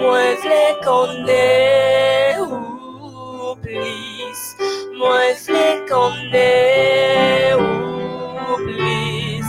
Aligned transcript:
Mwen 0.00 0.32
vle 0.42 0.64
konen 0.82 2.42
ou 2.42 3.54
vle 5.46 5.68
konen 5.92 7.62
ou 7.62 8.58
plis 8.66 9.48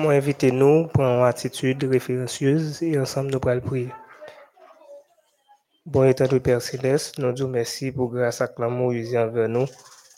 Moi, 0.00 0.14
invitez-nous 0.14 0.86
pour 0.86 1.04
une 1.04 1.22
attitude 1.24 1.84
référencieuse 1.84 2.82
et 2.82 2.98
ensemble 2.98 3.30
nous 3.32 3.38
pourrons 3.38 3.60
prier. 3.60 3.92
Bon 5.84 6.04
état 6.04 6.26
de 6.26 6.38
Père 6.38 6.62
Céleste, 6.62 7.18
nous 7.18 7.32
disons 7.32 7.48
merci 7.48 7.92
pour 7.92 8.10
grâce 8.10 8.40
à 8.40 8.50
l'amour 8.56 8.92
usé 8.92 9.18
envers 9.18 9.50
nous. 9.50 9.66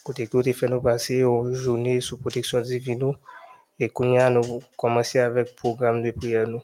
Côté 0.04 0.28
que 0.28 0.40
fait 0.52 0.68
nous 0.68 0.80
passer 0.80 1.22
une 1.22 1.52
journée 1.54 2.00
sous 2.00 2.16
protection 2.16 2.60
divine 2.60 3.14
et 3.80 3.88
qu'on 3.88 4.16
a 4.16 4.30
nous 4.30 4.62
commencer 4.76 5.18
avec 5.18 5.48
le 5.48 5.54
programme 5.56 6.00
de 6.04 6.12
prière 6.12 6.46
nous. 6.46 6.62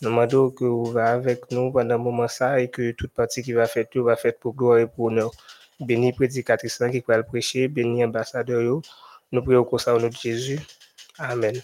Nous 0.00 0.10
demandons 0.10 0.50
que 0.50 0.64
vous 0.64 0.84
va 0.84 1.06
avec 1.14 1.50
nous 1.50 1.72
pendant 1.72 1.96
un 1.96 1.98
moment 1.98 2.28
ça 2.28 2.60
et 2.60 2.68
que 2.68 2.92
toute 2.92 3.12
partie 3.12 3.42
qui 3.42 3.54
va 3.54 3.66
faire 3.66 3.88
tout 3.90 4.04
va 4.04 4.14
faire 4.14 4.36
pour 4.36 4.54
gloire 4.54 4.78
et 4.78 4.86
pour 4.86 5.06
honneur. 5.06 5.32
Béni 5.80 6.12
prédicatrice 6.12 6.80
qui 6.92 7.02
va 7.08 7.16
le 7.16 7.24
prêcher, 7.24 7.66
béni 7.66 8.04
ambassadeur. 8.04 8.80
Nous 9.32 9.42
prions 9.42 9.66
au 9.68 9.98
nom 9.98 10.08
de 10.08 10.12
Jésus. 10.12 10.60
Amen. 11.18 11.60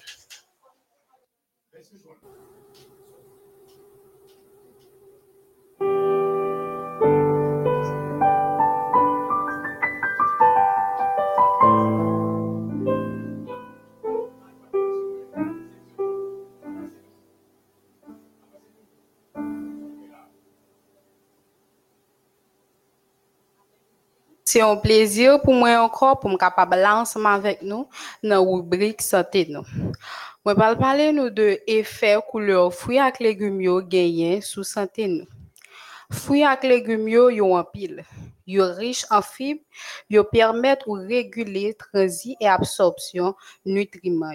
C'est 24.59 24.65
un 24.65 24.75
plaisir 24.75 25.41
pour 25.41 25.55
moi 25.55 25.79
encore 25.79 26.19
pour 26.19 26.31
me 26.31 26.37
capable 26.37 26.85
ensemble 26.85 27.29
avec 27.29 27.63
nous 27.63 27.87
dans 28.25 28.29
la 28.31 28.39
rubrique 28.41 29.03
santé 29.03 29.47
nous. 29.49 29.63
Moi 30.45 30.53
vais 30.53 30.77
parler 30.77 31.13
nous 31.13 31.31
de 31.31 31.61
effet 31.69 32.19
couleur 32.29 32.75
fruits 32.75 32.99
et 32.99 33.23
légumes 33.23 33.61
yo 33.61 33.81
gagné 33.81 34.41
sous 34.41 34.65
santé 34.65 35.07
nous. 35.07 35.27
Fruits 36.11 36.43
et 36.43 36.67
légumes 36.67 37.07
yo 37.09 37.31
yo 37.31 37.57
en 37.57 37.63
pile. 37.63 38.05
Yo 38.49 38.65
riche 38.75 39.07
en 39.13 39.23
fibres, 39.23 39.63
yo 40.11 40.25
permettent 40.25 40.89
ou 40.89 40.95
réguler 40.95 41.75
transit 41.75 42.37
et 42.41 42.49
absorption 42.49 43.37
nutriments 43.65 44.33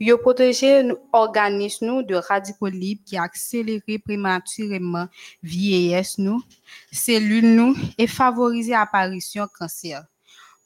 yo. 0.00 0.18
Protéger 0.18 0.82
l'organisme 0.82 1.86
nous 1.86 2.02
de 2.02 2.14
radicaux 2.14 2.66
libres 2.66 3.02
qui 3.04 3.16
accélèrent 3.16 3.80
prématurément 4.04 5.06
vieillesse 5.42 6.18
nous, 6.18 6.42
cellules 6.90 7.54
nous 7.54 7.76
et 7.98 8.06
favoriser 8.06 8.72
l'apparition 8.72 9.46
cancer. 9.58 10.04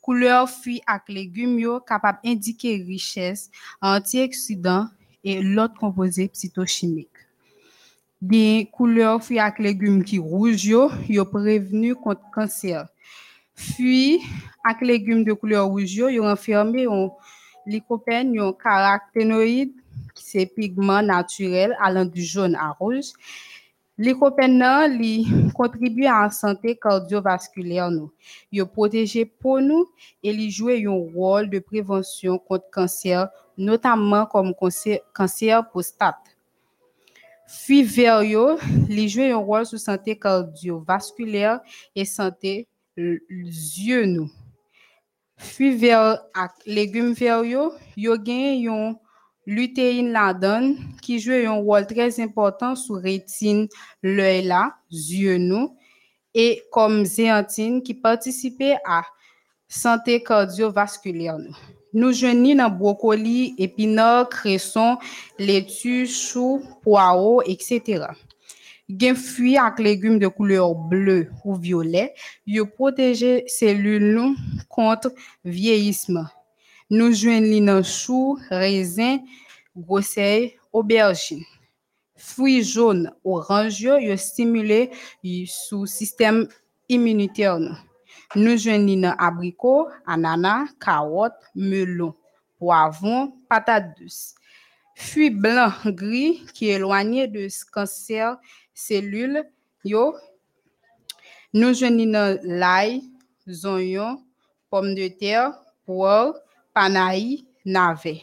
Couleur 0.00 0.48
fruits 0.48 0.81
et 0.88 1.12
légumes 1.12 1.59
yo 1.59 1.81
capable 1.81 2.21
indiquer 2.25 2.82
richesse 2.87 3.50
en 3.82 3.97
antioxydants 3.97 4.88
et 5.22 5.42
l'autre 5.42 5.75
composés 5.75 6.28
psychochimiques. 6.28 7.09
Bien 8.21 8.65
couleur 8.65 9.22
fruits 9.22 9.38
et 9.38 9.62
légumes 9.62 10.03
qui 10.03 10.19
rouge 10.19 10.65
yo, 10.65 10.91
yo 11.09 11.25
prévenu 11.27 11.94
contre 11.94 12.22
cancer. 12.34 12.87
Fruits 13.54 14.21
et 14.69 14.84
légumes 14.84 15.25
de 15.25 15.34
couleur 15.34 15.66
rouge 15.66 15.94
yo, 15.94 16.09
yo 16.09 16.22
renfermé 16.22 16.87
un 16.87 17.10
lycopène, 17.66 18.38
un 18.38 18.53
carotènoïde, 18.53 19.72
c'est 20.15 20.47
pigment 20.47 21.03
naturel 21.03 21.76
allant 21.81 22.04
du 22.04 22.22
jaune 22.22 22.54
à 22.54 22.71
rouge. 22.71 23.12
Lycopène 23.98 24.65
li 24.98 25.26
contribue 25.54 26.06
à 26.06 26.22
la 26.22 26.31
santé 26.31 26.75
cardiovasculaire 26.75 27.91
nous. 27.91 28.10
Il 28.50 28.65
protège 28.65 29.26
pour 29.38 29.60
nous 29.60 29.87
et 30.22 30.31
il 30.31 30.50
joue 30.50 30.71
un 30.71 31.12
rôle 31.15 31.50
de 31.50 31.59
prévention 31.59 32.38
contre 32.38 32.71
cancer, 32.71 33.28
notamment 33.59 34.25
comme 34.25 34.54
cancer, 34.54 35.00
cancer 35.12 35.69
prostate. 35.69 36.16
Verts 37.69 38.22
yo, 38.22 38.56
li 38.88 39.31
un 39.31 39.37
rôle 39.37 39.66
sur 39.66 39.78
santé 39.78 40.16
cardiovasculaire 40.16 41.60
et 41.94 42.06
santé 42.06 42.69
yeux. 42.97 44.25
Fruits 45.40 45.76
verts 45.80 46.20
ak 46.36 46.52
légumes 46.66 47.14
verts 47.16 47.46
yo, 47.48 47.70
yo 47.96 48.16
gen 48.20 48.60
yon 48.60 48.98
lutéine 49.46 50.12
la 50.12 50.34
qui 51.00 51.18
joue 51.18 51.32
un 51.32 51.62
rôle 51.62 51.86
très 51.86 52.20
important 52.20 52.76
sur 52.76 52.96
rétine, 52.96 53.66
l'œil 54.02 54.44
là, 54.44 54.76
yeux 54.90 55.38
nous, 55.38 55.76
et 56.34 56.62
comme 56.70 57.04
zéantine 57.04 57.82
qui 57.82 57.94
participe 57.94 58.62
à 58.84 59.02
santé 59.66 60.22
cardiovasculaire 60.22 61.38
nous. 61.38 61.56
Nous 61.92 62.12
joignons 62.12 62.54
dans 62.54 62.70
brocoli, 62.70 63.54
épinards, 63.58 64.28
cresson, 64.28 64.98
laitue, 65.38 66.06
chou, 66.06 66.62
poireau, 66.82 67.42
etc. 67.42 68.04
Gen 68.98 69.14
fruits 69.14 69.58
ak 69.60 69.78
légumes 69.78 70.18
de 70.18 70.26
couleur 70.26 70.74
bleu 70.74 71.30
ou 71.44 71.54
violet, 71.54 72.14
yo 72.46 72.66
protège 72.66 73.44
cellules 73.46 74.14
nous 74.14 74.34
contre 74.68 75.12
vieillissement. 75.44 76.26
Nous 76.90 77.12
joignons 77.12 77.66
dans 77.66 77.84
chou, 77.84 78.36
raisin, 78.48 79.18
groseille, 79.76 80.56
aubergine. 80.72 81.44
Fruits 82.16 82.64
jaunes, 82.64 83.12
orange, 83.22 83.80
yo, 83.80 83.96
yo 83.98 84.16
stimulé 84.16 84.90
sous 85.46 85.86
système 85.86 86.48
immunitaire 86.88 87.60
nous. 87.60 87.76
Nous 88.34 88.56
joignons 88.56 89.02
dans 89.02 89.16
abricot, 89.18 89.86
ananas, 90.04 90.66
carotte, 90.80 91.38
melon, 91.54 92.14
poivron, 92.59 93.34
patate 93.48 93.97
douce. 94.00 94.34
Fruits 94.97 95.30
blancs, 95.30 95.86
gris, 95.86 96.44
qui 96.53 96.68
éloignés 96.68 97.28
de 97.28 97.48
ce 97.48 97.65
cellules, 98.80 99.44
yo, 99.84 100.15
nous 101.53 101.74
joignons 101.74 102.12
dans 102.12 102.41
l'ail, 102.42 103.03
oignons, 103.65 104.22
pommes 104.71 104.94
de 104.94 105.09
terre, 105.09 105.53
poire, 105.84 106.34
panaï, 106.72 107.44
navet. 107.65 108.22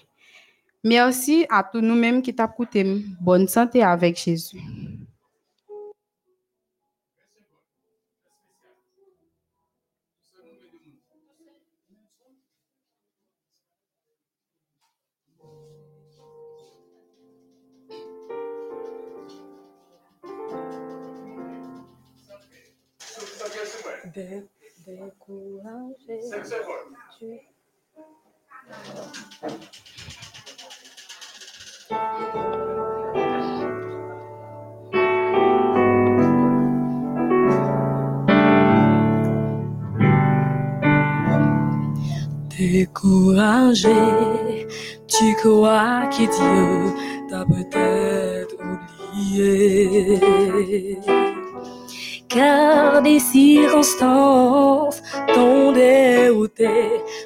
Merci 0.83 1.45
à 1.49 1.63
tous 1.63 1.81
nous-mêmes 1.81 2.21
qui 2.21 2.31
écouté. 2.31 3.03
Bonne 3.19 3.47
santé 3.47 3.83
avec 3.83 4.17
Jésus. 4.17 4.61
de 24.17 24.41
Tu... 27.19 27.39
Découragé, 42.57 43.87
tu 45.07 45.35
crois 45.35 46.07
que 46.07 46.25
Dieu 46.25 46.67
t'a 47.29 47.45
peut-être 47.45 48.55
oublié. 49.13 50.19
Des 53.03 53.19
circonstances 53.19 55.01
t'ont 55.33 55.71
dérouté, 55.71 56.69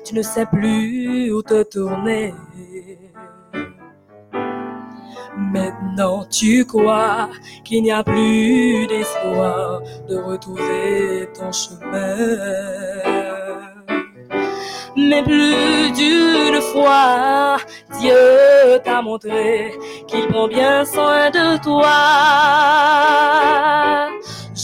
tu 0.06 0.16
ne 0.16 0.22
sais 0.22 0.46
plus 0.46 1.32
où 1.32 1.42
te 1.42 1.64
tourner. 1.64 2.34
Maintenant 5.38 6.26
tu 6.30 6.66
crois 6.66 7.30
qu'il 7.64 7.84
n'y 7.84 7.92
a 7.92 8.04
plus 8.04 8.86
d'espoir 8.88 9.82
de 10.08 10.18
retrouver 10.18 11.30
ton 11.34 11.52
chemin. 11.52 12.92
Mais 14.96 15.24
plus 15.24 15.92
d'une 15.94 16.62
fois, 16.62 17.58
Dieu 18.00 18.80
t'a 18.84 19.02
montré 19.02 19.74
qu'il 20.08 20.28
prend 20.28 20.48
bien 20.48 20.86
soin 20.86 21.30
de 21.32 21.58
toi. 21.64 21.88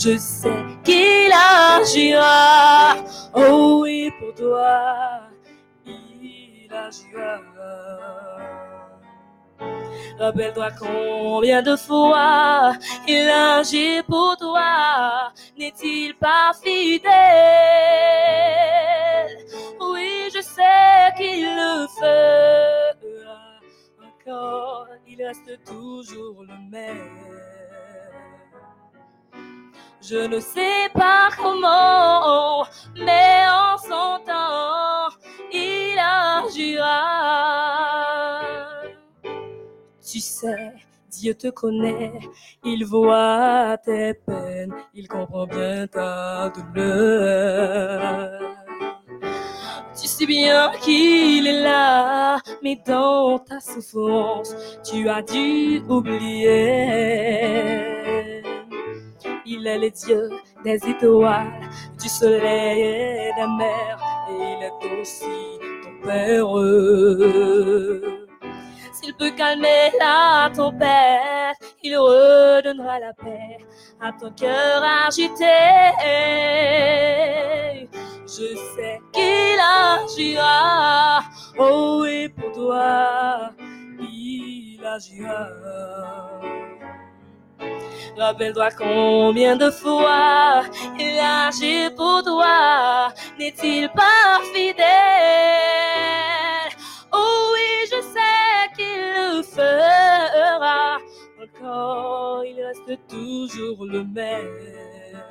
Je 0.00 0.16
sais 0.16 0.64
qu'il 0.84 1.32
agira, 1.32 2.94
oh 3.34 3.80
oui, 3.82 4.12
pour 4.20 4.32
toi, 4.32 5.22
il 5.84 6.72
agira. 6.72 7.40
Rappelle-toi 10.20 10.68
combien 10.78 11.62
de 11.62 11.74
fois 11.74 12.74
il 13.08 13.28
agit 13.28 14.00
pour 14.04 14.36
toi. 14.36 15.32
N'est-il 15.58 16.14
pas 16.14 16.52
fidèle? 16.62 17.10
Oui, 19.80 20.30
je 20.32 20.40
sais 20.40 21.12
qu'il 21.16 21.44
le 21.44 21.88
fera 21.98 22.94
encore. 24.06 24.86
Il 25.08 25.24
reste 25.24 25.58
toujours 25.64 26.44
le 26.44 26.54
même. 26.70 27.47
Je 30.00 30.26
ne 30.26 30.38
sais 30.40 30.88
pas 30.94 31.28
comment, 31.36 32.64
mais 32.94 33.42
en 33.50 33.76
son 33.76 34.20
temps, 34.24 35.10
il 35.52 35.98
agira. 35.98 37.04
Tu 40.00 40.20
sais, 40.20 40.72
Dieu 41.10 41.34
te 41.34 41.48
connaît, 41.48 42.20
il 42.64 42.84
voit 42.86 43.76
tes 43.84 44.14
peines, 44.14 44.72
il 44.94 45.08
comprend 45.08 45.46
bien 45.46 45.86
ta 45.88 46.50
douleur. 46.50 48.40
Tu 50.00 50.06
sais 50.06 50.26
bien 50.26 50.70
qu'il 50.80 51.46
est 51.46 51.62
là, 51.62 52.38
mais 52.62 52.80
dans 52.86 53.38
ta 53.40 53.58
souffrance, 53.58 54.54
tu 54.88 55.08
as 55.08 55.22
dû 55.22 55.82
oublier. 55.88 57.18
Il 59.44 59.66
est 59.66 59.78
le 59.78 59.90
Dieu 59.90 60.30
des 60.64 60.76
étoiles, 60.88 61.60
du 62.00 62.08
soleil 62.08 62.80
et 62.80 63.32
des 63.36 63.46
mers, 63.58 63.98
et 64.30 64.34
il 64.34 64.62
est 64.64 65.00
aussi 65.00 65.58
ton 65.82 65.94
Père. 66.06 66.54
S'il 68.92 69.14
peut 69.14 69.30
calmer 69.30 69.92
la 70.00 70.50
tempête, 70.54 71.56
il 71.82 71.96
redonnera 71.96 72.98
la 72.98 73.12
paix 73.14 73.58
à 74.00 74.12
ton 74.12 74.30
cœur 74.32 74.82
agité. 75.06 75.44
Je 78.24 78.54
sais 78.76 79.00
qu'il 79.12 79.58
agira, 79.58 81.22
oh 81.58 82.00
oui, 82.02 82.28
pour 82.28 82.52
toi, 82.52 83.50
il 84.00 84.80
agira. 84.84 85.48
Rappelle-toi 88.18 88.70
combien 88.76 89.54
de 89.56 89.70
fois 89.70 90.64
il 90.98 91.18
agit 91.20 91.88
pour 91.96 92.22
toi, 92.24 93.12
n'est-il 93.38 93.88
pas 93.90 94.40
fidèle? 94.52 94.84
Oh 97.12 97.52
oui, 97.54 97.86
je 97.92 98.00
sais 98.02 98.68
qu'il 98.76 99.00
le 99.36 99.42
fera 99.42 100.98
encore, 101.40 102.44
il 102.44 102.60
reste 102.60 102.98
toujours 103.08 103.86
le 103.86 104.02
même. 104.02 105.22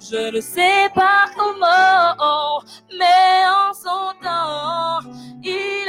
Je 0.00 0.30
ne 0.34 0.40
sais 0.40 0.88
pas 0.94 1.26
comment, 1.36 2.62
mais 2.96 3.44
en 3.48 3.74
son 3.74 4.14
temps, 4.22 5.00
il 5.42 5.88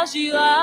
agira. 0.00 0.60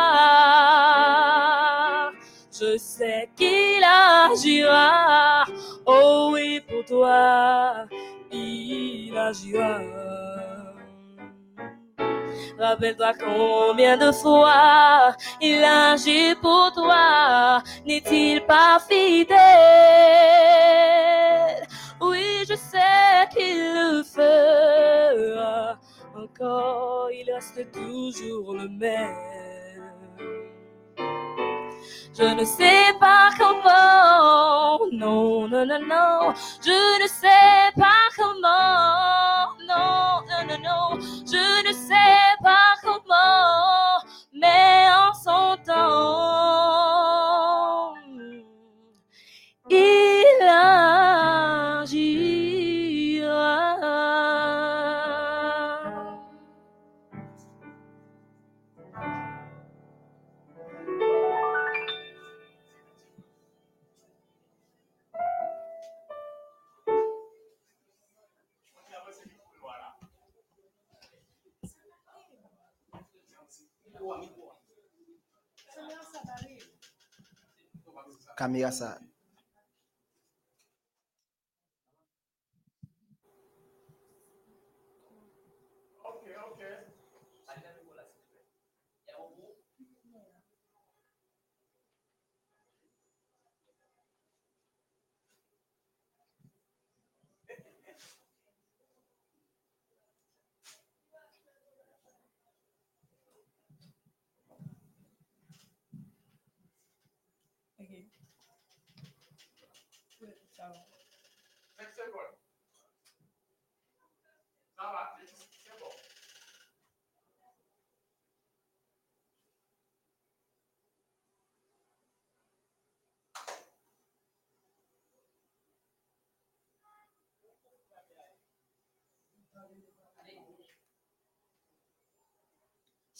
Je 2.59 2.75
sais 2.77 3.29
qu'il 3.35 3.83
agira. 3.83 5.45
Oh 5.85 6.31
oui, 6.33 6.59
pour 6.67 6.83
toi, 6.85 7.85
il 8.31 9.15
agira. 9.15 9.79
Rappelle-toi 12.57 13.13
combien 13.19 13.95
de 13.97 14.11
fois 14.11 15.15
il 15.39 15.63
agit 15.63 16.33
pour 16.41 16.71
toi. 16.73 17.61
N'est-il 17.85 18.43
pas 18.45 18.79
fidèle? 18.89 19.37
Oui, 22.01 22.43
je 22.49 22.55
sais 22.55 23.27
qu'il 23.31 23.59
le 23.75 24.01
fera. 24.03 25.77
Encore, 26.15 27.11
il 27.11 27.31
reste 27.31 27.71
toujours 27.71 28.55
le 28.55 28.67
même. 28.67 29.46
Je 32.17 32.23
ne 32.23 32.43
sais 32.45 32.93
pas 32.99 33.29
comment, 33.37 34.79
non, 34.91 35.47
non, 35.47 35.65
non, 35.67 35.79
non. 35.79 36.33
Je 36.65 37.03
ne 37.03 37.07
sais 37.07 37.71
pas 37.75 38.09
comment, 38.15 39.53
non, 39.67 40.23
non, 40.27 40.47
non, 40.47 40.57
non. 40.63 40.99
Je 40.99 41.67
ne 41.67 41.73
sais 41.73 42.26
Caméra 78.37 78.71
ça. 78.71 78.99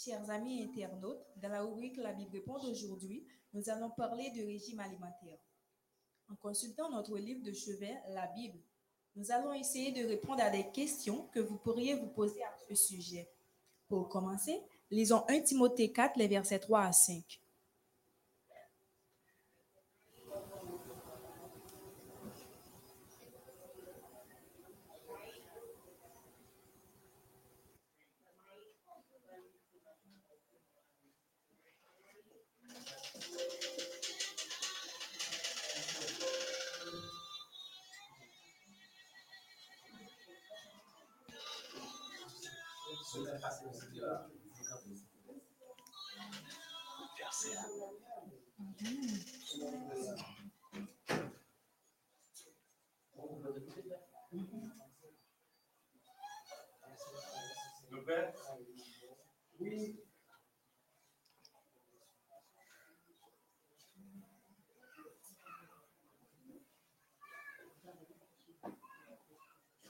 Chers 0.08 0.30
amis 0.30 0.64
internautes, 0.64 1.26
dans 1.36 1.50
la 1.50 1.64
rubrique 1.64 1.98
La 1.98 2.14
Bible 2.14 2.32
répond 2.32 2.60
d'aujourd'hui, 2.60 3.28
nous 3.54 3.70
allons 3.70 3.90
parler 3.90 4.32
de 4.32 4.46
régime 4.46 4.80
alimentaire. 4.80 5.40
En 6.30 6.36
consultant 6.36 6.90
notre 6.90 7.18
livre 7.18 7.44
de 7.44 7.52
chevet, 7.52 7.96
la 8.10 8.28
Bible, 8.28 8.60
Nous 9.16 9.32
allons 9.32 9.52
essayer 9.52 9.92
de 9.92 10.08
répondre 10.08 10.44
à 10.44 10.50
des 10.50 10.70
questions 10.72 11.28
que 11.34 11.40
vous 11.40 11.58
pourriez 11.58 11.96
vous 11.96 12.08
poser 12.08 12.42
à 12.44 12.56
ce 12.70 12.76
sujet. 12.76 13.28
Pour 13.88 14.08
commencer, 14.08 14.62
lisons 14.92 15.26
1 15.28 15.42
Timothée 15.42 15.92
4, 15.92 16.18
les 16.18 16.28
versets 16.28 16.60
3 16.60 16.84
à 16.84 16.92
5. 16.92 17.42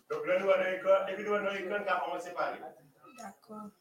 Donc 0.09 0.25
là, 0.25 0.39
nous 0.39 0.49
allons 0.49 0.77
école, 0.77 1.09
et 1.09 1.15
puis 1.15 1.23
nous 1.23 1.33
allons 1.33 1.51
école 1.51 1.83
qui 1.83 1.89
a 1.89 1.99
commencé 1.99 2.33
par 2.33 2.53
lui. 2.53 2.61
D'accord. 3.49 3.71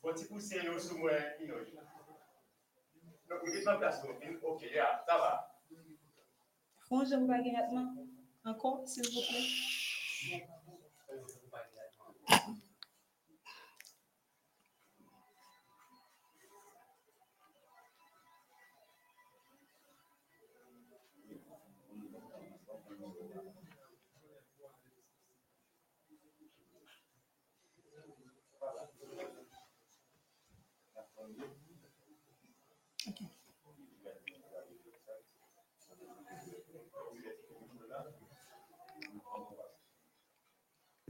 Faut-il 0.00 0.26
pousser 0.26 0.60
nous 0.64 0.80
sous 0.80 0.98
moi, 0.98 1.12
Inoji? 1.40 1.76
Donc, 3.28 3.38
vous 3.44 3.56
êtes 3.56 3.68
en 3.68 3.78
place, 3.78 4.02
donc, 4.02 4.16
ok, 4.42 4.62
yeah, 4.62 5.04
ça 5.06 5.16
va. 5.16 5.51
Je 7.00 7.16
vous. 7.16 7.88
Encore, 8.44 8.86
s'il 8.86 9.04
vous 9.04 9.22
plaît. 9.30 10.46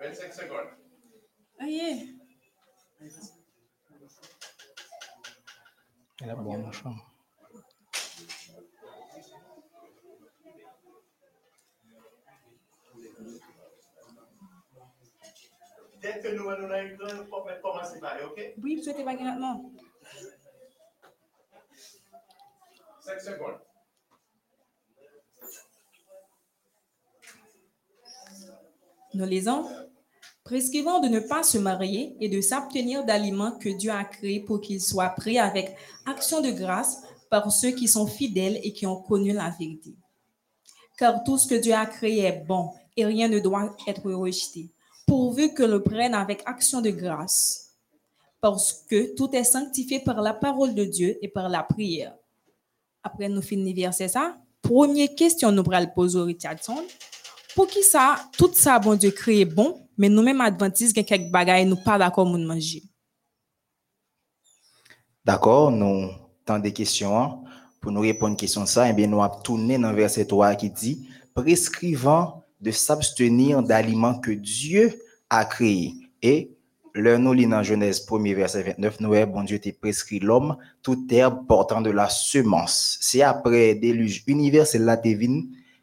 25 0.00 0.32
secondes. 0.32 0.68
Ah, 1.58 1.64
Aïe. 1.64 2.16
Elle 6.20 6.30
a 6.30 6.34
bon 6.36 6.58
machin. 6.58 6.94
Dès 16.00 16.20
que 16.20 16.28
nous 16.28 16.48
allons 16.48 16.68
là, 16.68 16.84
nous 16.84 17.04
allons 17.04 17.26
commencer 17.26 18.00
par 18.00 18.22
ok? 18.24 18.54
Oui, 18.62 18.76
vous 18.76 18.82
souhaitez 18.82 19.04
pas 19.04 19.14
maintenant. 19.14 19.72
5 23.00 23.20
secondes. 23.20 23.58
Nous 29.18 29.26
lisons. 29.26 29.64
Prescrivons 30.44 31.00
de 31.00 31.08
ne 31.08 31.18
pas 31.18 31.42
se 31.42 31.58
marier 31.58 32.16
et 32.20 32.28
de 32.28 32.40
s'abstenir 32.40 33.04
d'aliments 33.04 33.58
que 33.58 33.68
Dieu 33.68 33.90
a 33.90 34.04
créés 34.04 34.38
pour 34.38 34.60
qu'ils 34.60 34.80
soient 34.80 35.08
pris 35.08 35.40
avec 35.40 35.74
action 36.06 36.40
de 36.40 36.52
grâce 36.52 37.02
par 37.28 37.50
ceux 37.50 37.72
qui 37.72 37.88
sont 37.88 38.06
fidèles 38.06 38.60
et 38.62 38.72
qui 38.72 38.86
ont 38.86 39.02
connu 39.02 39.32
la 39.32 39.50
vérité. 39.50 39.96
Car 40.96 41.24
tout 41.24 41.36
ce 41.36 41.48
que 41.48 41.56
Dieu 41.56 41.74
a 41.74 41.84
créé 41.84 42.20
est 42.20 42.44
bon 42.46 42.70
et 42.96 43.04
rien 43.04 43.26
ne 43.26 43.40
doit 43.40 43.74
être 43.88 44.08
rejeté, 44.08 44.70
pourvu 45.04 45.52
que 45.52 45.64
le 45.64 45.82
prenne 45.82 46.14
avec 46.14 46.44
action 46.46 46.80
de 46.80 46.90
grâce. 46.90 47.72
Parce 48.40 48.84
que 48.88 49.16
tout 49.16 49.34
est 49.34 49.42
sanctifié 49.42 49.98
par 49.98 50.22
la 50.22 50.32
parole 50.32 50.76
de 50.76 50.84
Dieu 50.84 51.18
et 51.22 51.28
par 51.28 51.48
la 51.48 51.64
prière. 51.64 52.14
Après 53.02 53.28
nous 53.28 53.42
finir 53.42 53.74
verset 53.74 54.06
ça, 54.06 54.36
première 54.62 55.12
question 55.16 55.50
nous 55.50 55.64
pral 55.64 55.92
poser 55.92 56.20
au 56.20 56.24
Richardson. 56.24 56.84
Pour 57.54 57.66
qui 57.66 57.82
ça, 57.82 58.16
tout 58.36 58.52
ça, 58.52 58.78
bon 58.78 58.94
Dieu 58.94 59.10
créé 59.10 59.44
bon, 59.44 59.88
mais 59.96 60.08
nous-mêmes 60.08 60.40
adventistes, 60.40 60.96
il 60.96 61.04
quelques 61.04 61.30
bagailles, 61.30 61.66
nous 61.66 61.76
pas 61.76 61.98
d'accord 61.98 62.26
nous 62.26 62.38
manger. 62.46 62.82
D'accord, 65.24 65.70
nous 65.70 66.10
tant 66.44 66.58
des 66.58 66.72
questions. 66.72 67.18
hein. 67.18 67.40
Pour 67.80 67.92
nous 67.92 68.00
répondre 68.00 68.34
à 68.34 68.36
question 68.36 68.66
ça, 68.66 68.88
eh 68.88 68.92
bien, 68.92 69.06
nous 69.06 69.22
avons 69.22 69.40
tourné 69.40 69.78
dans 69.78 69.92
verset 69.92 70.24
3 70.26 70.54
qui 70.54 70.70
dit 70.70 71.08
prescrivant 71.34 72.44
de 72.60 72.70
s'abstenir 72.70 73.62
d'aliments 73.62 74.18
que 74.18 74.32
Dieu 74.32 75.00
a 75.30 75.44
créés. 75.44 75.94
Et 76.22 76.56
le 76.94 77.16
nous 77.18 77.32
lit 77.32 77.46
dans 77.46 77.62
Genèse 77.62 78.04
1er 78.06 78.34
verset 78.34 78.62
29, 78.62 79.00
nous 79.00 79.26
bon 79.26 79.44
Dieu 79.44 79.60
t'a 79.60 79.70
prescrit 79.72 80.18
l'homme, 80.18 80.56
toute 80.82 81.12
herbe 81.12 81.46
portant 81.46 81.80
de 81.80 81.90
la 81.90 82.08
semence. 82.08 82.98
C'est 83.00 83.22
après 83.22 83.74
déluge 83.76 84.24
universel 84.26 84.82
là 84.82 84.96
t'es 84.96 85.14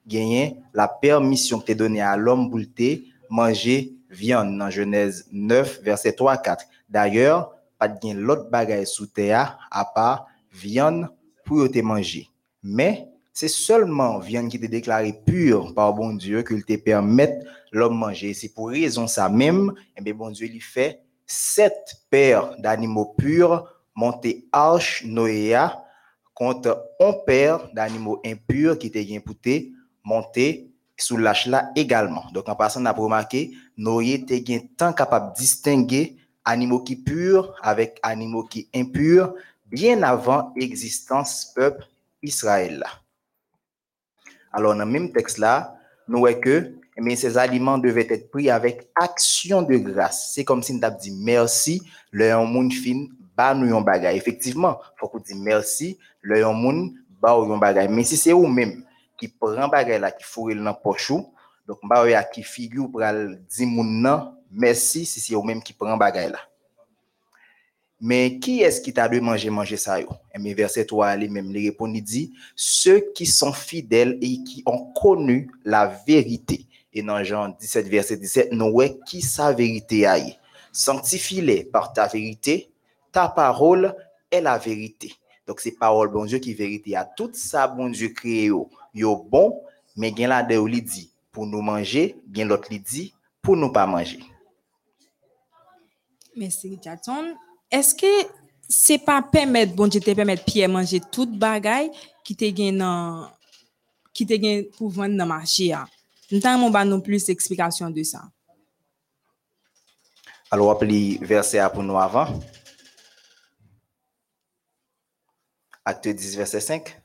gagner 0.06 0.58
la 0.74 0.88
permission 0.88 1.60
que 1.60 1.66
t'es 1.66 1.76
donnée 1.76 2.02
à 2.02 2.16
l'homme 2.18 2.50
pour 2.50 2.60
te 2.76 3.00
manger 3.30 3.94
viande 4.10 4.58
dans 4.58 4.70
Genèse 4.70 5.28
9 5.32 5.82
verset 5.84 6.14
3 6.14 6.34
à 6.34 6.38
4. 6.38 6.66
D'ailleurs, 6.90 7.56
pas 7.78 7.88
de 7.88 8.00
gain 8.00 8.14
l'autre 8.14 8.50
bagaille 8.50 8.88
sous 8.88 9.08
terre 9.08 9.58
à 9.72 9.86
part 9.86 10.28
viande 10.52 11.10
pour 11.44 11.58
yo 11.58 11.68
te 11.68 11.80
manger. 11.80 12.30
Mais 12.64 13.08
c'est 13.34 13.50
seulement 13.50 14.20
viande 14.20 14.50
qui 14.50 14.60
te 14.60 14.66
déclarée 14.66 15.14
pure 15.26 15.74
par 15.74 15.94
bon 15.94 16.14
Dieu 16.14 16.42
qu'il 16.44 16.64
te 16.64 16.76
permette 16.78 17.46
l'homme 17.72 17.98
manger. 17.98 18.34
C'est 18.34 18.54
pour 18.54 18.70
raison 18.70 19.08
ça 19.08 19.28
même, 19.28 19.74
et 19.98 20.02
bien 20.02 20.14
bon 20.14 20.32
Dieu 20.32 20.48
lui 20.48 20.62
fait 20.62 21.02
sept 21.26 21.98
paires 22.10 22.56
d'animaux 22.60 23.14
purs 23.18 23.68
monter 23.96 24.48
arche 24.52 25.04
Noéa 25.06 25.84
contre 26.34 26.86
un 27.00 27.14
paire 27.26 27.70
d'animaux 27.74 28.22
impurs 28.26 28.78
qui 28.78 28.92
te 28.92 29.00
gain 29.00 29.20
pour 29.20 29.40
te 29.40 29.72
monter 30.06 30.70
sous 30.98 31.18
l'âge 31.18 31.48
là 31.48 31.72
également. 31.76 32.24
Donc 32.34 32.48
en 32.48 32.56
passant, 32.56 32.82
on 32.82 32.86
a 32.86 32.92
remarqué, 32.92 33.52
te 33.78 34.34
gain 34.40 34.60
tant 34.78 34.94
capable 34.94 35.34
de 35.34 35.38
distinguer 35.40 36.16
animaux 36.46 36.80
qui 36.80 36.96
purs 36.96 37.54
avec 37.62 38.00
animaux 38.04 38.44
qui 38.44 38.70
impurs 38.74 39.34
bien 39.66 40.04
avant 40.04 40.54
existence 40.56 41.52
peuple 41.54 41.86
Israël. 42.22 42.80
là. 42.80 42.88
Alors 44.54 44.74
dans 44.74 44.86
le 44.86 44.92
même 44.92 45.12
texte 45.12 45.40
là, 45.40 45.76
nous 46.08 46.20
voyons 46.20 46.40
que 46.40 46.72
mais 46.98 47.18
ces 47.18 47.38
aliments 47.38 47.78
devaient 47.78 48.08
être 48.10 48.32
pris 48.32 48.50
avec 48.50 48.88
action 48.96 49.62
de 49.62 49.76
grâce. 49.76 50.32
C'est 50.34 50.46
comme 50.46 50.64
si 50.64 50.74
nous 50.74 50.84
avons 50.84 50.98
dit 50.98 51.12
merci, 51.12 51.82
le 52.12 52.34
moun 52.46 52.72
fin, 52.72 53.08
ba 53.36 53.54
nous 53.54 53.68
yon 53.68 53.82
bagay. 53.82 54.16
Effectivement, 54.16 54.80
faut 54.98 55.10
qu'on 55.10 55.20
dise 55.20 55.36
merci, 55.36 55.98
le 56.22 56.46
moun, 56.54 56.94
ba 57.22 57.32
yon 57.32 57.58
bagay. 57.58 57.90
Mais 57.90 58.06
si 58.06 58.16
c'est 58.16 58.32
vous 58.32 58.48
qui 59.18 59.28
prend 59.28 59.68
bagay 59.68 60.00
là, 60.00 60.12
qui 60.12 60.24
fourre 60.24 60.56
dans 60.56 60.74
pochou, 60.74 61.34
donc 61.68 61.80
ba 61.84 62.04
ou 62.04 62.08
ya 62.08 62.24
qui 62.24 62.44
figure 62.44 62.90
pour 62.92 63.02
dire 63.02 63.68
moun 63.68 64.02
nan, 64.02 64.36
merci 64.52 65.06
si 65.06 65.20
c'est 65.20 65.36
vous 65.36 65.44
même 65.44 65.62
qui 65.62 65.74
prend 65.74 65.98
bagay 65.98 66.30
là. 66.30 66.40
Mais 68.02 68.40
qui 68.40 68.62
est-ce 68.62 68.82
qui 68.82 68.94
t'a 68.94 69.08
de 69.08 69.20
manger, 69.22 69.50
manger 69.50 69.78
ça 69.78 70.02
yo? 70.02 70.10
Et 70.34 70.38
mais 70.38 70.54
verset 70.54 70.86
3, 70.86 71.16
lui-même, 71.16 71.50
il 71.56 71.68
répond, 71.68 71.92
il 71.92 72.04
dit, 72.04 72.34
ceux 72.54 73.00
qui 73.16 73.26
sont 73.26 73.54
fidèles 73.54 74.18
et 74.22 74.44
qui 74.44 74.62
ont 74.66 74.92
connu 74.92 75.50
la 75.64 75.88
vérité. 75.88 76.68
Et 76.94 77.02
dans 77.02 77.24
Jean 77.24 77.56
17, 77.58 77.88
verset 77.88 78.18
17, 78.18 78.52
nous 78.52 78.72
voyons 78.72 79.00
qui 79.06 79.22
sa 79.22 79.54
vérité 79.54 80.06
aille? 80.06 80.38
Sanctifie-les 80.74 81.64
par 81.64 81.94
ta 81.94 82.06
vérité, 82.08 82.70
ta 83.14 83.30
parole 83.30 83.96
est 84.30 84.42
la 84.42 84.58
vérité. 84.58 85.14
Donc, 85.48 85.62
c'est 85.62 85.72
parole, 85.72 86.10
bon 86.10 86.26
Dieu, 86.26 86.40
qui 86.40 86.54
vérité. 86.54 86.98
À 86.98 87.06
tout 87.06 87.32
ça, 87.34 87.66
bon 87.66 87.90
Dieu, 87.90 88.10
créé 88.10 88.52
yo, 88.96 89.16
bon, 89.30 89.62
mais 89.96 90.14
gen 90.16 90.30
la 90.30 90.42
de 90.42 90.58
ou 90.58 90.66
li 90.68 90.82
dit, 90.82 91.12
pour 91.32 91.46
nous 91.46 91.62
manger, 91.62 92.16
bien 92.26 92.46
l'autre 92.46 92.70
li 92.72 92.80
dit, 92.80 93.14
pour 93.42 93.56
nous 93.56 93.72
pas 93.72 93.86
manger. 93.86 94.24
Merci 96.36 96.70
Richardson. 96.70 97.36
Est-ce 97.70 97.94
que 97.94 98.30
c'est 98.68 98.98
pas 98.98 99.22
permettre 99.22 99.76
bon 99.76 99.88
Dieu 99.88 100.00
te 100.00 100.14
permettre 100.14 100.44
Pierre 100.44 100.70
manger 100.70 101.02
toute 101.12 101.38
bagaille 101.38 101.92
qui 102.24 102.36
te 102.36 102.46
gen 102.46 102.80
dans 102.80 103.30
qui 104.14 104.26
te 104.26 104.34
gen 104.34 104.66
pour 104.78 104.90
vendre 104.90 105.16
dans 105.16 105.28
marché 105.28 105.72
a? 105.74 105.86
N'tan 106.32 106.58
mon 106.58 106.72
ba 106.72 106.84
non 106.84 107.02
plus 107.02 107.30
explication 107.30 107.90
de 107.92 108.02
ça. 108.02 108.24
Alors, 110.50 110.70
on 110.70 110.76
pli 110.76 111.18
verset 111.22 111.60
à 111.60 111.70
pour 111.70 111.84
nous 111.84 111.98
avant. 111.98 112.28
Acte 115.84 116.08
10, 116.08 116.36
verset 116.36 116.62
5. 116.62 117.02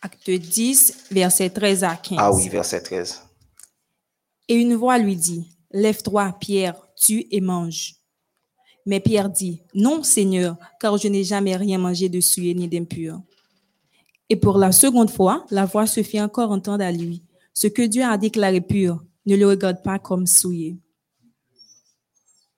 Acte 0.00 0.30
10, 0.30 1.08
verset 1.10 1.50
13 1.50 1.84
à 1.84 1.96
15. 1.96 2.18
Ah 2.20 2.32
oui, 2.32 2.48
verset 2.48 2.82
13. 2.82 3.22
Et 4.48 4.54
une 4.54 4.74
voix 4.74 4.98
lui 4.98 5.16
dit, 5.16 5.48
Lève-toi, 5.70 6.34
Pierre, 6.40 6.76
tue 6.96 7.26
et 7.30 7.40
mange. 7.40 7.96
Mais 8.86 9.00
Pierre 9.00 9.28
dit, 9.28 9.62
Non, 9.74 10.02
Seigneur, 10.02 10.56
car 10.80 10.96
je 10.96 11.08
n'ai 11.08 11.24
jamais 11.24 11.56
rien 11.56 11.78
mangé 11.78 12.08
de 12.08 12.20
souillé 12.20 12.54
ni 12.54 12.68
d'impur. 12.68 13.20
Et 14.30 14.36
pour 14.36 14.58
la 14.58 14.72
seconde 14.72 15.10
fois, 15.10 15.44
la 15.50 15.64
voix 15.64 15.86
se 15.86 16.02
fit 16.02 16.20
encore 16.20 16.50
entendre 16.50 16.84
à 16.84 16.92
lui. 16.92 17.24
Ce 17.52 17.66
que 17.66 17.82
Dieu 17.82 18.04
a 18.04 18.16
déclaré 18.16 18.60
pur, 18.60 19.04
ne 19.26 19.36
le 19.36 19.46
regarde 19.46 19.82
pas 19.82 19.98
comme 19.98 20.26
souillé. 20.26 20.78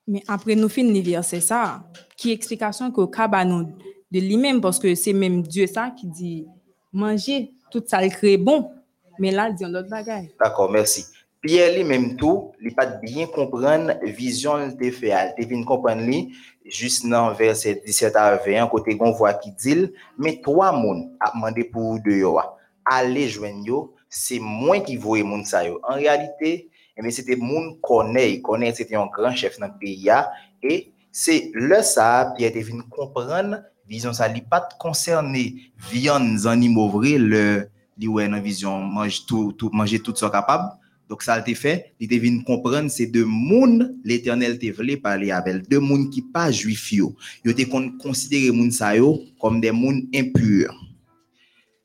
Mais 0.06 0.22
après 0.26 0.56
nous 0.56 0.68
finissons 0.68 0.98
le 0.98 1.10
verset 1.10 1.40
ça, 1.40 1.84
qui 2.16 2.32
explication 2.32 2.90
que 2.90 3.06
cabanon 3.06 3.72
de 4.10 4.20
lui-même, 4.20 4.60
parce 4.60 4.78
que 4.78 4.94
c'est 4.94 5.12
même 5.12 5.42
Dieu 5.42 5.66
ça 5.66 5.90
qui 5.90 6.06
dit, 6.08 6.46
manger, 6.92 7.52
tout 7.70 7.82
ça 7.86 8.02
le 8.02 8.08
crée 8.08 8.36
bon. 8.36 8.70
Mais 9.18 9.30
là, 9.30 9.50
dit 9.50 9.64
l'autre 9.64 9.88
bagaille. 9.88 10.30
D'accord, 10.40 10.70
merci. 10.70 11.04
Pierre 11.42 11.74
lui-même 11.74 12.16
tout, 12.16 12.52
il 12.60 12.74
pas 12.74 12.86
bien 12.86 13.26
comprendre 13.26 13.94
vision 14.02 14.68
de 14.68 14.90
fait. 14.90 15.34
Il 15.38 15.46
vient 15.46 15.64
comprendre 15.64 16.02
lui 16.02 16.34
juste 16.66 17.06
dans 17.06 17.32
verset 17.32 17.82
17 17.84 18.14
à 18.14 18.36
20 18.36 18.66
côté 18.68 18.96
qu'on 18.96 19.12
voit 19.12 19.34
qui 19.34 19.50
dit 19.52 19.90
mais 20.18 20.40
trois 20.42 20.72
moun 20.72 21.16
a 21.18 21.32
demandé 21.34 21.64
pour 21.64 21.98
de 22.00 22.10
yo 22.10 22.38
a. 22.38 22.58
aller 22.84 23.28
joindre 23.28 23.64
yo, 23.64 23.94
c'est 24.08 24.38
moi 24.38 24.80
qui 24.80 24.96
voyais 24.96 25.24
moun 25.24 25.44
ça. 25.44 25.62
En 25.82 25.94
réalité, 25.94 26.68
eh 26.96 27.00
bien, 27.00 27.10
c'était 27.10 27.36
moun 27.36 27.80
connaît, 27.80 28.42
connaît 28.42 28.74
c'était 28.74 28.96
un 28.96 29.06
grand 29.06 29.34
chef 29.34 29.58
dans 29.58 29.68
le 29.68 29.78
pays 29.80 30.10
et 30.62 30.92
c'est 31.10 31.50
le 31.54 31.80
ça 31.82 32.34
Pierre 32.36 32.52
vient 32.52 32.82
comprendre 32.90 33.62
vizyon 33.90 34.14
sa 34.16 34.30
li 34.30 34.42
pat 34.46 34.76
konserne 34.80 35.48
vyon 35.90 36.36
zanimo 36.38 36.86
vre 36.94 37.16
le 37.18 37.44
li 38.00 38.08
wè 38.08 38.28
nan 38.30 38.42
vizyon 38.44 38.86
manje 38.94 39.24
tout, 39.26 39.52
tout, 39.58 39.74
manje 39.74 39.98
tout 40.00 40.16
so 40.16 40.30
kapab. 40.32 40.70
Dok 41.10 41.24
sa 41.26 41.40
l 41.40 41.42
te 41.42 41.56
fe, 41.58 41.72
li 41.98 42.06
te 42.06 42.20
vin 42.22 42.36
kompren 42.46 42.86
se 42.92 43.08
de 43.10 43.24
moun 43.26 43.80
l'Eternel 44.06 44.60
te 44.62 44.70
vle 44.76 44.94
pale 45.02 45.32
avel. 45.34 45.58
De 45.66 45.80
moun 45.82 46.06
ki 46.14 46.22
pa 46.30 46.46
juif 46.54 46.86
yo. 46.94 47.10
Yo 47.42 47.50
te 47.56 47.66
kon 47.66 47.88
konsidere 47.98 48.54
moun 48.54 48.70
sa 48.70 48.92
yo 48.94 49.16
kom 49.42 49.58
de 49.62 49.74
moun 49.74 50.04
impur. 50.14 50.70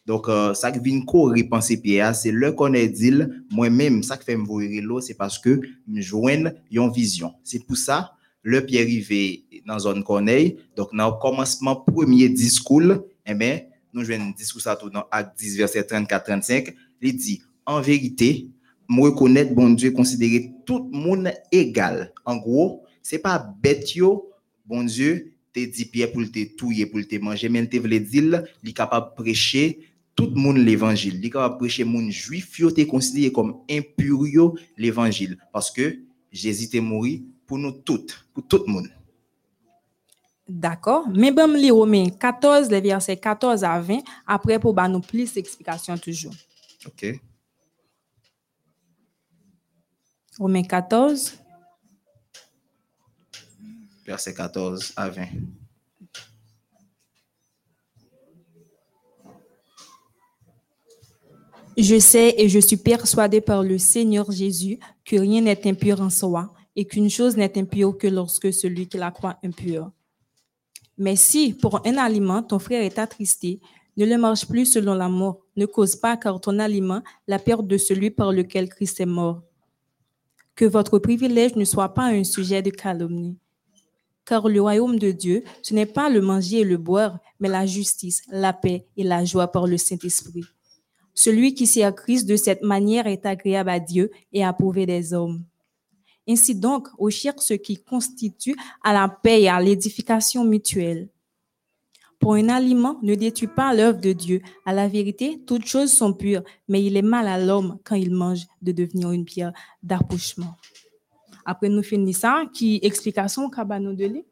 Dok 0.05 0.29
uh, 0.29 0.51
sa 0.53 0.69
ki 0.69 0.83
vin 0.85 1.01
ko 1.09 1.23
ripanse 1.33 1.79
piye 1.81 2.03
a, 2.05 2.11
se 2.13 2.29
lè 2.29 2.51
kon 2.53 2.77
e 2.77 2.83
dil, 2.85 3.25
mwen 3.49 3.73
mèm 3.73 3.97
sa 4.05 4.19
ki 4.21 4.27
fe 4.27 4.35
mvoyre 4.37 4.83
lo, 4.85 5.01
se 5.01 5.17
paske 5.17 5.57
mjwen 5.89 6.51
yon 6.69 6.93
vizyon. 6.93 7.33
Se 7.41 7.57
pou 7.65 7.73
sa, 7.73 7.97
mwen 7.97 8.05
mwen 8.05 8.24
arrivé 8.45 9.45
dans 9.65 9.79
zone 9.79 10.03
Corneille, 10.03 10.57
donc 10.75 10.95
dans 10.95 11.09
le 11.09 11.19
commencement 11.19 11.75
premier 11.75 12.29
discours, 12.29 13.05
eh 13.25 13.33
bien, 13.33 13.61
nous 13.93 14.03
jouons 14.03 14.33
discours 14.37 14.61
ça 14.61 14.75
tout 14.75 14.89
dans 14.89 15.05
Acte 15.11 15.37
10, 15.39 15.57
verset 15.57 15.81
34-35, 15.81 16.73
il 17.01 17.15
dit, 17.15 17.41
en 17.65 17.81
vérité, 17.81 18.49
moi 18.87 19.09
reconnaître 19.09 19.53
bon 19.53 19.71
Dieu 19.71 19.91
considérer 19.91 20.51
tout 20.65 20.89
le 20.91 20.97
monde 20.97 21.31
égal. 21.51 22.13
En 22.25 22.37
gros, 22.37 22.83
c'est 23.01 23.19
pas 23.19 23.53
bête 23.61 23.95
yo, 23.95 24.29
bon 24.65 24.83
Dieu 24.83 25.33
te 25.53 25.59
dit 25.59 25.85
Pierre 25.85 26.11
pour 26.11 26.23
te 26.23 26.55
touiller 26.55 26.85
pour 26.85 27.01
te 27.07 27.15
manger, 27.17 27.49
mais 27.49 27.65
te 27.67 27.77
veut 27.77 27.99
dire 27.99 28.43
il 28.63 28.69
est 28.69 28.73
capable 28.73 29.09
de 29.11 29.23
prêcher 29.23 29.79
tout 30.15 30.27
le 30.33 30.39
monde 30.39 30.57
l'évangile. 30.57 31.15
Il 31.15 31.25
est 31.25 31.29
capable 31.29 31.55
de 31.55 31.59
prêcher 31.59 31.83
monde 31.83 32.11
juif 32.11 32.59
yo 32.59 32.71
te 32.71 32.81
impur 32.81 34.27
yo 34.27 34.57
l'évangile 34.77 35.37
parce 35.51 35.71
que 35.71 35.99
Jésus 36.31 36.75
est 36.75 36.81
mort 36.81 37.05
pour 37.45 37.57
nous 37.57 37.71
toutes, 37.71 38.25
pour 38.33 38.45
tout 38.47 38.63
le 38.65 38.71
monde. 38.71 38.87
D'accord. 40.47 41.07
Mais 41.09 41.31
bon, 41.31 41.51
les 41.53 41.71
Romains 41.71 42.09
14, 42.09 42.69
les 42.69 42.81
versets 42.81 43.17
14 43.17 43.63
à 43.63 43.79
20, 43.79 43.99
après 44.27 44.59
pour 44.59 44.73
ba 44.73 44.87
nous 44.87 45.01
plus 45.01 45.33
d'explications 45.33 45.97
toujours. 45.97 46.33
OK. 46.85 47.19
Romains 50.37 50.63
14, 50.63 51.39
Verset 54.05 54.35
14 54.35 54.93
à 54.95 55.09
20. 55.09 55.25
Je 61.77 61.99
sais 61.99 62.35
et 62.37 62.47
je 62.47 62.59
suis 62.59 62.77
persuadé 62.77 63.41
par 63.41 63.63
le 63.63 63.77
Seigneur 63.77 64.31
Jésus 64.31 64.79
que 65.03 65.15
rien 65.17 65.41
n'est 65.41 65.67
impur 65.67 66.01
en 66.01 66.09
soi 66.09 66.53
et 66.75 66.85
qu'une 66.85 67.09
chose 67.09 67.37
n'est 67.37 67.57
impure 67.57 67.97
que 67.97 68.07
lorsque 68.07 68.53
celui 68.53 68.87
qui 68.87 68.97
la 68.97 69.11
croit 69.11 69.37
impure. 69.43 69.91
Mais 70.97 71.15
si, 71.15 71.53
pour 71.53 71.85
un 71.85 71.97
aliment, 71.97 72.41
ton 72.41 72.59
frère 72.59 72.81
est 72.81 72.99
attristé, 72.99 73.59
ne 73.97 74.05
le 74.05 74.17
mange 74.17 74.45
plus 74.45 74.65
selon 74.65 74.93
la 74.93 75.09
mort, 75.09 75.39
ne 75.55 75.65
cause 75.65 75.95
pas 75.95 76.17
car 76.17 76.39
ton 76.39 76.59
aliment 76.59 77.01
la 77.27 77.39
perte 77.39 77.67
de 77.67 77.77
celui 77.77 78.11
par 78.11 78.31
lequel 78.31 78.69
Christ 78.69 78.99
est 78.99 79.05
mort. 79.05 79.41
Que 80.55 80.65
votre 80.65 80.99
privilège 80.99 81.55
ne 81.55 81.65
soit 81.65 81.93
pas 81.93 82.05
un 82.05 82.23
sujet 82.23 82.61
de 82.61 82.69
calomnie. 82.69 83.37
Car 84.25 84.47
le 84.47 84.61
royaume 84.61 84.97
de 84.97 85.11
Dieu, 85.11 85.43
ce 85.61 85.73
n'est 85.73 85.85
pas 85.85 86.09
le 86.09 86.21
manger 86.21 86.61
et 86.61 86.63
le 86.63 86.77
boire, 86.77 87.19
mais 87.39 87.49
la 87.49 87.65
justice, 87.65 88.21
la 88.29 88.53
paix 88.53 88.85
et 88.97 89.03
la 89.03 89.23
joie 89.23 89.47
par 89.47 89.67
le 89.67 89.77
Saint-Esprit. 89.77 90.45
Celui 91.13 91.53
qui 91.53 91.67
sert 91.67 91.93
Christ 91.93 92.25
de 92.25 92.35
cette 92.35 92.61
manière 92.61 93.07
est 93.07 93.25
agréable 93.25 93.69
à 93.69 93.79
Dieu 93.79 94.11
et 94.33 94.43
approuvé 94.43 94.85
des 94.85 95.13
hommes. 95.13 95.43
Ainsi 96.27 96.55
donc, 96.55 96.87
on 96.97 97.09
cherche 97.09 97.41
ce 97.41 97.53
qui 97.53 97.77
constitue 97.77 98.55
à 98.83 98.93
la 98.93 99.07
paix 99.07 99.43
et 99.43 99.49
à 99.49 99.61
l'édification 99.61 100.43
mutuelle. 100.43 101.09
Pour 102.19 102.35
un 102.35 102.49
aliment, 102.49 102.97
ne 103.03 103.13
détruis 103.13 103.47
pas 103.47 103.73
l'œuvre 103.73 103.99
de 103.99 104.13
Dieu. 104.13 104.41
À 104.65 104.73
la 104.73 104.87
vérité, 104.87 105.41
toutes 105.45 105.65
choses 105.65 105.91
sont 105.91 106.13
pures, 106.13 106.43
mais 106.67 106.83
il 106.83 106.97
est 106.97 107.01
mal 107.01 107.27
à 107.27 107.37
l'homme 107.37 107.77
quand 107.83 107.95
il 107.95 108.11
mange 108.11 108.47
de 108.61 108.71
devenir 108.71 109.11
une 109.11 109.25
pierre 109.25 109.53
d'approchement. 109.83 110.57
Après 111.45 111.69
nous 111.69 111.83
finissons 111.83 112.21
ça, 112.21 112.43
qui 112.51 112.79
explication 112.81 113.49
cabano 113.49 113.93
de 113.93 114.05
lui? 114.05 114.23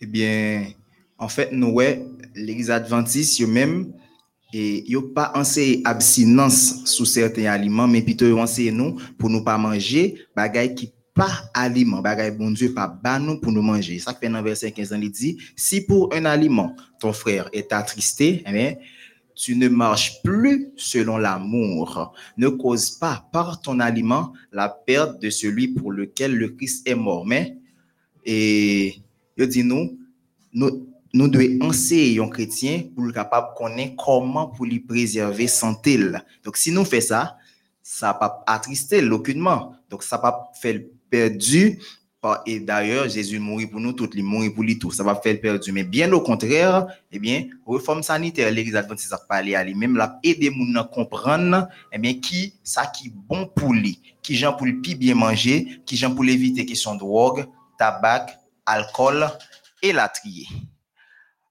Eh 0.00 0.06
bien, 0.06 0.72
en 1.18 1.28
fait, 1.28 1.52
nous, 1.52 1.68
ouais, 1.68 2.06
l'église 2.34 2.70
adventiste, 2.70 3.40
eux-mêmes, 3.42 3.92
et 4.52 4.90
yo 4.90 5.02
pas 5.02 5.32
enseigné 5.34 5.80
abstinence 5.84 6.84
sous 6.84 7.06
certains 7.06 7.46
aliments, 7.46 7.88
mais 7.88 8.02
plutôt 8.02 8.38
enseigné 8.38 8.70
nous 8.70 8.96
pour 9.18 9.30
nous 9.30 9.42
pas 9.42 9.58
manger 9.58 10.16
bagay 10.36 10.74
qui 10.74 10.92
pas 11.14 11.44
aliment, 11.54 12.00
bagay 12.00 12.30
bon 12.30 12.50
Dieu 12.50 12.72
pas 12.72 12.88
ba 12.88 13.18
nous 13.18 13.38
pour 13.38 13.52
nous 13.52 13.62
manger. 13.62 13.98
Ça 13.98 14.14
fait 14.14 14.28
dans 14.28 14.42
verset 14.42 14.72
15 14.72 14.94
il 15.00 15.10
dit 15.10 15.38
si 15.56 15.80
pour 15.82 16.12
un 16.14 16.24
aliment 16.24 16.74
ton 17.00 17.12
frère 17.12 17.48
est 17.52 17.72
attristé, 17.72 18.42
eh 18.46 18.78
tu 19.34 19.56
ne 19.56 19.68
marches 19.68 20.22
plus 20.22 20.68
selon 20.76 21.18
l'amour. 21.18 22.14
Ne 22.36 22.48
cause 22.48 22.90
pas 22.90 23.28
par 23.32 23.60
ton 23.60 23.80
aliment 23.80 24.32
la 24.52 24.68
perte 24.68 25.20
de 25.20 25.30
celui 25.30 25.68
pour 25.68 25.92
lequel 25.92 26.36
le 26.36 26.48
Christ 26.48 26.86
est 26.86 26.94
mort. 26.94 27.26
Mais, 27.26 27.56
et, 28.24 28.96
il 29.36 29.46
dit 29.48 29.64
nous, 29.64 29.98
nous, 30.52 30.86
nous 31.14 31.28
devons 31.28 31.66
enseigner 31.68 32.20
un 32.20 32.28
chrétien 32.28 32.84
pour 32.94 33.04
le 33.04 33.12
capable 33.12 33.48
connaître 33.56 33.96
comment 34.02 34.48
pour 34.48 34.64
lui 34.64 34.80
préserver 34.80 35.46
santé. 35.46 35.98
Donc, 36.42 36.56
si 36.56 36.72
nous 36.72 36.84
faisons 36.84 37.08
ça, 37.08 37.36
ça 37.82 38.06
va 38.08 38.14
pas 38.14 38.44
attrister 38.46 39.06
aucunement. 39.10 39.74
Donc, 39.90 40.02
ça 40.02 40.16
va 40.16 40.32
pas 40.32 40.50
faire 40.60 40.80
perdu. 41.10 41.78
Et 42.46 42.60
d'ailleurs, 42.60 43.08
Jésus 43.08 43.40
mourit 43.40 43.66
pour 43.66 43.80
nous, 43.80 43.92
tout, 43.92 44.08
il 44.14 44.22
mourit 44.22 44.50
pour 44.50 44.62
lui 44.62 44.78
tout. 44.78 44.92
Ça 44.92 45.02
va 45.02 45.16
faire 45.16 45.40
perdu. 45.40 45.72
Mais 45.72 45.82
bien 45.82 46.10
au 46.12 46.20
contraire, 46.20 46.86
eh 47.10 47.18
bien, 47.18 47.46
réforme 47.66 48.02
sanitaire, 48.02 48.50
l'église 48.52 48.76
adventiste 48.76 49.12
a 49.12 49.18
parlé 49.18 49.56
à 49.56 49.64
lui, 49.64 49.74
même 49.74 49.96
la 49.96 50.20
aider 50.22 50.48
moun 50.48 50.76
à 50.76 50.84
comprendre, 50.84 51.68
eh 51.90 51.98
bien, 51.98 52.14
qui, 52.14 52.54
ça 52.62 52.86
qui 52.86 53.10
bon 53.10 53.46
pour 53.46 53.74
lui, 53.74 54.00
qui 54.22 54.36
gens 54.36 54.52
pour 54.52 54.66
le 54.66 54.74
bien 54.94 55.16
manger, 55.16 55.80
qui 55.84 55.96
gens 55.96 56.14
pour 56.14 56.22
l'éviter 56.22 56.64
question 56.64 56.94
de 56.94 57.00
drogue, 57.00 57.44
tabac, 57.76 58.26
alcool 58.64 59.28
et 59.82 59.92
la 59.92 60.08
trier. 60.08 60.46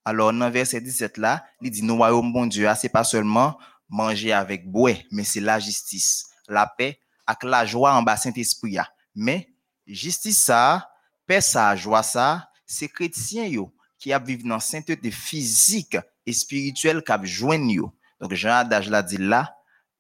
Alors, 0.04 0.34
dans 0.34 0.50
verset 0.50 0.82
17 0.82 1.18
là, 1.18 1.46
il 1.62 1.70
dit, 1.70 1.84
nous 1.84 1.96
royaume 1.96 2.34
bon 2.34 2.46
Dieu, 2.46 2.68
ah, 2.68 2.76
c'est 2.76 2.90
pas 2.90 3.04
seulement 3.04 3.58
manger 3.90 4.32
avec 4.32 4.70
boire, 4.70 4.96
mais 5.12 5.24
c'est 5.24 5.42
la 5.42 5.60
justice, 5.60 6.26
la 6.48 6.66
paix, 6.66 7.00
avec 7.28 7.44
la 7.44 7.66
joie 7.66 7.94
en 7.94 8.02
bas 8.02 8.18
Saint-Esprit. 8.18 8.78
ah. 8.78 8.88
Mais, 9.16 9.54
justice 9.86 10.42
ça, 10.42 10.90
paix 11.28 11.42
ça, 11.42 11.76
joie 11.76 12.04
ça, 12.04 12.50
c'est 12.66 12.88
chrétien 12.88 13.46
yo, 13.46 13.74
qui 14.00 14.12
a 14.14 14.20
vivre 14.20 14.48
dans 14.48 14.60
sainteté 14.60 15.12
physique 15.12 15.98
et 16.26 16.34
spirituelle 16.34 17.04
qui 17.04 17.12
a 17.12 17.24
joindre 17.24 17.72
yo. 17.72 17.94
Donc, 18.20 18.34
Jean 18.34 18.56
Adage 18.56 18.90
l'a 18.90 19.04
dit 19.04 19.18
là, 19.18 19.56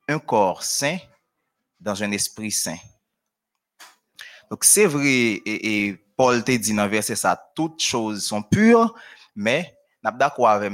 un 0.07 0.19
corps 0.19 0.63
saint 0.63 0.97
dans 1.79 2.01
un 2.01 2.11
esprit 2.11 2.51
saint. 2.51 2.77
Donc, 4.49 4.63
c'est 4.63 4.85
vrai, 4.85 5.05
et, 5.05 5.87
et 5.87 5.95
Paul 6.15 6.43
te 6.43 6.51
dit 6.51 6.73
dans 6.73 6.87
verset 6.87 7.15
ça, 7.15 7.51
toutes 7.55 7.81
choses 7.81 8.23
sont 8.25 8.41
pures, 8.41 8.95
mais, 9.35 9.75
n'a 10.03 10.11
pas 10.11 10.29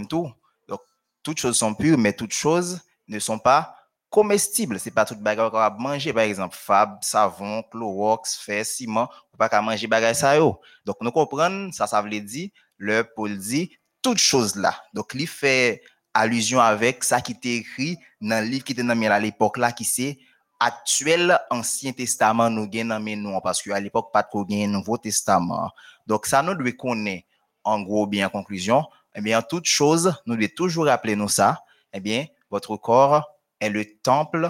tout. 0.10 0.32
Donc, 0.68 0.82
toutes 1.24 1.40
choses 1.40 1.58
sont 1.58 1.74
pures, 1.74 1.98
mais 1.98 2.14
toutes 2.14 2.34
choses 2.34 2.82
ne 3.08 3.20
sont 3.20 3.40
pas 3.40 3.76
comestibles. 4.10 4.80
C'est 4.80 4.92
pas 4.92 5.06
toute 5.06 5.20
bagarre 5.20 5.52
qu'on 5.52 5.58
va 5.58 5.70
manger, 5.70 6.14
par 6.14 6.24
exemple, 6.24 6.56
fab, 6.58 7.04
savon, 7.04 7.64
chlorox, 7.64 8.36
fer, 8.38 8.66
ciment, 8.66 9.10
ou 9.34 9.38
pas 9.38 9.50
qu'à 9.50 9.62
manger 9.62 9.88
bagarre 9.88 10.16
ça 10.16 10.38
yo. 10.38 10.60
Donc, 10.86 10.98
nous 11.02 11.12
comprenons, 11.12 11.72
ça, 11.72 11.88
ça 11.88 12.02
veut 12.02 12.22
dire, 12.22 12.50
le 12.78 13.04
Paul 13.04 13.38
dit, 13.38 13.78
toutes 14.02 14.20
choses 14.20 14.56
là. 14.56 14.82
Donc, 14.94 15.12
il 15.14 15.28
fait 15.28 15.82
allusion 16.14 16.60
avec 16.60 17.04
ça 17.04 17.22
qui 17.22 17.34
était 17.34 17.56
écrit 17.56 17.98
dans 18.22 18.44
le 18.44 18.50
livre 18.50 18.64
qui 18.64 18.74
était 18.74 18.84
dans 18.84 19.02
à 19.02 19.20
l'époque 19.20 19.58
là, 19.58 19.72
qui 19.72 19.86
c'est 19.86 20.18
actuel 20.60 21.40
Ancien 21.52 21.92
Testament 21.92 22.50
nous 22.50 22.68
gagne 22.68 22.88
dans 22.88 23.00
nous 23.00 23.40
parce 23.42 23.62
qu'à 23.62 23.80
l'époque 23.80 24.12
pas 24.12 24.24
de 24.24 24.66
Nouveau 24.66 24.98
Testament. 24.98 25.70
Donc 26.06 26.26
ça 26.26 26.42
nous 26.42 26.56
doit 26.56 26.72
connaître 26.72 27.28
en 27.64 27.82
gros 27.82 28.08
bien 28.08 28.28
en 28.28 28.30
conclusion, 28.30 28.86
eh 29.18 29.22
bien 29.22 29.42
toute 29.42 29.66
chose 29.66 30.14
nous 30.26 30.36
devons 30.36 30.48
toujours 30.56 30.86
rappeler 30.86 31.16
nous 31.16 31.28
ça, 31.28 31.60
eh 31.92 32.00
bien 32.00 32.26
votre 32.50 32.78
corps 32.78 33.24
est 33.60 33.70
le 33.70 33.84
temple 34.02 34.50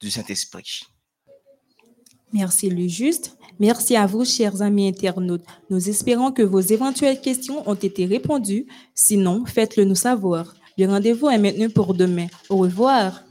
du 0.00 0.10
Saint-Esprit. 0.10 0.82
Merci 2.32 2.68
le 2.68 2.88
juste. 2.88 3.36
Merci 3.58 3.96
à 3.96 4.06
vous, 4.06 4.24
chers 4.24 4.60
amis 4.60 4.88
internautes. 4.88 5.44
Nous 5.70 5.88
espérons 5.88 6.30
que 6.30 6.42
vos 6.42 6.60
éventuelles 6.60 7.20
questions 7.20 7.68
ont 7.68 7.74
été 7.74 8.04
répondues. 8.06 8.66
Sinon, 8.94 9.44
faites-le 9.46 9.84
nous 9.84 9.94
savoir. 9.94 10.54
Le 10.76 10.86
rendez-vous 10.86 11.28
est 11.28 11.38
maintenant 11.38 11.70
pour 11.70 11.94
demain. 11.94 12.26
Au 12.48 12.56
revoir. 12.56 13.22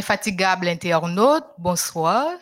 Infatigable 0.00 0.66
internaute, 0.66 1.44
bonsoir. 1.58 2.32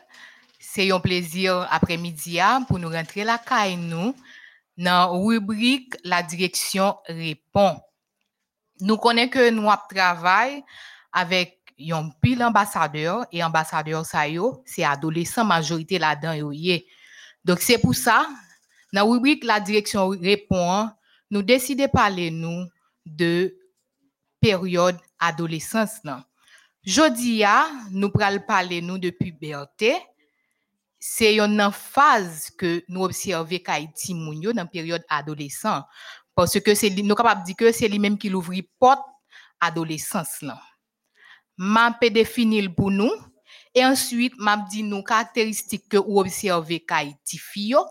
C'est 0.61 0.93
un 0.93 1.01
plaisir 1.01 1.67
après-midi 1.73 2.39
hein, 2.39 2.63
pour 2.63 2.79
nous 2.79 2.89
rentrer 2.89 3.25
la 3.25 3.37
caille 3.37 3.77
nous 3.77 4.15
dans 4.77 5.21
rubrique 5.21 5.97
La 6.05 6.23
direction 6.23 6.95
répond. 7.09 7.81
Nous 8.81 8.97
connaissons 8.97 9.31
que 9.31 9.51
nous 9.51 9.69
travaillons 9.91 10.63
avec 11.13 11.59
un 11.81 12.11
pile 12.23 12.45
ambassadeur 12.45 13.27
et 13.33 13.43
ambassadeur 13.43 14.07
ça 14.07 14.23
c'est 14.65 14.85
adolescent 14.85 15.45
majorité 15.45 15.99
là-dedans. 15.99 16.53
Donc 17.45 17.59
c'est 17.59 17.79
pour 17.79 17.97
ça 17.97 18.29
dans 18.93 19.01
la 19.01 19.03
rubrique 19.03 19.43
La 19.43 19.59
direction 19.59 20.11
répond, 20.11 20.91
nous 21.29 21.43
décidons 21.43 21.83
de 21.83 21.91
parler 21.91 22.31
nous 22.31 22.69
de 23.05 23.53
période 24.41 24.97
adolescence. 25.19 26.03
Jodi 26.89 27.45
a, 27.45 27.69
nous 27.91 28.09
pral 28.09 28.47
parler 28.47 28.81
nous 28.81 28.97
de 28.97 29.11
puberté. 29.11 29.95
C'est 30.99 31.39
une 31.39 31.71
phase 31.71 32.49
que 32.57 32.83
nous 32.89 33.03
observons 33.03 33.59
yo 34.33 34.55
dans 34.55 34.67
période 34.67 35.05
adolescent 35.11 35.83
parce 36.35 36.59
que 36.59 36.75
c'est 36.75 36.89
nous 36.89 37.15
capable 37.15 37.45
dire 37.45 37.57
que 37.57 37.73
c'est 37.73 37.89
lui 37.89 37.99
même 37.99 38.17
qui 38.17 38.31
l'ouvre 38.31 38.55
porte 38.81 39.05
adolescence 39.61 40.41
là. 40.41 40.59
M'a 41.59 41.95
définir 42.11 42.75
pour 42.75 42.91
nous 42.91 43.13
et 43.75 43.85
ensuite 43.85 44.33
m'a 44.39 44.57
dit 44.57 44.83
nous 44.83 45.03
caractéristiques 45.03 45.91
que 45.91 45.99
ou 45.99 46.19
observer 46.19 46.81
qu'Haïti 46.81 47.37
fille 47.37 47.73
yo, 47.73 47.85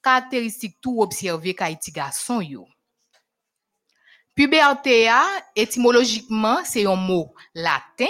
caractéristiques 0.00 0.78
tout 0.80 1.02
observer 1.02 1.52
qu'Haïti 1.52 1.90
garçon 1.90 2.40
yo. 2.40 2.68
Puberté 4.36 5.10
étymologiquement 5.56 6.58
c'est 6.64 6.86
un 6.86 6.94
mot 6.94 7.34
latin 7.52 8.06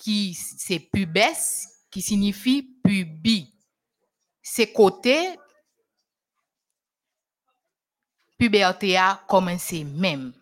qui 0.00 0.34
c'est 0.34 0.78
pubes 0.78 1.18
qui 1.90 2.02
signifie 2.02 2.62
pubi. 2.82 3.54
C'est 4.42 4.72
côté 4.72 5.36
puberté 8.38 8.96
a 8.96 9.22
commencé 9.28 9.84
même. 9.84 10.32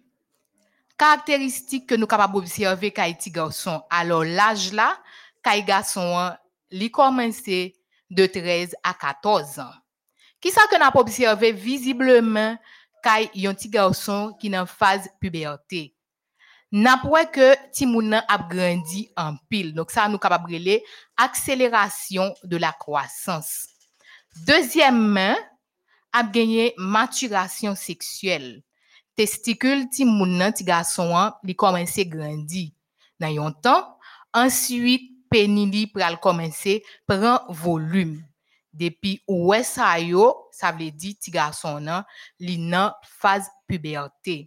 Caractéristique 0.96 1.88
que 1.88 1.94
nous 1.94 2.06
capables 2.06 2.34
d'observer 2.34 2.92
qu'Haïti 2.92 3.30
garçon. 3.30 3.82
Alors 3.90 4.24
l'âge 4.24 4.72
là, 4.72 4.98
qu'Haïti 5.42 5.66
garçon 5.66 6.30
li 6.70 6.90
commencé 6.90 7.76
de 8.10 8.26
13 8.26 8.76
à 8.82 8.94
14 8.94 9.58
ans. 9.58 9.74
Qui 10.40 10.50
ça 10.50 10.62
que 10.70 10.78
n'a 10.78 10.92
pas 10.92 11.00
observé 11.00 11.52
visiblement 11.52 12.56
qu'il 13.02 13.42
y 13.42 13.46
a 13.46 13.50
un 13.50 13.54
petit 13.54 13.68
garçon 13.68 14.36
qui 14.40 14.48
est 14.48 14.58
en 14.58 14.66
phase 14.66 15.08
puberté? 15.20 15.97
N'a 16.70 16.98
pas 16.98 17.24
que 17.24 17.54
ti 17.72 17.86
moun 17.88 18.10
nan 18.12 18.24
ap 18.28 18.50
grandi 18.50 19.08
en 19.16 19.36
pile. 19.48 19.72
Donc 19.72 19.90
ça 19.90 20.08
nous 20.08 20.18
capable 20.18 20.52
relé 20.52 20.84
accélération 21.16 22.34
de 22.44 22.58
la 22.58 22.72
croissance. 22.72 23.68
Deuxièmement, 24.46 25.36
ap 26.12 26.32
gagné 26.32 26.74
maturation 26.76 27.74
sexuelle. 27.74 28.62
Testicule 29.16 29.88
ti 29.90 30.04
moun 30.04 30.36
nan 30.38 30.52
ti 30.54 30.62
garçon 30.62 31.16
an, 31.16 31.32
li 31.42 31.56
commencé 31.56 32.04
grandi 32.06 32.74
dans 33.18 33.32
yon 33.32 33.50
temps. 33.50 33.96
Ensuite, 34.34 35.10
pénis 35.30 35.86
pral 35.88 36.20
commencer 36.20 36.84
prend 37.06 37.40
volume. 37.48 38.22
Depuis 38.72 39.22
ouè 39.26 39.64
sa 39.64 39.98
yo, 39.98 40.36
ça 40.52 40.70
veut 40.70 40.90
dire 40.92 41.16
ti 41.18 41.32
garçon 41.32 41.80
nan 41.80 42.04
li 42.38 42.58
nan 42.60 42.92
phase 43.02 43.48
puberté. 43.66 44.46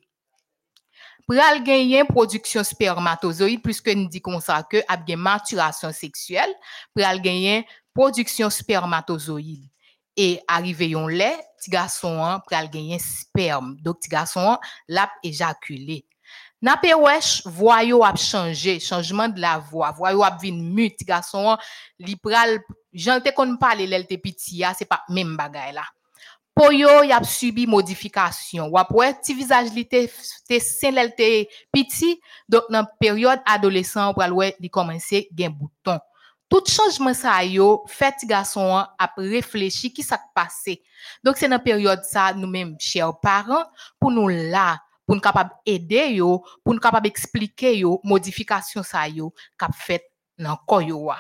Pral 1.30 1.62
genyen 1.66 2.08
production 2.08 2.64
spermatozoïde 2.64 3.62
puisque 3.62 3.90
nous 3.90 4.08
dit 4.08 4.22
comme 4.22 4.40
ça 4.42 4.64
que 4.64 4.82
ap 4.88 5.08
gen 5.08 5.20
maturation 5.20 5.92
sexuelle, 5.94 6.54
pral 6.96 7.22
genyen 7.24 7.64
production 7.94 8.50
spermatozoïde. 8.50 9.68
Et 10.18 10.42
arrivé 10.48 10.90
yon 10.90 11.08
lait, 11.08 11.40
ti 11.62 11.72
garçon 11.72 12.20
an 12.20 12.42
pral 12.46 12.68
genyen 12.72 13.00
sperme. 13.00 13.78
Donc 13.82 14.02
ti 14.02 14.10
garçon 14.10 14.56
an 14.56 14.72
lap 14.88 15.12
éjaculé. 15.24 16.06
Napé 16.62 16.94
wesh, 16.94 17.42
voix 17.46 17.84
yo 17.84 18.04
ap 18.06 18.20
changé, 18.22 18.80
changement 18.80 19.30
de 19.30 19.42
la 19.42 19.58
voix, 19.58 19.92
voix 19.92 20.12
yo 20.12 20.22
ap 20.24 20.42
vin 20.42 20.60
mute, 20.62 21.00
ti 21.00 21.08
garçon 21.08 21.56
an 21.56 21.64
li 22.00 22.18
pral 22.22 22.60
jante 22.94 23.34
kon 23.34 23.56
parler 23.58 23.88
l'el 23.88 24.06
te 24.06 24.20
piti 24.22 24.58
ya, 24.62 24.76
c'est 24.78 24.86
pas 24.86 25.04
même 25.10 25.38
bagay 25.38 25.72
la. 25.74 25.88
Yo 26.70 27.04
y 27.04 27.12
a 27.12 27.24
subi 27.24 27.66
modification. 27.66 28.68
Ou 28.68 28.78
après 28.78 29.14
petit 29.16 29.34
visage 29.34 29.72
li 29.74 29.86
te 29.90 30.06
te 30.48 30.60
sen 30.62 30.94
lel 30.94 31.16
te 31.16 31.48
petit 31.74 32.20
donc 32.48 32.64
dans 32.70 32.86
période 33.00 33.40
adolescent 33.46 34.14
pour 34.14 34.38
ouais 34.38 34.56
li 34.60 34.70
commencer 34.70 35.28
gen 35.36 35.50
bouton. 35.50 35.98
Tout 36.48 36.64
changement 36.68 37.14
ça 37.14 37.44
yo 37.44 37.84
fait 37.88 38.14
ti 38.20 38.28
garçon 38.28 38.76
a 38.76 39.14
réfléchi 39.18 39.92
qui 39.92 40.04
ça 40.04 40.20
passé. 40.36 40.84
Donc 41.24 41.38
c'est 41.38 41.50
dans 41.50 41.58
période 41.58 42.04
ça 42.04 42.34
nous 42.34 42.48
mêmes 42.48 42.76
chers 42.80 43.18
parents 43.20 43.66
pour 44.00 44.12
nous 44.12 44.28
là 44.28 44.80
pour 45.06 45.16
nous 45.16 45.22
capable 45.22 45.52
aider 45.66 46.10
yo, 46.14 46.46
pour 46.64 46.74
nous 46.74 46.80
capable 46.80 47.08
expliquer 47.08 47.78
yo 47.78 48.00
modification 48.04 48.84
ça 48.84 49.08
yo 49.08 49.34
qu'a 49.58 49.70
fait 49.74 50.06
dans 50.38 50.56
corps 50.56 50.82
yo. 50.82 51.12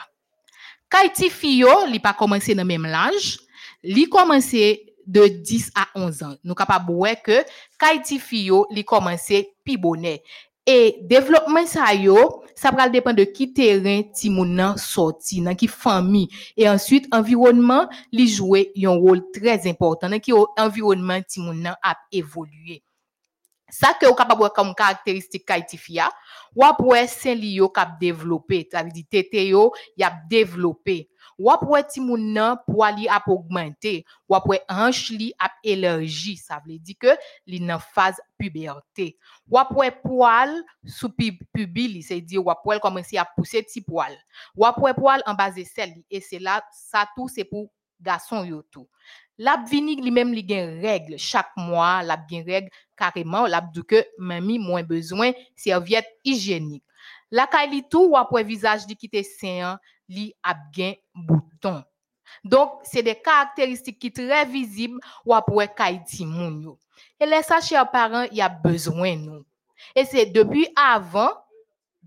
Kaiti 0.91 1.29
fiyo, 1.29 1.85
li 1.87 2.01
pa 2.03 2.11
commencé 2.11 2.53
dans 2.53 2.65
même 2.65 2.85
l'âge, 2.85 3.39
li 3.81 4.09
commencé 4.09 4.90
de 5.11 5.27
10 5.27 5.71
à 5.75 5.87
11 5.95 6.23
ans. 6.23 6.35
Nous 6.43 6.55
capable 6.55 6.91
ouais 6.91 7.17
que 7.21 7.43
Kaiti 7.77 8.17
fiyo, 8.19 8.65
li 8.71 8.85
commencé 8.85 9.53
pi 9.63 9.75
bonnet. 9.77 10.23
Et 10.65 10.99
développement 11.01 11.65
ça 11.65 11.93
yo, 11.93 12.43
ça 12.55 12.71
va 12.71 12.87
dépendre 12.87 13.17
de 13.17 13.23
qui 13.23 13.51
terrain 13.51 14.03
ti 14.13 14.29
moun 14.29 14.55
nan 14.55 14.77
sorti, 14.77 15.41
dans 15.41 15.55
qui 15.55 15.67
famille 15.67 16.29
et 16.55 16.69
ensuite 16.69 17.07
environnement 17.11 17.89
li 18.11 18.27
jouer 18.27 18.71
un 18.83 18.91
rôle 18.91 19.23
très 19.33 19.67
important 19.67 20.07
dans 20.07 20.19
qui 20.19 20.31
environnement 20.57 21.19
ti 21.27 21.41
moun 21.41 21.61
nan 21.61 21.75
a 21.81 21.97
évolué. 22.11 22.83
Ça 23.69 23.93
que 23.99 24.05
vous 24.05 24.13
capable 24.13 24.49
comme 24.53 24.75
caractéristique 24.75 25.45
kaitifia, 25.45 26.11
ou 26.55 26.63
après 26.63 27.07
saint 27.07 27.35
li 27.35 27.55
yo 27.55 27.69
kap 27.69 27.99
développé, 27.99 28.67
ça 28.71 28.83
veut 28.83 28.91
dire 28.91 29.05
tété 29.09 29.47
yo 29.47 29.73
y 29.97 30.03
a 30.03 30.13
développé. 30.29 31.09
Ou 31.41 31.49
après 31.49 31.87
ti 31.89 31.97
moun 32.03 32.21
nan 32.35 32.59
poil 32.67 32.99
li 32.99 33.07
ap 33.09 33.25
augmenté, 33.33 34.05
ou 34.29 34.35
après 34.37 34.61
hanche 34.69 35.09
li 35.09 35.31
ap 35.41 35.55
élargi, 35.63 36.35
ça 36.37 36.61
veut 36.63 36.77
dire 36.77 36.99
que 37.01 37.15
li 37.49 37.59
nan 37.59 37.79
phase 37.81 38.21
puberté. 38.37 39.17
Après 39.55 39.89
poil 40.03 40.53
sous 40.85 41.09
pubi 41.09 41.87
li, 41.87 42.03
c'est 42.03 42.21
dire 42.21 42.47
après 42.47 42.79
commencer 42.79 43.17
à 43.17 43.25
pousser 43.25 43.63
petit 43.63 43.81
poil. 43.81 44.13
Après 44.61 44.93
poil 44.93 45.23
en 45.25 45.33
bas 45.33 45.49
de 45.49 45.63
sel 45.63 45.95
et 46.11 46.21
c'est 46.21 46.37
là 46.37 46.61
ça 46.71 47.07
tout 47.15 47.27
c'est 47.27 47.43
pour 47.43 47.71
garçon 47.99 48.43
yo 48.43 48.61
tout. 48.69 48.87
Lap 49.39 49.67
vini 49.67 49.95
li 49.95 50.11
même 50.11 50.35
li 50.37 50.45
gen 50.45 50.77
règle 50.79 51.17
chaque 51.17 51.57
mois, 51.57 52.03
lap 52.03 52.29
gen 52.29 52.45
règle 52.45 52.69
carrément, 52.95 53.47
lap 53.47 53.73
dit 53.73 53.81
que 53.81 54.05
mamie 54.19 54.59
moins 54.59 54.83
besoin 54.83 55.31
serviette 55.55 56.05
hygiénique. 56.23 56.83
La 57.31 57.47
kay 57.47 57.65
li 57.71 57.81
tout 57.89 58.11
ou 58.11 58.17
après 58.17 58.43
visage 58.43 58.85
li 58.85 58.95
qui 58.95 59.09
te 59.09 59.23
sain, 59.23 59.79
li 60.11 60.33
ap 60.43 60.67
gen 60.75 60.95
bouton. 61.15 61.83
Donc 62.43 62.79
c'est 62.83 63.03
des 63.03 63.15
caractéristiques 63.15 63.99
qui 63.99 64.11
très 64.11 64.45
visibles 64.45 64.99
ti 66.05 66.25
moun 66.25 66.61
yo. 66.61 66.79
Et 67.19 67.25
les 67.25 67.43
ça 67.43 67.61
chers 67.61 67.89
parents, 67.89 68.27
il 68.31 68.37
y 68.37 68.41
a 68.41 68.49
besoin 68.49 69.15
nous. 69.15 69.45
Et 69.95 70.05
c'est 70.05 70.27
depuis 70.27 70.67
avant 70.75 71.31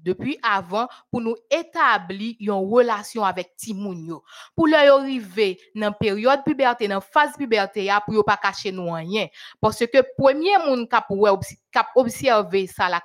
depuis 0.04 0.38
avant 0.42 0.86
pour 1.10 1.20
nous 1.20 1.36
établir 1.50 2.34
une 2.38 2.50
relation 2.50 3.24
avec 3.24 3.56
ti 3.56 3.74
moun 3.74 4.04
yo. 4.06 4.22
Pour 4.54 4.66
leur 4.68 5.00
arriver 5.00 5.58
dans 5.74 5.92
période 5.92 6.44
puberté, 6.44 6.86
dans 6.86 7.00
phase 7.00 7.36
puberté 7.36 7.90
pour 8.04 8.14
yo 8.14 8.22
pas 8.22 8.36
cacher 8.36 8.70
nous 8.70 8.92
rien 8.92 9.26
parce 9.60 9.78
que 9.86 10.04
premier 10.16 10.58
moun 10.66 10.86
k'ap 10.86 11.06
wè 11.10 11.30
obs- 11.30 11.56
k'ap 11.72 11.88
observer 11.96 12.66
ça 12.66 12.88
la 12.88 13.02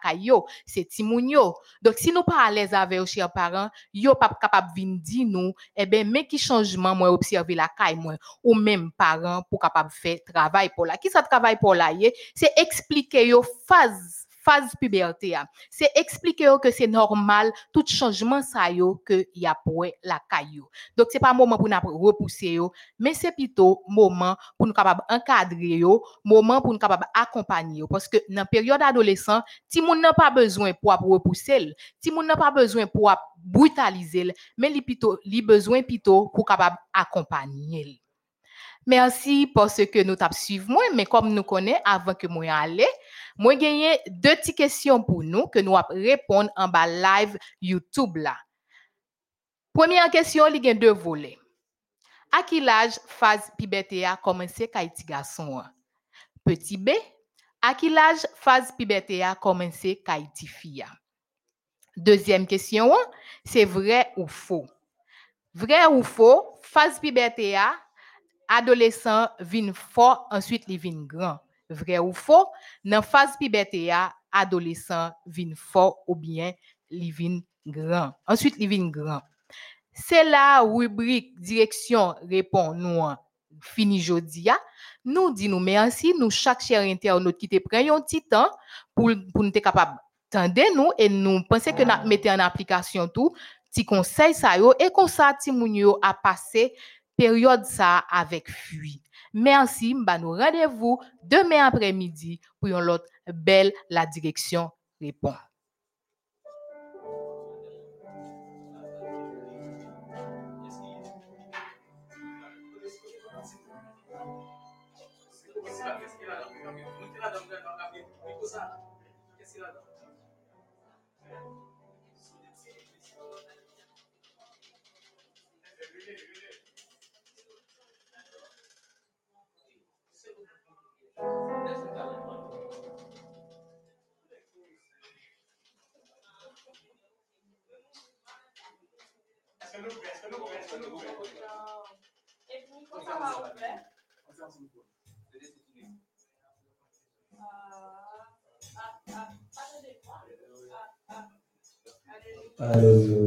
c'est 0.65 0.85
ti 0.85 1.03
moun 1.03 1.29
yo. 1.29 1.55
Donc 1.81 1.95
si 1.97 2.11
nous 2.11 2.23
pas 2.23 2.45
à 2.45 2.51
l'aise 2.51 2.73
avec 2.73 2.99
nos 2.99 3.05
chers 3.05 3.31
parents, 3.31 3.69
yo 3.93 4.13
pas 4.15 4.29
capable 4.39 4.69
vinn 4.75 4.99
di 4.99 5.25
nous 5.25 5.53
eh 5.75 5.85
ben 5.85 6.09
mais 6.09 6.27
qui 6.27 6.37
changement 6.37 6.95
moi 6.95 7.11
observer 7.11 7.55
la 7.55 7.69
moi? 7.95 8.15
Ou 8.43 8.53
même 8.53 8.91
parents 8.91 9.41
pour 9.49 9.59
capable 9.59 9.91
faire 9.91 10.17
travail 10.25 10.69
pour 10.75 10.85
la. 10.85 10.97
Qui 10.97 11.09
ça 11.09 11.23
travail 11.23 11.57
pour 11.59 11.75
la? 11.75 11.91
C'est 12.35 12.51
expliquer 12.57 13.27
yo 13.27 13.43
phase 13.67 14.25
phase 14.43 14.71
puberté. 14.79 15.35
C'est 15.69 15.89
expliquer 15.95 16.55
que 16.61 16.71
c'est 16.71 16.87
normal 16.87 17.51
tout 17.73 17.83
changement 17.85 18.41
ça 18.41 18.69
yo 18.71 19.01
que 19.05 19.25
y 19.35 19.45
a 19.45 19.55
pour 19.63 19.85
la 20.03 20.19
caillou. 20.29 20.67
Donc 20.95 21.07
c'est 21.11 21.19
pas 21.19 21.33
moment 21.33 21.57
pour 21.57 21.69
nous 21.69 21.97
repousser 21.99 22.57
mais 22.97 23.13
c'est 23.13 23.31
plutôt 23.31 23.83
moment 23.87 24.35
pour 24.57 24.67
nous 24.67 24.73
capable 24.73 25.01
encadrer 25.09 25.77
yo, 25.77 26.03
moment 26.23 26.61
pour 26.61 26.73
nous 26.73 26.79
capable 26.79 27.05
accompagner 27.13 27.83
parce 27.89 28.07
que 28.07 28.17
dans 28.29 28.45
période 28.45 28.81
adolescent, 28.81 29.41
ti 29.67 29.81
moun 29.81 30.01
n'a 30.01 30.13
pas 30.13 30.31
besoin 30.31 30.73
pour 30.73 30.93
repousser, 31.01 31.73
ti 31.99 32.11
moun 32.11 32.25
n'a 32.25 32.35
pas 32.35 32.51
besoin 32.51 32.87
pour 32.87 33.13
brutaliser, 33.37 34.33
mais 34.57 34.69
li 34.69 34.81
plutôt 34.81 35.19
besoin 35.43 35.81
plutôt 35.81 36.29
pour 36.29 36.45
capable 36.45 36.77
accompagner. 36.93 38.01
Merci 38.85 39.45
parce 39.53 39.85
que 39.85 40.03
nous 40.03 40.15
tap 40.15 40.33
suivre 40.33 40.69
moi, 40.69 40.81
mais 40.95 41.05
comme 41.05 41.33
nous 41.33 41.43
connaissons 41.43 41.81
avant 41.85 42.13
que 42.13 42.27
moi 42.27 42.45
aller, 42.45 42.87
moi 43.39 43.55
gagné 43.55 43.97
deux 44.09 44.35
petites 44.35 44.57
questions 44.57 45.01
pour 45.01 45.23
nous 45.23 45.47
que 45.47 45.59
nous 45.59 45.77
allons 45.77 45.87
répondre 45.89 46.51
en 46.57 46.67
bas 46.67 46.85
live 46.85 47.37
YouTube. 47.61 48.17
Première 49.73 50.11
question, 50.11 50.45
il 50.47 50.63
y 50.63 50.69
a 50.69 50.73
deux 50.73 50.91
volets. 50.91 51.39
À 52.33 52.43
quel 52.43 52.67
âge 52.67 52.99
phase 53.07 53.49
puberté 53.57 54.05
a 54.05 54.17
commencé 54.17 54.69
garçon? 55.07 55.63
Petit 56.43 56.75
B, 56.75 56.89
à 57.61 57.73
quel 57.73 57.97
âge 57.97 58.27
phase 58.35 58.73
puberté 58.77 59.23
a 59.23 59.35
commencé 59.35 60.03
fille? 60.35 60.85
Deuxième 61.95 62.45
question, 62.45 62.91
c'est 63.45 63.65
vrai 63.65 64.11
ou 64.17 64.27
faux? 64.27 64.67
Vrai 65.53 65.85
ou 65.85 66.03
faux, 66.03 66.59
phase 66.61 66.99
puberté 66.99 67.55
a, 67.55 67.73
adolescent 68.49 69.29
vin 69.39 69.71
fort, 69.73 70.27
ensuite 70.29 70.67
li 70.67 70.77
vin 70.77 71.05
grand. 71.05 71.39
Vrai 71.69 71.99
ou 71.99 72.13
faux, 72.13 72.47
dans 72.83 73.01
phase 73.01 73.37
puberté 73.39 73.91
a, 73.91 74.13
adolescent 74.31 75.11
vin 75.25 75.53
fort 75.55 75.99
ou 76.07 76.15
bien 76.15 76.53
li 76.89 77.43
grand. 77.65 78.13
Ensuite 78.27 78.57
li 78.57 78.67
grand. 78.89 79.21
C'est 79.93 80.23
la 80.23 80.61
rubrique 80.61 81.39
direction 81.39 82.15
répond 82.21 82.73
nous 82.73 83.01
fini 83.61 83.99
jodi 84.01 84.49
a. 84.49 84.57
Nous 85.05 85.31
dit 85.31 85.49
nous 85.49 85.59
merci, 85.59 86.13
nous 86.17 86.29
chaque 86.29 86.61
cher 86.61 86.81
internaute 86.81 87.37
qui 87.37 87.49
te 87.49 87.57
prend 87.59 87.95
un 87.95 88.01
petit 88.01 88.23
temps 88.23 88.49
pour 88.95 89.09
nous 89.09 89.51
te 89.51 89.59
capable 89.59 89.99
tendez 90.29 90.65
nous 90.75 90.91
et 90.97 91.09
nous 91.09 91.43
penser 91.43 91.73
que 91.73 91.83
nous 91.83 92.07
mettez 92.07 92.31
en 92.31 92.39
application 92.39 93.07
tout 93.07 93.33
ti 93.71 93.85
conseil 93.85 94.33
ça 94.33 94.57
et 94.57 94.91
comme 94.93 95.07
ça 95.07 95.35
passé 96.23 96.73
période 97.15 97.65
ça 97.65 97.99
avec 98.09 98.49
fuite. 98.49 99.03
Merci, 99.33 99.93
m'a 99.93 100.17
nous 100.17 100.31
rendez-vous 100.31 100.99
demain 101.23 101.65
après-midi 101.65 102.39
pour 102.59 102.69
une 102.69 102.89
autre 102.89 103.05
belle 103.27 103.71
la 103.89 104.05
direction 104.05 104.71
répond. 104.99 105.33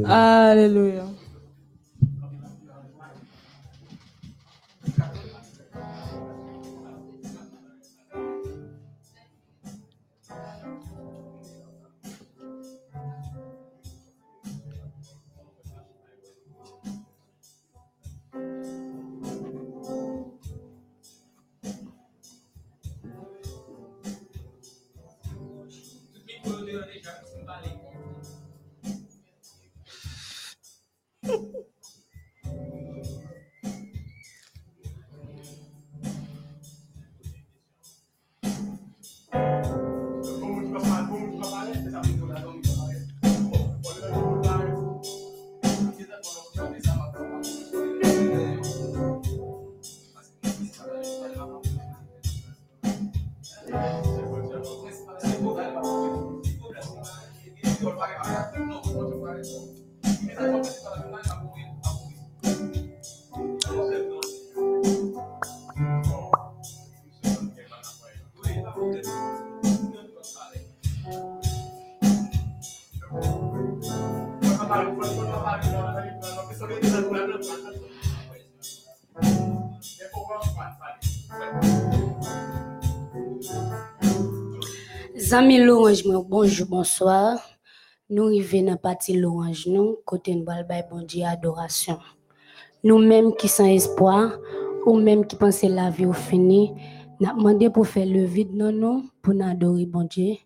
Alléluia. 0.05 1.05
Zami 85.33 85.57
louange 85.57 86.03
mwen, 86.05 86.21
bonjou, 86.29 86.67
bonsoir. 86.69 87.39
Nou 88.13 88.29
rive 88.29 88.59
nan 88.61 88.77
pati 88.77 89.15
louange 89.17 89.71
nou, 89.73 89.95
kote 90.05 90.35
nou 90.35 90.45
bal 90.45 90.61
bay 90.69 90.83
bon 90.85 91.07
Dieu 91.09 91.25
adorasyon. 91.25 91.97
Nou 92.85 93.01
menm 93.01 93.31
ki 93.41 93.49
san 93.49 93.71
espoir, 93.73 94.35
ou 94.83 94.93
menm 95.01 95.25
ki 95.25 95.39
pense 95.41 95.65
la 95.73 95.87
vie 95.89 96.05
ou 96.05 96.13
fini, 96.13 96.69
nap 97.17 97.41
mande 97.41 97.71
pou 97.73 97.81
fè 97.81 98.05
le 98.05 98.27
vide 98.29 98.53
nan 98.61 98.77
nou, 98.77 99.01
pou 99.25 99.33
nan 99.33 99.55
adori 99.55 99.89
bon 99.89 100.05
Dieu. 100.05 100.37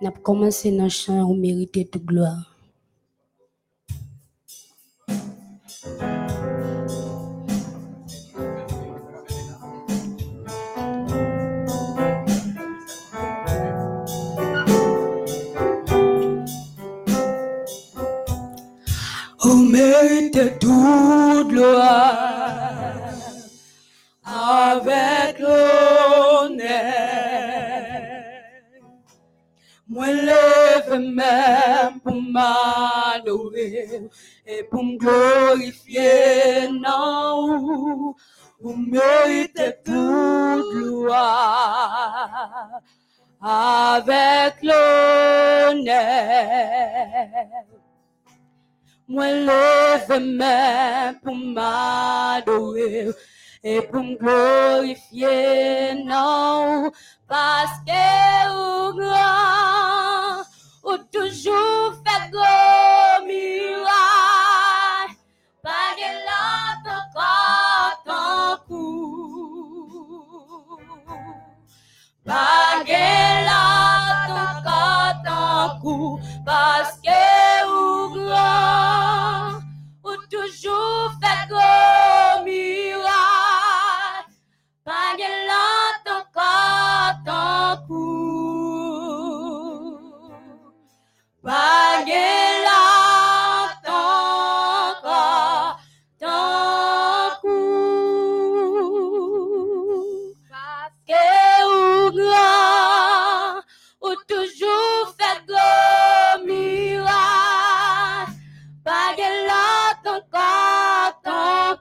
Nap 0.00 0.24
komanse 0.24 0.72
nan 0.72 0.88
chan 0.88 1.26
ou 1.26 1.36
merite 1.36 1.84
tout 1.92 2.00
gloire. 2.00 2.46
Méritez 20.36 20.58
toute 20.58 21.48
gloire 21.48 22.92
avec 24.24 25.38
l'honneur. 25.38 26.66
Moi 29.88 30.12
lève 30.12 30.98
même 30.98 32.00
pour 32.00 32.20
m'adorer 32.20 34.10
et 34.46 34.62
pour 34.64 34.84
me 34.84 34.98
glorifier. 34.98 36.68
Non, 36.68 38.14
vous 38.60 38.76
méritez 38.76 39.72
toute 39.84 40.74
gloire 40.74 42.80
avec 43.40 44.56
l'honneur. 44.62 45.96
Moi 49.08 49.26
lève 49.30 50.20
main 50.20 51.14
pour 51.22 51.36
m'adorer 51.36 53.08
et 53.62 53.80
pour 53.82 54.02
me 54.02 54.16
glorifier, 54.16 55.94
non, 56.04 56.90
parce 57.28 57.78
que 57.86 58.50
au 58.50 58.92
grand, 58.94 60.42
ou 60.84 60.98
toujours 61.12 61.94
fait 62.04 62.30
gros 62.32 63.26
miracle, 63.26 63.86
pas 65.62 65.94
de 65.96 66.08
l'autre 66.26 66.96
quand 67.14 68.66
coup. 68.66 69.06
Bagela 72.24 73.62
ton 75.24 75.80
coup 75.80 76.20
parce 76.44 76.98
que 76.98 77.35
toujours 80.66 81.12
fait 81.20 81.48
gros 81.48 82.44
miracle. 82.44 83.04
Bagela 84.84 85.66
ton 86.04 86.22
coup. 87.86 88.06
Bagela 91.42 92.44
ton 92.44 92.45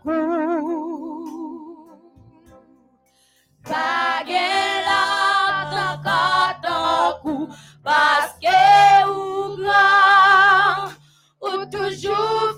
ton 0.05 0.61
coup. 0.61 1.87
Pas 3.63 4.23
de 4.25 4.45
l'autre 4.85 5.79
encore 5.93 6.53
ton 6.61 7.21
coup, 7.23 7.47
parce 7.83 8.33
que 8.39 9.07
ou 9.09 9.57
grand, 9.57 10.89
ou 11.41 11.65
toujours 11.65 12.54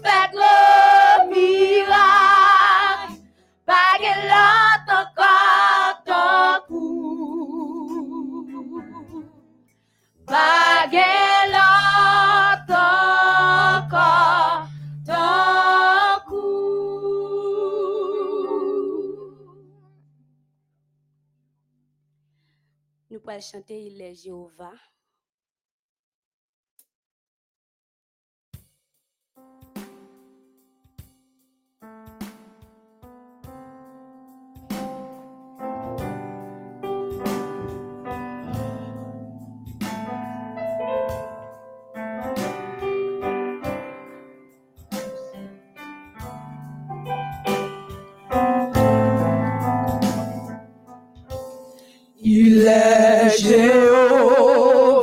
Pouvons 23.37 23.51
chanter 23.51 23.85
Il 23.85 24.01
est 24.01 24.15
Jéhovah. 24.15 24.73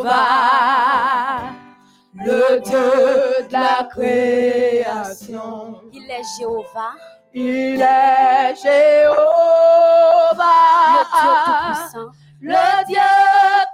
Jéhovah, 0.04 0.10
le 2.14 2.60
Dieu 2.60 3.46
de 3.48 3.52
la 3.52 3.84
création. 3.90 5.80
Il 5.92 6.10
est 6.10 6.22
Jéhovah, 6.38 6.94
Il 7.32 7.80
est 7.80 8.50
le 8.50 8.54
Dieu 8.54 8.70
Jéhovah, 8.70 9.14
tout-puissant. 11.22 12.10
le 12.40 12.86
Dieu 12.86 13.12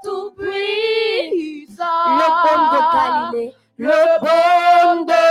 tout-puissant, 0.03 1.85
Le 2.18 2.26
bon 2.43 2.61
de 2.72 2.80
Galilée, 2.97 3.53
le 3.78 4.03
bon 4.20 5.05
de 5.05 5.24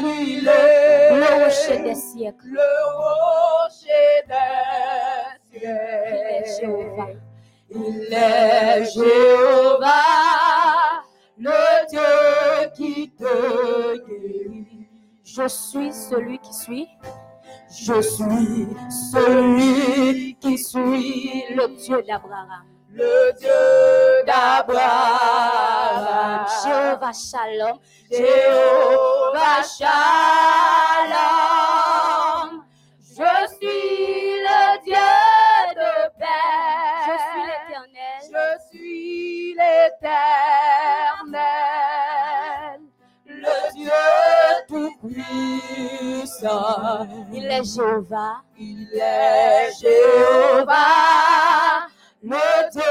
Galilée, 0.00 1.10
le 1.20 1.28
rocher 1.44 1.78
des 1.82 1.94
siècles. 1.94 2.43
Est 8.14 8.84
Jéhovah, 8.94 11.02
le 11.38 11.86
Dieu 11.90 12.70
qui 12.76 13.10
te 13.12 13.96
guérit. 14.06 14.88
Je 15.24 15.48
suis 15.48 15.92
celui 15.92 16.38
qui 16.38 16.52
suis, 16.54 16.88
Je 17.70 18.00
suis 18.00 18.68
celui 19.12 20.36
qui 20.40 20.56
suis 20.58 21.44
le 21.56 21.66
Dieu 21.76 22.02
d'Abraham. 22.06 22.64
le 22.92 23.32
Dieu 23.40 24.24
d'Abraham. 24.26 26.46
Jéhovah 26.64 27.12
Shalom, 27.12 27.78
Jéhovah 28.10 29.62
Shalom. 31.24 32.62
Je 33.00 33.32
suis 33.56 34.03
l'éternel, 40.04 41.40
le 43.26 43.72
Dieu 43.74 43.90
tout-puissant. 44.68 45.08
Il 47.32 47.46
est 47.46 47.64
Jéhovah, 47.64 48.42
Il 48.58 48.86
est 48.94 49.72
Jéhovah, 49.80 51.88
le 52.22 52.70
Dieu 52.70 52.82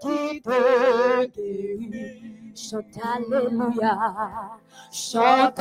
qui 0.00 0.40
te 0.40 1.26
guérit. 1.26 2.54
chante 2.54 2.98
Alléluia. 3.02 3.98
Chante 4.90 5.60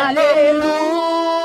Alléluia. 0.00 1.39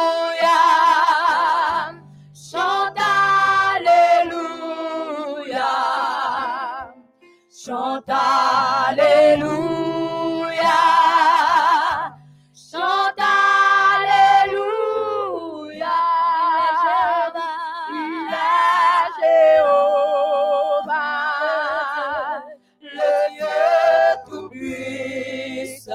Alléluia. 8.98 10.80
Chante 12.54 13.20
Alléluia. 13.92 14.72
Jéhovah. 19.20 20.94
Le 22.82 23.12
Dieu 23.36 23.60
tout-puissant. 24.30 25.92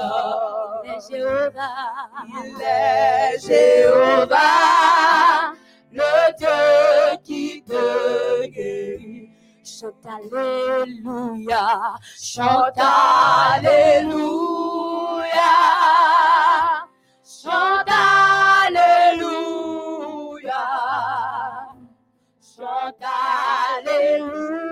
Jéhovah. 1.09 1.89
Jéhovah. 3.47 4.80
Chante 9.81 10.05
Alléluia, 10.05 11.95
chante 12.15 12.77
Alléluia, 12.77 14.11
chante 17.25 17.89
Alléluia, 18.67 19.47
chante 22.39 23.05
Alléluia, 23.79 24.70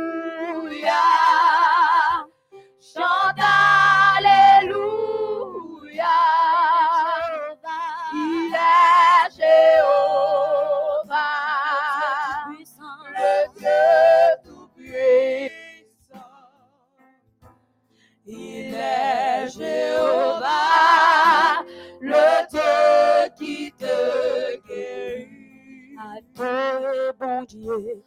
Adorez 27.62 28.04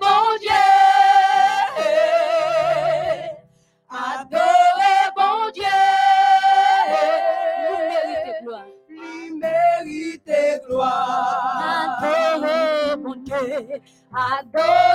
bon 0.00 0.38
Dieu, 0.40 0.50
adorez 3.90 5.10
bon 5.16 5.50
Dieu. 5.52 5.66
Adorez 7.50 8.30
bon 8.36 8.38
Dieu. 8.38 8.54
Lui 8.88 9.30
mérite 9.32 10.30
gloire. 10.68 11.98
Adorez 12.00 12.96
bon 12.96 13.16
Dieu. 13.24 13.80
Adorez 14.14 14.89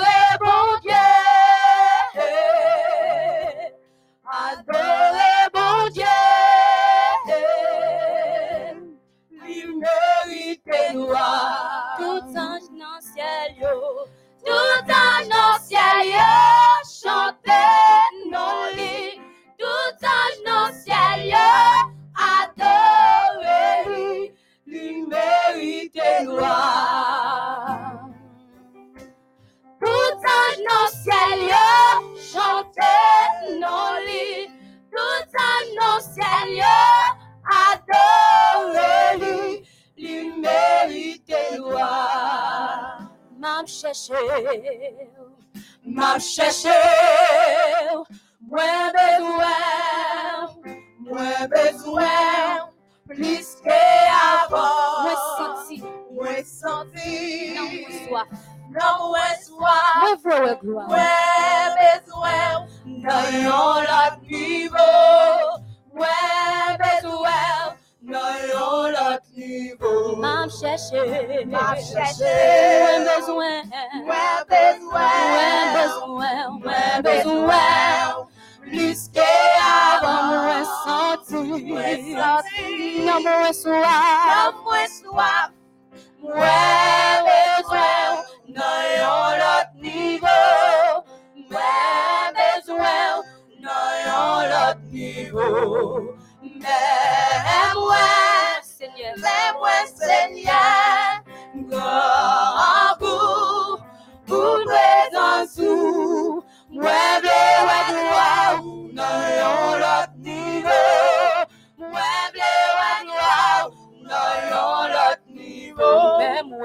M'a 45.84 46.20
cherché, 46.20 46.70
m'a 46.70 47.55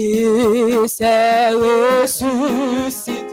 Christ 0.00 1.02
est 1.02 1.50
ressuscité, 2.02 3.30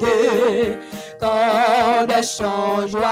quand 1.20 2.06
des 2.08 2.24
chants 2.24 2.86
joyeux, 2.88 3.06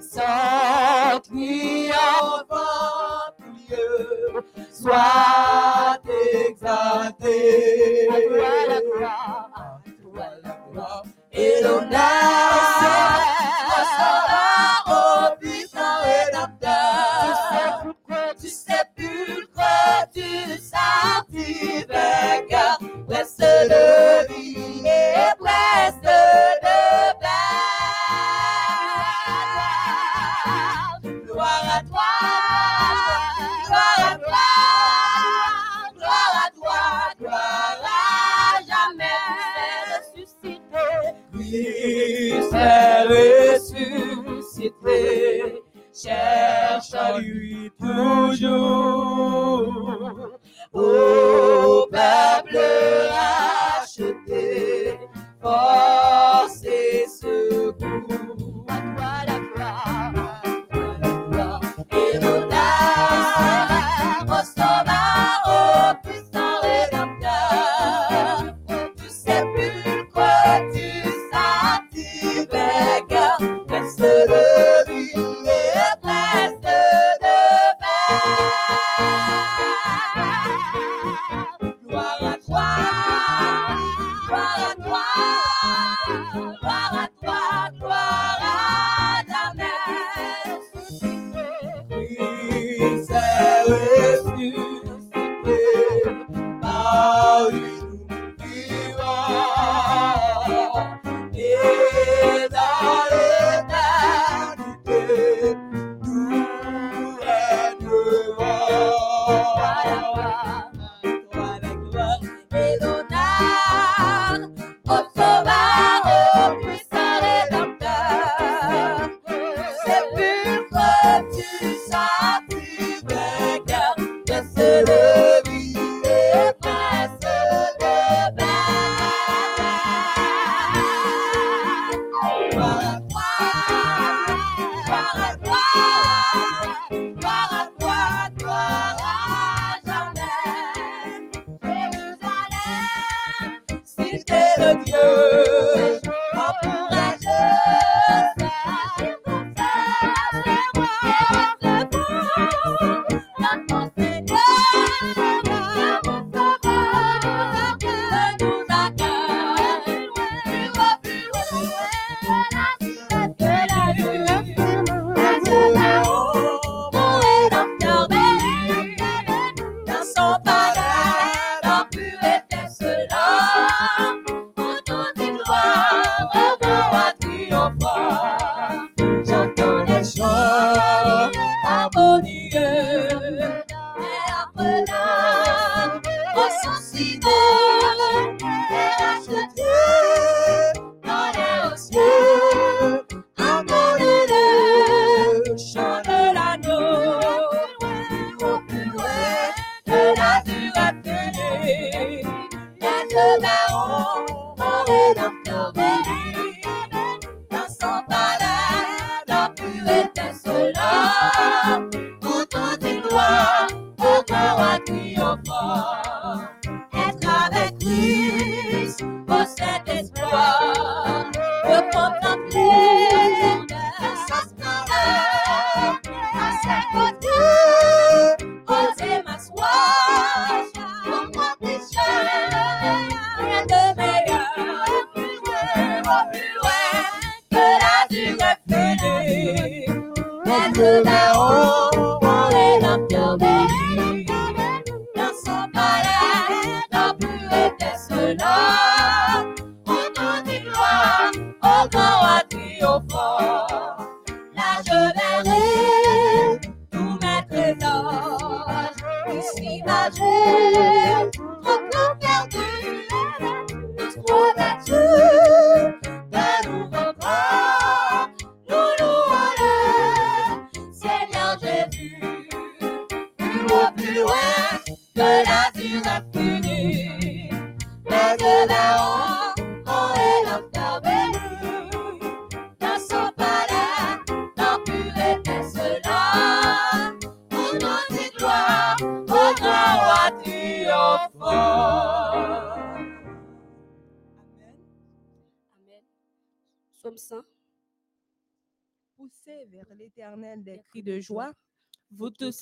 sans 0.00 1.20
triomphant 1.20 2.56
Dieu, 3.68 4.42
soit 4.72 6.00
exalté. 6.48 7.38
La 8.10 8.20
gloire, 8.20 9.48
la 10.16 10.50
gloire, 10.72 11.04
et 11.32 11.62
l'honneur, 11.62 12.00
au 14.86 15.36
puissant 15.38 15.98
rédempteur. 16.02 17.09
Sépulcre, 20.12 20.14
du 20.14 20.58
sanctificateur, 20.58 22.78
presse 23.06 23.36
de 23.38 24.26
vie 24.32 24.82
et 24.84 25.32
presse 25.38 26.00
de 26.02 26.18
gloire. 26.60 27.28
Gloire 31.26 31.66
à 31.72 31.80
toi, 31.82 32.10
gloire 33.66 33.98
à 33.98 34.00
toi, 34.16 34.48
gloire 35.94 36.34
à 36.34 36.36
toi, 36.58 36.82
gloire 37.18 37.80
à 37.84 37.86
jamais 38.66 39.18
ressuscité. 39.90 40.84
Christ 41.32 42.54
est 42.54 43.02
ressuscité, 44.24 45.62
lui 47.18 47.70
toujours. 47.78 48.50
Ô 50.72 51.86
peuple 51.90 52.58
racheté, 53.10 54.98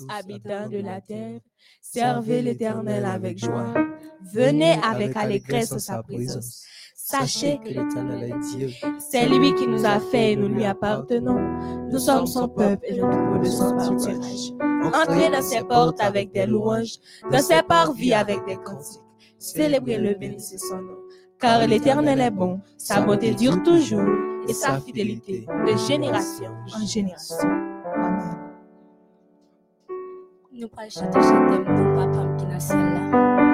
habitants 0.09 0.69
de 0.69 0.79
la 0.79 1.01
terre, 1.01 1.41
servez 1.81 2.43
l'Éternel 2.43 3.05
avec 3.05 3.39
joie. 3.39 3.75
Venez 4.33 4.79
avec 4.83 5.17
allégresse 5.17 5.73
à 5.73 5.79
sa 5.79 6.03
présence. 6.03 6.65
Sachez 6.95 7.59
que 7.59 7.69
l'Éternel 7.69 8.25
est 8.25 8.57
Dieu. 8.57 8.69
C'est 8.99 9.27
lui 9.27 9.55
qui 9.55 9.67
nous 9.67 9.87
a 9.87 9.99
fait 9.99 10.33
et 10.33 10.37
nous 10.37 10.49
lui 10.49 10.65
appartenons. 10.65 11.89
Nous 11.91 11.99
sommes 11.99 12.27
son 12.27 12.49
peuple 12.49 12.85
et 12.87 12.97
le 12.97 13.01
troupeau 13.01 13.39
de 13.39 13.49
son 13.49 13.77
pâturage. 13.77 14.53
Entrez 14.93 15.31
dans 15.31 15.43
ses 15.43 15.65
portes 15.65 16.01
avec 16.01 16.33
des 16.33 16.47
louanges, 16.47 16.99
dans 17.31 17.41
ses 17.41 17.63
parvis 17.63 18.13
avec 18.13 18.45
des 18.47 18.57
cantiques. 18.57 19.01
Célébrez-le, 19.39 20.15
bénissez 20.15 20.59
son 20.59 20.77
nom. 20.77 20.99
Car 21.41 21.67
l'Éternel 21.67 22.21
est 22.21 22.31
bon, 22.31 22.61
sa 22.77 23.01
beauté 23.01 23.33
dure 23.33 23.63
toujours 23.63 24.09
et 24.49 24.53
sa 24.53 24.81
fidélité 24.81 25.47
de 25.47 25.77
génération 25.77 26.51
en 26.75 26.87
génération. 26.87 27.49
Amen. 27.95 28.48
Nou 30.59 30.69
pal 30.75 30.89
chate, 30.91 31.21
chate 31.23 31.59
m 31.61 31.69
nou 31.71 31.93
papam 31.95 32.33
ki 32.39 32.49
nan 32.51 32.65
sel 32.69 32.83
la 32.97 33.48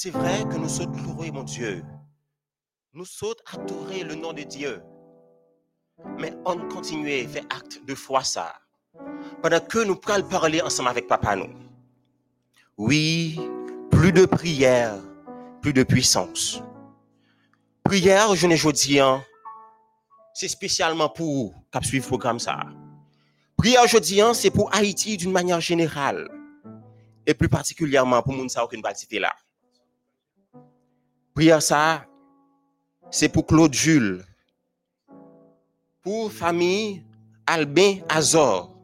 C'est 0.00 0.10
vrai 0.10 0.44
que 0.48 0.54
nous 0.54 0.68
sommes 0.68 0.96
louer 1.02 1.32
mon 1.32 1.42
Dieu. 1.42 1.84
Nous 2.92 3.04
sommes 3.04 3.34
adorer 3.52 4.04
le 4.04 4.14
nom 4.14 4.32
de 4.32 4.44
Dieu. 4.44 4.80
Mais 6.20 6.32
on 6.46 6.56
continue 6.68 7.12
à 7.12 7.26
faire 7.26 7.42
acte 7.50 7.84
de 7.84 7.96
foi 7.96 8.22
ça. 8.22 8.54
Pendant 9.42 9.58
que 9.58 9.80
nous 9.80 9.96
pourrons 9.96 10.22
parler 10.22 10.62
ensemble 10.62 10.90
avec 10.90 11.08
papa 11.08 11.34
nous. 11.34 11.52
Oui, 12.76 13.40
plus 13.90 14.12
de 14.12 14.24
prière, 14.24 14.94
plus 15.62 15.72
de 15.72 15.82
puissance. 15.82 16.62
Prière, 17.82 18.36
je 18.36 18.46
ne 18.46 18.54
jeudi, 18.54 19.00
hein, 19.00 19.24
c'est 20.32 20.46
spécialement 20.46 21.08
pour 21.08 21.54
qui 21.72 21.88
suivent 21.88 22.02
le 22.02 22.06
programme 22.06 22.38
ça. 22.38 22.60
Prière 23.56 23.82
aujourd'hui, 23.82 24.20
hein, 24.20 24.32
c'est 24.32 24.52
pour 24.52 24.72
Haïti 24.72 25.16
d'une 25.16 25.32
manière 25.32 25.60
générale. 25.60 26.30
Et 27.26 27.34
plus 27.34 27.48
particulièrement 27.48 28.22
pour 28.22 28.34
moun 28.34 28.48
sa 28.48 28.64
qui 28.68 28.80
ne 28.80 28.94
citer 28.94 29.18
là. 29.18 29.34
Prière 31.38 31.62
ça, 31.62 32.04
c'est 33.12 33.28
pour 33.28 33.46
Claude 33.46 33.72
Jules. 33.72 34.24
Pour 36.02 36.32
famille 36.32 37.06
Albin 37.46 37.98
Azor. 38.08 38.76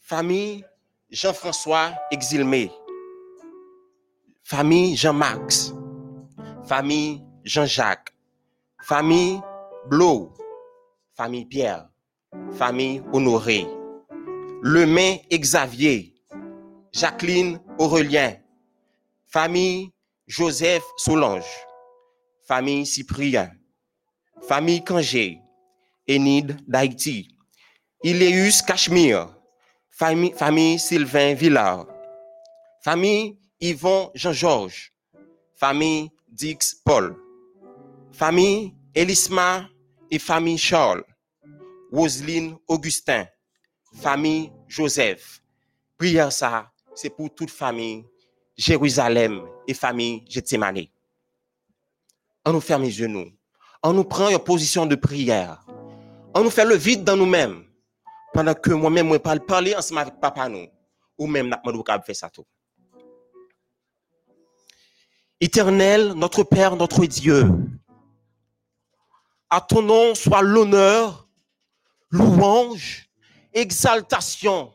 Famille 0.00 0.64
Jean-François 1.08 1.92
Exilmé. 2.10 2.72
Famille 4.42 4.96
Jean-Max. 4.96 5.72
Famille 6.64 7.22
Jean-Jacques. 7.44 8.12
Famille 8.82 9.40
Blo. 9.88 10.32
Famille 11.14 11.46
Pierre. 11.46 11.88
Famille 12.54 13.04
Honoré. 13.12 13.68
Lemay 14.64 15.22
Xavier. 15.32 16.12
Jacqueline 16.90 17.60
Aurélien. 17.78 18.34
Famille 19.28 19.92
Joseph 20.26 20.82
Solange. 20.96 21.46
Famille 22.48 22.84
Cyprien. 22.84 23.52
Famille 24.48 24.82
Kangé. 24.82 25.40
Enid 26.10 26.56
d'Haïti. 26.66 27.28
Iléus 28.02 28.60
Cachemire. 28.62 29.32
Famille, 29.90 30.78
Sylvain 30.80 31.34
Villard. 31.34 31.86
Famille 32.82 33.38
Yvon 33.60 34.10
Jean-Georges. 34.14 34.92
Famille 35.54 36.10
Dix 36.28 36.74
Paul. 36.84 37.16
Famille 38.10 38.74
Elisma 38.96 39.68
et 40.10 40.18
famille 40.18 40.58
Charles. 40.58 41.04
Roselyne 41.92 42.56
Augustin. 42.66 43.26
Famille 43.94 44.50
Joseph. 44.66 45.40
Prière 45.96 46.32
ça, 46.32 46.72
c'est 46.96 47.10
pour 47.10 47.32
toute 47.32 47.50
famille 47.50 48.04
Jérusalem 48.56 49.46
et 49.66 49.74
famille 49.74 50.24
Gethsemane. 50.28 50.86
On 52.44 52.52
nous 52.52 52.60
ferme 52.60 52.82
les 52.82 52.90
genoux. 52.90 53.30
On 53.82 53.92
nous 53.92 54.04
prend 54.04 54.28
une 54.28 54.38
position 54.38 54.86
de 54.86 54.94
prière. 54.94 55.64
On 56.34 56.42
nous 56.44 56.50
fait 56.50 56.64
le 56.64 56.74
vide 56.74 57.04
dans 57.04 57.16
nous-mêmes. 57.16 57.64
Pendant 58.32 58.54
que 58.54 58.70
moi-même, 58.70 59.12
je 59.12 59.18
parle 59.18 59.40
parler 59.40 59.74
ensemble 59.74 60.00
avec 60.00 60.20
papa 60.20 60.48
nous. 60.48 60.66
Ou 61.18 61.26
même, 61.26 61.54
nous 61.64 61.84
faire 61.84 62.16
ça 62.16 62.28
tout. 62.28 62.44
Éternel, 65.40 66.12
notre 66.14 66.44
Père, 66.44 66.76
notre 66.76 67.04
Dieu, 67.04 67.46
à 69.50 69.60
ton 69.60 69.82
nom 69.82 70.14
soit 70.14 70.42
l'honneur, 70.42 71.28
louange, 72.10 73.08
exaltation 73.52 74.72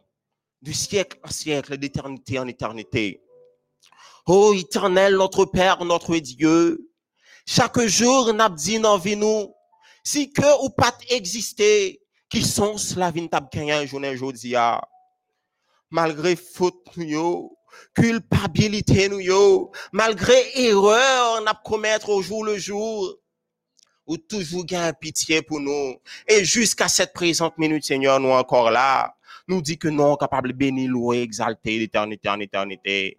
du 0.61 0.73
siècle 0.73 1.19
en 1.23 1.29
siècle, 1.29 1.77
d'éternité 1.77 2.39
en 2.39 2.47
éternité. 2.47 3.21
Ô 4.28 4.53
éternel, 4.53 5.15
notre 5.15 5.45
Père, 5.45 5.84
notre 5.84 6.15
Dieu, 6.17 6.91
chaque 7.45 7.80
jour, 7.82 8.34
n'a 8.34 8.49
dit 8.49 8.80
nous, 8.80 9.53
si 10.03 10.32
que 10.32 10.63
ou 10.65 10.69
pas 10.69 10.95
exister, 11.09 12.01
qui 12.30 12.43
sont 12.43 12.76
la 12.95 13.11
vie 13.11 13.28
tab 13.30 13.47
un 13.55 13.86
journée 13.86 14.09
aujourd'hui, 14.09 14.55
malgré 15.89 16.36
faute 16.36 16.76
nous 16.95 17.57
culpabilité 17.93 19.09
nous 19.09 19.72
malgré 19.91 20.34
erreur 20.55 21.41
n'a 21.41 21.59
commettre 21.63 22.09
au 22.09 22.22
jour 22.22 22.43
le 22.43 22.57
jour, 22.57 23.15
ou 24.05 24.17
toujours 24.17 24.65
gain 24.65 24.91
pitié 24.93 25.41
pour 25.41 25.59
nous. 25.59 25.95
Et 26.28 26.43
jusqu'à 26.43 26.88
cette 26.88 27.13
présente 27.13 27.57
minute, 27.57 27.84
Seigneur, 27.84 28.19
nous 28.19 28.30
encore 28.30 28.72
là, 28.72 29.15
nous 29.47 29.61
dit 29.61 29.78
que 29.78 29.88
nous 29.88 30.03
sommes 30.03 30.17
capables 30.17 30.49
de 30.49 30.57
bénir, 30.57 30.89
louer, 30.89 31.22
exalter 31.22 31.78
l'éternité 31.78 32.30
en 32.30 32.39
éternité. 32.39 33.17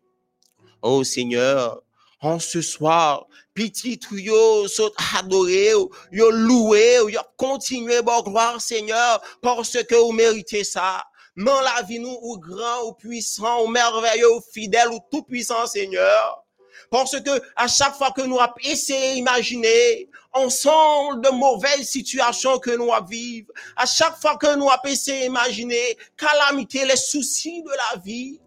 Oh 0.83 1.05
Seigneur, 1.05 1.81
en 2.21 2.41
ce 2.41 2.61
soir, 2.61 3.27
petit 3.55 4.01
yo 4.11 4.67
sont 4.67 4.91
adoré, 5.17 5.71
yo 6.11 6.31
loué, 6.31 6.99
yo 7.09 7.21
continué 7.37 8.03
bon 8.03 8.21
gloire 8.23 8.61
Seigneur, 8.61 9.23
parce 9.41 9.81
que 9.85 9.95
vous 9.95 10.13
méritez 10.13 10.65
ça. 10.65 11.05
Dans 11.37 11.61
la 11.61 11.83
vie 11.83 11.99
nous, 11.99 12.19
ou 12.21 12.39
grand, 12.39 12.83
ou 12.89 12.93
puissant, 12.93 13.63
ou 13.63 13.69
merveilleux, 13.69 14.35
ou 14.35 14.41
fidèle, 14.53 14.89
ou 14.89 14.99
tout 15.11 15.23
puissant 15.23 15.67
Seigneur. 15.67 16.45
Parce 16.91 17.19
que 17.21 17.41
à 17.57 17.69
chaque 17.69 17.95
fois 17.95 18.11
que 18.11 18.23
nous 18.23 18.39
avons 18.39 18.53
essayé 18.65 19.15
d'imaginer 19.15 20.11
ensemble 20.33 21.25
de 21.25 21.31
mauvaises 21.31 21.89
situations 21.89 22.59
que 22.59 22.71
nous 22.73 22.91
vivre, 23.09 23.51
à 23.77 23.87
chaque 23.87 24.21
fois 24.21 24.37
que 24.37 24.57
nous 24.57 24.69
avons 24.69 24.85
essayé 24.85 25.23
d'imaginer 25.23 25.97
calamité, 26.17 26.85
les 26.85 26.97
soucis 26.97 27.63
de 27.63 27.71
la 27.71 28.01
vie, 28.01 28.41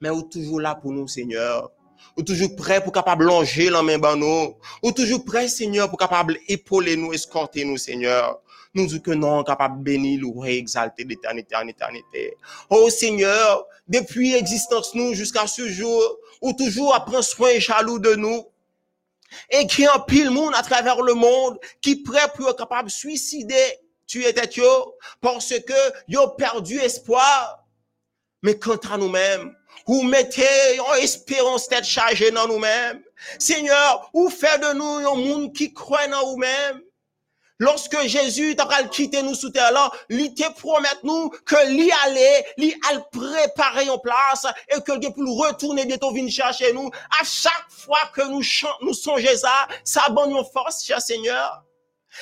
mais 0.00 0.10
ou 0.10 0.22
toujours 0.22 0.60
là 0.60 0.74
pour 0.74 0.92
nous, 0.92 1.06
Seigneur. 1.06 1.70
Ou 2.16 2.22
toujours 2.22 2.56
prêt 2.56 2.82
pour 2.82 2.92
capable 2.92 3.24
longer 3.24 3.70
la 3.70 3.82
main 3.82 3.98
ban 3.98 4.16
nous. 4.16 4.56
Ou 4.82 4.92
toujours 4.92 5.24
prêt, 5.24 5.48
Seigneur, 5.48 5.88
pour 5.88 5.98
capable 5.98 6.38
épauler 6.48 6.96
nous, 6.96 7.12
escorter 7.12 7.64
nous, 7.64 7.76
Seigneur. 7.76 8.40
Nous 8.72 8.86
disons 8.86 9.00
que 9.00 9.10
non, 9.10 9.42
capable 9.42 9.82
bénir, 9.82 10.20
louer, 10.20 10.56
exalter 10.56 11.04
d'éternité 11.04 11.56
en 11.56 11.66
éternité. 11.66 12.36
Oh 12.70 12.88
Seigneur, 12.88 13.66
depuis 13.88 14.34
existence 14.34 14.94
nous 14.94 15.12
jusqu'à 15.14 15.46
ce 15.46 15.68
jour, 15.68 16.18
ou 16.40 16.52
toujours 16.52 16.94
à 16.94 17.04
prendre 17.04 17.24
soin 17.24 17.58
jaloux 17.58 17.98
de 17.98 18.14
nous. 18.14 18.46
Et 19.50 19.66
qui 19.66 19.86
en 19.86 20.00
pile 20.00 20.30
monde 20.30 20.54
à 20.56 20.62
travers 20.62 21.02
le 21.02 21.14
monde, 21.14 21.58
qui 21.80 22.02
prêt 22.02 22.28
pour 22.34 22.48
être 22.48 22.56
capable 22.56 22.88
de 22.88 22.92
suicider, 22.92 23.78
tu 24.06 24.24
étais 24.24 24.48
yo, 24.56 24.96
parce 25.20 25.54
que 25.60 25.92
yo 26.08 26.30
perdu 26.30 26.78
espoir. 26.78 27.64
Mais 28.42 28.58
quant 28.58 28.80
à 28.90 28.96
nous-mêmes, 28.96 29.54
ou 29.86 30.02
mettez 30.02 30.80
en 30.80 30.94
espérance 30.94 31.68
tête 31.68 31.84
chargée 31.84 32.30
dans 32.30 32.46
nous-mêmes. 32.48 33.02
Seigneur, 33.38 34.10
ou 34.12 34.28
fait 34.30 34.58
de 34.58 34.74
nous 34.74 35.08
un 35.08 35.14
monde 35.14 35.52
qui 35.52 35.72
croit 35.72 36.06
en 36.12 36.30
nous-mêmes. 36.30 36.80
Lorsque 37.60 38.06
Jésus 38.06 38.56
t'a 38.56 38.84
quitté 38.84 39.22
nous 39.22 39.34
sous 39.34 39.50
terre 39.50 39.70
là, 39.70 39.90
il 40.08 40.32
te 40.32 40.50
promet 40.58 40.88
nous 41.04 41.28
que 41.44 41.70
lui 41.70 41.90
aller, 42.06 42.46
lui 42.56 42.74
al 42.88 43.04
préparer 43.12 43.90
en 43.90 43.98
place 43.98 44.46
et 44.74 44.80
que 44.80 45.10
pour 45.10 45.46
retourner 45.46 45.84
bientôt 45.84 46.10
venir 46.10 46.32
chercher 46.32 46.72
nous. 46.72 46.90
À 47.20 47.24
chaque 47.24 47.66
fois 47.68 48.00
que 48.14 48.22
nous 48.22 48.42
nous 48.80 48.94
songeons 48.94 49.36
ça, 49.36 49.68
ça 49.84 50.08
bonne 50.08 50.34
force, 50.54 50.82
cher 50.82 51.02
Seigneur. 51.02 51.62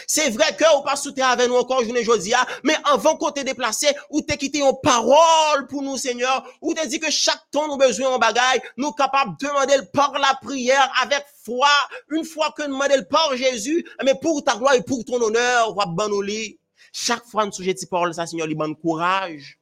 C'est 0.06 0.30
vrai 0.30 0.54
que 0.56 0.78
ou 0.78 0.82
pas 0.82 0.96
soutenir 0.96 1.26
avec 1.28 1.48
nous 1.48 1.56
encore 1.56 1.82
journée 1.82 2.00
aujourd'hui, 2.00 2.32
mais 2.62 2.76
avant 2.84 3.16
qu'on 3.16 3.30
te 3.30 3.40
déplacé, 3.40 3.88
ou 4.10 4.20
t'es 4.20 4.36
quitté 4.36 4.62
en 4.62 4.74
parole 4.74 5.66
pour 5.68 5.82
nous, 5.82 5.96
Seigneur, 5.96 6.46
ou 6.60 6.74
t'es 6.74 6.86
dit 6.86 7.00
que 7.00 7.10
chaque 7.10 7.42
temps 7.50 7.68
nous 7.68 7.76
besoin 7.76 8.10
en 8.10 8.18
bagaille, 8.18 8.60
nous 8.76 8.92
capables 8.92 9.36
de 9.40 9.46
demander 9.46 9.76
par 9.92 10.12
la 10.18 10.38
prière 10.42 10.92
avec 11.02 11.24
foi, 11.44 11.68
une 12.10 12.24
fois 12.24 12.52
que 12.56 12.62
nous 12.62 12.74
demandons 12.74 13.04
par 13.10 13.36
Jésus, 13.36 13.86
mais 14.04 14.14
pour 14.14 14.42
ta 14.44 14.56
gloire 14.56 14.74
et 14.74 14.82
pour 14.82 15.04
ton 15.04 15.20
honneur, 15.20 15.74
va 15.74 15.86
banouler. 15.86 16.58
Chaque 16.92 17.24
fois 17.24 17.44
nous 17.46 17.52
sujet 17.52 17.74
parole 17.90 18.14
ça, 18.14 18.26
Seigneur, 18.26 18.46
lui 18.46 18.54
bonne 18.54 18.76
courage. 18.76 19.58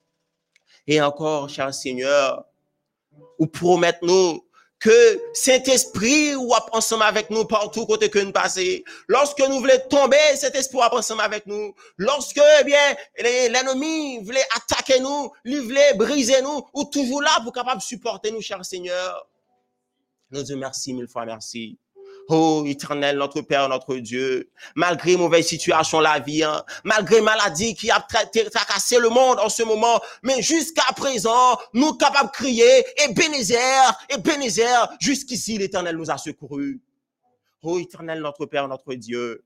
Et 0.86 1.00
encore, 1.00 1.48
cher 1.48 1.74
Seigneur, 1.74 2.44
ou 3.38 3.46
promettre 3.46 3.98
nous 4.02 4.45
que 4.78 5.20
Saint-Esprit 5.32 6.34
ou 6.34 6.52
ensemble 6.72 7.04
avec 7.04 7.30
nous 7.30 7.44
partout 7.44 7.86
côté 7.86 8.10
que 8.10 8.18
nous 8.18 8.32
passons. 8.32 8.60
Lorsque 9.08 9.40
nous 9.40 9.60
voulons 9.60 9.78
tomber, 9.88 10.36
Saint-Esprit 10.36 10.78
ou 10.78 10.82
ensemble 10.82 11.22
avec 11.22 11.46
nous. 11.46 11.74
Lorsque, 11.96 12.40
eh 12.60 12.64
bien, 12.64 12.96
l'ennemi 13.18 14.22
voulait 14.24 14.46
attaquer 14.54 15.00
nous, 15.00 15.32
il 15.44 15.60
voulait 15.60 15.94
briser 15.94 16.42
nous, 16.42 16.62
ou 16.74 16.84
toujours 16.84 17.22
là 17.22 17.40
pour 17.42 17.52
capable 17.52 17.80
supporter 17.80 18.30
nous, 18.30 18.42
cher 18.42 18.64
Seigneur. 18.64 19.26
Nous 20.30 20.42
disons 20.42 20.58
merci, 20.58 20.92
mille 20.92 21.08
fois 21.08 21.24
merci. 21.24 21.78
Oh, 22.28 22.64
éternel, 22.66 23.18
notre 23.18 23.40
Père, 23.42 23.68
notre 23.68 23.94
Dieu, 23.96 24.50
malgré 24.74 25.16
mauvaise 25.16 25.46
situation, 25.46 26.00
la 26.00 26.18
vie, 26.18 26.42
hein, 26.42 26.64
malgré 26.82 27.20
maladie 27.20 27.74
qui 27.74 27.88
a 27.90 28.00
tracassé 28.00 28.98
le 28.98 29.08
monde 29.08 29.38
en 29.38 29.48
ce 29.48 29.62
moment, 29.62 30.00
mais 30.24 30.42
jusqu'à 30.42 30.92
présent, 30.96 31.56
nous 31.72 31.92
capables 31.94 32.30
de 32.30 32.34
crier, 32.34 32.84
et 33.04 33.12
Bénézer, 33.12 33.94
et 34.08 34.18
Bénézer, 34.18 34.88
jusqu'ici, 35.00 35.56
l'éternel 35.56 35.96
nous 35.96 36.10
a 36.10 36.18
secourus. 36.18 36.80
Oh, 37.62 37.78
éternel, 37.78 38.20
notre 38.20 38.46
Père, 38.46 38.66
notre 38.66 38.94
Dieu, 38.94 39.44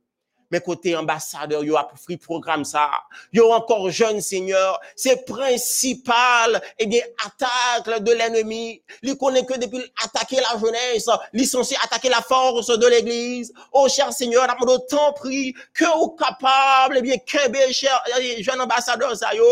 mes 0.51 0.61
côtés 0.61 0.97
ambassadeurs, 0.97 1.65
yo 1.65 1.77
a 1.77 1.89
free 1.97 2.17
programme 2.17 2.65
ça. 2.65 2.91
Yo 3.33 3.53
encore 3.53 3.91
jeune, 3.91 4.21
Seigneur. 4.21 4.81
C'est 4.97 5.25
principal, 5.25 6.61
eh 6.79 6.87
bien, 6.87 7.03
attaque 7.25 8.03
de 8.03 8.13
l'ennemi. 8.13 8.83
Il 9.03 9.17
connaît 9.17 9.45
que 9.45 9.59
depuis 9.59 9.83
attaquer 10.05 10.37
la 10.37 10.59
jeunesse, 10.59 11.09
est 11.33 11.45
censé 11.45 11.77
attaquer 11.83 12.09
la 12.09 12.21
force 12.21 12.67
de 12.67 12.87
l'église. 12.87 13.53
Oh, 13.73 13.89
cher 13.89 14.13
Seigneur, 14.13 14.47
pas 14.47 14.57
temps 14.89 15.13
pris 15.13 15.55
que 15.73 15.85
vous 15.97 16.11
capable, 16.11 16.99
eh 16.99 17.03
bien, 17.03 17.17
qu'un 17.19 17.51
cher, 17.73 18.03
eh, 18.21 18.43
jeune 18.43 18.61
ambassadeur, 18.61 19.17
ça, 19.17 19.35
yo, 19.35 19.45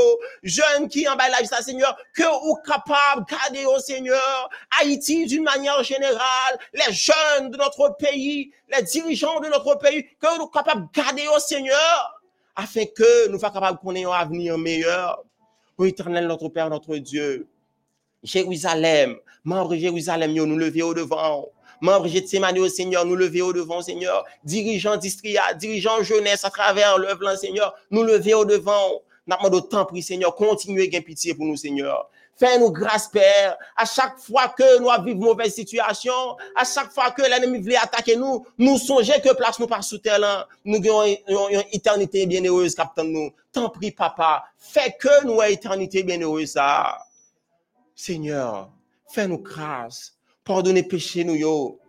jeune 0.43 0.89
qui 0.89 1.09
en 1.09 1.17
bas 1.17 1.25
ça, 1.45 1.63
Seigneur, 1.63 1.97
que 2.15 2.23
vous 2.23 2.57
capable, 2.67 3.25
garder 3.29 3.65
au 3.67 3.79
Seigneur, 3.79 4.51
Haïti 4.81 5.27
d'une 5.27 5.45
manière 5.45 5.83
générale, 5.83 6.59
les 6.73 6.93
jeunes 6.93 7.51
de 7.51 7.57
notre 7.57 7.97
pays, 7.99 8.53
les 8.77 8.83
dirigeants 8.83 9.41
de 9.41 9.49
notre 9.49 9.79
pays, 9.79 10.05
que 10.21 10.39
nous 10.39 10.47
capables 10.49 10.89
de 10.93 11.01
garder 11.01 11.27
au 11.35 11.39
Seigneur, 11.39 12.21
afin 12.55 12.85
que 12.85 13.29
nous 13.29 13.39
soyons 13.39 13.55
capables 13.55 13.79
de 13.79 13.83
connaître 13.83 14.11
un 14.11 14.19
avenir 14.19 14.59
meilleur. 14.59 15.23
Pour 15.77 15.87
éternel 15.87 16.27
notre 16.27 16.49
Père, 16.49 16.69
notre 16.69 16.97
Dieu. 16.97 17.47
Jérusalem, 18.23 19.17
membre 19.45 19.77
Jérusalem, 19.77 20.33
nous 20.33 20.57
lever 20.57 20.83
au 20.83 20.93
devant. 20.93 21.47
Membre 21.81 22.09
de 22.09 22.59
au 22.61 22.69
Seigneur, 22.69 23.07
nous 23.07 23.15
lever 23.15 23.43
au 23.43 23.53
devant, 23.53 23.81
Seigneur. 23.81 24.25
Dirigeants 24.43 24.97
d'Istria, 24.97 25.55
dirigeants 25.55 26.03
jeunesse 26.03 26.45
à 26.45 26.51
travers 26.51 26.99
l'œuvre, 26.99 27.37
Seigneur, 27.37 27.75
nous 27.93 28.03
lever 28.03 28.35
au 28.35 28.45
devant. 28.45 29.03
N'a 29.29 29.37
pas 29.37 29.51
de 29.51 29.61
temps 29.61 29.85
pris, 29.85 30.03
Seigneur. 30.03 30.35
Continuez 30.35 30.91
à 30.97 31.01
pitié 31.01 31.35
pour 31.35 31.45
nous, 31.45 31.57
Seigneur. 31.57 32.11
Fais-nous 32.39 32.71
grâce, 32.71 33.09
Père. 33.09 33.57
À 33.77 33.85
chaque 33.85 34.17
fois 34.19 34.49
que 34.49 34.79
nous 34.79 35.05
vivons 35.05 35.27
mauvaise 35.27 35.55
situation, 35.55 36.37
à 36.55 36.65
chaque 36.65 36.93
fois 36.93 37.11
que 37.11 37.23
l'ennemi 37.23 37.59
voulait 37.61 37.77
attaquer 37.77 38.15
nous, 38.15 38.47
nous 38.57 38.79
songeons 38.79 39.21
que 39.23 39.35
place 39.35 39.59
nous 39.59 39.67
par 39.67 39.83
sous 39.83 39.99
terre. 39.99 40.47
Nous 40.65 40.77
avons 40.77 41.05
une 41.05 41.65
éternité 41.73 42.27
bienheureuse, 42.27 42.77
captain 42.77 43.03
nous. 43.03 43.33
Tant 43.53 43.71
prie, 43.71 43.91
papa. 43.91 44.45
Fais 44.57 44.95
que 45.01 45.25
nous 45.25 45.43
ayons 45.43 45.53
éternité 45.55 46.05
bienheureuse, 46.05 46.53
ça. 46.53 46.99
Seigneur, 47.97 48.71
fais-nous 49.09 49.39
grâce. 49.39 50.15
Pardonnez 50.45 50.85
péché 50.85 51.25
nous, 51.25 51.35
yo. 51.35 51.81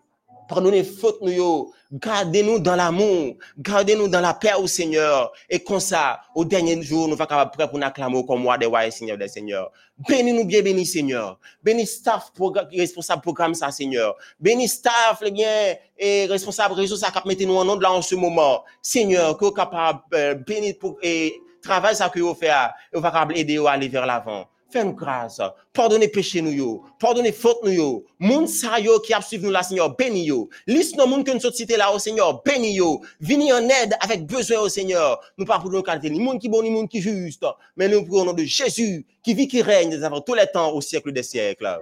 Pardonnez 0.49 0.83
faute 0.83 1.21
nous. 1.21 1.71
Gardez-nous 1.93 2.59
dans 2.59 2.75
l'amour. 2.75 3.35
Gardez-nous 3.57 4.07
dans 4.07 4.19
la 4.19 4.33
paix 4.33 4.53
au 4.57 4.65
Seigneur. 4.65 5.31
Et 5.47 5.59
comme 5.59 5.79
ça, 5.79 6.21
au 6.33 6.43
dernier 6.43 6.81
jour, 6.81 7.07
nous 7.07 7.15
sommes 7.15 7.27
prêts 7.53 7.69
pour 7.69 7.77
nous 7.77 7.85
acclamer 7.85 8.25
comme 8.25 8.41
moi 8.41 8.57
des 8.57 8.65
rois 8.65 8.89
Seigneur 8.89 9.17
des 9.17 9.27
Seigneurs. 9.27 9.71
Bénis-nous 10.07 10.45
bien, 10.45 10.63
bénis 10.63 10.87
Seigneur. 10.87 11.39
Bénis 11.63 11.85
staff 11.85 12.31
responsable 12.71 13.21
programme 13.21 13.53
ça, 13.53 13.69
Seigneur. 13.69 14.15
Bénis 14.39 14.69
staff, 14.69 15.21
les 15.21 15.31
bien, 15.31 15.75
et 15.97 16.25
responsable 16.25 16.73
réseau 16.73 16.95
ça, 16.95 17.11
cap 17.11 17.25
mettez-nous 17.25 17.55
en 17.55 17.65
nom 17.65 17.75
de 17.75 17.83
là 17.83 17.91
en 17.91 18.01
ce 18.01 18.15
moment. 18.15 18.63
Seigneur, 18.81 19.37
que 19.37 19.53
capable, 19.53 19.99
euh, 20.15 20.33
bénis 20.33 20.73
pour, 20.73 20.97
et 21.03 21.39
travail 21.61 21.95
ça 21.95 22.09
que 22.09 22.19
vous 22.19 22.33
faites, 22.33 22.53
vous 22.91 23.01
capable 23.01 23.37
aider 23.37 23.59
à 23.59 23.71
aller 23.71 23.87
vers 23.87 24.05
l'avant. 24.05 24.47
Fais-nous 24.72 24.93
grâce. 24.93 25.41
Pardonnez 25.74 26.07
péché 26.07 26.41
nous 26.41 26.51
yo. 26.51 26.84
Pardonnez 26.99 27.32
faute 27.32 27.63
nous 27.63 27.72
yo. 27.72 28.05
Moun 28.20 28.45
sa 28.47 28.80
yo 28.80 28.99
qui 28.99 29.13
a 29.13 29.22
suivi 29.22 29.45
nous 29.45 29.51
là, 29.51 29.63
Seigneur, 29.63 29.95
béni 29.95 30.26
yo. 30.26 30.47
Liste 30.67 30.95
nos 30.95 31.07
moun 31.07 31.24
que 31.24 31.32
nous 31.32 31.51
cités 31.51 31.76
là, 31.76 31.91
au 31.91 31.97
Seigneur, 31.97 32.43
béni 32.43 32.74
yo. 32.74 33.01
Vini 33.20 33.51
en 33.51 33.67
aide 33.67 33.95
avec 33.99 34.28
besoin 34.28 34.59
au 34.59 34.70
Seigneur. 34.70 35.20
Nous 35.38 35.45
pas 35.45 35.61
nous 35.63 35.82
qualité, 35.82 36.09
ni 36.09 36.20
moun 36.20 36.38
qui 36.38 36.49
bon, 36.49 36.61
ni 36.61 36.70
moun 36.70 36.88
qui 36.88 37.01
juste. 37.01 37.45
Mais 37.76 37.88
nous 37.88 38.05
pour 38.05 38.17
au 38.17 38.26
nom 38.26 38.34
de 38.34 38.43
Jésus, 38.43 39.05
qui 39.24 39.34
vit, 39.34 39.47
qui 39.47 39.61
règne 39.61 39.93
avant 40.03 40.22
tous 40.22 40.36
les 40.36 40.45
temps, 40.45 40.72
au 40.72 40.82
siècle 40.82 41.11
des 41.11 41.24
siècles. 41.24 41.80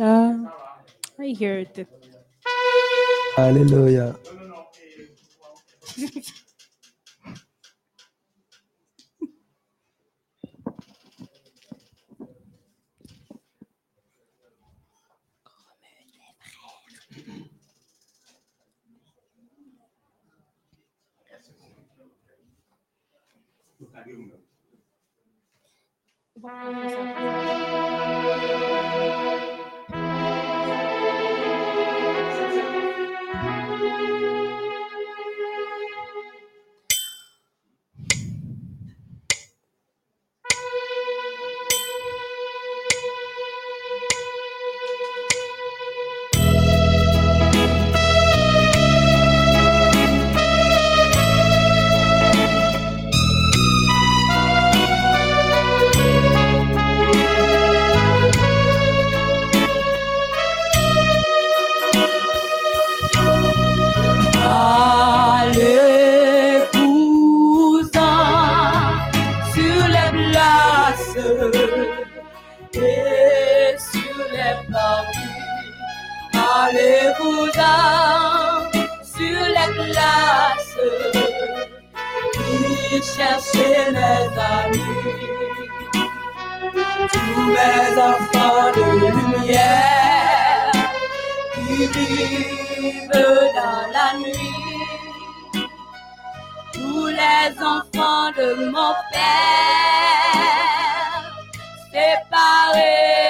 Ah, 0.00 0.48
I 1.18 1.26
hear 1.28 1.58
it. 1.60 1.88
Hallelujah. 3.36 4.16
Allez-vous-en 26.44 27.57
et 83.18 83.22
cherchez 83.22 83.90
mes 83.92 84.26
amis. 84.38 84.94
Tous 87.12 87.46
mes 87.56 87.88
enfants 88.00 88.70
de 88.76 88.82
lumière 89.00 90.72
qui 91.54 91.86
vivent 91.86 93.10
dans 93.12 93.82
la 93.92 94.08
nuit 94.18 94.58
tous 96.72 97.06
les 97.06 97.48
enfants 97.62 98.30
de 98.36 98.48
mon 98.70 98.92
père, 99.10 100.38
séparés 101.92 103.27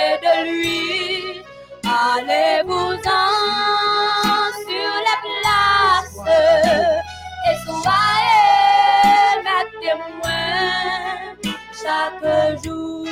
témoins 11.89 12.21
chaque 12.21 12.65
jour. 12.65 13.08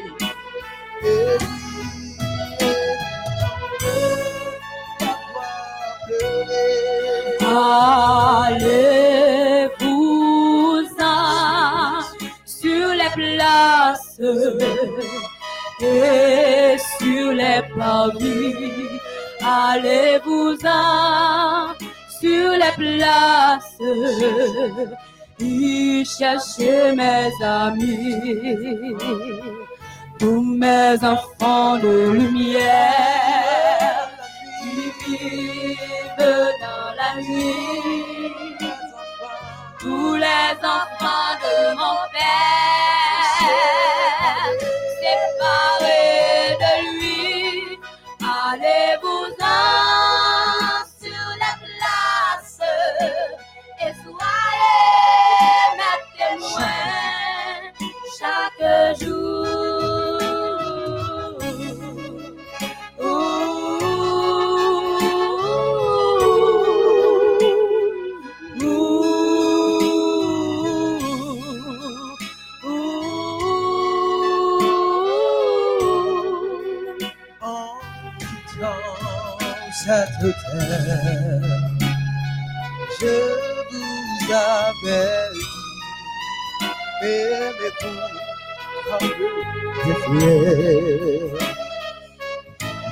places 22.76 23.78
y 25.38 26.04
chercher 26.04 26.92
mes 26.92 27.30
amis, 27.42 28.96
tous 30.18 30.42
mes 30.42 30.96
enfants 31.02 31.76
de 31.78 32.10
lumière 32.12 34.10
qui 34.62 35.12
vivent 35.12 36.46
dans 36.60 36.90
la 37.00 37.10
nuit. 37.22 38.44
Tous 39.80 40.14
les 40.14 40.52
enfants 40.62 41.34
de 41.44 41.74
mon 41.74 41.98
père, 42.12 43.13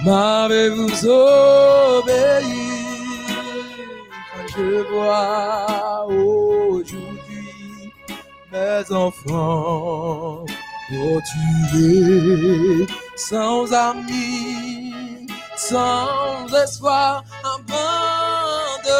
M'avez-vous 0.04 1.06
obéi 1.06 2.72
quand 4.32 4.46
je 4.56 4.70
vois 4.92 6.06
aujourd'hui 6.06 7.12
mes 8.52 8.84
enfants 8.92 10.44
tués 11.70 12.86
sans 13.16 13.72
amis, 13.72 15.26
sans 15.56 16.46
espoir 16.54 17.24
abandonnés 17.44 18.92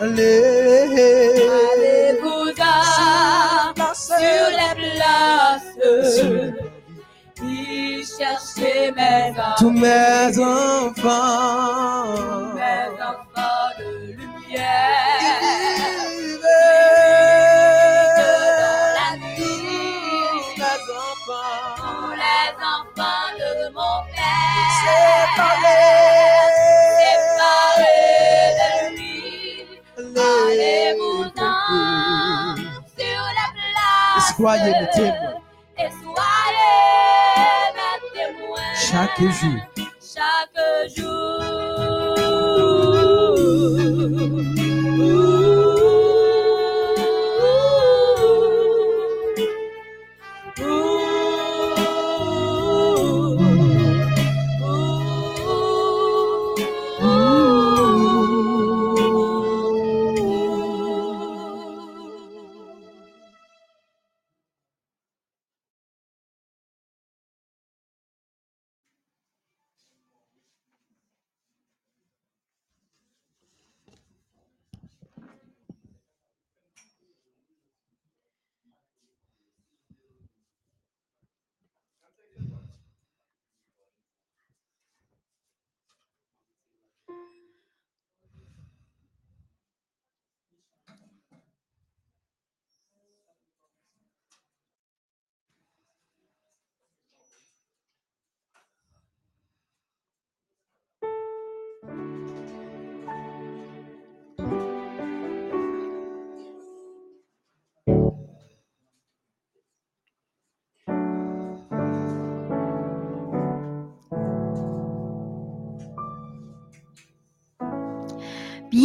Allez, 0.00 0.96
Allez-vous-en 1.74 2.54
sur 3.94 4.46
les 4.58 4.74
places 4.80 5.76
y 7.42 8.02
chercher 8.04 8.92
mes 8.92 9.34
tous 9.58 9.68
amis, 9.68 9.80
mes 9.80 10.38
enfants. 10.38 12.14
mes 12.54 12.88
enfants 13.02 13.70
de 13.78 13.90
lumière. 14.16 15.40
La 18.96 19.08
de 23.60 23.68
mon 23.74 23.96
père, 24.14 24.70
Séparés. 24.80 26.48
séparés 26.98 28.52
de 28.60 28.70
lui, 28.96 29.18
allez-vous-en 30.16 31.56
sur 32.96 33.22
la 33.38 33.46
place 33.54 34.36
Soyez 34.36 34.72
mes 34.80 34.90
témoins. 34.90 35.40
et 35.78 35.90
soyez 36.02 37.66
mes 37.76 37.96
témoins. 38.14 38.74
Chaque 38.74 39.20
jour. 39.20 39.60
chaque 40.14 40.60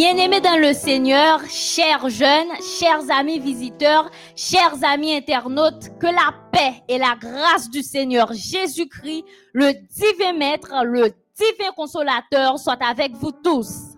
Bien-aimés 0.05 0.39
dans 0.39 0.61
le 0.61 0.71
Seigneur, 0.73 1.41
chers 1.49 2.09
jeunes, 2.09 2.51
chers 2.61 3.09
amis 3.09 3.39
visiteurs, 3.39 4.11
chers 4.35 4.75
amis 4.83 5.15
internautes, 5.15 5.97
que 5.99 6.05
la 6.05 6.31
paix 6.51 6.83
et 6.87 6.99
la 6.99 7.15
grâce 7.19 7.71
du 7.71 7.81
Seigneur 7.81 8.31
Jésus-Christ, 8.31 9.25
le 9.53 9.73
divin 9.73 10.33
maître, 10.33 10.71
le 10.83 11.05
divin 11.35 11.71
consolateur, 11.75 12.59
soient 12.59 12.77
avec 12.87 13.13
vous 13.13 13.31
tous. 13.31 13.95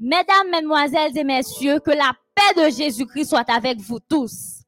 Mesdames, 0.00 0.48
mesdemoiselles 0.50 1.18
et 1.18 1.24
messieurs, 1.24 1.78
que 1.78 1.90
la 1.90 2.12
paix 2.34 2.62
de 2.64 2.74
Jésus-Christ 2.74 3.28
soit 3.28 3.50
avec 3.50 3.78
vous 3.80 4.00
tous. 4.00 4.62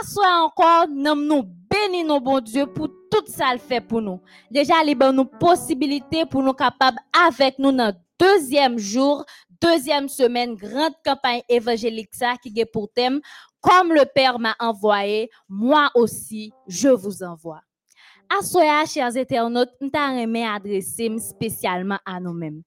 Assoyez 0.00 0.32
encore, 0.44 0.86
nous 0.88 1.16
nous 1.16 1.42
bénissons, 1.42 2.20
bon 2.20 2.38
Dieu, 2.38 2.68
pour 2.68 2.86
tout 3.10 3.26
ça 3.26 3.52
le 3.52 3.58
fait 3.58 3.80
pour 3.80 4.00
nous. 4.00 4.20
Déjà, 4.48 4.74
il 4.86 4.96
nous 4.96 5.24
possibilité 5.24 6.24
pour 6.24 6.44
nous 6.44 6.52
capables 6.52 6.98
avec 7.26 7.58
nous 7.58 7.72
dans 7.72 7.92
deuxième 8.22 8.78
jour, 8.78 9.24
deuxième 9.62 10.08
semaine, 10.08 10.54
grande 10.54 10.94
campagne 11.04 11.42
évangélique 11.48 12.12
ça 12.12 12.34
qui 12.42 12.52
est 12.58 12.66
pour 12.66 12.90
thème, 12.92 13.20
comme 13.60 13.92
le 13.92 14.04
Père 14.04 14.38
m'a 14.38 14.56
envoyé, 14.58 15.30
moi 15.48 15.90
aussi, 15.94 16.52
je 16.66 16.88
vous 16.88 17.22
envoie. 17.22 17.60
Assoya, 18.38 18.84
chers 18.86 19.16
internautes, 19.16 19.70
nous 19.80 19.90
t'avons 19.90 20.54
adressé 20.54 21.10
spécialement 21.18 21.98
à 22.04 22.18
nous-mêmes. 22.18 22.62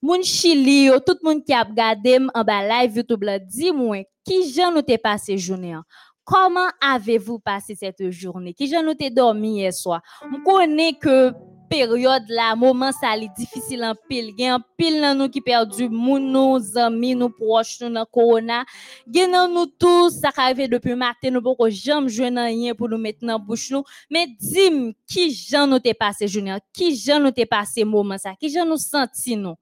Moun 0.00 0.22
Chili, 0.22 0.84
yo, 0.84 1.00
tout 1.00 1.18
moun 1.24 1.42
qui 1.42 1.52
a 1.52 1.64
regardé 1.64 2.18
en 2.32 2.44
bas 2.44 2.62
live 2.62 2.98
YouTube, 2.98 3.24
dis-moi, 3.46 4.04
qui 4.24 4.52
j'en 4.52 4.70
nous 4.72 4.82
passé 5.02 5.36
journée? 5.36 5.72
hein? 5.72 5.84
Comment 6.22 6.68
avez-vous 6.80 7.40
passé 7.40 7.74
cette 7.74 8.10
journée? 8.10 8.54
Qui 8.54 8.68
j'en 8.68 8.82
nous 8.82 8.94
dormi 9.10 9.56
hier 9.56 9.72
soir? 9.72 10.00
Connais 10.44 10.92
que 10.92 11.32
période 11.68 12.24
là, 12.28 12.54
moment 12.56 12.90
ça 12.92 13.16
li 13.16 13.28
difficile 13.36 13.84
en 13.84 13.94
pile. 14.08 14.32
Gen 14.38 14.56
en 14.56 14.64
pile 14.78 15.00
nan 15.02 15.18
nou 15.18 15.30
qui 15.32 15.42
perdu 15.44 15.88
moun 15.92 16.24
nou, 16.32 16.58
zami 16.62 17.14
nou, 17.18 17.30
proche 17.34 17.82
nou 17.82 17.92
nan 17.92 18.08
corona. 18.10 18.64
Nan 19.06 19.52
nous 19.52 19.66
tous, 19.66 20.20
ça 20.20 20.30
arrivé 20.36 20.68
depuis 20.68 20.94
matin, 20.94 21.30
nous 21.30 21.42
poko 21.42 21.68
jamais 21.68 22.08
joindre 22.08 22.42
rien 22.42 22.74
pour 22.74 22.88
nous 22.88 22.98
mettre 22.98 23.26
dans 23.26 23.38
bouche 23.38 23.70
nous. 23.70 23.84
Mais 24.10 24.26
dis 24.26 24.96
qui 25.06 25.30
jan 25.30 25.66
nous 25.66 25.78
t'es 25.78 25.94
passé 25.94 26.28
journée, 26.28 26.56
qui 26.72 26.96
jan 26.96 27.20
nous 27.20 27.30
t'es 27.30 27.46
passé 27.46 27.84
moment 27.84 28.18
ça, 28.18 28.34
qui 28.38 28.48
jan 28.48 28.66
nous 28.66 28.76
senti 28.76 29.36
nous? 29.36 29.56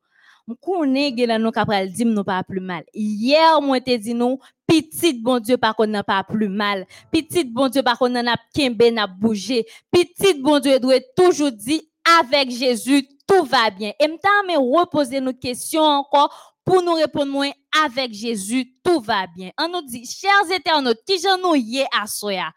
M'koune 0.46 1.08
gen 1.16 1.32
nan 1.32 1.42
nou 1.42 1.50
kapral 1.50 1.88
dim 1.90 2.12
nou 2.14 2.22
pas 2.22 2.44
plus 2.46 2.62
mal. 2.62 2.84
Hier, 2.94 3.60
moi 3.60 3.80
te 3.80 3.96
dit 3.98 4.14
nous, 4.14 4.38
Petit 4.66 5.12
bon 5.14 5.38
Dieu 5.38 5.56
par 5.56 5.76
contre 5.76 5.90
n'a 5.90 6.02
pas 6.02 6.24
plus 6.24 6.48
mal. 6.48 6.86
Petit 7.12 7.44
bon 7.44 7.68
Dieu 7.68 7.82
par 7.82 7.98
contre 7.98 8.20
n'a 8.20 8.36
kembe 8.54 8.82
n'a 8.92 9.06
bougé. 9.06 9.64
Petit 9.92 10.34
bon 10.34 10.58
Dieu 10.58 10.80
doit 10.80 11.00
toujours 11.16 11.52
dire 11.52 11.80
avec 12.20 12.50
Jésus 12.50 13.06
tout 13.26 13.44
va 13.44 13.70
bien. 13.70 13.92
Et 14.00 14.08
m'ta 14.08 14.28
mais 14.46 14.56
reposer 14.56 15.20
nos 15.20 15.32
questions 15.32 15.82
encore 15.82 16.56
pour 16.64 16.82
nous 16.82 16.94
répondre 16.94 17.32
moins 17.32 17.50
avec 17.84 18.12
Jésus 18.12 18.74
tout 18.82 19.00
va 19.00 19.26
bien. 19.26 19.50
On 19.58 19.68
nous 19.68 19.82
dit 19.82 20.04
chers 20.04 20.50
éternels 20.50 20.96
qui 21.06 21.18
j'en 21.20 21.52
à 21.92 22.06
soya? 22.06 22.50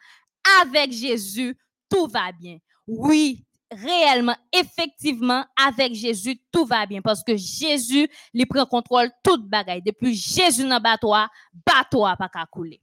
Avec 0.62 0.91
Jésus 0.91 1.58
tout 1.89 2.08
va 2.08 2.32
bien. 2.32 2.58
Oui, 2.88 3.45
réellement, 3.72 4.36
effectivement, 4.54 5.45
avec 5.56 5.93
Jésus, 5.93 6.39
tout 6.52 6.66
va 6.66 6.86
bien. 6.86 7.02
Parce 7.02 7.24
que 7.24 7.36
Jésus, 7.36 8.10
lui 8.34 8.45
prend 8.45 8.66
contrôle 8.66 9.10
toute 9.24 9.47
bagaille. 9.47 9.82
Depuis 9.86 10.16
Jésus 10.16 10.68
toi, 11.00 11.30
pas 11.66 11.86
toi, 11.89 12.16
pas 12.18 12.30
qu'à 12.30 12.45
couler. 12.45 12.82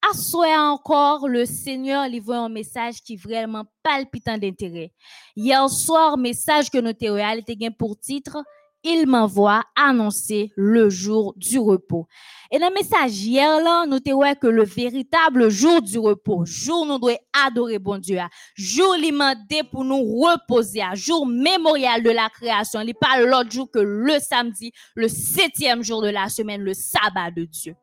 À 0.00 0.70
encore, 0.72 1.28
le 1.28 1.44
Seigneur 1.44 2.06
voit 2.22 2.38
un 2.38 2.48
message 2.48 3.02
qui 3.02 3.14
est 3.14 3.22
vraiment 3.22 3.64
palpitant 3.82 4.38
d'intérêt. 4.38 4.92
Hier 5.36 5.68
soir, 5.68 6.16
message 6.16 6.70
que 6.70 6.78
notre 6.78 7.08
réalité 7.08 7.56
gain 7.56 7.70
pour 7.70 7.98
titre, 7.98 8.38
il 8.84 9.06
m'envoie 9.06 9.64
annoncer 9.76 10.52
le 10.56 10.88
jour 10.88 11.34
du 11.36 11.58
repos. 11.58 12.06
Et 12.50 12.58
dans 12.58 12.68
le 12.68 12.74
message 12.74 13.22
hier, 13.22 13.60
là, 13.60 13.86
nous 13.86 13.98
te 13.98 14.10
ouais 14.10 14.36
que 14.36 14.46
le 14.46 14.64
véritable 14.64 15.50
jour 15.50 15.82
du 15.82 15.98
repos, 15.98 16.44
jour 16.44 16.86
nous 16.86 16.98
devons 16.98 17.18
adorer 17.44 17.78
bon 17.78 17.98
Dieu, 17.98 18.18
jour 18.54 18.94
demandé 18.96 19.62
pour 19.70 19.84
nous 19.84 20.02
reposer, 20.22 20.82
jour 20.94 21.26
mémorial 21.26 22.02
de 22.02 22.10
la 22.10 22.30
création, 22.30 22.80
il 22.80 22.94
pas 22.94 23.20
l'autre 23.20 23.50
jour 23.50 23.70
que 23.70 23.80
le 23.80 24.18
samedi, 24.20 24.72
le 24.94 25.08
septième 25.08 25.82
jour 25.82 26.02
de 26.02 26.08
la 26.08 26.28
semaine, 26.28 26.62
le 26.62 26.72
sabbat 26.72 27.30
de 27.32 27.44
Dieu. 27.44 27.74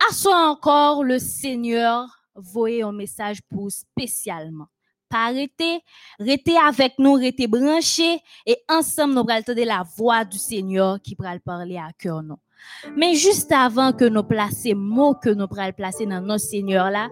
À 0.00 0.28
encore, 0.50 1.04
le 1.04 1.18
Seigneur 1.18 2.06
voyait 2.34 2.82
un 2.82 2.92
message 2.92 3.40
pour 3.48 3.70
spécialement 3.70 4.66
pas 5.08 5.26
arrêter, 5.26 5.80
avec 6.18 6.98
nous, 6.98 7.12
rester 7.14 7.46
branchés 7.46 8.18
et 8.44 8.56
ensemble 8.68 9.14
nous 9.14 9.20
allons 9.20 9.38
entendre 9.38 9.64
la 9.64 9.84
voix 9.96 10.24
du 10.24 10.36
Seigneur 10.36 11.00
qui 11.00 11.16
va 11.16 11.38
parler 11.38 11.76
à 11.76 11.90
cœur 11.96 12.24
nous. 12.24 12.38
Mais 12.96 13.14
juste 13.14 13.52
avant 13.52 13.92
que 13.92 14.04
nous 14.04 14.24
placer 14.24 14.74
mots 14.74 15.14
que 15.14 15.30
nous 15.30 15.46
allons 15.56 15.72
placer 15.72 16.06
dans 16.06 16.20
notre 16.20 16.44
Seigneur 16.44 16.90
là, 16.90 17.08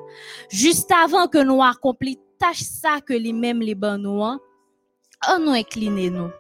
juste 0.51 0.91
avant 0.91 1.28
que 1.28 1.39
nous 1.39 1.62
accomplissions 1.62 2.20
tâche 2.39 2.62
ça 2.62 3.01
que 3.01 3.14
lui-même 3.14 3.61
les 3.61 3.74
ban 3.74 3.97
nous, 3.97 4.22
hein, 4.22 4.41
on 5.28 5.39
nous 5.39 5.53
incliner 5.53 6.11
nous. 6.11 6.30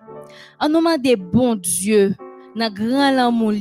On 0.60 0.68
nous 0.68 0.78
demande 0.78 1.30
bon 1.32 1.54
Dieu 1.54 2.16
dans 2.56 2.72
grand 2.72 3.10
l'amour 3.10 3.52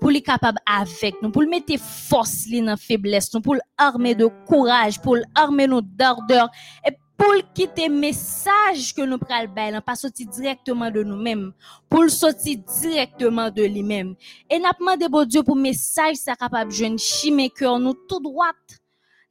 pour 0.00 0.10
les 0.10 0.22
capable 0.22 0.58
avec 0.66 1.20
nous, 1.22 1.30
pour 1.30 1.42
le 1.42 1.48
mettre 1.48 1.78
force 1.78 2.46
dans 2.48 2.76
faiblesse 2.76 3.32
nous, 3.34 3.40
pour 3.40 3.56
l'armer 3.78 4.14
de 4.14 4.28
courage, 4.46 5.00
pour 5.00 5.16
l'armer 5.16 5.66
nous 5.66 5.82
d'ardeur 5.82 6.48
et 6.86 6.92
pour 7.20 7.34
quitter 7.52 7.90
message 7.90 8.94
que 8.96 9.02
nous 9.02 9.18
pral 9.18 9.46
bail, 9.46 9.78
pas 9.84 9.94
sorti 9.94 10.24
directement 10.24 10.90
de 10.90 11.02
nous-mêmes, 11.02 11.52
pour 11.90 12.02
le 12.02 12.08
sortir 12.08 12.58
directement 12.80 13.50
de 13.50 13.62
lui-même. 13.62 14.14
Et 14.48 14.58
n'a 14.58 14.70
demandé 14.78 15.06
bon 15.06 15.26
Dieu 15.26 15.42
pour 15.42 15.56
message 15.56 16.16
ça 16.16 16.34
capable 16.34 16.72
jeune 16.72 16.98
chimé 16.98 17.50
cœur 17.50 17.78
nous 17.78 17.92
tout 17.92 18.20
droit. 18.20 18.52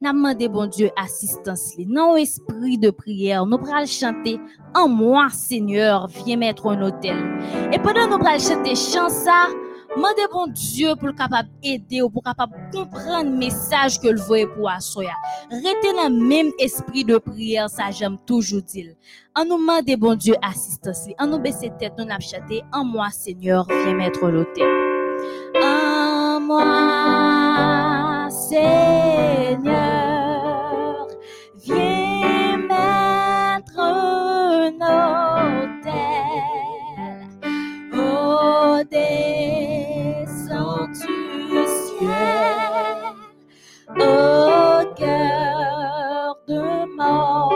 N'a 0.00 0.12
demandé 0.12 0.48
bon 0.48 0.66
Dieu 0.66 0.90
assistance 0.96 1.74
li. 1.76 1.84
Non 1.84 2.16
esprit 2.16 2.78
de 2.78 2.90
prière, 2.90 3.44
nous 3.44 3.58
pral 3.58 3.88
chanter 3.88 4.40
en 4.72 4.88
moi 4.88 5.28
Seigneur, 5.30 6.06
viens 6.06 6.36
mettre 6.36 6.68
un 6.68 6.80
hôtel. 6.80 7.18
Et 7.72 7.78
pendant 7.80 8.08
nous 8.08 8.18
pral 8.18 8.40
chanter 8.40 8.76
chant 8.76 9.08
ça, 9.08 9.48
Mandez 9.96 10.22
bon 10.32 10.46
Dieu 10.46 10.94
pour 10.94 11.08
le 11.08 11.12
capable 11.12 11.48
aider 11.62 12.00
ou 12.00 12.08
pour 12.08 12.22
capable 12.22 12.54
comprendre 12.72 13.28
le 13.28 13.36
message 13.36 13.98
que 14.00 14.06
le 14.06 14.20
voyait 14.20 14.46
pour 14.46 14.70
assoya. 14.70 15.14
Restez 15.50 15.92
le 15.92 16.08
même 16.08 16.52
esprit 16.60 17.04
de 17.04 17.18
prière, 17.18 17.68
ça 17.68 17.90
j'aime 17.90 18.16
toujours 18.24 18.62
dire. 18.62 18.94
En 19.34 19.44
nous 19.44 19.58
demande 19.58 19.84
bon 19.98 20.14
Dieu 20.14 20.36
assistance. 20.42 21.08
En 21.18 21.26
nous 21.26 21.40
baisser 21.40 21.72
tête, 21.78 21.94
nous 21.98 22.04
n'avons 22.04 22.20
En 22.72 22.84
moi, 22.84 23.08
Seigneur, 23.10 23.66
viens 23.68 23.94
mettre 23.94 24.26
l'autel. 24.28 24.68
En 25.60 26.40
moi, 26.40 28.28
Seigneur, 28.30 29.99
au 43.96 44.94
cœur 44.94 46.38
de 46.48 46.96
mortel, 46.96 47.49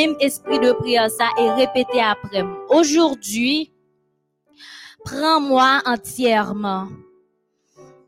même 0.00 0.16
esprit 0.20 0.58
de 0.58 0.72
prière 0.72 1.10
ça 1.10 1.28
et 1.38 1.50
répétez 1.50 2.00
après. 2.00 2.42
Aujourd'hui, 2.68 3.72
prends-moi 5.04 5.82
entièrement. 5.84 6.88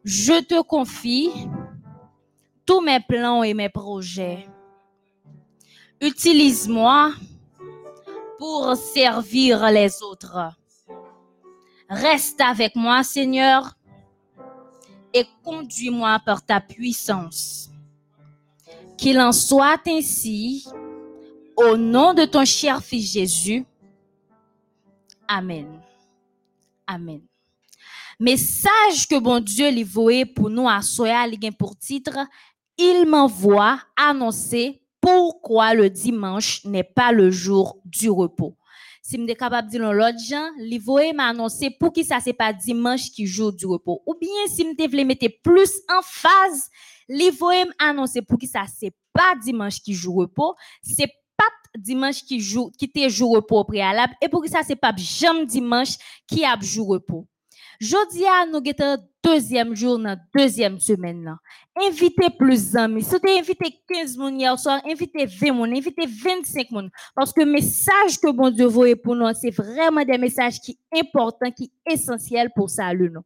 Je 0.05 0.43
te 0.43 0.62
confie 0.62 1.30
tous 2.64 2.80
mes 2.80 3.01
plans 3.01 3.43
et 3.43 3.55
mes 3.55 3.68
projets. 3.68 4.47
Utilise-moi 6.01 7.12
pour 8.38 8.74
servir 8.74 9.70
les 9.70 10.03
autres. 10.03 10.38
Reste 11.88 12.40
avec 12.40 12.74
moi, 12.74 13.05
Seigneur, 13.05 13.74
et 15.12 15.26
conduis-moi 15.45 16.18
par 16.24 16.45
ta 16.45 16.61
puissance. 16.61 17.68
Qu'il 18.97 19.20
en 19.20 19.32
soit 19.32 19.80
ainsi, 19.86 20.66
au 21.62 21.76
nom 21.76 22.12
de 22.14 22.24
ton 22.24 22.44
cher 22.44 22.82
Fils 22.82 23.12
Jésus. 23.12 23.64
Amen. 25.28 25.80
Amen. 26.86 27.20
Message 28.18 29.08
que 29.08 29.18
bon 29.18 29.40
Dieu 29.40 29.70
voyait 29.84 30.26
pour 30.26 30.50
nous 30.50 30.68
à 30.68 30.82
Soya, 30.82 31.26
li 31.26 31.38
pour 31.52 31.76
titre, 31.76 32.18
il 32.76 33.06
m'envoie 33.06 33.80
annoncer 33.96 34.82
pourquoi 35.00 35.74
le 35.74 35.90
dimanche 35.90 36.64
n'est 36.64 36.84
pas 36.84 37.12
le 37.12 37.30
jour 37.30 37.78
du 37.84 38.10
repos. 38.10 38.56
si 39.04 39.18
m'de 39.18 39.34
capable 39.34 39.66
de 39.66 39.72
dire 39.72 39.92
l'autre 39.92 40.18
gens, 40.18 40.48
li 40.58 40.78
voye 40.78 41.12
m'annoncer 41.12 41.70
pour 41.70 41.92
qui 41.92 42.04
ça 42.04 42.20
c'est 42.20 42.32
pas 42.32 42.52
dimanche 42.52 43.10
qui 43.10 43.26
jour 43.26 43.52
du 43.52 43.66
repos. 43.66 44.00
Ou 44.06 44.14
bien 44.14 44.46
si 44.46 44.64
m'te 44.64 44.88
vle 44.88 45.04
mettre 45.04 45.26
plus 45.42 45.72
en 45.88 46.00
phase, 46.02 46.70
li 47.08 47.30
voye 47.30 47.64
m'annoncer 47.80 48.22
pour 48.22 48.38
qui 48.38 48.46
ça 48.46 48.64
c'est 48.72 48.94
pas 49.12 49.34
dimanche 49.42 49.80
qui 49.82 49.92
jour 49.92 50.16
repos, 50.16 50.54
c'est 50.82 51.10
dimanche 51.76 52.22
qui 52.22 52.40
joue 52.40 52.70
qui 52.76 52.90
te 52.90 53.09
jour 53.09 53.34
repos 53.34 53.64
préalable 53.64 54.14
et 54.20 54.28
pour 54.28 54.43
qui 54.43 54.51
ça 54.51 54.62
c'est 54.62 54.76
pas 54.76 54.93
jamais 54.97 55.47
dimanche 55.47 55.97
qui 56.26 56.45
a 56.45 56.59
jour 56.61 56.88
repos. 56.88 57.26
Jodi 57.82 58.24
a 58.24 58.47
nous 58.47 58.62
gete 58.64 59.01
deuxième 59.24 59.74
jour 59.74 59.99
dans 59.99 60.16
deuxième 60.32 60.78
semaine. 60.78 61.36
Invitez 61.76 62.30
plus 62.30 62.70
d'amis. 62.70 63.03
Si 63.03 63.20
tu 63.20 63.28
invité 63.28 63.74
15 63.88 64.16
moun 64.16 64.38
hier 64.38 64.57
soir, 64.57 64.80
invitez 64.86 65.26
20 65.26 65.53
moun, 65.53 65.76
invitez 65.76 66.07
25 66.07 66.70
moun. 66.70 66.90
Parce 67.14 67.32
que 67.32 67.43
message 67.43 68.20
que 68.22 68.30
bon 68.30 68.51
Dieu 68.51 68.66
voit 68.66 68.95
pour 68.95 69.16
nous, 69.16 69.26
c'est 69.34 69.51
vraiment 69.51 70.05
des 70.05 70.16
messages 70.16 70.61
qui 70.61 70.78
importants, 70.95 71.51
qui 71.51 71.72
essentiels 71.84 72.51
pour 72.55 72.70
salut 72.70 73.11
nous. 73.11 73.24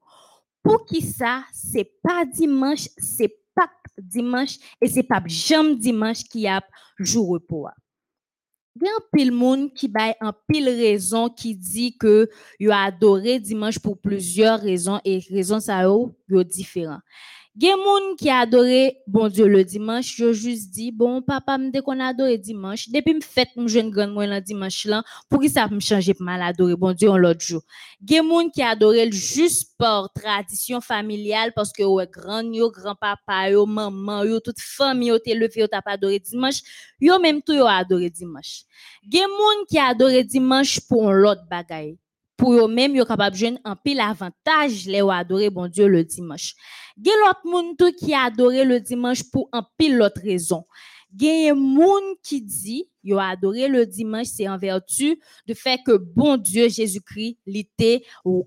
Pour 0.62 0.86
qui 0.86 1.02
ça, 1.02 1.44
c'est 1.52 1.92
pas 2.02 2.24
dimanche, 2.24 2.88
c'est 2.96 3.36
pas 3.54 3.68
dimanche 3.98 4.56
et 4.80 4.88
c'est 4.88 5.02
pas 5.02 5.22
jamais 5.26 5.76
dimanche 5.76 6.24
qui 6.24 6.46
a 6.48 6.62
jour 6.98 7.28
repos. 7.28 7.68
Il 8.78 8.84
y 8.84 8.88
a 8.88 8.92
un 8.92 9.04
pile 9.16 9.32
monde 9.32 9.72
qui 9.72 9.88
bail 9.88 10.14
un 10.20 10.34
pile 10.48 10.68
raison 10.68 11.30
qui 11.30 11.56
dit 11.56 11.96
que 11.96 12.28
yo 12.60 12.70
adoré 12.72 13.40
dimanche 13.40 13.78
pour 13.78 13.98
plusieurs 13.98 14.60
raisons 14.60 15.00
et 15.04 15.20
raisons 15.30 15.60
ça 15.60 15.82
yo 15.82 16.44
différent. 16.44 16.98
Gen 17.58 17.78
moun 17.78 18.16
qui 18.16 18.28
adoré 18.28 18.98
bon 19.06 19.28
Dieu 19.28 19.46
le 19.46 19.64
dimanche, 19.64 20.14
je 20.14 20.30
juste 20.34 20.72
dit 20.72 20.92
bon 20.92 21.22
papa 21.22 21.56
me 21.56 21.70
dès 21.70 21.80
qu'on 21.80 21.98
adoré 22.00 22.36
dimanche, 22.36 22.90
depuis 22.90 23.14
me 23.14 23.22
fête 23.22 23.48
me 23.56 23.66
jeune 23.66 23.88
grand 23.88 24.08
moi 24.08 24.26
le 24.26 24.42
dimanche 24.42 24.86
pour 25.30 25.40
qui 25.40 25.48
ça 25.48 25.66
me 25.66 25.80
changer 25.80 26.12
pour 26.12 26.26
mal 26.26 26.42
adorer 26.42 26.76
bon 26.76 26.92
Dieu 26.92 27.08
en 27.08 27.16
l'autre 27.16 27.40
jour. 27.40 27.62
Gen 28.06 28.26
moun 28.26 28.50
qui 28.50 28.60
adoré 28.60 29.10
juste 29.10 29.74
par 29.78 30.12
tradition 30.12 30.82
familiale 30.82 31.52
parce 31.56 31.72
que 31.72 31.82
ouais 31.82 32.06
grand 32.06 32.42
yo 32.42 32.70
grand-papa 32.70 33.48
yo 33.48 33.64
maman 33.64 34.24
yo 34.24 34.38
toute 34.38 34.60
famille 34.60 35.08
yo 35.08 35.18
te 35.18 35.30
levé 35.30 35.60
yo 35.62 35.66
t'a 35.66 35.80
pas 35.80 35.92
adoré 35.92 36.18
dimanche, 36.18 36.60
yo 37.00 37.18
même 37.18 37.40
tout 37.40 37.54
yo 37.54 37.66
adoré 37.66 38.10
dimanche. 38.10 38.64
Gen 39.10 39.28
moun 39.30 39.64
qui 39.66 39.78
adoré 39.78 40.24
dimanche 40.24 40.78
pour 40.86 41.10
l'autre 41.10 41.46
bagaille 41.50 41.96
pour 42.36 42.52
eux 42.52 42.68
même 42.68 42.94
yo 42.94 43.04
capable 43.04 43.36
joindre 43.36 43.58
un 43.64 43.76
pile 43.76 44.00
avantage 44.00 44.86
les 44.86 45.00
adorer 45.00 45.50
bon 45.50 45.68
Dieu 45.68 45.86
le 45.88 46.04
dimanche. 46.04 46.54
Gen 47.02 47.14
l'autre 47.24 47.40
moun 47.44 47.76
tout 47.76 47.92
qui 47.92 48.14
adorer 48.14 48.64
le 48.64 48.80
dimanche 48.80 49.22
pour 49.30 49.48
un 49.52 49.64
pile 49.78 49.96
l'autre 49.96 50.20
raison. 50.22 50.64
Gen 51.18 51.54
moun 51.54 52.14
qui 52.22 52.42
dit 52.42 52.88
yo 53.02 53.18
adorer 53.18 53.68
le 53.68 53.86
dimanche 53.86 54.26
c'est 54.26 54.48
en 54.48 54.58
vertu 54.58 55.18
de 55.46 55.54
fait 55.54 55.80
que 55.84 55.96
bon 55.96 56.36
Dieu 56.36 56.68
Jésus-Christ 56.68 57.38
l'était 57.46 58.02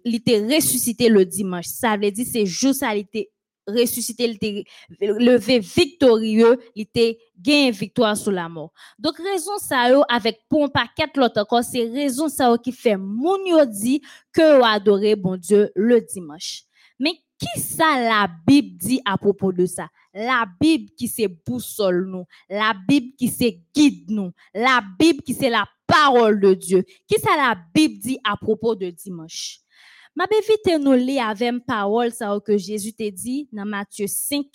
l'était 0.05 0.39
ressuscité 0.39 1.09
le 1.09 1.25
dimanche. 1.25 1.67
Ça 1.67 1.97
veut 1.97 2.11
dire 2.11 2.27
c'est 2.31 2.45
jour 2.45 2.73
ça 2.73 2.93
l'était 2.93 3.31
ressuscité, 3.69 4.25
il 4.25 4.35
était 4.35 4.63
levé 5.01 5.59
victorieux, 5.59 6.59
il 6.75 6.83
était 6.83 7.17
gagné 7.39 7.71
victoire 7.71 8.17
sur 8.17 8.31
la 8.31 8.49
mort. 8.49 8.71
Donc, 8.97 9.17
raison 9.17 9.57
ça 9.57 9.87
avec 10.09 10.41
pour 10.49 10.63
un 10.65 10.69
paquet 10.69 11.09
l'autre 11.15 11.41
encore, 11.41 11.63
c'est 11.63 11.89
raison 11.89 12.29
ça 12.29 12.53
qui 12.61 12.71
fait 12.71 12.97
moun 12.97 13.45
yo 13.45 13.65
dit 13.65 14.01
que 14.31 14.61
adorer 14.63 15.15
bon 15.15 15.37
Dieu 15.37 15.71
le 15.75 16.01
dimanche. 16.01 16.63
Mais 16.99 17.13
qui 17.37 17.59
ça 17.59 18.01
la 18.01 18.29
Bible 18.45 18.77
dit 18.77 19.01
à 19.05 19.17
propos 19.17 19.53
de 19.53 19.65
ça? 19.65 19.87
La 20.13 20.45
Bible 20.59 20.89
qui 20.97 21.07
c'est 21.07 21.27
boussole 21.27 22.05
nous, 22.07 22.25
la 22.49 22.73
Bible 22.87 23.15
qui 23.17 23.29
c'est 23.29 23.61
guide 23.73 24.09
nous, 24.09 24.31
la 24.53 24.81
Bible 24.99 25.21
qui 25.21 25.33
c'est 25.33 25.49
la 25.49 25.65
parole 25.87 26.39
de 26.41 26.53
Dieu. 26.53 26.83
Qui 27.07 27.19
ça 27.19 27.35
la 27.37 27.57
Bible 27.73 27.99
dit 27.99 28.19
à 28.23 28.35
propos 28.35 28.75
de 28.75 28.89
dimanche? 28.89 29.59
Ma 30.15 30.25
vite 30.25 30.79
nous 30.79 30.93
lire 30.93 31.29
avec 31.29 31.65
parole 31.65 32.11
ça 32.11 32.37
que 32.45 32.57
Jésus 32.57 32.93
t'a 32.93 33.09
dit 33.09 33.47
dans 33.51 33.65
Matthieu 33.65 34.07
5 34.07 34.45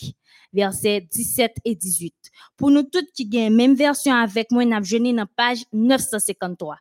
versets 0.52 1.00
17 1.00 1.56
et 1.64 1.74
18. 1.74 2.14
Pour 2.56 2.70
nous 2.70 2.82
toutes 2.82 3.10
qui 3.12 3.26
gagnent 3.26 3.54
même 3.54 3.74
version 3.74 4.14
avec 4.14 4.50
moi 4.50 4.64
n'a 4.64 4.80
dans 4.80 5.26
page 5.36 5.64
953. 5.72 6.76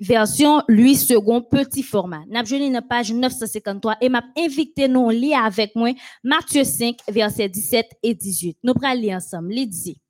Version 0.00 0.62
lui 0.68 0.94
second 0.94 1.40
petit 1.42 1.82
format. 1.82 2.22
N'a 2.28 2.42
dans 2.42 2.86
page 2.86 3.12
953 3.12 3.96
et 4.00 4.08
m'a 4.08 4.22
invité 4.36 4.88
nous 4.88 5.10
lire 5.10 5.44
avec 5.44 5.74
moi 5.74 5.90
Matthieu 6.22 6.64
5 6.64 6.96
versets 7.08 7.48
17 7.48 7.86
et 8.02 8.14
18. 8.14 8.58
Nous 8.62 8.74
prenons 8.74 9.00
lire 9.00 9.16
ensemble. 9.16 9.54
Il 9.54 9.68
dit 9.68 10.00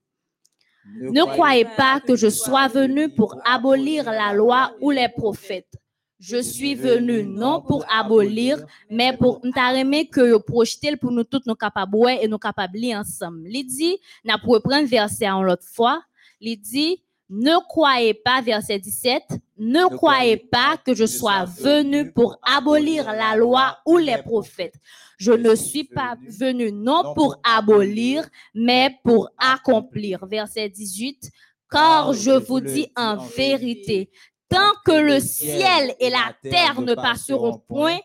Ne 1.01 1.23
croyez 1.23 1.67
pas 1.77 2.01
que 2.01 2.17
je 2.17 2.29
sois 2.29 2.69
venu 2.69 3.09
pour 3.09 3.37
abolir 3.45 4.05
la 4.05 4.33
loi 4.33 4.75
ou 4.81 4.91
les 4.91 5.09
prophètes. 5.09 5.73
Je 6.19 6.41
suis 6.41 6.75
venu 6.75 7.25
non 7.25 7.61
pour 7.61 7.85
abolir, 7.93 8.65
mais 8.91 9.17
pour 9.17 9.45
m'tareme 9.45 10.07
que 10.11 10.39
projeter 10.39 10.97
pour 10.97 11.13
nous 11.13 11.25
tous 11.25 11.43
nous 11.47 11.55
capables 11.55 12.11
et 12.21 12.27
nous 12.27 12.39
capables 12.39 12.79
lire 12.79 13.01
ensemble. 13.01 13.49
Il 13.51 13.67
dit, 13.67 13.99
n'a 14.25 14.39
pour 14.39 14.63
prendre 14.63 14.89
verset 14.89 15.29
en 15.29 15.43
l'autre 15.43 15.67
fois, 15.67 16.03
il 16.41 16.59
dit 16.59 17.03
ne 17.29 17.59
croyez 17.67 18.15
pas, 18.15 18.41
verset 18.41 18.79
17, 18.79 19.23
ne 19.59 19.89
croyez 19.97 20.37
pas 20.37 20.77
que 20.77 20.95
je 20.95 21.07
sois 21.07 21.45
venu 21.45 22.13
pour 22.13 22.39
abolir 22.43 23.05
la 23.13 23.37
loi 23.37 23.79
ou 23.85 23.99
les 23.99 24.19
prophètes. 24.19 24.77
Je 25.19 25.33
ne 25.33 25.55
suis 25.57 25.85
pas 25.85 26.17
venu 26.29 26.71
non 26.71 27.15
pour 27.15 27.41
abolir, 27.43 28.29
mais 28.55 28.97
pour 29.03 29.29
accomplir. 29.39 30.25
Verset 30.27 30.69
18, 30.69 31.31
car 31.71 32.13
je 32.13 32.31
vous 32.31 32.61
dis 32.61 32.93
en 32.97 33.17
vérité, 33.17 34.11
Tant 34.49 34.73
que 34.85 34.93
le 34.93 35.21
ciel 35.21 35.95
et 35.99 36.11
la 36.11 36.33
terre 36.43 36.81
ne 36.81 36.95
passeront 36.95 37.59
point, 37.59 37.99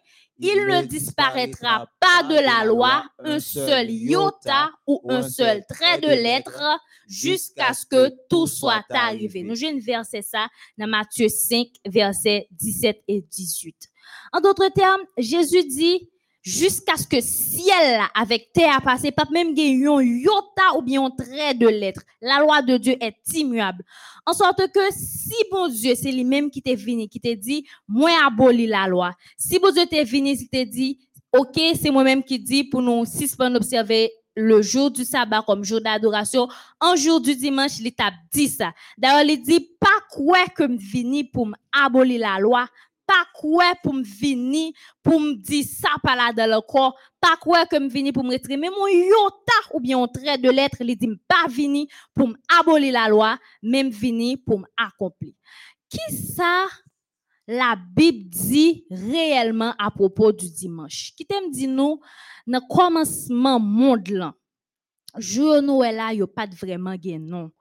il 0.43 0.65
ne 0.67 0.81
disparaîtra 0.81 1.87
pas 1.99 2.23
de 2.23 2.33
la 2.33 2.65
loi 2.65 3.03
un 3.19 3.39
seul 3.39 3.91
iota 3.91 4.71
ou 4.87 4.99
un 5.07 5.21
seul 5.21 5.63
trait 5.67 5.99
de 5.99 6.07
lettre 6.07 6.59
jusqu'à 7.07 7.73
ce 7.73 7.85
que 7.85 8.11
tout 8.27 8.47
soit 8.47 8.83
arrivé. 8.89 9.43
Nous 9.43 9.63
une 9.63 9.79
verset 9.79 10.23
ça 10.23 10.47
dans 10.79 10.87
Matthieu 10.87 11.29
5, 11.29 11.67
versets 11.85 12.47
17 12.51 13.03
et 13.07 13.21
18. 13.21 13.75
En 14.33 14.41
d'autres 14.41 14.69
termes, 14.69 15.01
Jésus 15.17 15.63
dit, 15.65 16.09
jusqu'à 16.41 16.97
ce 16.97 17.07
que 17.07 17.21
ciel 17.21 18.01
avec 18.15 18.51
terre 18.53 18.81
passé, 18.81 19.11
pas 19.11 19.25
même 19.31 19.55
yon 19.55 19.99
iota 19.99 20.75
ou 20.77 20.81
bien 20.81 21.03
un 21.03 21.11
trait 21.11 21.53
de 21.53 21.67
lettre. 21.67 22.01
La 22.21 22.39
loi 22.39 22.61
de 22.61 22.77
Dieu 22.77 22.95
est 22.99 23.15
immuable. 23.33 23.83
En 24.25 24.33
sorte 24.33 24.67
que 24.71 24.79
si 24.91 25.35
bon 25.51 25.67
Dieu, 25.67 25.93
c'est 25.95 26.11
lui-même 26.11 26.49
qui 26.49 26.61
t'est 26.61 26.75
venu, 26.75 27.07
qui 27.07 27.19
t'a 27.19 27.35
dit, 27.35 27.65
moi 27.87 28.11
aboli 28.25 28.67
la 28.67 28.87
loi. 28.87 29.13
Si 29.37 29.59
bon 29.59 29.71
Dieu 29.71 29.85
t'est 29.85 30.03
venu, 30.03 30.31
il 30.31 30.49
t'a 30.49 30.65
dit, 30.65 30.99
ok, 31.33 31.59
c'est 31.79 31.91
moi-même 31.91 32.23
qui 32.23 32.39
dit 32.39 32.63
pour 32.63 32.81
nous 32.81 33.05
suspendre 33.05 33.57
observer 33.57 34.11
le 34.35 34.61
jour 34.61 34.91
du 34.91 35.03
sabbat 35.03 35.43
comme 35.45 35.63
jour 35.63 35.81
d'adoration, 35.81 36.47
un 36.79 36.95
jour 36.95 37.19
du 37.19 37.35
dimanche, 37.35 37.79
il 37.79 37.93
t'a 37.93 38.11
dit 38.31 38.47
ça. 38.47 38.71
D'ailleurs, 38.97 39.29
il 39.29 39.41
dit, 39.41 39.69
pas 39.79 39.87
quoi 40.09 40.45
que 40.55 40.63
me 40.63 40.77
vini 40.77 41.23
pour 41.23 41.49
abolir 41.71 42.19
la 42.19 42.39
loi, 42.39 42.67
pas 43.11 43.25
quoi 43.33 43.73
pour 43.83 43.93
me 43.93 44.03
venir 44.03 44.71
pour 45.03 45.19
me 45.19 45.33
dire 45.33 45.65
ça 45.65 45.89
par 46.01 46.15
là 46.15 46.31
dans 46.31 46.49
le 46.49 46.61
corps 46.61 46.97
pas 47.19 47.35
quoi 47.41 47.65
que 47.65 47.77
me 47.77 47.89
venir 47.89 48.13
pour 48.13 48.23
me 48.23 48.37
mais 48.57 48.69
mon 48.69 48.87
yota 48.87 49.73
ou 49.73 49.81
bien 49.81 50.01
un 50.01 50.07
trait 50.07 50.37
de 50.37 50.49
lettre 50.49 50.77
il 50.79 50.95
dit 50.95 51.09
pas 51.27 51.49
venir 51.49 51.87
pour 52.13 52.29
abolir 52.57 52.93
la 52.93 53.09
loi 53.09 53.37
même 53.61 53.89
venir 53.89 54.37
pour 54.45 54.59
m'accomplir. 54.59 55.33
Qui 55.89 56.15
ça 56.15 56.67
la 57.47 57.75
Bible 57.75 58.29
dit 58.29 58.85
réellement 58.89 59.73
à 59.77 59.91
propos 59.91 60.31
du 60.31 60.49
dimanche? 60.49 61.11
Qui 61.17 61.25
t'aime 61.25 61.51
dit 61.51 61.67
nous 61.67 61.99
dans 62.47 62.61
commencement 62.61 63.59
monde 63.59 64.07
là 64.07 64.33
jour 65.17 65.61
Noël 65.61 65.97
là 65.97 66.13
yo 66.13 66.27
pas 66.27 66.47
vraiment 66.47 66.95
gain 66.95 67.19
non 67.19 67.51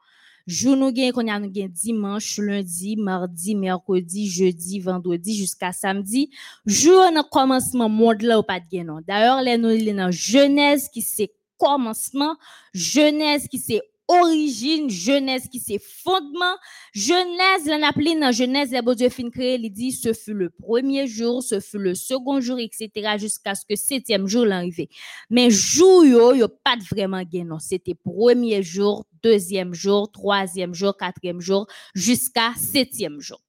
Jour 0.50 0.76
nous 0.76 0.90
gagne 0.90 1.12
qu'on 1.12 1.28
a 1.28 1.38
nous 1.38 1.48
gagne 1.48 1.68
dimanche, 1.68 2.38
lundi, 2.38 2.96
mardi, 2.96 3.54
mercredi, 3.54 4.28
jeudi, 4.28 4.80
vendredi 4.80 5.36
jusqu'à 5.36 5.70
samedi. 5.70 6.28
Jour 6.66 7.04
dans 7.14 7.22
commencement 7.22 7.88
monde 7.88 8.22
là 8.22 8.40
ou 8.40 8.42
de 8.42 8.68
gagne 8.68 8.84
non. 8.84 8.98
D'ailleurs, 9.06 9.42
les 9.42 9.56
nous 9.56 9.94
dans 9.94 10.10
Genèse 10.10 10.88
qui 10.88 11.02
c'est 11.02 11.32
commencement, 11.56 12.34
Genèse 12.74 13.46
qui 13.46 13.58
c'est 13.58 13.80
origine, 14.10 14.90
Genèse 14.90 15.48
qui 15.48 15.60
c'est 15.60 15.80
fondement, 15.80 16.56
Genèse, 16.92 17.66
l'on 17.66 17.82
appelé 17.82 18.18
dans 18.18 18.32
Genèse, 18.32 18.70
les 18.72 18.82
bon 18.82 18.94
Dieu 18.94 19.08
fin 19.08 19.30
créé, 19.30 19.54
il 19.54 19.70
dit, 19.70 19.92
ce 19.92 20.12
fut 20.12 20.34
le 20.34 20.50
premier 20.50 21.06
jour, 21.06 21.42
ce 21.42 21.60
fut 21.60 21.78
le 21.78 21.94
second 21.94 22.40
jour, 22.40 22.58
etc., 22.58 23.16
jusqu'à 23.18 23.54
ce 23.54 23.64
que 23.64 23.76
septième 23.76 24.26
jour 24.26 24.44
l'arrivée. 24.44 24.88
Mais 25.30 25.50
jour 25.50 26.04
yo, 26.04 26.34
yo 26.34 26.48
pas 26.48 26.76
de 26.76 26.84
vraiment 26.84 27.22
gain, 27.22 27.44
non. 27.44 27.58
C'était 27.58 27.94
premier 27.94 28.62
jour, 28.62 29.04
deuxième 29.22 29.74
jour, 29.74 30.10
troisième 30.10 30.74
jour, 30.74 30.96
quatrième 30.96 31.40
jour, 31.40 31.66
jusqu'à 31.94 32.52
septième 32.56 33.20
jour. 33.20 33.40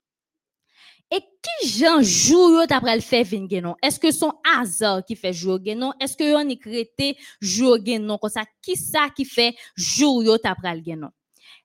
Et 1.14 1.20
qui 1.20 1.68
Jean 1.68 2.02
joue 2.02 2.52
yo 2.52 2.66
d'après 2.66 2.96
le 2.96 3.02
fait 3.02 3.26
genon? 3.26 3.76
Est-ce 3.84 4.00
que 4.00 4.12
son 4.12 4.32
hasard 4.58 5.04
qui 5.06 5.16
fait 5.16 5.34
jour 5.34 5.60
genon? 5.64 5.92
Est-ce 6.00 6.16
que 6.16 6.24
yon 6.24 6.48
écrété 6.50 7.18
jour 7.42 7.78
genon? 7.86 8.18
Comme 8.18 8.30
ça, 8.30 8.44
qui 8.62 8.76
ça 8.78 9.10
qui 9.16 9.26
fait 9.26 9.56
jour 9.76 10.24
yo 10.24 10.38
d'après 10.42 10.76
le? 10.76 11.10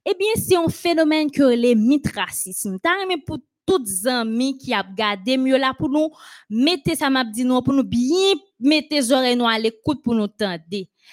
Eh 0.09 0.14
bien, 0.14 0.28
c'est 0.36 0.56
un 0.56 0.68
phénomène 0.68 1.31
que 1.31 1.43
les 1.43 1.74
mitracisme. 1.74 2.78
T'as 2.82 3.02
aimé 3.02 3.16
pour 3.24 3.39
toutes 3.66 4.06
amis 4.06 4.56
qui 4.56 4.73
a 4.73 4.85
gardé 4.97 5.36
mieux 5.36 5.56
là 5.56 5.74
pour 5.77 5.89
nous 5.89 6.09
mettez 6.48 6.94
ça 6.94 7.10
m'a 7.10 7.24
dit 7.24 7.44
pour 7.44 7.73
nous 7.73 7.82
bien 7.82 8.35
mettre 8.60 8.89
les 8.93 9.12
oreilles 9.12 9.40
à 9.43 9.59
l'écoute 9.59 10.02
pour 10.02 10.14
nous 10.14 10.28
tendre. 10.28 10.62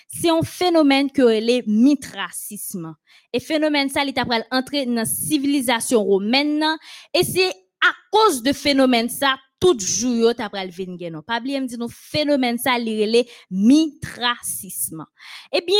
C'est 0.07 0.29
un 0.29 0.41
phénomène 0.43 1.11
que 1.11 1.23
est 1.23 1.67
mitracisme. 1.67 2.95
Et 3.33 3.39
phénomène 3.39 3.89
ça 3.89 4.03
il 4.05 4.13
après 4.17 4.45
entrer 4.51 4.85
dans 4.85 4.93
la 4.93 5.05
civilisation 5.05 6.03
romaine 6.03 6.63
et 7.13 7.23
c'est 7.23 7.51
à 7.83 7.93
cause 8.11 8.41
de 8.41 8.53
phénomène 8.53 9.09
ça 9.09 9.37
tout 9.59 9.77
jour 9.79 10.33
pral 10.51 10.69
vinn 10.71 10.97
gen 10.99 11.13
non. 11.13 11.21
Pas 11.21 11.39
oublier 11.39 11.61
me 11.61 11.67
dit 11.67 11.77
nous 11.77 11.89
phénomène 11.89 12.57
ça 12.57 12.73
relé 12.73 13.27
mitracisme. 13.49 15.05
Eh 15.51 15.61
bien, 15.61 15.75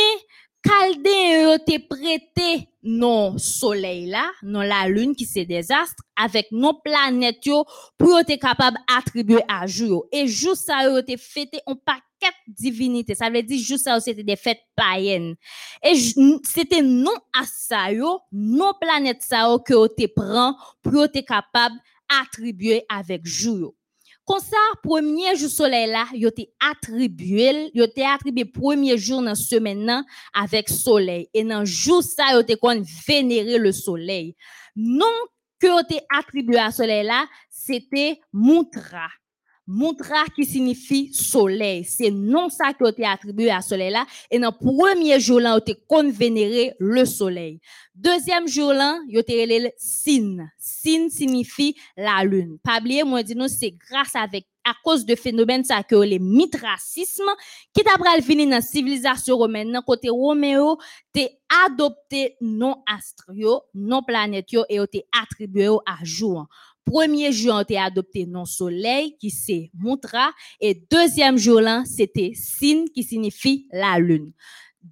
Caldéen 0.64 1.42
yo 1.44 1.58
te 1.60 1.76
prêté 1.90 2.70
non 2.84 3.38
soleil 3.38 4.06
là, 4.08 4.30
non 4.44 4.62
la 4.62 4.88
lune 4.88 5.14
qui 5.14 5.26
c'est 5.26 5.44
des 5.44 5.70
astres 5.74 6.04
avec 6.16 6.48
non 6.52 6.80
planètes 6.82 7.46
yo 7.46 7.66
pour 7.98 8.24
te 8.24 8.38
capable 8.38 8.78
attribuer 8.88 9.44
à 9.50 9.68
jour. 9.68 10.06
Et 10.14 10.26
jour 10.26 10.56
ça 10.56 10.86
yo 10.86 11.02
te 11.02 11.18
fêté 11.18 11.60
un 11.68 11.76
paquet 11.76 12.34
divinité. 12.48 13.14
Ça 13.14 13.30
veut 13.30 13.44
dire 13.44 13.62
jour 13.62 13.78
ça 13.78 14.00
c'était 14.00 14.24
des 14.24 14.38
fêtes 14.38 14.64
païennes. 14.74 15.36
Et 15.84 15.96
c'était 16.46 16.82
non 16.82 17.18
à 17.34 17.44
ça 17.46 17.92
yo, 17.92 18.22
non 18.32 18.72
planète 18.80 19.22
ça 19.22 19.50
yo 19.50 19.60
que 19.60 19.88
te 19.88 20.08
prend 20.08 20.56
pour 20.82 21.08
capable 21.28 21.76
attribuer 22.22 22.84
avec 22.90 23.26
jour. 23.26 23.74
Comme 24.26 24.40
ça, 24.40 24.58
premier 24.82 25.36
jour 25.36 25.50
soleil 25.50 25.90
là, 25.92 26.06
yo 26.14 26.30
te 26.32 26.44
attribué, 26.60 27.72
te 27.74 28.02
attribué 28.02 28.46
premier 28.46 28.98
jour 28.98 29.22
dans 29.22 29.36
semaine 29.36 30.04
avec 30.34 30.70
soleil. 30.70 31.30
Et 31.34 31.44
dans 31.44 31.66
jour 31.66 32.02
ça, 32.02 32.42
te 32.44 32.56
kon 32.56 32.82
vénérer 33.06 33.58
le 33.58 33.74
soleil. 33.74 34.36
Non 34.76 35.06
que 35.60 35.84
te 35.88 36.00
attribué 36.18 36.58
à 36.58 36.72
soleil 36.72 37.06
là, 37.06 37.26
c'était 37.50 38.20
Moutra. 38.32 39.10
Moutra 39.66 40.26
qui 40.36 40.46
signifie 40.46 41.14
soleil. 41.14 41.86
C'est 41.86 42.12
non 42.12 42.50
ça 42.50 42.74
que 42.74 42.84
yo 42.84 42.92
te 42.92 43.02
attribué 43.02 43.50
à 43.50 43.62
soleil 43.62 43.92
là. 43.92 44.06
Et 44.30 44.38
dans 44.38 44.52
premier 44.52 45.20
jour 45.20 45.40
là, 45.40 45.60
te 45.62 45.72
kon 45.88 46.12
vénérer 46.12 46.74
le 46.80 47.06
soleil. 47.06 47.60
Deuxième 47.96 48.48
jour 48.48 48.74
là, 48.74 49.00
yo 49.08 49.22
te 49.22 49.32
relé 49.32 49.74
Sin. 49.78 50.48
Sin 50.58 51.10
signifie 51.10 51.76
la 51.96 52.24
lune. 52.26 52.58
Pas 52.64 52.80
oublier, 52.80 53.04
moi 53.04 53.24
dis 53.24 53.36
nous 53.36 53.48
c'est 53.48 53.72
grâce 53.72 54.16
avec 54.16 54.46
à 54.66 54.74
cause 54.84 55.06
de 55.06 55.16
phénomène 55.16 55.64
ça 55.64 55.84
que 55.84 55.96
le 55.96 56.18
mitracisme 56.20 57.30
qui 57.74 57.84
t'a 57.84 57.98
pral 57.98 58.22
fini 58.22 58.48
dans 58.48 58.62
civilisation 58.62 59.38
romaine 59.38 59.72
nan 59.72 59.82
côté 59.86 60.10
Roméo 60.10 60.78
te 61.14 61.20
adopté 61.66 62.38
non 62.40 62.78
astre 62.88 63.32
yo, 63.34 63.62
non 63.74 64.04
planète 64.04 64.54
et 64.70 64.76
yo 64.76 64.86
te 64.88 65.00
attribué 65.12 65.68
à 65.86 65.98
jour. 66.04 66.48
Premier 66.86 67.32
jour, 67.32 67.56
on 67.56 67.64
te 67.64 67.74
adopté 67.74 68.26
non 68.26 68.46
soleil 68.46 69.18
qui 69.18 69.30
c'est 69.30 69.72
Moutra 69.74 70.32
et 70.60 70.76
deuxième 70.90 71.38
jour 71.38 71.62
là, 71.62 71.84
c'était 71.86 72.34
Sin 72.36 72.86
qui 72.94 73.04
signifie 73.04 73.68
la 73.72 73.98
lune. 74.00 74.34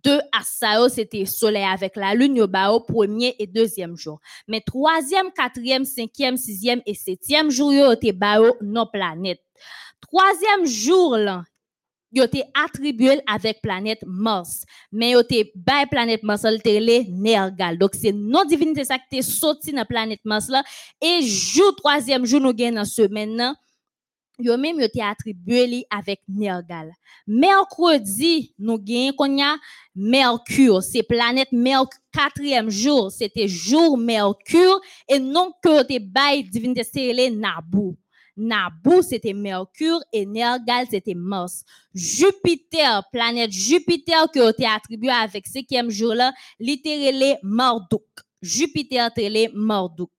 Deux 0.03 0.22
ça, 0.43 0.76
yo, 0.76 0.88
c'était 0.88 1.26
soleil 1.26 1.65
avec 1.65 1.97
la 1.97 2.15
lune, 2.15 2.38
yo 2.38 2.47
ba 2.47 2.72
yo 2.72 2.80
premier 2.80 3.35
et 3.38 3.45
deuxième 3.45 3.97
jour. 3.97 4.22
Mais 4.47 4.61
troisième, 4.61 5.31
quatrième, 5.31 5.84
cinquième, 5.84 6.38
sixième 6.38 6.81
et 6.85 6.93
septième 6.93 7.51
jour, 7.51 7.73
yo 7.73 7.93
te 7.95 8.11
ba 8.11 8.38
yo 8.38 8.55
non 8.61 8.88
planète. 8.91 9.41
Troisième 9.99 10.65
jour 10.65 11.18
là, 11.18 11.43
yo 12.12 12.28
te 12.28 12.40
attribué 12.54 13.22
avec 13.26 13.62
planète 13.62 14.04
Mars. 14.06 14.66
Mais 14.92 15.12
yo 15.12 15.24
te 15.24 15.44
bay 15.56 15.86
planète 15.90 16.24
Mars 16.24 16.44
là, 16.44 16.52
relé 16.52 17.06
Nergal. 17.10 17.78
Donc 17.78 17.92
c'est 17.94 18.12
non 18.12 18.44
divinité 18.46 18.84
ça 18.84 18.98
qui 19.00 19.18
te 19.20 19.24
sorti 19.24 19.72
dans 19.72 19.86
planète 19.86 20.22
Mars 20.26 20.50
là 20.50 20.64
et 21.02 21.22
jour 21.22 21.76
troisième 21.76 22.26
jour 22.26 22.42
nous 22.42 22.54
gagne 22.54 22.76
dans 22.76 22.86
semaine 22.86 23.36
nan, 23.36 23.56
yo 24.40 24.58
même 24.58 24.80
yo 24.80 24.88
te 24.88 25.02
attribué 25.02 25.86
avec 25.90 26.20
Nergal. 26.28 26.92
Mercredi, 27.28 28.54
nous 28.60 28.78
gagnons 28.78 29.14
qu'on 29.14 29.42
a 29.42 29.58
Mercure, 29.96 30.84
c'est 30.84 31.04
planète 31.04 31.52
Mercure, 31.52 32.00
quatrième 32.12 32.70
jour, 32.70 33.12
c'était 33.12 33.48
jour 33.48 33.98
Mercure, 33.98 34.82
et 35.08 35.20
non 35.20 35.54
que 35.64 35.84
te 35.84 36.00
bail 36.00 36.44
divinité 36.44 36.84
c'est 36.84 37.30
Nabu. 37.30 37.96
Nabu, 38.38 39.02
c'était 39.02 39.34
Mercure, 39.34 39.99
et 40.14 40.26
Nergal, 40.26 40.88
c'était 40.90 41.14
Mars. 41.14 41.64
Jupiter, 41.94 43.03
planète 43.12 43.52
Jupiter, 43.52 44.28
que 44.32 44.52
te 44.52 44.64
attribué 44.64 45.10
avec 45.10 45.48
cinquième 45.48 45.90
jour 45.90 46.14
là, 46.14 46.34
littéralement 46.60 47.38
Marduk. 47.44 48.03
Jupiter 48.41 49.14
télé 49.14 49.49
Marduk. 49.53 50.10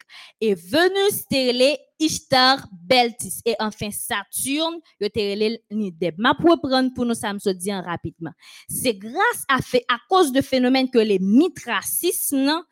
Et 0.41 0.55
Vénus 0.55 1.27
télé 1.29 1.79
Ishtar 1.99 2.67
Beltis. 2.71 3.41
Et 3.45 3.55
enfin 3.59 3.91
Saturne, 3.91 4.79
yo 5.01 5.09
télé 5.09 5.63
Nideb. 5.71 6.15
Ma 6.19 6.35
pour 6.35 6.61
prendre 6.61 6.93
pour 6.95 7.05
nous 7.05 7.15
ça 7.15 7.33
me 7.33 7.53
dit 7.53 7.75
en 7.75 7.83
rapidement. 7.83 8.33
C'est 8.69 8.95
grâce 8.95 9.45
à 9.49 9.61
fait 9.61 9.85
à 9.89 9.99
cause 10.09 10.33
de 10.33 10.41
phénomènes 10.41 10.91
que 10.91 10.99
les 10.99 11.19
mitracismes 11.19 12.63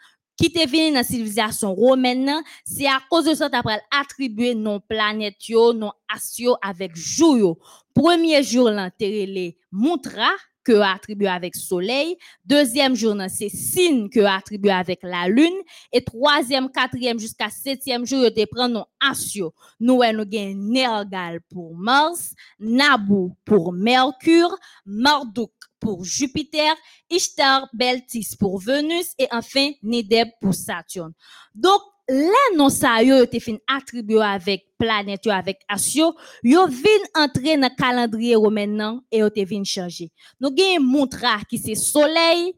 qui 0.40 0.50
te 0.50 0.66
venu 0.66 0.88
dans 0.88 0.94
la 0.94 1.04
civilisation 1.04 1.74
romaine, 1.74 2.24
nan, 2.24 2.42
c'est 2.64 2.86
à 2.86 2.98
cause 3.10 3.26
de 3.26 3.34
ça 3.34 3.50
t'as 3.50 3.60
attribué 3.90 4.54
non 4.54 4.80
planète 4.80 5.34
non 5.50 5.92
asio 6.08 6.56
avec 6.62 6.96
jour. 6.96 7.58
Premier 7.94 8.42
jour 8.42 8.68
relé 8.68 9.58
Moutra, 9.70 10.30
que 10.64 10.72
attribué 10.80 11.28
avec 11.28 11.54
soleil. 11.54 12.16
Deuxième 12.46 12.94
jour, 12.94 13.14
c'est 13.28 13.50
signe 13.50 14.08
que 14.08 14.20
attribué 14.20 14.70
avec 14.70 15.00
la 15.02 15.28
lune. 15.28 15.60
Et 15.92 16.02
troisième, 16.02 16.70
quatrième 16.70 17.18
jusqu'à 17.18 17.50
septième 17.50 18.06
jour, 18.06 18.30
te 18.34 18.46
prend 18.46 18.68
non 18.68 18.86
asio. 18.98 19.52
Nous, 19.78 20.00
nous 20.02 20.24
gain 20.24 20.54
Nergal 20.56 21.40
pour 21.50 21.76
Mars, 21.76 22.32
Nabu 22.58 23.32
pour 23.44 23.74
Mercure, 23.74 24.56
Marduk 24.86 25.52
pour 25.80 26.04
Jupiter, 26.04 26.74
Ishtar 27.10 27.68
Beltis 27.72 28.36
pour 28.38 28.58
Vénus 28.60 29.14
et 29.18 29.26
enfin 29.32 29.70
Nideb 29.82 30.28
pour 30.40 30.54
Saturne. 30.54 31.12
Donc, 31.54 31.80
là, 32.10 32.56
non, 32.56 32.68
ça, 32.68 33.02
yo, 33.02 33.24
te 33.26 33.38
fin 33.38 33.56
attribué 33.68 34.20
avec 34.22 34.66
planète, 34.78 35.26
avec 35.28 35.60
Asio, 35.68 36.14
yo 36.42 36.66
vin 36.66 37.22
entrer 37.22 37.56
dans 37.56 37.68
le 37.68 37.76
calendrier 37.76 38.34
romain 38.34 38.66
nan, 38.66 39.00
et 39.12 39.18
yo 39.18 39.30
te 39.30 39.44
vin 39.44 39.62
changer. 39.64 40.10
Nous 40.40 40.50
gain 40.50 40.80
Moutra 40.80 41.38
qui 41.48 41.58
c'est 41.58 41.76
soleil, 41.76 42.54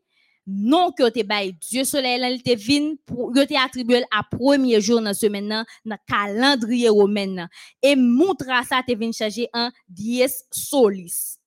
non 0.46 0.90
que 0.90 1.08
te 1.10 1.22
bay 1.22 1.52
Dieu 1.68 1.84
soleil 1.84 2.18
là, 2.18 2.30
il 2.30 2.42
te 2.42 2.56
vin 2.56 2.94
pour 3.04 3.36
yo 3.36 3.44
attribué 3.62 4.04
à 4.10 4.22
premier 4.22 4.80
jour 4.80 5.02
dans 5.02 5.14
semaine 5.14 5.48
nan, 5.48 5.64
dans 5.84 5.98
calendrier 6.08 6.88
romain. 6.88 7.48
Et 7.82 7.94
Moutra 7.94 8.62
ça 8.62 8.82
te 8.86 8.94
vin 8.96 9.12
changer 9.12 9.48
en 9.52 9.70
dies 9.86 10.24
solis. 10.50 11.41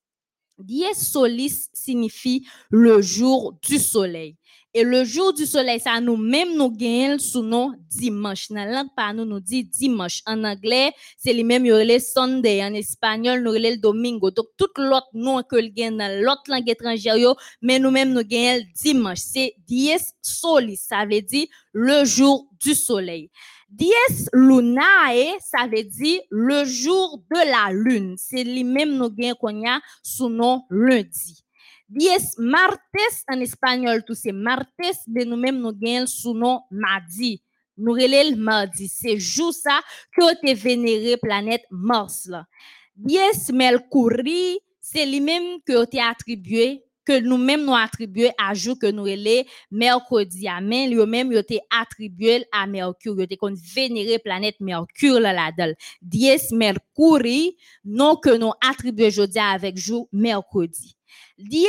Dies 0.58 0.94
solis 0.94 1.68
signifie 1.74 2.46
le 2.70 3.02
jour 3.02 3.54
du 3.62 3.78
soleil. 3.78 4.36
Et 4.78 4.84
le 4.84 5.04
jour 5.04 5.32
du 5.32 5.46
soleil, 5.46 5.80
ça 5.80 5.98
nous-mêmes 6.02 6.54
nous 6.54 6.70
gagnons 6.70 7.18
sous 7.18 7.42
nom 7.42 7.72
dimanche. 7.88 8.48
Dans 8.50 8.56
la 8.56 8.70
langue 8.70 8.94
par 8.94 9.14
nous, 9.14 9.24
nous 9.24 9.40
dit 9.40 9.64
dimanche. 9.64 10.20
En 10.26 10.44
anglais, 10.44 10.92
c'est 11.16 11.32
les 11.32 11.44
mêmes, 11.44 11.64
le 11.64 11.98
Sunday. 11.98 12.62
En 12.62 12.74
espagnol, 12.74 13.42
nous 13.42 13.52
le 13.52 13.78
domingo. 13.78 14.30
Donc, 14.30 14.48
tout 14.58 14.68
l'autre 14.76 15.08
nom 15.14 15.42
que 15.42 15.56
le 15.56 15.68
gagne 15.68 15.96
dans 15.96 16.22
l'autre 16.22 16.42
langue 16.48 16.68
étrangère, 16.68 17.16
mais 17.62 17.78
nous-mêmes 17.78 18.12
nous 18.12 18.22
gagnons 18.22 18.64
dimanche. 18.74 19.20
C'est 19.20 19.54
dies 19.66 19.92
solis. 20.20 20.76
Ça 20.76 21.06
veut 21.10 21.22
dire 21.22 21.46
le 21.72 22.04
jour 22.04 22.46
du 22.60 22.74
soleil. 22.74 23.30
Dies 23.68 24.28
lunae, 24.32 25.38
ça 25.40 25.66
veut 25.66 25.82
dire 25.82 26.20
le 26.30 26.64
jour 26.64 27.20
de 27.30 27.50
la 27.50 27.72
lune. 27.72 28.14
C'est 28.16 28.44
les 28.44 28.62
mêmes 28.62 28.96
nous 28.96 29.10
gagnons 29.10 29.34
qu'on 29.34 29.68
a 29.68 29.80
sous 30.02 30.28
nom 30.28 30.62
lundi. 30.70 31.44
Dies 31.88 32.08
martes 32.38 32.80
en 33.28 33.40
espagnol, 33.40 34.04
tout 34.04 34.14
c'est 34.14 34.32
martes, 34.32 34.68
mais 35.08 35.24
nous-mêmes 35.24 35.60
nous 35.60 35.72
gagnons 35.72 36.06
sous 36.06 36.34
nom 36.34 36.62
mardi. 36.70 37.42
Nous 37.76 37.92
relève 37.92 38.30
le 38.30 38.36
mardi. 38.36 38.88
C'est 38.88 39.18
jour 39.18 39.52
ça 39.52 39.80
que 40.16 40.34
te 40.34 40.54
vénéré 40.54 41.16
planète 41.16 41.64
Mars 41.70 42.26
là. 42.26 42.46
Dies 42.94 43.52
Mercuri, 43.52 44.58
c'est 44.80 45.04
lui-même 45.06 45.60
que 45.66 45.84
te 45.84 45.98
attribué 45.98 46.85
que 47.06 47.20
nous-mêmes 47.20 47.64
nous 47.64 47.74
attribué 47.74 48.30
à 48.36 48.52
jour 48.52 48.78
que 48.78 48.90
nous 48.90 49.04
relève 49.04 49.46
mercredi 49.70 50.48
à 50.48 50.60
main, 50.60 50.88
lui-même 50.88 51.32
yo 51.32 51.42
te 51.42 51.54
attribué 51.70 52.44
à 52.52 52.66
Mercure, 52.66 53.26
te 53.28 53.36
kon 53.36 53.54
vénéré 53.74 54.18
planète 54.18 54.56
Mercure 54.60 55.20
là 55.20 55.32
là-dedans. 55.32 55.72
Dies 56.02 56.52
Mercuri, 56.52 57.56
non 57.84 58.16
que 58.16 58.36
nous 58.36 58.52
attribué 58.60 59.10
jeudi 59.10 59.38
avec 59.38 59.78
jour 59.78 60.08
mercredi. 60.12 60.96
Dies 61.38 61.66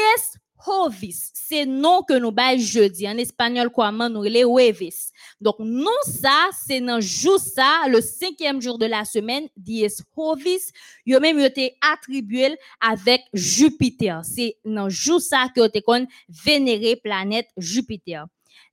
Hovis, 0.65 1.31
c'est 1.33 1.65
nom 1.65 2.01
que 2.01 2.17
nous 2.17 2.31
bail 2.31 2.59
jeudi. 2.59 3.07
En 3.07 3.17
espagnol, 3.17 3.69
comment 3.69 4.09
nous 4.09 4.23
les 4.23 4.43
Huevis. 4.43 5.11
Donc, 5.39 5.55
non 5.59 5.91
ça, 6.03 6.49
c'est 6.65 6.81
dans 6.81 6.99
jour 6.99 7.39
le 7.87 8.01
cinquième 8.01 8.61
jour 8.61 8.77
de 8.77 8.85
la 8.85 9.05
semaine, 9.05 9.47
Dies 9.55 9.87
Hovis, 10.15 10.71
yo 11.05 11.19
même 11.19 11.39
yo 11.39 11.49
te 11.49 11.69
attribué 11.81 12.57
avec 12.81 13.21
Jupiter. 13.33 14.21
C'est 14.23 14.57
dans 14.65 14.89
jour 14.89 15.21
ça 15.21 15.47
que 15.55 15.67
te 15.67 15.79
kon 15.79 16.07
vénéré 16.29 16.95
planète 16.95 17.47
Jupiter. 17.57 18.25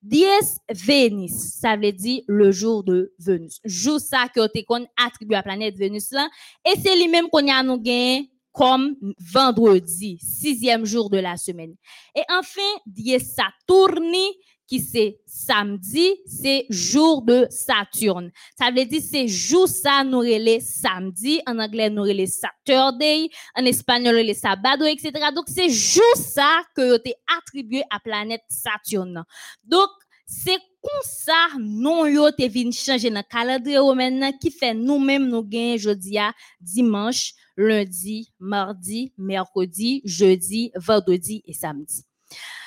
Dies 0.02 0.24
Venis, 0.70 1.30
ça 1.30 1.76
veut 1.76 1.92
dire 1.92 2.22
le 2.26 2.52
jour 2.52 2.84
de 2.84 3.14
Vénus. 3.18 3.60
Jour 3.64 4.00
ça 4.00 4.26
que 4.34 4.46
te 4.46 4.62
kon 4.64 4.86
attribué 5.02 5.36
à 5.36 5.38
la 5.38 5.42
planète 5.42 5.76
Vénus 5.76 6.10
là. 6.10 6.28
Et 6.64 6.78
c'est 6.78 6.96
lui-même 6.96 7.28
qu'on 7.30 7.48
a 7.48 7.62
nous 7.62 7.78
gagné 7.78 8.30
comme 8.54 8.94
vendredi, 9.18 10.16
sixième 10.22 10.86
jour 10.86 11.10
de 11.10 11.18
la 11.18 11.36
semaine. 11.36 11.74
Et 12.14 12.22
enfin, 12.30 12.62
Dies 12.86 13.18
Saturni, 13.18 14.28
qui 14.66 14.80
c'est 14.80 15.18
samedi, 15.26 16.14
c'est 16.24 16.64
jour 16.70 17.22
de 17.22 17.46
Saturne. 17.50 18.30
Ça 18.58 18.70
veut 18.70 18.84
dire 18.84 19.02
c'est 19.02 19.28
jour 19.28 19.68
ça 19.68 20.04
nous 20.04 20.20
relais 20.20 20.60
samedi, 20.60 21.40
en 21.46 21.58
anglais 21.58 21.90
nous 21.90 22.02
relais 22.02 22.26
Saturday, 22.26 23.28
en 23.56 23.64
espagnol 23.64 24.16
relais 24.16 24.34
sabado, 24.34 24.86
etc. 24.86 25.12
Donc 25.34 25.46
c'est 25.48 25.68
jour 25.68 26.14
ça 26.14 26.62
que 26.76 26.96
t'es 26.98 27.16
attribué 27.36 27.82
à 27.90 27.98
planète 27.98 28.42
Saturne. 28.48 29.24
Donc 29.64 29.90
c'est 30.26 30.60
comme 30.84 31.02
ça 31.02 31.48
non 31.58 32.06
yo 32.06 32.30
te 32.30 32.46
vin 32.46 32.70
changer 32.70 33.10
dans 33.10 33.22
calendrier 33.22 33.78
romain 33.78 34.32
qui 34.32 34.50
fait 34.50 34.74
nous-mêmes 34.74 35.28
nous 35.28 35.42
gain 35.42 35.76
jeudi 35.78 36.18
à 36.18 36.34
dimanche, 36.60 37.32
lundi, 37.56 38.32
mardi, 38.38 39.12
mercredi, 39.16 40.02
jeudi, 40.04 40.70
vendredi 40.76 41.42
et 41.46 41.54
samedi. 41.54 42.04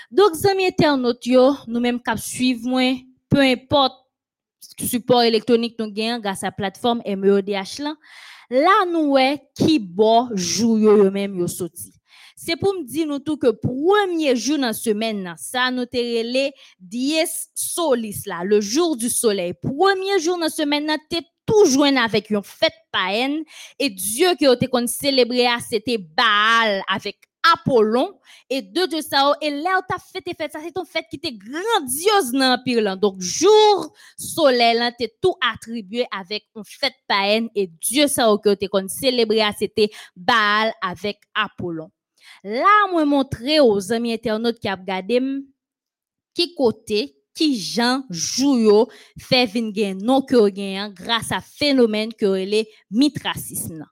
Donc, 0.09 0.35
zami 0.35 0.65
internautes 0.65 1.25
yo, 1.25 1.55
nous 1.67 1.79
même 1.79 2.01
cap 2.01 2.17
suivre 2.17 2.67
moi, 2.67 2.95
peu 3.29 3.41
importe 3.41 3.93
support 4.79 5.23
gagnons 5.23 6.19
grâce 6.19 6.43
à 6.43 6.47
la 6.47 6.51
plateforme 6.51 7.01
MEODH 7.05 7.79
là, 7.79 7.95
là 8.49 8.85
nous 8.91 9.11
ouais 9.11 9.41
qui 9.55 9.79
bo 9.79 10.29
jou 10.33 10.77
yo 10.77 10.97
yo 11.03 11.11
même 11.11 11.37
yo 11.37 11.47
sorti. 11.47 11.96
C'est 12.39 12.55
pour 12.55 12.75
me 12.75 12.83
dire 12.83 13.07
nous 13.07 13.17
tout 13.17 13.35
que 13.35 13.49
premier 13.49 14.35
jour 14.35 14.59
dans 14.59 14.71
semaine, 14.71 15.33
ça 15.39 15.71
nous 15.71 15.87
te 15.87 15.97
relé 15.97 16.51
dies 16.79 17.15
solis 17.55 18.21
là, 18.27 18.43
le 18.43 18.61
jour 18.61 18.95
du 18.95 19.09
soleil. 19.09 19.55
Premier 19.55 20.19
jour 20.19 20.37
dans 20.37 20.47
semaine, 20.47 20.95
t'es 21.09 21.23
toujours 21.47 21.87
avec 21.87 22.29
une 22.29 22.43
fête 22.43 22.75
païenne 22.91 23.43
et 23.79 23.89
Dieu 23.89 24.35
qui 24.37 24.45
été 24.45 24.67
qu'on 24.67 24.85
célébré, 24.85 25.47
ah, 25.47 25.57
c'était 25.67 25.97
Baal 25.97 26.83
avec 26.87 27.17
Apollon. 27.55 28.19
Et 28.51 28.61
deux 28.61 28.87
de 28.87 29.01
ça 29.01 29.33
et 29.41 29.49
là 29.49 29.79
où 29.79 29.81
t'as 29.89 29.97
fait 29.97 30.21
tes 30.21 30.35
fêtes 30.35 30.51
ça 30.51 30.59
c'est 30.63 30.71
ton 30.71 30.85
fête 30.85 31.05
qui 31.09 31.15
était 31.15 31.33
grandiose 31.33 32.33
dans 32.33 32.51
l'empire 32.51 32.81
là. 32.83 32.95
Donc 32.95 33.19
jour 33.19 33.95
soleil 34.15 34.77
là 34.77 34.91
t'es 34.91 35.11
tout 35.19 35.33
attribué 35.41 36.05
avec 36.11 36.45
une 36.55 36.63
fête 36.63 36.93
païenne 37.07 37.49
et 37.55 37.65
Dieu 37.65 38.07
ça 38.07 38.31
que 38.43 38.53
t'es 38.53 38.67
qu'on 38.67 38.87
célébré 38.87 39.41
ah, 39.41 39.53
c'était 39.57 39.89
Baal 40.15 40.71
avec 40.83 41.19
Apollon 41.33 41.89
là 42.47 42.91
moi 42.91 43.05
montrer 43.05 43.59
aux 43.59 43.91
amis 43.91 44.13
internautes 44.13 44.59
qui 44.59 44.67
a 44.67 44.75
regardé 44.75 45.19
qui 46.33 46.53
côté 46.55 47.15
qui 47.33 47.59
Jean 47.59 48.03
Jouyo 48.09 48.87
fait 49.19 49.47
gen 49.47 49.97
non 50.01 50.21
que 50.21 50.55
gen 50.55 50.91
grâce 50.93 51.31
à 51.31 51.41
phénomène 51.41 52.13
que 52.13 52.35
est 52.35 52.67
mitracisme. 52.89 53.85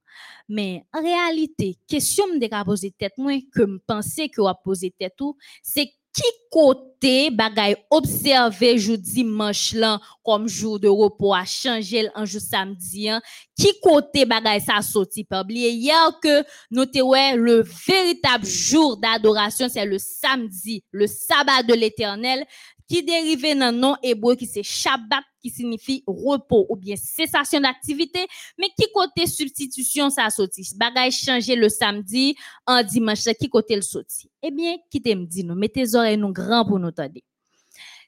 Mais 0.48 0.84
en 0.94 1.02
réalité, 1.02 1.78
question 1.88 2.28
me 2.28 2.64
poser 2.64 2.92
tête 2.92 3.14
moi 3.18 3.34
que 3.54 3.64
me 3.64 3.80
penser 3.80 4.30
que 4.30 4.42
a 4.42 4.56
tête 4.98 5.14
tout, 5.18 5.38
c'est 5.64 5.90
qui 6.16 6.24
côté 6.50 7.30
bagay 7.30 7.76
observer 7.90 8.78
jour 8.78 8.98
dimanche 8.98 9.74
là 9.74 10.00
comme 10.24 10.48
jour 10.48 10.80
de 10.80 10.88
repos 10.88 11.34
a 11.34 11.44
changé 11.44 12.08
en 12.16 12.26
jour 12.26 12.40
samedi 12.40 13.10
hein? 13.10 13.22
qui 13.60 13.78
côté 13.82 14.26
bagay 14.26 14.62
ça 14.62 14.82
sorti 14.82 15.26
pas 15.26 15.42
oublier 15.42 15.72
hier 15.72 16.18
que 16.24 16.44
nous 16.72 16.86
te 16.86 17.02
ouais 17.02 17.36
le 17.36 17.66
véritable 17.86 18.46
jour 18.46 18.96
d'adoration 18.96 19.68
c'est 19.68 19.86
le 19.86 19.98
samedi 20.00 20.84
le 20.92 21.06
sabbat 21.06 21.64
de 21.64 21.74
l'éternel 21.74 22.46
qui 22.88 23.04
dérive 23.04 23.42
d'un 23.58 23.72
nom 23.72 23.96
hébreu 24.04 24.36
qui 24.36 24.46
c'est 24.46 24.64
Shabbat, 24.64 25.24
qui 25.42 25.50
signifie 25.50 26.04
repos 26.06 26.66
ou 26.70 26.76
bien 26.76 26.96
cessation 26.96 27.60
d'activité, 27.60 28.26
mais 28.58 28.68
qui 28.78 28.88
côté 28.94 29.28
substitution 29.28 30.10
ça 30.10 30.30
sorti. 30.30 30.68
Bagay 30.76 31.12
changer 31.12 31.56
le 31.56 31.70
samedi 31.70 32.36
en 32.66 32.84
dimanche, 32.84 33.24
qui 33.40 33.50
côté 33.50 33.76
le 33.76 33.82
sorti. 33.82 34.30
Eh 34.42 34.52
bien, 34.52 34.78
qui 34.90 35.02
t'aime 35.02 35.26
dit 35.26 35.44
nous, 35.44 35.56
mettez 35.56 35.96
oreilles 35.96 36.18
nous 36.18 36.34
grand 36.34 36.66
pour 36.66 36.80
nous 36.80 36.90
entendre. 36.90 37.20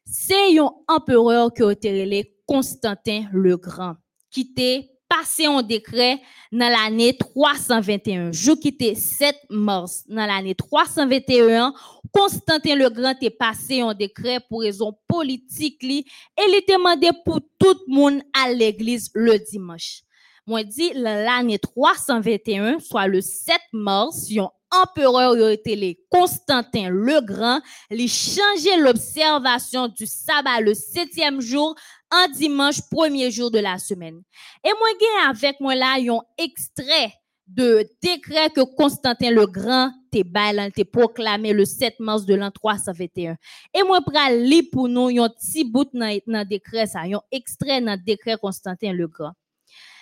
C'est 0.05 0.57
un 0.57 0.71
empereur 0.87 1.53
qui 1.53 1.63
a 1.63 1.71
été 1.71 2.35
Constantin 2.45 3.27
le 3.33 3.57
Grand, 3.57 3.95
qui 4.31 4.41
était 4.41 4.96
passé 5.09 5.47
en 5.47 5.61
décret 5.61 6.19
dans 6.51 6.69
l'année 6.69 7.15
321. 7.17 8.31
Jour 8.31 8.59
qui 8.59 8.69
était 8.69 8.95
7 8.95 9.35
mars 9.49 10.03
dans 10.07 10.25
l'année 10.25 10.55
321, 10.55 11.73
Constantin 12.11 12.75
le 12.75 12.89
Grand 12.89 13.15
est 13.21 13.29
passé 13.29 13.83
en 13.83 13.93
décret 13.93 14.39
pour 14.49 14.61
raison 14.61 14.97
politique 15.07 15.81
li, 15.83 16.05
et 16.37 16.57
était 16.57 16.73
demandé 16.73 17.09
pour 17.25 17.39
tout 17.59 17.75
le 17.87 17.93
monde 17.93 18.21
à 18.33 18.51
l'église 18.51 19.09
le 19.13 19.37
dimanche. 19.39 20.01
Moi 20.45 20.63
dit 20.63 20.91
l'année 20.93 21.59
321, 21.59 22.79
soit 22.79 23.07
le 23.07 23.21
7 23.21 23.59
mars, 23.73 24.29
yon 24.29 24.49
empereur 24.71 25.37
yo 25.37 25.47
les 25.65 25.99
Constantin 26.09 26.89
le 26.89 27.21
Grand, 27.21 27.61
il 27.89 28.09
changeait 28.09 28.77
l'observation 28.77 29.87
du 29.87 30.05
sabbat 30.05 30.61
le 30.61 30.73
septième 30.73 31.41
jour 31.41 31.75
en 32.11 32.27
dimanche, 32.29 32.81
premier 32.89 33.31
jour 33.31 33.51
de 33.51 33.59
la 33.59 33.77
semaine. 33.77 34.21
Et 34.63 34.71
moi, 34.79 34.87
j'ai 34.99 35.29
avec 35.29 35.59
moi 35.59 35.75
là, 35.75 35.95
un 35.97 36.21
extrait 36.37 37.13
de 37.47 37.87
décret 38.01 38.49
que 38.49 38.61
Constantin 38.61 39.31
le 39.31 39.45
Grand 39.45 39.91
te 40.11 40.21
bail, 40.23 40.71
te 40.73 40.83
proclamé 40.83 41.53
le 41.53 41.65
7 41.65 41.99
mars 41.99 42.25
de 42.25 42.35
l'an 42.35 42.51
321. 42.51 43.37
Et 43.73 43.83
moi, 43.83 44.01
pral 44.01 44.43
li 44.43 44.63
pour 44.63 44.89
nous, 44.89 45.07
un 45.07 45.29
petit 45.29 45.63
bout 45.63 45.89
dans 45.93 46.19
dans 46.27 46.47
décret 46.47 46.87
ça, 46.87 47.01
un 47.01 47.21
extrait 47.31 47.81
dans 47.81 47.99
décret 48.01 48.37
Constantin 48.41 48.91
le 48.91 49.07
Grand. 49.07 49.33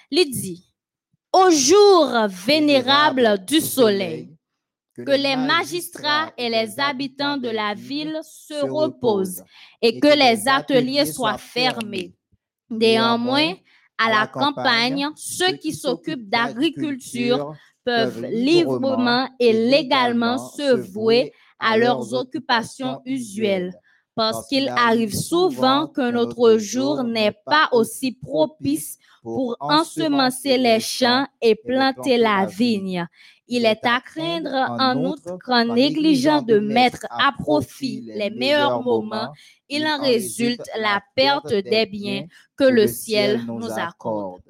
Il 0.09 0.29
dit, 0.29 0.73
au 1.31 1.49
jour 1.51 2.27
vénérable 2.27 3.43
du 3.45 3.59
soleil, 3.59 4.29
que 4.95 5.11
les 5.11 5.35
magistrats 5.35 6.31
et 6.37 6.49
les 6.49 6.79
habitants 6.79 7.37
de 7.37 7.49
la 7.49 7.73
ville 7.73 8.19
se 8.23 8.65
reposent 8.65 9.43
et 9.81 9.99
que 9.99 10.07
les 10.07 10.47
ateliers 10.47 11.05
soient 11.05 11.37
fermés. 11.37 12.13
Néanmoins, 12.69 13.53
à 13.97 14.09
la 14.09 14.27
campagne, 14.27 15.07
ceux 15.15 15.53
qui 15.53 15.73
s'occupent 15.73 16.29
d'agriculture 16.29 17.53
peuvent 17.83 18.25
librement 18.25 19.29
et 19.39 19.53
légalement 19.53 20.37
se 20.37 20.75
vouer 20.75 21.33
à 21.59 21.77
leurs 21.77 22.13
occupations 22.13 23.01
usuelles. 23.05 23.73
Parce 24.15 24.47
qu'il 24.47 24.69
arrive 24.69 25.13
souvent 25.13 25.87
que 25.87 26.09
notre 26.09 26.57
jour 26.57 27.03
n'est 27.03 27.37
pas 27.45 27.67
aussi 27.73 28.13
propice 28.13 28.97
pour 29.25 29.57
ensemencer 29.59 30.55
les 30.59 30.79
champs 30.79 31.25
et 31.41 31.55
planter 31.55 32.17
la 32.17 32.45
vigne. 32.45 33.07
Il 33.47 33.65
est 33.65 33.83
à 33.83 33.99
craindre 33.99 34.53
en 34.53 35.03
outre 35.03 35.39
qu'en 35.43 35.65
négligeant 35.65 36.43
de 36.43 36.59
mettre 36.59 37.07
à 37.09 37.31
profit 37.31 38.01
les 38.13 38.29
meilleurs 38.29 38.83
moments, 38.83 39.33
il 39.67 39.83
en 39.87 39.99
résulte 39.99 40.69
la 40.77 41.01
perte 41.15 41.53
des 41.53 41.87
biens 41.87 42.25
que 42.55 42.65
le 42.65 42.85
ciel 42.85 43.41
nous 43.47 43.71
accorde. 43.71 44.41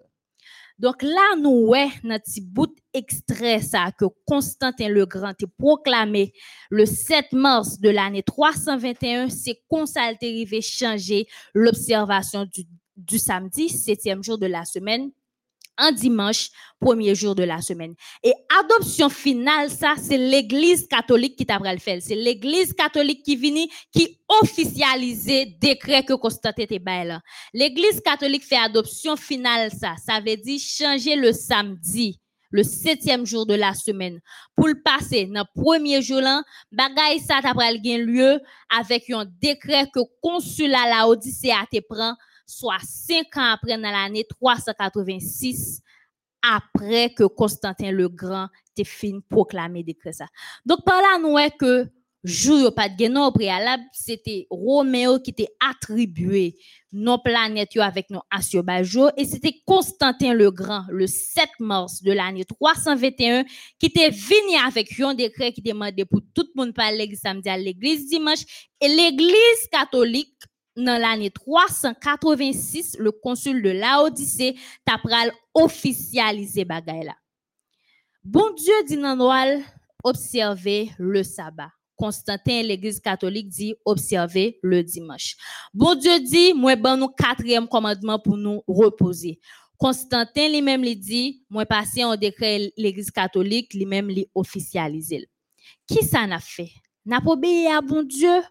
Donc 0.78 1.02
là, 1.04 1.38
nous, 1.40 1.68
ouais, 1.68 1.88
notre 2.04 2.30
bout 2.42 2.76
extrait 2.94 3.62
ça 3.62 3.92
que 3.98 4.06
Constantin 4.28 4.90
le 4.90 5.06
Grand 5.06 5.34
est 5.42 5.58
proclamé 5.58 6.34
le 6.70 6.86
7 6.86 7.32
mars 7.32 7.80
de 7.80 7.90
l'année 7.90 8.24
321, 8.24 9.30
c'est 9.30 9.58
qu'on 9.70 9.86
ça 9.86 10.02
a 10.02 10.14
arrivé 10.14 10.62
changer 10.62 11.28
l'observation 11.54 12.44
du, 12.44 12.66
du 12.96 13.20
samedi, 13.20 13.70
septième 13.70 14.24
jour 14.24 14.38
de 14.38 14.46
la 14.46 14.66
semaine, 14.66 15.12
en 15.78 15.92
dimanche, 15.92 16.50
premier 16.80 17.16
jour 17.16 17.36
de 17.36 17.44
la 17.44 17.62
semaine. 17.62 17.96
Et 18.24 18.34
adoption 18.60 19.10
finale, 19.10 19.70
ça, 19.70 19.96
c'est 20.02 20.18
l'église 20.18 20.88
catholique 20.88 21.36
qui 21.36 21.46
t'a 21.46 21.60
le 21.60 21.80
faire. 21.80 22.00
C'est 22.02 22.16
l'église 22.16 22.74
catholique 22.74 23.24
qui 23.24 23.36
vient, 23.36 23.66
qui 23.92 24.20
officialise 24.42 25.26
décret 25.60 26.04
que 26.04 26.14
Constantin 26.14 26.66
là. 26.86 27.22
L'église 27.54 28.02
catholique 28.02 28.46
fait 28.46 28.58
adoption 28.58 29.16
finale, 29.16 29.72
ça. 29.72 29.96
Ça 30.04 30.20
veut 30.20 30.38
dire 30.38 30.60
changer 30.60 31.16
le 31.16 31.34
samedi 31.34 32.20
le 32.52 32.64
septième 32.64 33.26
jour 33.26 33.46
de 33.46 33.54
la 33.54 33.74
semaine. 33.74 34.22
Pour 34.56 34.70
le 34.70 34.82
passer, 34.82 35.26
dans 35.26 35.44
le 35.44 35.62
premier 35.62 36.02
jour 36.02 36.22
là, 36.22 36.42
bagay 36.72 37.20
ça 37.20 37.42
lieu 37.42 38.40
avec 38.70 39.10
un 39.10 39.26
décret 39.42 39.90
que 39.94 40.00
consulat 40.22 40.88
la 40.90 41.08
Odyssée 41.10 41.52
a 41.52 41.66
te 41.70 41.82
prend 41.82 42.16
soit 42.46 42.80
cinq 42.84 43.38
ans 43.38 43.54
après 43.54 43.78
dans 43.78 43.92
l'année 43.92 44.26
386 44.30 45.82
après 46.42 47.10
que 47.14 47.24
Constantin 47.24 47.92
le 47.92 48.08
Grand 48.08 48.48
t'ait 48.76 48.84
fini 48.84 49.22
proclamer 49.28 49.84
décret 49.84 50.14
ça. 50.14 50.28
Donc 50.66 50.84
par 50.86 51.02
là 51.02 51.18
nous 51.20 51.32
voyons 51.32 51.50
que 51.60 51.88
jour 52.24 52.74
pas 52.74 52.90
de 52.90 53.18
au 53.18 53.32
préalable, 53.32 53.84
c'était 53.94 54.48
Roméo 54.50 55.20
qui 55.20 55.32
était 55.32 55.50
attribué 55.60 56.58
nos 56.92 57.18
planètes 57.20 57.78
avec 57.78 58.10
nos 58.10 58.22
astrobajo 58.32 59.10
et 59.18 59.26
c'était 59.26 59.62
Constantin 59.66 60.34
le 60.34 60.50
Grand 60.50 60.86
le 60.90 61.08
7 61.08 61.48
mars 61.60 62.02
de 62.02 62.12
l'année 62.12 62.46
321 62.46 63.44
qui 63.80 63.88
était 63.88 64.10
venu 64.10 64.58
avec 64.66 65.00
un 65.00 65.14
décret 65.14 65.52
qui 65.52 65.62
demandait 65.62 66.06
pour 66.06 66.22
tout 66.34 66.48
le 66.56 66.62
monde 66.64 66.74
l'église 66.94 67.20
samedi 67.20 67.50
à 67.50 67.58
l'église 67.58 68.08
dimanche 68.08 68.72
et 68.82 68.88
l'église 68.88 69.68
catholique 69.72 70.34
dans 70.76 71.00
l'année 71.00 71.32
386, 71.32 72.98
le 73.00 73.12
consul 73.12 73.62
de 73.62 73.70
Laodicée 73.70 74.56
t'a 74.86 74.98
pral 74.98 75.32
officialisé 75.54 76.66
bagay. 76.66 77.08
Bon 78.24 78.52
Dieu 78.56 78.74
dit 78.88 78.98
nan 78.98 79.18
Noël, 79.18 79.64
observer 80.04 80.92
le 80.98 81.24
sabbat. 81.24 81.72
Constantin, 81.96 82.62
l'église 82.62 83.00
catholique 83.00 83.48
dit 83.48 83.76
observer 83.86 84.60
le 84.62 84.84
dimanche. 84.84 85.38
Bon 85.74 85.96
Dieu 85.96 86.20
dit, 86.20 86.54
moi 86.54 86.76
ban 86.76 86.98
nous 86.98 87.08
quatrième 87.08 87.68
commandement 87.68 88.20
pour 88.20 88.36
nous 88.36 88.62
reposer. 88.68 89.40
Constantin 89.78 90.50
lui-même 90.50 90.82
lui 90.82 90.96
dit, 90.96 91.44
moi 91.50 91.66
passé 91.66 92.04
en 92.04 92.16
décret 92.16 92.74
l'église 92.78 93.12
catholique, 93.12 93.74
lui-même 93.74 94.08
lui 94.08 94.28
officialisé. 94.36 95.30
Qui 95.88 96.04
ça 96.04 96.28
n'a 96.28 96.40
fait? 96.40 96.72
N'a 97.06 97.22
pas 97.22 97.32
obéi 97.32 97.68
à 97.68 97.82
bon 97.82 98.04
Dieu? 98.04 98.42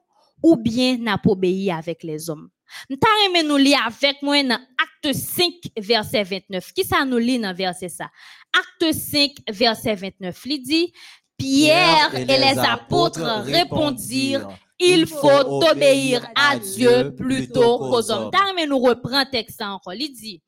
Ou 0.44 0.56
bien 0.56 0.98
n'a 0.98 1.16
pas 1.16 1.30
obéi 1.30 1.70
avec 1.70 2.02
les 2.02 2.28
hommes? 2.28 2.50
M'ta 2.90 3.08
nous 3.42 3.56
lire 3.56 3.78
avec 3.86 4.20
moi 4.20 4.42
dans 4.42 4.60
acte 4.78 5.16
5 5.16 5.52
verset 5.78 6.22
29. 6.22 6.72
Qui 6.74 6.84
ça 6.84 7.04
nous 7.06 7.16
lit 7.16 7.38
dans 7.38 7.54
verset 7.54 7.88
ça? 7.88 8.10
Acte 8.52 8.94
5 8.94 9.30
verset 9.48 9.94
29. 9.94 10.38
Il 10.44 10.62
dit 10.62 10.92
Pierre 11.38 12.14
et 12.14 12.26
les 12.26 12.58
apôtres 12.58 13.24
répondirent 13.44 14.48
il 14.78 15.06
faut 15.06 15.62
obéir 15.70 16.26
à 16.34 16.58
Dieu 16.58 17.14
plutôt 17.16 17.78
qu'aux 17.78 18.10
hommes. 18.10 18.30
T'as 18.30 18.66
nous 18.66 18.78
reprend 18.78 19.24
texte 19.24 19.62
encore. 19.62 19.94
Il 19.94 20.12
dit 20.12 20.42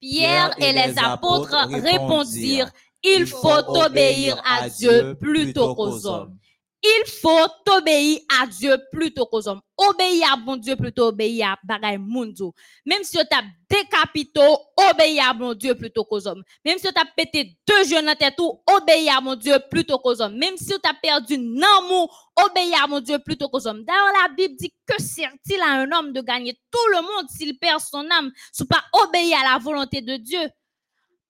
Pierre 0.00 0.54
et 0.58 0.72
les 0.72 0.98
apôtres 0.98 1.68
répondirent 1.82 2.70
il 3.02 3.26
faut 3.26 3.68
obéir 3.68 4.40
à 4.46 4.70
Dieu 4.70 5.14
plutôt 5.20 5.74
qu'aux 5.74 6.06
hommes. 6.06 6.38
Il 6.86 7.04
faut 7.22 7.48
obéir 7.74 8.20
à 8.38 8.46
Dieu 8.46 8.76
plutôt 8.92 9.24
qu'aux 9.24 9.48
hommes. 9.48 9.62
Obéir 9.74 10.34
à 10.34 10.36
bon 10.36 10.58
Dieu 10.58 10.76
plutôt 10.76 11.06
obéir 11.06 11.52
à 11.52 11.58
bagay 11.64 11.96
mundo. 11.96 12.52
Même 12.84 13.02
si 13.02 13.16
tu 13.16 13.20
as 13.34 13.42
décapité, 13.70 14.42
obéir 14.90 15.30
à 15.30 15.32
bon 15.32 15.54
Dieu 15.54 15.74
plutôt 15.74 16.04
qu'aux 16.04 16.28
hommes. 16.28 16.42
Même 16.62 16.76
si 16.76 16.86
tu 16.92 17.00
as 17.00 17.06
pété 17.16 17.56
deux 17.66 17.84
jeunes 17.84 18.04
dans 18.04 18.14
tête 18.14 18.38
obéir 18.38 19.16
à 19.16 19.20
mon 19.22 19.34
Dieu 19.34 19.56
plutôt 19.70 19.98
qu'aux 19.98 20.20
hommes. 20.20 20.36
Même 20.36 20.58
si 20.58 20.66
tu 20.66 20.74
as 20.84 20.92
perdu 20.92 21.36
un 21.36 21.78
amour, 21.78 22.32
obéir 22.44 22.84
à 22.84 22.86
mon 22.86 23.00
Dieu 23.00 23.18
plutôt 23.18 23.48
qu'aux 23.48 23.66
hommes. 23.66 23.82
D'ailleurs, 23.82 24.12
la 24.22 24.34
Bible 24.34 24.54
dit 24.56 24.74
que 24.86 25.00
sert-il 25.00 25.62
à 25.62 25.80
un 25.80 25.90
homme 25.90 26.12
de 26.12 26.20
gagner 26.20 26.52
tout 26.70 26.90
le 26.90 27.00
monde 27.00 27.30
s'il 27.30 27.58
perd 27.58 27.80
son 27.80 28.10
âme, 28.10 28.30
sous 28.52 28.66
pas 28.66 28.84
obéir 28.92 29.38
à 29.40 29.54
la 29.54 29.58
volonté 29.58 30.02
de 30.02 30.18
Dieu? 30.18 30.50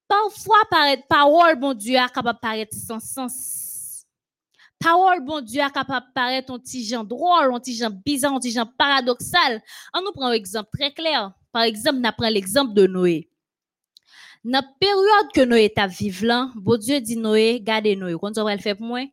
Parfois, 0.09 0.65
paraître 0.69 1.07
parole, 1.09 1.55
bon 1.61 1.75
Dieu, 1.75 1.95
est 1.95 2.13
capable 2.13 2.33
de 2.33 2.41
paraître 2.41 2.77
sans 2.77 2.99
sens 2.99 3.64
parole, 4.85 5.25
bon 5.25 5.41
Dieu, 5.41 5.61
est 5.61 5.73
capable 5.73 6.07
de 6.07 6.13
paraître 6.13 6.53
un 6.53 6.59
petit 6.59 6.85
genre 6.85 7.05
drôle, 7.05 7.55
un 7.55 7.59
petit 7.59 7.75
genre 7.75 7.91
bizarre, 7.91 8.35
un 8.35 8.39
petit 8.39 8.53
genre 8.53 8.71
paradoxal. 8.77 9.63
On 9.95 10.03
nous 10.03 10.13
prend 10.13 10.27
un 10.27 10.33
exemple 10.33 10.71
très 10.79 10.93
clair. 10.93 11.33
Par 11.53 11.63
exemple, 11.63 12.01
on 12.05 12.13
prend 12.13 12.29
l'exemple 12.29 12.75
de 12.75 12.87
Noé. 12.87 13.31
Dans 14.45 14.59
la 14.59 14.63
période 14.79 15.33
que 15.35 15.41
Noé 15.41 15.65
est 15.65 15.79
à 15.79 15.89
là, 16.23 16.51
bon 16.55 16.77
Dieu 16.79 17.01
dit 17.01 17.17
Noé, 17.17 17.61
gardez 17.63 17.97
Noé. 17.97 18.15
Quand 18.21 18.37
on 18.37 18.45
va 18.45 18.55
le 18.55 18.61
faire 18.61 18.77
pour 18.77 18.87
moi, 18.87 19.07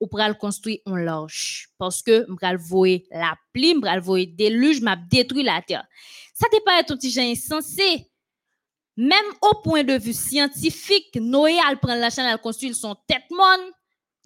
ou 0.00 0.06
pral 0.06 0.38
construire 0.38 0.78
un 0.86 0.98
large. 0.98 1.68
Parce 1.78 2.02
que 2.02 2.30
m'pral 2.30 2.56
voyer 2.56 3.06
la 3.10 3.34
pluie, 3.52 3.74
m'pral 3.74 4.00
voyer 4.00 4.26
déluge, 4.26 4.80
m'a 4.80 4.94
détruit 4.96 5.42
la 5.42 5.60
terre. 5.62 5.84
Ça 6.32 6.46
te 6.48 6.62
paraît 6.62 6.80
un 6.88 6.94
petit 6.94 7.10
genre 7.10 7.24
insensé. 7.24 8.08
Même 8.96 9.26
au 9.42 9.60
point 9.62 9.82
de 9.82 9.98
vue 9.98 10.12
scientifique, 10.12 11.16
Noé 11.16 11.58
al 11.68 11.78
prend 11.78 11.94
la 11.94 12.10
chaîne, 12.10 12.26
al 12.26 12.40
construire 12.40 12.76
son 12.76 12.96
tête 13.06 13.28
monde 13.30 13.72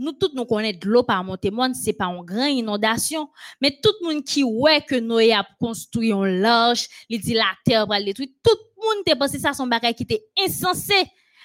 nous 0.02 0.12
tous 0.12 0.32
nous 0.34 0.44
connaissons 0.44 0.78
de 0.80 0.88
l'eau 0.88 1.02
par 1.02 1.22
Montémoine, 1.24 1.74
c'est 1.74 1.92
pas 1.92 2.06
une 2.06 2.24
grande 2.24 2.50
inondation, 2.50 3.28
mais 3.60 3.78
tout 3.82 3.92
le 4.00 4.08
monde 4.14 4.24
qui 4.24 4.42
ouais 4.42 4.80
que 4.82 4.96
Noé 4.96 5.32
a 5.32 5.46
construit 5.58 6.12
un 6.12 6.26
large, 6.26 6.86
il 7.08 7.20
dit 7.20 7.34
la 7.34 7.44
terre 7.64 7.86
va 7.86 7.98
le 7.98 8.06
détruire, 8.06 8.28
tout 8.42 8.56
le 8.76 8.82
monde 8.82 9.04
te 9.04 9.16
pensé 9.16 9.38
ça 9.38 9.52
son 9.52 9.66
bagage 9.66 9.94
qui 9.94 10.02
était 10.02 10.24
insensé. 10.44 10.94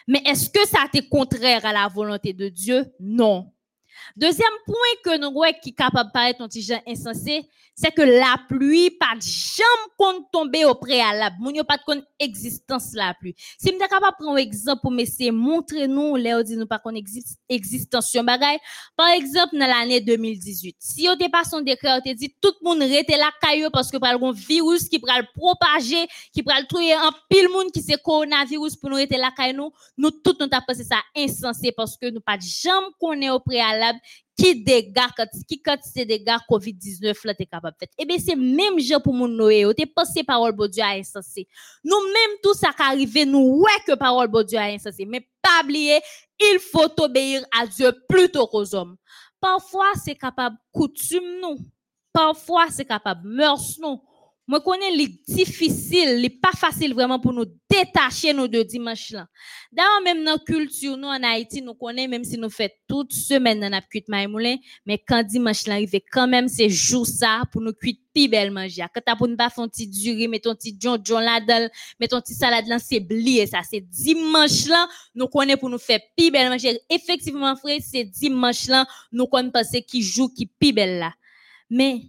Mais 0.08 0.22
est-ce 0.26 0.50
que 0.50 0.66
ça 0.68 0.80
était 0.86 1.08
contraire 1.08 1.66
à 1.66 1.74
la 1.74 1.88
volonté 1.88 2.34
de 2.34 2.50
Dieu? 2.50 2.86
Non. 3.00 3.52
Deuxième 4.16 4.48
point 4.66 4.76
que 5.04 5.18
nous 5.18 5.32
voyons 5.32 5.56
qui 5.62 5.70
est 5.70 5.74
capable 5.74 6.10
de 6.10 6.14
paraître 6.14 6.42
un 6.42 6.48
petit 6.48 6.62
genre 6.62 6.82
insensé, 6.88 7.48
c'est 7.80 7.92
que 7.92 8.02
la 8.02 8.38
pluie 8.50 8.90
pas 8.90 9.16
de 9.16 9.22
jamais 9.22 10.26
tomber 10.32 10.66
au 10.66 10.74
préalable. 10.74 11.36
Moun 11.40 11.56
yo 11.56 11.64
pas 11.64 11.78
de 11.78 11.84
compte 11.84 12.04
existence 12.20 12.94
la 12.94 13.14
pluie. 13.14 13.36
Si 13.60 13.72
m'ta 13.72 13.88
capable 13.88 14.18
prendre 14.18 14.34
un 14.34 14.38
exemple 14.38 14.82
pour 14.82 14.90
m'essayer 14.90 15.30
montrer 15.30 15.88
nous 15.88 16.16
là 16.16 16.42
dit 16.42 16.58
nous 16.58 16.66
pas 16.66 16.80
qu'on 16.80 16.96
existe 16.96 17.38
existence 17.48 18.10
sur 18.10 18.24
bagay. 18.24 18.58
Par 18.96 19.10
exemple 19.10 19.56
dans 19.60 19.68
l'année 19.68 20.02
2018. 20.02 20.76
Si 20.80 21.08
on 21.08 21.16
dépasse 21.16 21.52
son 21.52 21.62
décret, 21.62 21.92
on 21.92 22.02
te 22.02 22.12
dit 22.16 22.34
tout 22.42 22.52
le 22.62 22.68
monde 22.68 22.82
rete 22.82 23.12
la 23.12 23.30
caillou 23.40 23.70
parce 23.72 23.92
que 23.92 23.98
par 23.98 24.16
un 24.24 24.32
virus 24.32 24.90
qui 24.90 24.98
pral 24.98 25.28
propager, 25.36 26.08
qui 26.34 26.42
pral 26.42 26.66
tuer 26.66 26.94
un 26.94 27.12
pile 27.30 27.50
monde 27.50 27.72
qui 27.72 27.84
c'est 27.84 28.02
coronavirus 28.02 28.76
pour 28.76 28.90
nous 28.90 28.96
rete 28.96 29.12
la 29.12 29.30
caillou, 29.30 29.72
nous 29.96 30.10
tout 30.10 30.36
nous 30.40 30.48
t'a 30.48 30.62
pensé 30.62 30.84
ça 30.84 30.98
insensé 31.16 31.72
parce 31.72 31.96
que 31.96 32.10
nous 32.10 32.22
pas 32.22 32.38
de 32.38 32.42
jamais 32.42 32.88
connaît 33.00 33.30
au 33.30 33.40
préalable 33.40 33.78
qui 34.38 34.64
dégâts, 34.64 35.08
qui 35.48 35.62
quantité 35.62 36.06
dégâts 36.06 36.38
COVID-19 36.50 37.16
là 37.26 37.34
t'es 37.34 37.46
capable 37.46 37.76
faire. 37.80 37.90
Eh 37.98 38.06
bien, 38.06 38.18
c'est 38.20 38.36
même 38.36 38.80
genre 38.80 39.02
pour 39.02 39.14
mon 39.14 39.28
Noé, 39.28 39.66
ou 39.66 39.74
t'es 39.74 39.86
passé 39.86 40.24
parole 40.24 40.56
de 40.56 40.68
Dieu 40.68 40.84
à 40.84 40.92
insensé. 40.92 41.48
Nous 41.84 42.00
même 42.00 42.38
tout 42.44 42.54
ça 42.54 42.72
qui 42.72 42.84
arrive, 42.84 43.26
nous 43.26 43.62
ouais 43.62 43.84
que 43.86 43.96
parole 43.96 44.32
de 44.32 44.44
Dieu 44.44 44.60
à 44.60 44.66
insensé. 44.66 45.06
Mais 45.06 45.28
pas 45.42 45.64
oublier, 45.64 46.00
il 46.40 46.60
faut 46.60 46.92
obéir 47.02 47.44
à 47.58 47.66
Dieu 47.66 47.92
plutôt 48.08 48.46
qu'aux 48.48 48.76
hommes. 48.76 48.96
Parfois, 49.40 49.92
c'est 50.04 50.16
capable 50.16 50.58
coutume 50.72 51.40
nous. 51.42 51.58
Parfois, 52.14 52.68
c'est 52.70 52.86
capable 52.86 53.28
mœurs 53.28 53.78
nous. 53.80 54.02
Moi 54.50 54.62
connais 54.62 54.92
les 54.92 55.10
difficile, 55.28 56.22
les 56.22 56.30
pas 56.30 56.54
facile 56.54 56.94
vraiment 56.94 57.20
pour 57.20 57.34
nous 57.34 57.46
détacher 57.70 58.32
nous 58.32 58.48
de 58.48 58.64
dimanche 58.64 59.12
là. 59.12 59.28
D'ailleurs 59.74 60.02
même 60.06 60.24
dans 60.24 60.38
culture 60.38 60.96
nous 60.96 61.10
en 61.10 61.22
Haïti 61.22 61.62
nous 61.62 61.74
connaît 61.74 62.08
même 62.08 62.24
si 62.24 62.38
nous 62.38 62.50
fait 62.50 62.74
toute 62.88 63.12
semaine 63.12 63.60
dans 63.60 63.70
notre 63.70 63.90
cuite 63.90 64.08
maïmoulin, 64.08 64.56
mais 64.86 65.04
quand 65.06 65.22
dimanche 65.22 65.68
là 65.68 65.74
arrive 65.74 66.00
quand 66.12 66.30
même 66.30 66.48
c'est 66.48 66.70
jour 66.70 67.06
ça 67.06 67.42
pour 67.52 67.62
nous 67.62 67.74
cuite 67.74 68.00
pi 68.14 68.30
belle 68.30 68.52
manger. 68.52 68.86
Quand 68.94 69.02
t'as 69.06 69.18
pour 69.18 69.28
nous 69.28 69.36
pas 69.36 69.50
faire 69.50 69.66
un 69.66 69.68
petit 69.68 69.88
durée, 69.88 70.30
mettre 70.30 70.50
un 70.50 70.56
petit 70.56 70.78
john 70.80 71.02
john 71.04 71.22
là-dedans, 71.22 71.68
mettre 72.00 72.22
petit 72.22 72.34
salade 72.34 72.68
là, 72.68 72.80
c'est 72.80 73.02
blié 73.02 73.48
ça, 73.48 73.60
c'est 73.70 73.82
dimanche 73.82 74.68
là, 74.68 74.88
nous 75.14 75.28
connaît 75.28 75.58
pour 75.58 75.70
nous 75.70 75.78
faire 75.78 76.00
pi 76.16 76.32
belle 76.32 76.50
manger. 76.50 76.80
Effectivement 76.90 77.54
frère, 77.58 77.82
c'est 77.84 78.06
dimanche 78.06 78.68
là, 78.68 78.88
nous 79.12 79.28
connaît 79.28 79.52
passer 79.52 79.82
qui 79.82 80.02
joue 80.02 80.30
qui 80.30 80.46
pi 80.46 80.72
belle 80.72 81.00
là. 81.00 81.14
Mais 81.70 82.02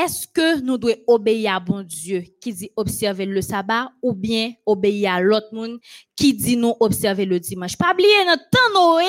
est-ce 0.00 0.26
que 0.26 0.60
nous 0.60 0.78
devons 0.78 0.96
obéir 1.06 1.54
à 1.54 1.60
bon 1.60 1.82
Dieu 1.82 2.24
qui 2.40 2.52
dit 2.52 2.70
observer 2.76 3.26
le 3.26 3.42
sabbat 3.42 3.90
ou 4.02 4.14
bien 4.14 4.52
obéir 4.64 5.12
à 5.12 5.20
l'autre 5.20 5.52
monde 5.52 5.78
qui 6.16 6.32
dit 6.32 6.56
nous 6.56 6.74
observer 6.80 7.26
le 7.26 7.38
dimanche? 7.38 7.76
Pas 7.76 7.92
oublier 7.92 8.24
notre 8.26 8.48
temps 8.50 8.58
Noé, 8.74 9.04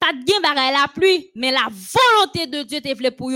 pas 0.00 0.12
de 0.12 0.72
la 0.72 0.88
pluie, 0.88 1.30
mais 1.34 1.52
la 1.52 1.68
volonté 1.68 2.46
de 2.46 2.62
Dieu 2.62 2.80
te 2.80 3.10
pour 3.10 3.30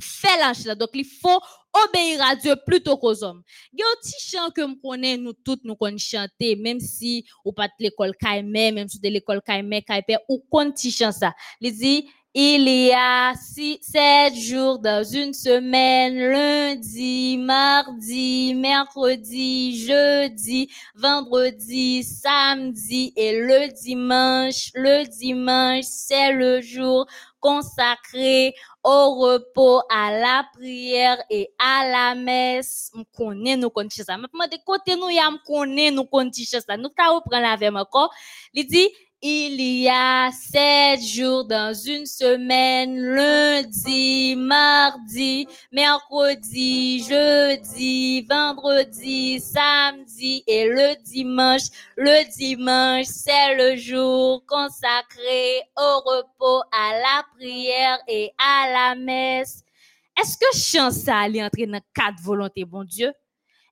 faire 0.00 0.54
là. 0.64 0.74
Donc 0.74 0.90
il 0.94 1.04
faut 1.04 1.40
obéir 1.72 2.22
à 2.22 2.36
Dieu 2.36 2.54
plutôt 2.66 2.96
qu'aux 2.96 3.22
hommes. 3.22 3.42
Il 3.72 3.80
y 3.80 3.82
a 3.82 3.86
un 3.86 4.00
petit 4.00 4.30
chant 4.30 4.50
que 4.50 4.60
nous 4.62 4.76
connaissons, 4.76 5.22
nous 5.22 5.32
tous 5.32 5.58
nous 5.64 5.76
connaissons 5.76 6.18
chanter, 6.18 6.56
même 6.56 6.80
si 6.80 7.24
ou 7.44 7.52
pas 7.52 7.68
de 7.68 7.72
l'école 7.80 8.14
Kaimé, 8.16 8.72
même 8.72 8.88
si 8.88 9.00
de 9.00 9.08
l'école 9.08 9.40
Kaimé, 9.42 9.82
Kaipé, 9.82 10.16
ou 10.28 10.44
qu'on 10.50 10.70
petit 10.70 10.90
chant 10.90 11.12
ça. 11.12 11.32
Il 11.60 11.76
dit, 11.76 12.08
il 12.32 12.68
y 12.68 12.92
a 12.92 13.34
six, 13.34 13.78
sept 13.82 14.36
jours 14.36 14.78
dans 14.78 15.02
une 15.02 15.34
semaine, 15.34 16.16
lundi, 16.16 17.36
mardi, 17.36 18.54
mercredi, 18.54 19.84
jeudi, 19.84 20.70
vendredi, 20.94 22.04
samedi 22.04 23.12
et 23.16 23.36
le 23.40 23.72
dimanche. 23.82 24.70
Le 24.74 25.08
dimanche, 25.08 25.86
c'est 25.88 26.32
le 26.32 26.60
jour 26.60 27.04
consacré 27.40 28.54
au 28.84 29.14
repos, 29.16 29.82
à 29.90 30.12
la 30.12 30.44
prière 30.54 31.18
et 31.30 31.50
à 31.58 31.84
la 31.88 32.14
messe. 32.14 32.92
On 32.94 33.02
connaît 33.04 33.56
connaît 33.70 33.90
ça. 33.90 34.16
Maintenant, 34.16 34.46
de 34.46 34.58
côté 34.64 34.94
nous, 34.94 35.08
y 35.08 35.18
a 35.18 35.28
nous 35.90 36.04
connaît 36.04 36.30
ça. 36.32 36.76
Nous, 36.76 36.90
t'as 36.90 37.08
reprendre 37.08 37.42
la 37.42 37.56
même 37.56 37.76
encore. 37.76 38.12
Il 38.54 38.66
il 39.22 39.60
y 39.60 39.88
a 39.88 40.30
sept 40.32 41.02
jours 41.02 41.44
dans 41.44 41.74
une 41.74 42.06
semaine, 42.06 42.98
lundi, 42.98 44.34
mardi, 44.34 45.46
mercredi, 45.70 47.04
jeudi, 47.04 48.22
vendredi, 48.22 49.38
samedi 49.40 50.42
et 50.46 50.66
le 50.66 50.94
dimanche. 51.04 51.68
Le 51.96 52.24
dimanche, 52.34 53.06
c'est 53.06 53.56
le 53.56 53.76
jour 53.76 54.42
consacré 54.46 55.62
au 55.76 56.00
repos, 56.00 56.62
à 56.72 56.92
la 56.94 57.24
prière 57.36 57.98
et 58.08 58.32
à 58.38 58.72
la 58.72 58.94
messe. 58.94 59.62
Est-ce 60.18 60.38
que 60.38 60.56
chance 60.56 60.94
ça 61.04 61.18
allait 61.18 61.44
entrer 61.44 61.66
dans 61.66 61.80
quatre 61.94 62.22
volontés, 62.22 62.64
bon 62.64 62.84
Dieu? 62.84 63.12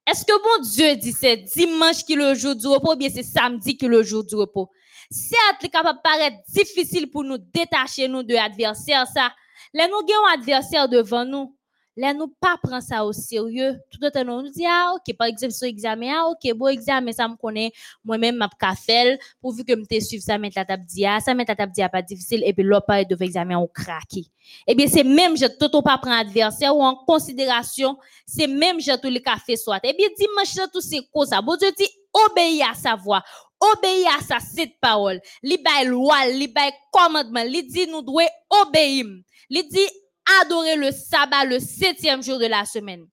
Est-ce 0.06 0.24
que 0.24 0.32
bon 0.32 0.62
Dieu 0.62 0.96
dit 0.96 1.12
c'est 1.12 1.36
dimanche 1.36 2.04
qui 2.04 2.14
est 2.14 2.16
le 2.16 2.34
jour 2.34 2.54
du 2.54 2.66
repos 2.66 2.92
ou 2.92 2.96
bien 2.96 3.10
c'est 3.10 3.22
samedi 3.22 3.76
qui 3.76 3.86
est 3.86 3.88
le 3.88 4.02
jour 4.02 4.24
du 4.24 4.34
repos? 4.34 4.70
Certes, 5.10 5.62
il 5.62 5.70
capable 5.70 6.00
paraître 6.02 6.36
difficile 6.48 7.10
pour 7.10 7.24
nous 7.24 7.38
détacher 7.38 8.08
nous 8.08 8.22
de 8.22 8.34
l'adversaire 8.34 9.06
ça. 9.06 9.32
Là 9.74 9.88
nous 9.88 9.96
avons 9.96 10.26
un 10.28 10.34
adversaire 10.34 10.88
devant 10.88 11.24
nous. 11.24 11.54
Là, 11.98 12.14
nous 12.14 12.28
pas 12.28 12.56
prendre 12.62 12.80
ça 12.80 13.04
au 13.04 13.12
sérieux. 13.12 13.76
Tout 13.90 13.98
le 14.00 14.08
temps, 14.12 14.24
nous 14.24 14.48
dit, 14.50 14.64
ah, 14.64 14.92
ok, 14.94 15.16
par 15.16 15.26
exemple, 15.26 15.52
sur 15.52 15.66
examen, 15.66 16.14
ah, 16.16 16.28
ok, 16.28 16.54
bon 16.54 16.68
examen, 16.68 17.10
ça 17.10 17.26
me 17.26 17.34
connaît, 17.34 17.72
moi-même, 18.04 18.36
m'a 18.36 18.48
fait, 18.76 19.18
pourvu 19.40 19.64
que 19.64 19.74
me 19.74 19.84
te 19.84 19.98
suive 19.98 20.20
ça, 20.20 20.38
mettre 20.38 20.58
la 20.58 20.64
table 20.64 20.84
dit, 20.86 21.04
ah, 21.04 21.18
ça 21.18 21.34
mettre 21.34 21.50
la 21.50 21.56
table 21.56 21.72
dit, 21.72 21.82
ah, 21.82 21.88
pas 21.88 22.00
difficile, 22.00 22.44
et 22.46 22.52
puis 22.52 22.62
l'autre 22.62 22.86
part 22.86 23.04
de 23.04 23.16
examen, 23.20 23.58
on 23.58 23.66
craqué. 23.66 24.26
Eh 24.68 24.76
bien, 24.76 24.86
c'est 24.86 25.02
même, 25.02 25.36
je 25.36 25.46
tout 25.58 25.82
pas 25.82 25.98
prendre 25.98 26.18
adversaire 26.18 26.76
ou 26.76 26.84
en 26.84 26.94
considération, 26.94 27.98
c'est 28.24 28.46
même, 28.46 28.80
je 28.80 28.96
tout 28.96 29.10
le 29.10 29.18
café 29.18 29.56
soit. 29.56 29.80
Eh 29.82 29.92
bien, 29.92 30.06
dimanche, 30.16 30.70
tout 30.72 30.80
c'est 30.80 31.00
quoi 31.12 31.26
ça? 31.26 31.42
Bon 31.42 31.56
Dieu 31.56 31.72
dit, 31.76 31.88
obéis 32.12 32.62
à 32.62 32.74
sa 32.74 32.94
voix. 32.94 33.24
Obéis 33.60 34.06
à 34.06 34.22
sa 34.22 34.38
cette 34.40 34.78
parole. 34.80 35.20
Li 35.42 35.58
bay 35.58 35.84
loi, 35.84 36.26
li 36.26 36.52
commandement. 36.92 37.42
Li 37.42 37.62
dit, 37.64 37.86
nous 37.86 38.02
devons 38.02 38.28
obéir. 38.50 39.06
Li 39.50 39.68
dit, 39.68 39.88
adorer 40.40 40.76
le 40.76 40.92
sabbat 40.92 41.44
le 41.44 41.58
septième 41.58 42.22
jour 42.22 42.38
de 42.38 42.46
la 42.46 42.64
semaine. 42.64 43.06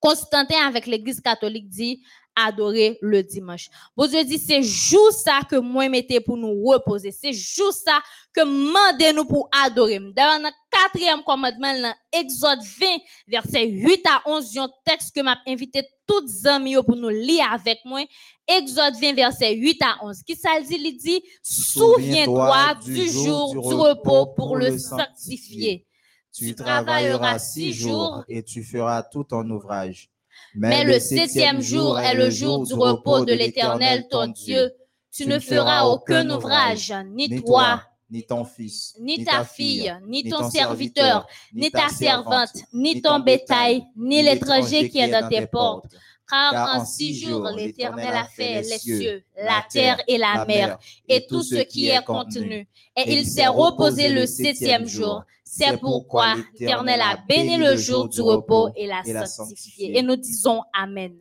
Constantin 0.00 0.66
avec 0.66 0.86
l'église 0.86 1.20
catholique 1.20 1.68
dit 1.68 2.02
adorer 2.34 2.98
le 3.00 3.22
dimanche. 3.22 3.68
Bon 3.96 4.06
Dieu 4.06 4.24
dit 4.24 4.38
c'est 4.38 4.62
jour 4.62 5.12
ça 5.12 5.40
que 5.48 5.56
moi 5.56 5.88
mettez 5.88 6.20
pour 6.20 6.36
nous 6.36 6.62
reposer. 6.64 7.10
C'est 7.12 7.32
jour 7.32 7.72
ça 7.72 8.00
que 8.32 8.42
mandez 8.42 9.12
nous 9.12 9.24
pour 9.24 9.48
adorer. 9.64 9.98
Dans 9.98 10.42
le 10.42 10.50
quatrième 10.70 11.22
commandement, 11.22 11.72
dans 11.80 11.94
Exode 12.12 12.60
20, 12.60 12.86
verset 13.28 13.66
8 13.66 14.06
à 14.06 14.22
11, 14.26 14.58
un 14.58 14.68
texte 14.84 15.14
que 15.14 15.20
m'a 15.20 15.38
invité 15.46 15.86
toutes 16.06 16.28
les 16.28 16.46
amis 16.46 16.76
pour 16.84 16.96
nous 16.96 17.08
lire 17.08 17.46
avec 17.52 17.78
moi. 17.84 18.00
Exode 18.46 18.94
20, 19.00 19.14
verset 19.14 19.54
8 19.54 19.82
à 19.82 20.04
11. 20.04 20.22
Qui 20.22 20.36
ça 20.36 20.60
dit? 20.60 20.76
Il 20.76 20.96
dit, 20.96 21.22
souviens-toi 21.42 22.74
du 22.84 23.08
jour 23.08 23.52
du 23.52 23.74
repos 23.74 24.26
pour 24.34 24.56
le 24.56 24.78
sanctifier. 24.78 25.86
Tu 26.32 26.54
travailleras 26.54 27.38
six 27.38 27.72
jours 27.72 28.24
et 28.28 28.42
tu 28.42 28.62
feras 28.62 29.02
tout 29.02 29.24
ton 29.24 29.48
ouvrage. 29.50 30.08
Mais 30.54 30.84
le 30.84 30.98
septième 30.98 31.60
jour 31.60 31.98
est 31.98 32.14
le 32.14 32.30
jour 32.30 32.66
du 32.66 32.74
repos 32.74 33.24
de 33.24 33.32
l'Éternel, 33.32 34.06
ton 34.10 34.26
Dieu. 34.26 34.72
Tu 35.12 35.26
ne 35.26 35.38
feras 35.38 35.84
aucun 35.84 36.28
ouvrage, 36.30 36.92
ni 37.12 37.42
toi, 37.42 37.82
ni 38.10 38.24
ton 38.24 38.44
fils, 38.44 38.94
ni 39.00 39.24
ta 39.24 39.44
fille, 39.44 39.92
ni 40.06 40.28
ton 40.28 40.48
serviteur, 40.50 41.26
ni 41.52 41.70
ta 41.70 41.88
servante, 41.88 42.50
ni 42.72 43.02
ton 43.02 43.18
bétail, 43.20 43.84
ni 43.96 44.22
l'étranger 44.22 44.88
qui 44.88 44.98
est 44.98 45.08
dans 45.08 45.28
tes 45.28 45.46
portes. 45.46 45.86
Car 46.30 46.76
en 46.76 46.84
six 46.84 47.20
jours, 47.20 47.48
l'Éternel 47.54 48.14
a 48.14 48.24
fait 48.24 48.62
les 48.62 48.78
cieux, 48.78 49.22
la 49.36 49.64
terre 49.70 50.00
et 50.06 50.18
la 50.18 50.44
mer, 50.44 50.78
et 51.08 51.26
tout 51.26 51.42
ce 51.42 51.56
qui 51.56 51.88
est 51.88 52.04
contenu. 52.04 52.68
Et 52.96 53.12
il 53.12 53.26
s'est 53.26 53.46
reposé 53.46 54.08
le 54.08 54.26
septième 54.26 54.86
jour. 54.86 55.22
C'est 55.44 55.78
pourquoi 55.78 56.36
l'Éternel 56.58 57.00
a 57.00 57.18
béni 57.28 57.56
le 57.56 57.76
jour 57.76 58.08
du 58.08 58.20
repos 58.20 58.70
et 58.76 58.86
l'a 58.86 59.26
sanctifié. 59.26 59.98
Et 59.98 60.02
nous 60.02 60.16
disons 60.16 60.62
Amen. 60.72 61.12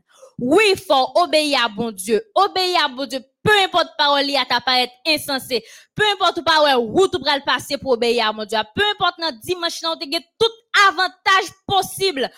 Oui, 0.41 0.64
il 0.72 0.80
faut 0.80 1.11
obéir 1.15 1.65
à 1.65 1.69
bon 1.69 1.91
Dieu. 1.91 2.22
Obéir 2.34 2.86
à 2.86 2.88
bon 2.88 3.06
Dieu. 3.06 3.19
Peu 3.44 3.52
importe 3.64 3.90
parole 3.98 4.23
à 4.36 4.45
ta 4.45 4.61
paraître 4.61 4.94
insensé. 5.07 5.64
Peu 5.95 6.03
importe 6.14 6.44
parole 6.45 6.77
où 6.77 7.07
tu 7.07 7.18
le 7.18 7.45
passer 7.45 7.77
pour 7.77 7.91
obéir 7.91 8.27
à 8.27 8.34
mon 8.34 8.45
Dieu. 8.45 8.57
Peu 8.76 8.84
importe 8.94 9.19
dans 9.19 9.38
dimanche, 9.41 9.80
tu 9.80 9.86
as 9.86 10.19
tout 10.40 10.52
avantage 10.88 11.52
possible. 11.65 12.30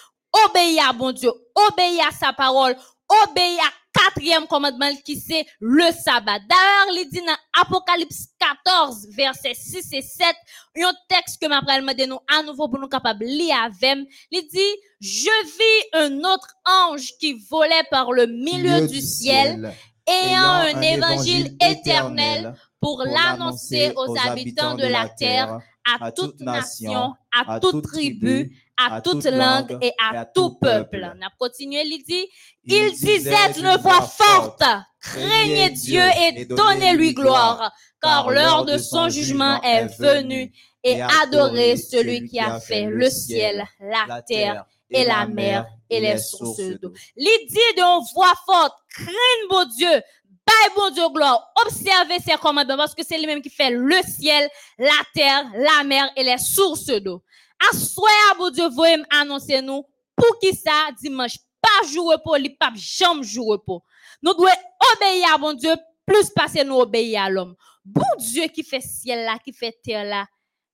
Obéir 0.45 0.89
à 0.89 0.93
bon 0.93 1.11
Dieu. 1.11 1.31
Obéir 1.55 2.05
à 2.07 2.11
sa 2.11 2.33
parole. 2.33 2.75
Obéir 3.23 3.59
à 3.59 3.81
quatrième 3.93 4.47
commandement 4.47 4.89
qui 5.03 5.19
c'est 5.19 5.45
le 5.59 5.91
sabbat. 5.91 6.39
D'ailleurs, 6.39 6.95
il 6.95 7.09
dit 7.11 7.19
dans 7.19 7.61
Apocalypse 7.61 8.27
14, 8.39 9.07
versets 9.11 9.53
6 9.53 9.93
et 9.93 10.01
7, 10.01 10.35
un 10.77 10.93
texte 11.09 11.41
que 11.41 11.47
m'a 11.47 11.61
de 11.61 12.05
nous 12.05 12.19
à 12.33 12.43
nouveau 12.43 12.69
pour 12.69 12.79
nous 12.79 12.87
capables 12.87 13.19
de 13.19 13.25
lire 13.25 13.57
avec. 13.63 14.07
Il 14.31 14.47
dit, 14.47 14.81
je 14.99 15.29
vis 15.45 15.87
un 15.93 16.19
autre 16.19 16.55
ange 16.65 17.11
qui 17.19 17.33
volait 17.49 17.83
par 17.89 18.11
le 18.11 18.27
milieu 18.27 18.87
du 18.87 19.01
ciel, 19.01 19.73
ayant 20.07 20.75
un 20.75 20.81
évangile 20.81 21.55
éternel 21.61 22.55
pour 22.79 23.03
l'annoncer 23.03 23.93
aux 23.95 24.15
habitants 24.17 24.75
de 24.75 24.87
la 24.87 25.09
terre, 25.09 25.59
à 25.99 26.11
toute 26.11 26.39
nation, 26.39 27.13
à 27.31 27.59
toute 27.59 27.83
tribu, 27.83 28.55
à 28.89 29.01
toute 29.01 29.25
langue 29.25 29.77
et 29.81 29.91
à 29.99 30.25
tout 30.25 30.55
peuple. 30.55 31.11
On 31.15 31.25
a 31.25 31.29
continué, 31.37 31.83
il 31.85 32.03
dit, 32.03 32.27
il 32.63 32.91
disait 32.91 33.53
d'une 33.55 33.75
voix 33.77 34.01
forte, 34.01 34.63
craignez 34.99 35.69
Dieu 35.71 36.03
et 36.21 36.45
donnez-lui 36.45 37.13
gloire, 37.13 37.71
car 38.01 38.29
l'heure 38.29 38.65
de 38.65 38.77
son 38.77 39.09
jugement 39.09 39.61
est 39.61 39.87
venue, 39.99 40.51
et 40.83 41.01
adorez 41.23 41.77
celui 41.77 42.27
qui 42.27 42.39
a 42.39 42.59
fait 42.59 42.85
le 42.85 43.09
ciel, 43.09 43.65
la 43.79 44.21
terre 44.21 44.65
et 44.89 45.05
la 45.05 45.25
mer 45.25 45.65
et 45.89 45.99
les 45.99 46.17
sources 46.17 46.59
d'eau. 46.81 46.93
Dit 47.17 47.59
d'une 47.75 47.85
voix 48.13 48.33
forte, 48.45 48.73
craignez 48.89 49.47
bon 49.49 49.65
Dieu, 49.65 50.01
Bye 50.45 50.75
bon 50.75 50.89
Dieu 50.89 51.07
gloire, 51.13 51.51
observez 51.65 52.19
ses 52.19 52.35
commandements 52.37 52.77
parce 52.77 52.95
que 52.95 53.03
c'est 53.07 53.17
lui-même 53.17 53.41
qui 53.41 53.49
fait 53.49 53.69
le 53.69 54.01
ciel, 54.01 54.49
la 54.79 54.89
terre, 55.13 55.45
la 55.55 55.83
mer 55.83 56.09
et 56.15 56.23
les 56.23 56.39
sources 56.39 56.87
d'eau. 56.87 57.23
À 57.69 58.35
bon 58.37 58.49
Dieu, 58.49 58.67
vous 58.69 58.83
annoncer 59.09 59.61
nous 59.61 59.83
pour 60.15 60.39
qui 60.39 60.53
ça 60.55 60.89
dimanche 60.99 61.37
pas 61.61 61.87
jour 61.87 62.11
repos, 62.11 62.35
li 62.35 62.49
pas 62.49 62.71
jamais 62.75 63.23
jour 63.23 63.47
repos. 63.47 63.83
Nous 64.21 64.33
devons 64.33 64.47
obéir 64.95 65.33
à 65.33 65.37
bon 65.37 65.53
Dieu 65.53 65.73
plus 66.05 66.29
passer 66.29 66.63
nous 66.63 66.79
obéir 66.79 67.23
à 67.23 67.29
l'homme. 67.29 67.55
Bon 67.85 68.01
Dieu 68.17 68.45
qui 68.47 68.63
fait 68.63 68.81
ciel 68.81 69.25
là, 69.25 69.37
qui 69.43 69.53
fait 69.53 69.77
terre 69.83 70.05
là, 70.05 70.27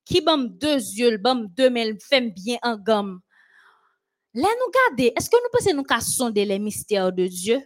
qui 0.05 0.21
bam 0.21 0.47
deux 0.47 0.77
yeux, 0.77 1.17
bam 1.17 1.47
deux 1.47 1.69
mains, 1.69 1.93
fait 2.01 2.21
bien 2.21 2.57
en 2.63 2.77
gomme. 2.77 3.19
Là 4.33 4.47
nous 4.47 4.71
garder, 4.89 5.13
est-ce 5.15 5.29
que 5.29 5.37
nous 5.37 5.49
pensons 5.51 5.75
nous 5.75 5.83
qu'à 5.83 5.99
sonder 5.99 6.45
les 6.45 6.59
mystères 6.59 7.11
de 7.11 7.27
Dieu? 7.27 7.61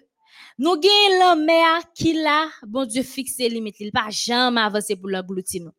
Nous 0.57 0.79
gagnons 0.79 1.19
la 1.19 1.35
mer 1.35 1.81
qui 1.93 2.13
là, 2.13 2.49
bon 2.63 2.85
Dieu 2.85 3.03
fixe 3.03 3.37
limite, 3.37 3.79
il 3.79 3.91
pas 3.91 4.09
jamais 4.09 4.61
avancer 4.61 4.95
pour 4.95 5.09
l'engloutir 5.09 5.63
nous. 5.63 5.71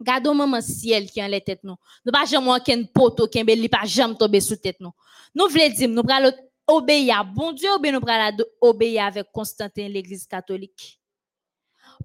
Gardons 0.00 0.34
maman 0.34 0.60
ciel 0.60 1.08
qui 1.10 1.22
en 1.22 1.28
les 1.28 1.40
tête 1.40 1.62
nous. 1.62 1.76
Nous 2.04 2.12
pas 2.12 2.24
jamais 2.24 2.60
ken 2.64 2.86
poto 2.86 3.28
ken 3.28 3.46
beli 3.46 3.68
pas 3.68 3.84
jamais 3.86 4.16
tomber 4.16 4.40
sous 4.40 4.56
tête 4.56 4.80
nous. 4.80 4.90
Nous 5.34 5.48
voulons 5.48 5.68
dire 5.68 5.88
nous 5.88 6.02
pral 6.02 6.34
obéir 6.66 7.24
bon 7.24 7.52
Dieu 7.52 7.68
ou 7.76 7.78
bien 7.78 7.92
nous 7.92 8.00
pral 8.00 8.34
obéir 8.60 9.04
avec 9.04 9.30
Constantin 9.32 9.88
l'église 9.88 10.26
catholique? 10.26 11.00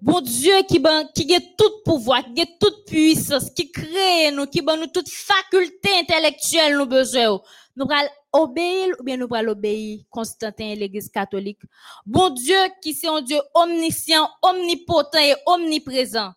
Bon 0.00 0.20
Dieu 0.20 0.62
qui 0.68 0.78
ban 0.78 1.04
qui 1.12 1.34
a 1.34 1.40
tout 1.40 1.82
pouvoir, 1.84 2.22
qui 2.32 2.42
a 2.42 2.46
toute 2.60 2.86
puissance, 2.86 3.50
qui 3.50 3.72
crée 3.72 4.30
nous, 4.32 4.46
qui 4.46 4.62
ban 4.62 4.76
nous 4.76 4.86
toute 4.86 5.08
faculté 5.08 5.90
intellectuelle 5.98 6.76
nous 6.76 6.86
besoin. 6.86 7.40
Nous 7.74 7.86
pral 7.86 8.08
obéir 8.32 8.94
ou 9.00 9.02
bien 9.02 9.16
nous 9.16 9.26
pral 9.26 9.48
obéir 9.48 9.98
Constantin 10.08 10.76
l'église 10.76 11.08
catholique? 11.08 11.62
Bon 12.06 12.30
Dieu 12.30 12.56
qui 12.80 12.94
c'est 12.94 13.08
un 13.08 13.20
Dieu 13.20 13.40
omniscient, 13.52 14.30
omnipotent 14.42 15.18
et 15.18 15.34
omniprésent 15.46 16.30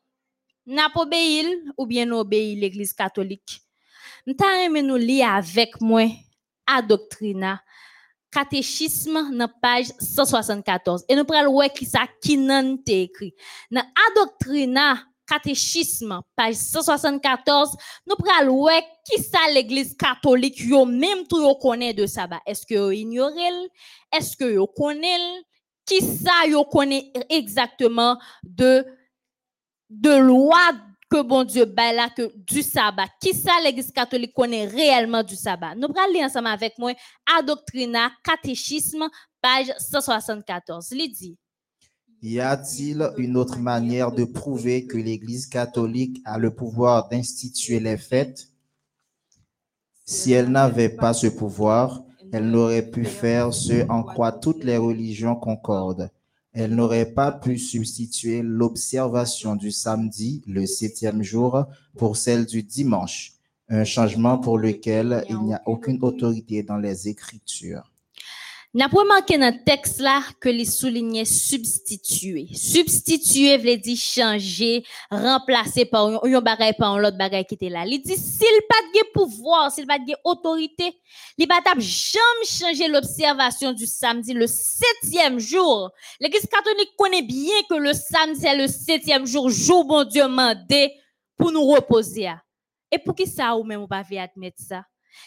n'a 0.65 0.90
pas 0.90 1.02
obéi 1.02 1.45
ou 1.77 1.85
bien 1.85 2.10
obéir 2.11 2.57
l'église 2.60 2.94
catholique. 2.94 3.61
M'ta 4.26 4.64
aimé 4.64 4.81
nous 4.81 4.95
lire 4.95 5.34
avec 5.34 5.81
moi 5.81 6.10
à 6.65 6.81
doctrina 6.81 7.61
catéchisme 8.31 9.38
dans 9.38 9.49
page 9.61 9.88
174 9.99 11.06
et 11.07 11.15
nous 11.15 11.26
prenons 11.26 11.52
voir 11.52 11.72
qui 11.72 11.85
ça 11.85 12.07
qui 12.22 12.38
nan 12.38 12.77
écrit. 12.88 13.34
Dans 13.69 13.81
à 13.81 14.15
doctrina 14.15 14.99
catéchisme 15.27 16.19
page 16.35 16.56
174 16.56 17.76
nous 18.07 18.15
prenons 18.15 18.57
voir 18.57 18.81
qui 19.06 19.22
ça 19.22 19.40
l'église 19.53 19.95
catholique 19.95 20.60
yo 20.60 20.85
même 20.85 21.27
tout 21.27 21.41
yo 21.41 21.56
connaît 21.56 21.94
de 21.94 22.06
sabbat. 22.06 22.41
Est-ce 22.45 22.65
que 22.65 22.73
yo 22.73 22.91
ignore 22.91 23.31
Est-ce 24.11 24.35
que 24.35 24.52
yo 24.52 24.68
connaît 24.68 25.44
qui 25.85 26.02
ça 26.02 26.48
yo 26.48 26.64
connaît 26.65 27.11
exactement 27.30 28.18
de 28.41 28.85
de 30.02 30.18
loi 30.18 30.72
que 31.10 31.22
bon 31.22 31.44
Dieu 31.44 31.65
bail 31.65 31.95
là 31.95 32.10
que 32.10 32.32
du 32.36 32.64
sabbat. 32.64 33.07
Qui 33.22 33.34
ça 33.34 33.52
l'église 33.64 33.91
catholique 33.91 34.34
connaît 34.34 34.65
réellement 34.65 35.22
du 35.22 35.36
sabbat? 35.36 35.76
Nous 35.76 35.88
allons 35.95 36.14
lire 36.14 36.26
ensemble 36.26 36.48
avec 36.48 36.78
moi 36.80 36.94
à 37.38 37.41
Doctrina 37.44 38.11
Catéchisme 38.24 39.07
page 39.41 39.72
174. 39.78 40.91
Il 40.91 41.14
dit 41.14 41.38
Y 42.24 42.40
a-t-il 42.40 43.11
une 43.18 43.38
autre 43.38 43.60
manière 43.60 44.11
de 44.11 44.24
prouver 44.24 44.88
que 44.88 44.98
l'Église 44.98 45.45
catholique 45.45 46.20
a 46.26 46.40
le 46.40 46.53
pouvoir 46.53 47.10
d'instituer 47.10 47.80
les 47.80 47.98
fêtes? 47.98 48.48
Si 50.06 50.32
elle 50.34 50.49
n'avait 50.49 50.90
pas 50.90 51.14
ce 51.14 51.28
pouvoir, 51.28 52.03
elle 52.32 52.49
n'aurait 52.49 52.90
pu 52.90 53.06
faire 53.06 53.53
ce 53.53 53.88
en 53.90 54.03
quoi 54.03 54.32
toutes 54.32 54.64
les 54.64 54.78
religions 54.78 55.36
concordent. 55.36 56.10
Elle 56.54 56.76
n'aurait 56.76 57.14
pas 57.14 57.32
pu 57.32 57.58
substituer 57.58 58.42
l'observation 58.44 59.56
du 59.56 59.72
samedi, 59.72 60.44
le 60.46 60.66
septième 60.66 61.24
jour, 61.24 61.66
pour 61.98 62.16
celle 62.16 62.46
du 62.46 62.62
dimanche, 62.62 63.34
un 63.70 63.84
changement 63.84 64.38
pour 64.38 64.60
lequel 64.60 65.26
il 65.30 65.40
n'y 65.40 65.54
a 65.54 65.64
aucune 65.66 65.98
autorité 66.04 66.62
dans 66.62 66.78
les 66.78 67.08
Écritures. 67.08 67.93
N'a 68.76 68.90
pas 68.90 69.02
remarqué 69.02 69.38
dans 69.38 69.54
le 69.54 69.64
texte 69.64 70.00
là 70.00 70.24
que 70.41 70.50
les 70.50 70.66
soulignait 70.66 71.26
substituer. 71.26 72.48
Substituer 72.56 73.58
veut 73.58 73.78
dire 73.78 73.95
changer, 73.95 74.84
remplacer 75.12 75.86
par 75.86 76.08
un 76.08 76.41
bagay 76.41 76.74
par 76.74 76.94
un 76.94 77.04
autre 77.04 77.16
bagay 77.16 77.45
qui 77.45 77.54
était 77.54 77.70
là. 77.70 77.86
Il 77.86 78.02
dit 78.02 78.18
s'il 78.18 78.62
pas 78.68 78.82
de 78.95 79.12
pouvoir, 79.14 79.72
s'il 79.72 79.86
pas 79.86 80.00
de 80.00 80.16
autorité, 80.24 80.91
il 81.38 81.48
pas 81.48 81.62
jamais 81.78 82.45
changer 82.45 82.88
l'observation 82.88 83.74
du 83.74 83.86
samedi 83.86 84.34
le 84.34 84.48
septième 84.48 85.38
jour. 85.38 85.91
L'église 86.20 86.48
catholique 86.48 86.95
connaît 86.98 87.22
bien 87.22 87.54
que 87.70 87.76
le 87.76 87.94
samedi 87.94 88.41
c'est 88.41 88.58
le 88.58 88.68
septième 88.68 89.28
jour, 89.28 89.52
jour 89.52 89.86
bon 89.86 90.04
Dieu 90.04 90.28
mandé 90.28 90.91
pour 91.38 91.52
nous 91.52 91.64
reposer. 91.64 92.32
Et 92.91 92.98
pour 92.98 93.14
qui 93.14 93.28
ça 93.28 93.56
ou 93.56 93.64
même 93.64 93.82
on 93.82 93.88
pas 93.88 94.00
admettre 94.00 94.58
ça? 94.68 94.84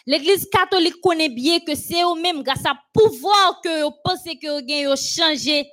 L'église 0.06 0.48
catholique 0.50 1.00
connaît 1.02 1.28
bien 1.28 1.60
que 1.60 1.74
c'est 1.74 2.02
eux-mêmes, 2.02 2.42
grâce 2.42 2.64
à 2.64 2.74
pouvoir 2.92 3.60
que 3.62 3.84
vous 3.84 3.94
pensez 4.04 4.38
que 4.38 4.46
vous 4.46 4.72
avez 4.72 4.96
changé 4.96 5.66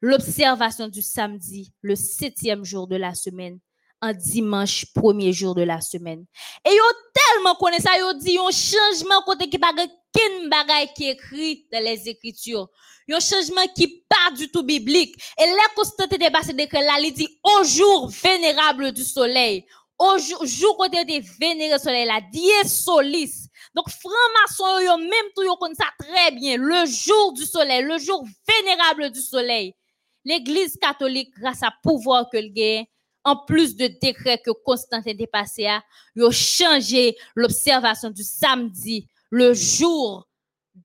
l'observation 0.00 0.88
du 0.88 1.02
samedi, 1.02 1.72
le 1.82 1.96
septième 1.96 2.64
jour 2.64 2.86
de 2.86 2.96
la 2.96 3.14
semaine, 3.14 3.58
en 4.00 4.12
dimanche, 4.12 4.86
premier 4.94 5.32
jour 5.32 5.54
de 5.54 5.62
la 5.62 5.80
semaine. 5.80 6.24
Et 6.64 6.74
yo 6.74 6.82
tellement 7.14 7.54
connaît 7.54 7.80
ça, 7.80 7.98
yo 7.98 8.12
dit 8.14 8.38
un 8.38 8.50
changement 8.50 9.22
côté 9.24 9.48
qui 9.48 9.58
pas 9.58 9.72
ken 10.12 10.48
bagay 10.48 10.92
qui 10.94 11.08
écrit 11.08 11.66
dans 11.72 11.82
les 11.82 12.08
écritures. 12.08 12.68
Un 13.10 13.20
changement 13.20 13.66
qui 13.74 14.04
pas 14.08 14.34
du 14.36 14.50
tout 14.50 14.62
biblique. 14.62 15.14
Et 15.38 15.46
là, 15.46 15.62
constaté 15.74 16.18
de 16.18 16.30
passer 16.30 16.54
que 16.54 16.76
là, 16.76 16.98
il 17.00 17.12
dit 17.12 17.38
au 17.42 17.64
jour 17.64 18.08
vénérable 18.08 18.92
du 18.92 19.04
soleil. 19.04 19.64
Au 19.98 20.18
jour, 20.18 20.88
de 20.88 21.38
vénérer 21.40 21.72
le 21.72 21.78
soleil, 21.78 22.06
la 22.06 22.20
dies 22.20 22.68
solis. 22.68 23.48
Donc, 23.74 23.88
franc-maçon, 23.88 24.78
yo 24.80 24.96
même 24.98 25.30
tout 25.34 25.42
yo 25.42 25.56
ça 25.74 25.86
très 25.98 26.32
bien. 26.32 26.56
Le 26.58 26.84
jour 26.86 27.32
du 27.32 27.46
soleil, 27.46 27.82
le 27.82 27.98
jour 27.98 28.24
vénérable 28.46 29.10
du 29.10 29.20
soleil. 29.20 29.74
L'église 30.24 30.76
catholique, 30.76 31.30
grâce 31.38 31.62
à 31.62 31.72
pouvoir 31.82 32.28
que 32.30 32.36
le 32.36 32.48
gagne, 32.48 32.84
en 33.24 33.36
plus 33.36 33.74
de 33.74 33.86
décrets 33.86 34.40
que 34.44 34.50
Constantin 34.64 35.14
dépassé 35.14 35.66
a, 35.66 35.82
yo 36.14 36.30
changé 36.30 37.16
l'observation 37.34 38.10
du 38.10 38.22
samedi, 38.22 39.06
le 39.30 39.54
jour 39.54 40.28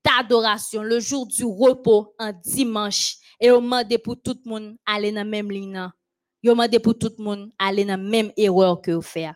d'adoration, 0.04 0.82
le 0.82 1.00
jour 1.00 1.26
du 1.26 1.44
repos 1.44 2.14
en 2.18 2.32
dimanche. 2.44 3.16
Et 3.40 3.50
on 3.50 3.60
demandé 3.60 3.98
pour 3.98 4.20
tout 4.22 4.38
le 4.44 4.50
monde 4.50 4.76
aller 4.86 5.10
dans 5.10 5.18
la 5.18 5.24
même 5.24 5.50
ligne. 5.50 5.90
Yo 6.42 6.54
demandé 6.54 6.80
pour 6.80 6.98
tout 6.98 7.12
le 7.18 7.24
monde 7.24 7.52
aller 7.56 7.84
dans 7.84 7.90
la 7.90 7.96
même 7.96 8.32
erreur 8.36 8.80
que 8.82 8.90
vous 8.90 9.02
faites. 9.02 9.30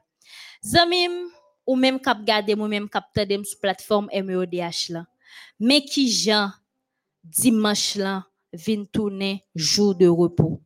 Zamim, 0.63 1.29
ou 1.65 1.77
même 1.77 2.01
kap 2.01 2.25
gade, 2.25 2.51
ou 2.51 2.67
même 2.67 2.89
kap 2.89 3.05
tade 3.15 3.45
sur 3.45 3.61
plateforme 3.61 4.09
MEODH 4.13 4.91
là. 4.91 5.07
Mais 5.61 5.85
qui 5.85 6.11
jan 6.11 6.51
dimanche 7.23 7.95
là 7.95 8.27
vin 8.53 8.85
tourner 8.85 9.45
jour 9.55 9.95
de 9.95 10.09
repos. 10.09 10.61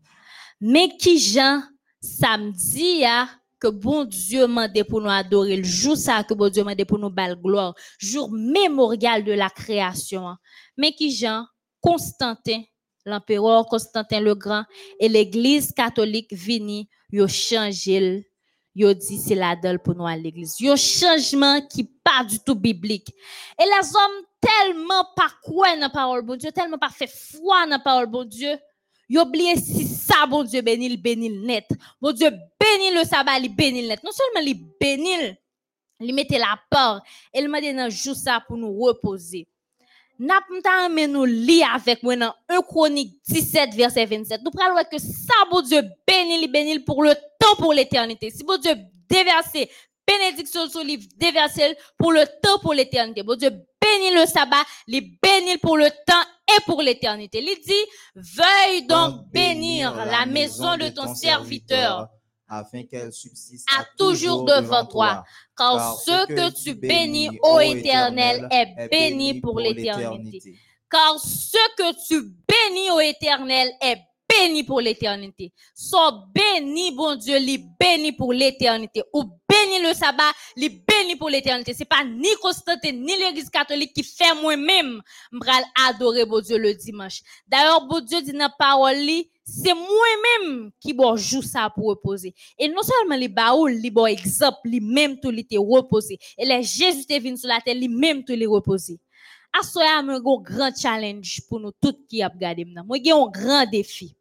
Mais 0.61 0.97
qui 0.97 1.19
jan 1.19 1.63
samedi 2.01 3.01
ya 3.01 3.29
que 3.61 3.69
bon 3.69 4.05
Dieu 4.05 4.47
mande 4.47 4.83
pour 4.89 5.03
nous 5.03 5.11
adorer 5.11 5.59
le 5.59 5.65
jour 5.65 5.97
ça 5.97 6.25
que 6.25 6.33
bon 6.33 6.49
Dieu 6.49 6.65
mande 6.65 6.85
pour 6.87 6.99
nous 6.99 7.11
bal 7.11 7.37
gloire, 7.37 7.75
jour 7.99 8.31
mémorial 8.33 9.25
de 9.25 9.33
la 9.33 9.51
création. 9.51 10.37
Mais 10.79 10.93
qui 10.93 11.11
jan 11.11 11.45
Constantin 11.83 12.63
l'empereur 13.05 13.67
Constantin 13.67 14.21
le 14.21 14.35
Grand 14.35 14.65
et 14.99 15.09
l'église 15.09 15.73
catholique 15.73 16.33
vini 16.33 16.89
yo 17.11 17.27
changé 17.27 18.27
yo 18.75 18.95
dit 18.95 19.19
c'est 19.19 19.35
la 19.35 19.57
dalle 19.57 19.81
pour 19.81 19.95
nous 19.95 20.07
à 20.07 20.17
l'église. 20.17 20.61
Yo 20.61 20.77
changement 20.77 21.61
qui 21.67 21.85
pas 21.85 22.25
du 22.25 22.39
tout 22.39 22.55
biblique. 22.55 23.13
Et 23.59 23.65
les 23.65 23.97
hommes 23.97 24.25
tellement 24.41 25.05
pas 25.17 25.31
quoi 25.43 25.77
dans 25.77 25.91
parole 25.91 26.23
bon 26.23 26.37
Dieu, 26.37 26.53
tellement 26.53 26.79
pas 26.79 26.91
fait 26.91 27.11
foi 27.11 27.67
dans 27.67 27.81
parole 27.81 28.07
bon 28.07 28.25
Dieu. 28.25 28.57
Yo 29.09 29.23
oublié 29.23 29.57
si 29.57 29.87
ça 29.87 30.27
bon 30.27 30.45
Dieu 30.45 30.63
bénit 30.63 30.89
le 30.89 31.47
net. 31.47 31.69
Bon 32.01 32.13
Dieu 32.13 32.31
bénit 32.31 32.95
le 32.95 33.05
sabbat, 33.05 33.39
il 33.39 33.55
bénit 33.55 33.83
le 33.83 33.89
net. 33.89 34.05
Non 34.05 34.13
seulement 34.13 34.47
il 34.47 34.65
bénit, 34.81 35.37
il 35.99 36.15
mettait 36.15 36.39
la 36.39 36.59
et 37.35 37.41
il 37.41 37.49
m'a 37.49 37.61
dit 37.61 37.75
dans 37.75 37.91
ça 37.91 38.43
pour 38.47 38.57
nous 38.57 38.73
reposer. 38.81 39.49
N'a 40.21 40.39
pas 40.63 40.91
mais 40.91 41.07
nous 41.07 41.25
lire 41.25 41.75
avec 41.75 42.03
moi 42.03 42.15
dans 42.15 42.35
1 42.51 42.61
Chronique 42.61 43.15
17 43.27 43.75
verset 43.75 44.05
27. 44.05 44.43
Nous 44.45 44.51
prenons 44.51 44.75
que 44.93 44.99
ça 44.99 45.33
bon 45.51 45.63
Dieu 45.63 45.81
bénit, 46.07 46.47
bénit 46.47 46.81
pour 46.81 47.03
le 47.03 47.15
temps 47.15 47.57
pour 47.57 47.73
l'éternité. 47.73 48.29
Si 48.31 48.45
bon 48.45 48.59
Dieu 48.59 48.75
déverser 49.09 49.71
bénédiction 50.07 50.69
sur 50.69 50.85
livre 50.85 51.05
déverser 51.17 51.75
pour 51.97 52.13
le 52.13 52.27
temps 52.43 52.59
pour 52.61 52.75
l'éternité. 52.75 53.23
Bon 53.23 53.35
Dieu 53.35 53.49
bénit 53.49 54.15
le 54.15 54.27
sabbat, 54.27 54.63
il 54.89 55.17
bénit 55.23 55.57
pour 55.57 55.79
le 55.79 55.89
temps 55.89 56.23
et 56.55 56.61
pour 56.67 56.83
l'éternité. 56.83 57.39
Il 57.39 57.59
dit 57.65 57.73
veuille 58.15 58.87
donc 58.87 59.27
bénir 59.33 59.95
la 60.05 60.27
maison 60.27 60.77
de 60.77 60.91
ton 60.91 61.15
serviteur 61.15 62.09
afin 62.51 62.83
qu'elle 62.83 63.13
subsiste 63.13 63.67
à 63.79 63.85
toujours 63.97 64.45
devant 64.45 64.85
toi. 64.85 65.25
Car 65.57 65.97
ce 65.99 66.27
que 66.27 66.51
tu 66.63 66.75
bénis, 66.75 67.39
ô 67.43 67.61
Éternel, 67.61 68.49
est 68.51 68.89
béni 68.91 69.41
pour 69.41 69.61
l'éternité. 69.61 70.59
Car 70.91 71.19
ce 71.19 71.57
que 71.77 72.07
tu 72.07 72.35
bénis, 72.49 72.91
ô 72.91 73.01
Éternel, 73.01 73.71
est 73.81 74.03
béni 74.31 74.65
pour 74.65 74.81
l'éternité. 74.81 75.53
Sois 75.75 76.27
béni, 76.35 76.93
bon 76.93 77.17
Dieu, 77.17 77.37
li 77.39 77.59
béni 77.79 78.13
pour 78.13 78.33
l'éternité. 78.33 79.03
Ou 79.13 79.25
béni 79.25 79.83
le 79.83 79.95
sabbat, 79.95 80.33
li 80.57 80.69
béni 80.69 81.17
pour 81.17 81.29
l'éternité. 81.29 81.75
C'est 81.75 81.85
pas 81.85 82.05
ni 82.05 82.29
Constantin, 82.41 82.93
ni 82.93 83.17
l'église 83.19 83.51
catholique 83.51 83.93
qui 83.93 84.03
fait 84.03 84.35
moi-même, 84.41 85.01
m'bral 85.33 85.63
adorer, 85.89 86.25
bon 86.25 86.41
Dieu, 86.41 86.59
le 86.59 86.75
dimanche. 86.75 87.23
D'ailleurs, 87.47 87.87
bon 87.87 88.01
Dieu 88.01 88.23
dit 88.23 88.33
dans 88.33 88.39
la 88.39 88.49
parole, 88.51 88.97
c'est 89.45 89.75
moi-même 89.75 90.71
qui 90.81 90.93
bon 90.93 91.17
joue 91.17 91.43
ça 91.43 91.71
pour 91.75 91.87
reposer. 91.87 92.35
Et 92.59 92.69
non 92.69 92.83
seulement 92.83 93.17
les 93.17 93.29
baoul, 93.29 93.73
les 93.73 93.91
bon 93.91 94.07
exemple, 94.07 94.59
les 94.65 94.81
même 94.81 95.19
tout 95.19 95.33
te 95.33 95.59
reposer. 95.59 96.19
Et 96.39 96.45
les 96.45 96.63
Jésus 96.63 97.05
te 97.05 97.21
venu 97.21 97.37
sur 97.37 97.49
la 97.49 97.61
terre, 97.61 97.75
les 97.75 97.89
même 97.89 98.25
tout 98.25 98.33
les 98.33 98.47
reposer. 98.47 98.99
Asoya, 99.53 99.99
un 99.99 100.21
grand 100.21 100.71
challenge 100.77 101.41
pour 101.49 101.59
nous 101.59 101.73
tous 101.73 101.97
qui. 102.09 102.23
Moi, 102.87 102.99
gen 103.03 103.15
un 103.15 103.27
grand 103.27 103.67
défi. 103.67 104.17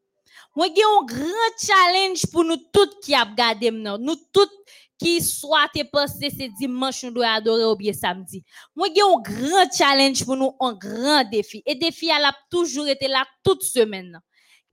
Moi, 0.59 0.67
gen 0.75 0.83
un 0.83 1.05
grand 1.05 1.55
challenge 1.57 2.25
pour 2.33 2.43
nous 2.43 2.57
tous 2.57 2.99
qui 3.01 3.15
ap 3.15 3.29
gade 3.33 3.71
m'nan. 3.71 3.97
Nous 3.97 4.17
tous 4.33 4.49
qui 4.97 5.21
soit 5.21 5.69
te 5.73 5.81
pensé 5.89 6.29
c'est 6.37 6.49
dimanche 6.59 7.01
nous 7.05 7.11
doit 7.11 7.29
adorer 7.29 7.63
ou 7.63 7.77
bien 7.77 7.93
samedi. 7.93 8.43
Moi, 8.75 8.87
gen 8.93 9.05
un 9.05 9.21
grand 9.21 9.71
challenge 9.71 10.25
pour 10.25 10.35
nous, 10.35 10.51
un 10.59 10.73
grand 10.73 11.23
défi. 11.31 11.63
Et 11.65 11.75
défi, 11.75 12.09
elle 12.13 12.25
a 12.25 12.35
toujours 12.51 12.89
été 12.89 13.07
là 13.07 13.23
toute 13.41 13.63
semaine. 13.63 14.11
nan. 14.11 14.21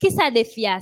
Qui 0.00 0.10
ça 0.10 0.28
défi 0.28 0.66
a? 0.66 0.80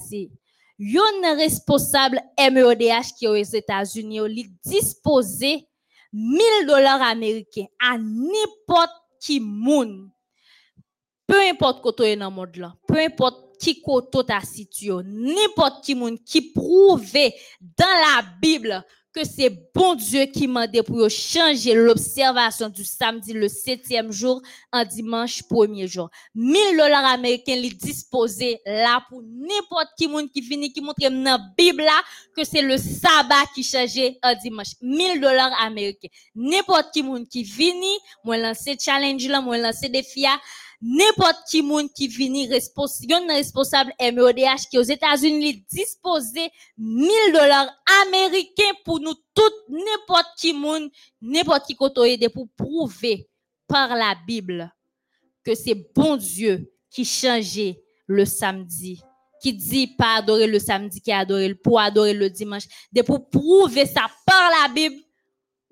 Yon 0.79 1.37
responsable 1.37 2.23
MEODH 2.39 3.13
qui 3.19 3.27
est 3.27 3.29
aux 3.29 3.35
États-Unis, 3.35 4.27
li 4.27 4.47
disposé 4.65 5.69
1000 6.15 6.67
dollars 6.67 7.03
américains 7.03 7.67
à 7.79 7.99
n'importe 7.99 8.91
qui 9.21 9.39
moun. 9.39 10.11
Peu 11.27 11.41
importe 11.43 11.83
koto 11.83 12.05
dans 12.17 12.31
le 12.31 12.35
monde 12.35 12.57
là, 12.57 12.75
peu 12.89 12.99
importe 12.99 13.44
qui 13.65 13.81
koto 13.81 14.23
ta 14.23 14.41
situé, 14.45 15.03
n'importe 15.05 15.83
qui 15.85 15.95
moun 15.95 16.19
qui 16.19 16.43
prouve 16.53 17.13
dans 17.79 17.87
la 17.87 18.23
Bible 18.43 18.85
que 19.15 19.25
c'est 19.25 19.51
bon 19.73 19.95
Dieu 19.95 20.25
qui 20.25 20.49
m'a 20.49 20.67
pour 20.85 20.99
yo 20.99 21.09
changer 21.09 21.75
l'observation 21.75 22.69
du 22.69 22.85
samedi 22.85 23.33
le 23.33 23.49
septième 23.49 24.11
jour 24.11 24.43
en 24.73 24.85
dimanche 24.85 25.45
premier 25.45 25.87
jour. 25.87 26.11
1000 26.35 26.77
dollars 26.77 27.05
américains 27.05 27.55
li 27.55 27.69
disposé 27.71 28.61
là 28.67 29.01
pour 29.09 29.23
n'importe 29.23 29.91
qui 29.97 30.09
moun 30.09 30.29
qui 30.29 30.43
finit 30.43 30.73
qui 30.73 30.81
montre 30.81 30.99
la 31.09 31.39
Bible 31.57 31.85
là 31.85 32.03
que 32.37 32.43
c'est 32.43 32.63
le 32.63 32.77
sabbat 32.77 33.47
qui 33.55 33.63
changeait 33.63 34.19
en 34.21 34.35
dimanche. 34.35 34.73
1000 34.83 35.21
dollars 35.21 35.53
américains. 35.63 36.09
N'importe 36.35 36.93
qui 36.93 37.05
moun 37.05 37.25
qui 37.25 37.45
vini, 37.45 37.97
moi 38.25 38.37
lancer 38.37 38.77
challenge 38.79 39.29
là, 39.29 39.41
moi 39.41 39.59
lancer 39.59 39.89
défi 39.89 40.23
là, 40.23 40.41
n'importe 40.87 41.49
qui 41.49 41.63
moun 41.63 41.89
qui 41.89 42.09
vini 42.09 42.47
responsable, 42.47 43.31
responsable 43.31 43.95
MEODH 43.99 44.69
qui 44.71 44.79
aux 44.79 44.83
États-Unis 44.83 45.65
disposé 45.71 46.51
1000 46.77 47.09
dollars 47.33 47.71
américains 48.05 48.75
pour 48.85 49.01
nous 49.01 49.15
toutes, 49.35 49.69
n'importe 49.71 50.29
qui 50.37 50.53
moun, 50.53 50.91
n'importe 51.23 51.67
qui 51.67 51.75
koto 51.75 52.05
aide 52.05 52.29
pour 52.29 52.49
prouver 52.55 53.27
par 53.67 53.97
la 53.97 54.15
Bible 54.27 54.71
que 55.43 55.55
c'est 55.55 55.91
bon 55.95 56.17
Dieu 56.17 56.71
qui 56.91 57.07
changeait 57.07 57.83
le 58.07 58.27
samedi, 58.27 59.01
qui 59.41 59.55
dit 59.55 59.87
pas 59.87 60.17
adorer 60.19 60.47
le 60.47 60.59
samedi, 60.59 61.01
qui 61.01 61.13
adorer 61.13 61.49
le 61.49 61.55
pour 61.55 61.81
adorer 61.81 62.13
le 62.13 62.29
dimanche, 62.29 62.65
de 62.93 63.01
pour 63.01 63.31
prouver 63.31 63.87
ça 63.87 64.03
par 64.27 64.51
la 64.51 64.73
Bible 64.73 65.03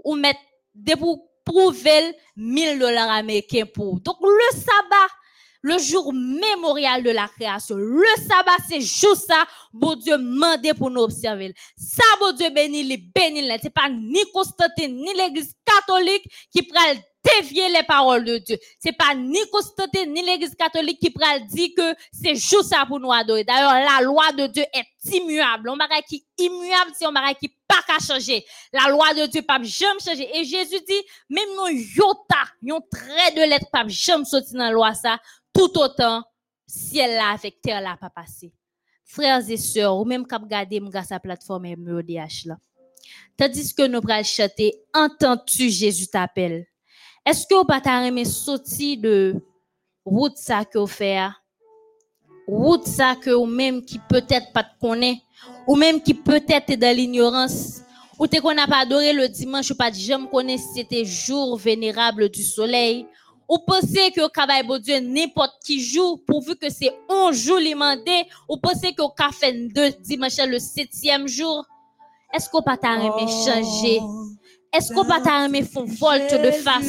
ou 0.03 0.15
mettre 0.15 0.41
de 0.75 0.95
pour 0.95 1.32
prouver 1.45 2.15
1000 2.37 2.79
dollars 2.79 3.11
américains 3.11 3.67
pour. 3.67 4.01
Donc 4.01 4.17
le 4.21 4.57
sabbat, 4.57 5.13
le 5.63 5.79
jour 5.79 6.13
mémorial 6.13 7.03
de 7.03 7.11
la 7.11 7.29
création, 7.29 7.77
le 7.77 8.05
sabbat, 8.29 8.57
c'est 8.69 8.81
juste 8.81 9.27
ça, 9.29 9.45
bon 9.73 9.95
Dieu 9.95 10.19
mandé 10.19 10.75
pour 10.75 10.91
nous 10.91 11.03
observer. 11.03 11.55
Ça, 11.77 12.03
bon 12.21 12.33
Dieu 12.33 12.51
béni, 12.51 12.83
les 12.83 12.97
béni, 12.97 13.49
c'est 13.63 13.71
pas 13.71 13.89
ni 13.89 14.21
Constantin, 14.33 14.89
ni 14.89 15.13
l'église 15.15 15.55
catholique 15.65 16.27
qui 16.51 16.63
pral 16.63 16.99
dévier 17.23 17.69
les 17.69 17.83
paroles 17.83 18.25
de 18.25 18.39
Dieu. 18.39 18.59
C'est 18.79 18.97
pas 18.97 19.15
ni 19.15 19.39
Constantine 19.51 20.13
ni 20.13 20.23
l'Église 20.23 20.55
catholique 20.55 20.99
qui 21.01 21.11
pral 21.11 21.47
dit 21.47 21.75
que 21.75 21.95
c'est 22.13 22.35
juste 22.35 22.65
ça 22.65 22.85
pour 22.87 23.01
nous 23.01 23.13
adorer. 23.13 23.45
D'ailleurs, 23.45 23.73
la 23.73 24.03
loi 24.03 24.33
de 24.33 24.47
Dieu 24.47 24.65
est 24.73 25.15
immuable. 25.15 25.69
On 25.69 25.77
bagay 25.77 26.03
qui 26.09 26.25
immuable, 26.39 26.93
c'est 26.95 27.07
on 27.07 27.13
bagay 27.13 27.35
qui 27.39 27.49
pas 27.67 27.83
qu'à 27.87 27.99
changer. 27.99 28.45
La 28.73 28.89
loi 28.91 29.15
de 29.15 29.27
Dieu 29.27 29.43
pas 29.43 29.63
jamais 29.63 30.01
changer. 30.01 30.29
Et 30.37 30.45
Jésus 30.45 30.81
dit, 30.87 31.03
même 31.29 31.55
non 31.57 31.69
yota, 31.69 32.45
yon 32.61 32.81
trait 32.91 33.33
de 33.37 33.49
lettre 33.49 33.71
pas 33.71 33.87
jamais 33.87 34.25
sorti 34.25 34.55
dans 34.55 34.65
la 34.65 34.71
loi 34.71 34.95
ça, 34.95 35.19
tout 35.55 35.79
autant 35.79 36.23
ciel 36.67 37.13
là 37.13 37.33
avec 37.33 37.61
terre 37.61 37.81
là 37.81 37.97
pas 38.01 38.11
passé. 38.11 38.53
Frères 39.05 39.49
et 39.49 39.59
sœurs, 39.59 39.97
ou 39.99 40.05
même 40.05 40.27
kap 40.27 40.47
gade 40.49 40.73
mga 40.81 41.05
sa 41.05 41.21
plateforme 41.21 41.77
MEODH 41.77 42.47
là. 42.47 42.57
Tandis 43.37 43.75
que 43.75 43.87
nous 43.87 44.01
pral 44.01 44.25
chanter, 44.25 44.75
entends-tu 44.95 45.69
Jésus 45.69 46.09
t'appelle? 46.09 46.67
Est-ce 47.25 47.47
que 47.47 47.55
vous 47.55 47.65
pas 47.65 47.81
aimé 48.05 48.25
sortir 48.25 48.99
de 49.01 49.37
route 50.05 50.37
ça 50.37 50.65
que 50.65 50.79
vous 50.79 50.89
fait? 50.89 51.29
Route 52.49 52.85
ça 52.85 53.15
que 53.15 53.31
ou 53.31 53.47
même 53.47 53.85
qui 53.85 54.01
peut-être 54.09 54.53
pas 54.53 54.65
te 54.65 54.81
connaît, 54.81 55.23
ou 55.69 55.77
même 55.77 56.03
qui 56.03 56.15
peut-être 56.15 56.75
dans 56.75 56.97
l'ignorance, 56.97 57.83
ou 58.19 58.27
te 58.27 58.41
qu'on 58.41 58.53
n'a 58.53 58.67
pas 58.67 58.81
adoré 58.81 59.13
le 59.13 59.29
dimanche, 59.29 59.71
ou 59.71 59.77
pas 59.77 59.93
de 59.93 59.97
jamais 59.97 60.27
connaît 60.29 60.59
si 60.59 60.67
c'était 60.75 61.05
jour 61.05 61.57
vénérable 61.57 62.29
du 62.29 62.43
soleil, 62.43 63.07
ou 63.49 63.59
pensez 63.59 64.11
que 64.11 64.29
travail 64.29 64.67
bon 64.67 64.81
Dieu 64.81 64.99
n'importe 64.99 65.63
qui 65.65 65.81
jour, 65.81 66.21
pourvu 66.27 66.57
que 66.57 66.71
c'est 66.71 66.93
un 67.09 67.31
jour 67.31 67.59
limandé, 67.59 68.25
ou 68.49 68.57
pensez 68.57 68.93
que 68.93 69.03
café 69.17 69.53
de 69.53 70.03
dimanche 70.03 70.39
le 70.45 70.59
septième 70.59 71.29
jour, 71.29 71.65
est-ce 72.35 72.51
qu'on 72.51 72.63
pas 72.63 72.79
aimé 72.83 73.31
changer? 73.45 74.01
Est-ce 74.75 74.93
qu'on 74.95 75.05
pas 75.05 75.45
aimé 75.45 75.63
font 75.63 75.85
volte 75.85 76.33
de 76.33 76.51
face? 76.51 76.87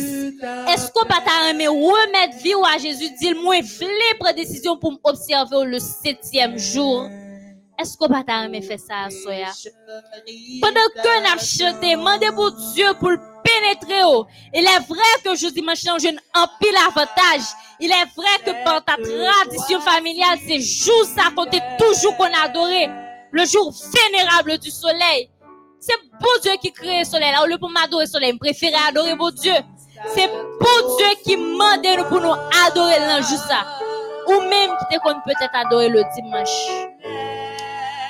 Est-ce 0.69 0.89
qu'on 0.91 1.05
pas 1.05 1.49
aimé 1.49 1.68
remettre 1.68 2.38
vie 2.38 2.53
à 2.73 2.77
Jésus, 2.77 3.10
dire 3.19 3.35
moi 3.41 3.60
vle 3.60 4.18
prendre 4.19 4.35
décision 4.35 4.77
pour 4.77 4.93
m'observer 5.03 5.65
le 5.65 5.80
septième 5.80 6.57
jour? 6.57 7.10
Est-ce 7.77 7.97
qu'on 7.97 8.07
pas 8.07 8.23
aimé 8.45 8.61
faire 8.61 8.80
ça, 8.80 9.10
soya? 9.10 9.49
Pendant 10.61 10.80
que 10.95 11.34
nous 11.34 11.39
chanté, 11.39 11.95
demandez 11.95 12.31
pour 12.34 12.51
Dieu 12.73 12.85
pour 12.99 13.10
le 13.10 13.19
pénétrer. 13.43 14.03
oh. 14.05 14.26
Il 14.53 14.64
est 14.64 14.88
vrai 14.88 15.22
que 15.26 15.35
je 15.35 15.47
dis 15.47 15.61
machin, 15.61 15.97
je 15.99 16.07
en 16.07 16.47
pile 16.61 16.77
avantage. 16.88 17.47
Il 17.81 17.91
est 17.91 18.15
vrai 18.15 18.38
que 18.45 18.64
par 18.64 18.85
ta 18.85 18.93
tradition 18.93 19.81
familiale, 19.81 20.39
c'est 20.47 20.60
jour 20.61 21.03
ça 21.03 21.31
t'est 21.51 21.61
toujours 21.77 22.15
qu'on 22.15 22.31
adorait. 22.45 22.89
Le 23.31 23.45
jour 23.45 23.73
vénérable 23.93 24.57
du 24.60 24.72
soleil. 24.72 25.30
C'est 25.85 25.99
bon 26.18 26.30
Dieu 26.41 26.53
qui 26.61 26.72
crée 26.72 26.99
le 26.99 27.03
soleil. 27.03 27.34
Au 27.43 27.45
lieu 27.45 27.57
pour 27.57 27.69
m'adorer 27.69 28.05
le 28.05 28.10
soleil, 28.10 28.31
je 28.31 28.38
préfère 28.38 28.72
adorer 28.88 29.15
mon 29.15 29.30
Dieu. 29.31 29.51
C'est 30.15 30.27
bon 30.27 30.95
Dieu 30.97 31.07
qui 31.26 31.35
mande 31.35 31.85
nous 31.97 32.05
pour 32.05 32.22
nous 32.22 32.31
adorer 32.65 32.99
le 32.99 33.22
jour 33.22 33.38
ça. 33.38 33.65
Ou 34.27 34.39
même 34.47 34.72
qui 34.77 34.95
te 34.95 35.01
qu'on 35.01 35.19
peut-être 35.19 35.53
adorer 35.53 35.89
le 35.89 36.01
dimanche. 36.15 36.55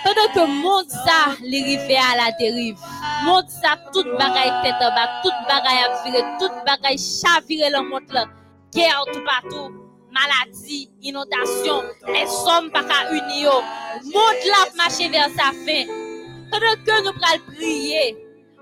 Pendant 0.03 0.33
que 0.35 0.51
monde 0.51 0.87
ça, 0.87 1.33
les 1.41 1.79
à 1.95 2.15
la 2.15 2.31
dérive. 2.37 2.77
Monde 3.25 3.49
ça, 3.49 3.75
toute 3.91 4.05
bagaille 4.05 4.53
tête 4.61 4.75
en 4.75 4.93
bas, 4.93 5.09
toute 5.23 5.33
bagaille 5.47 5.83
à 5.83 6.03
virer, 6.03 6.23
toute 6.39 6.51
bagaille 6.67 6.99
chavirer 6.99 7.71
le 7.71 7.89
monde 7.89 8.11
là. 8.11 8.25
Guerre 8.71 9.03
tout 9.11 9.23
partout. 9.25 9.71
Maladie, 10.11 10.91
inondation, 11.01 11.81
les 12.07 12.29
hommes 12.47 12.69
pas 12.69 12.83
qu'à 12.83 13.11
unir. 13.11 13.51
Monde 14.03 14.43
là 14.45 14.69
marcher 14.77 15.09
vers 15.09 15.29
sa 15.29 15.51
fin. 15.65 16.02
Pendant 16.53 16.75
que 16.85 17.03
nous 17.03 17.13
prenons 17.13 17.55
prier, 17.55 18.15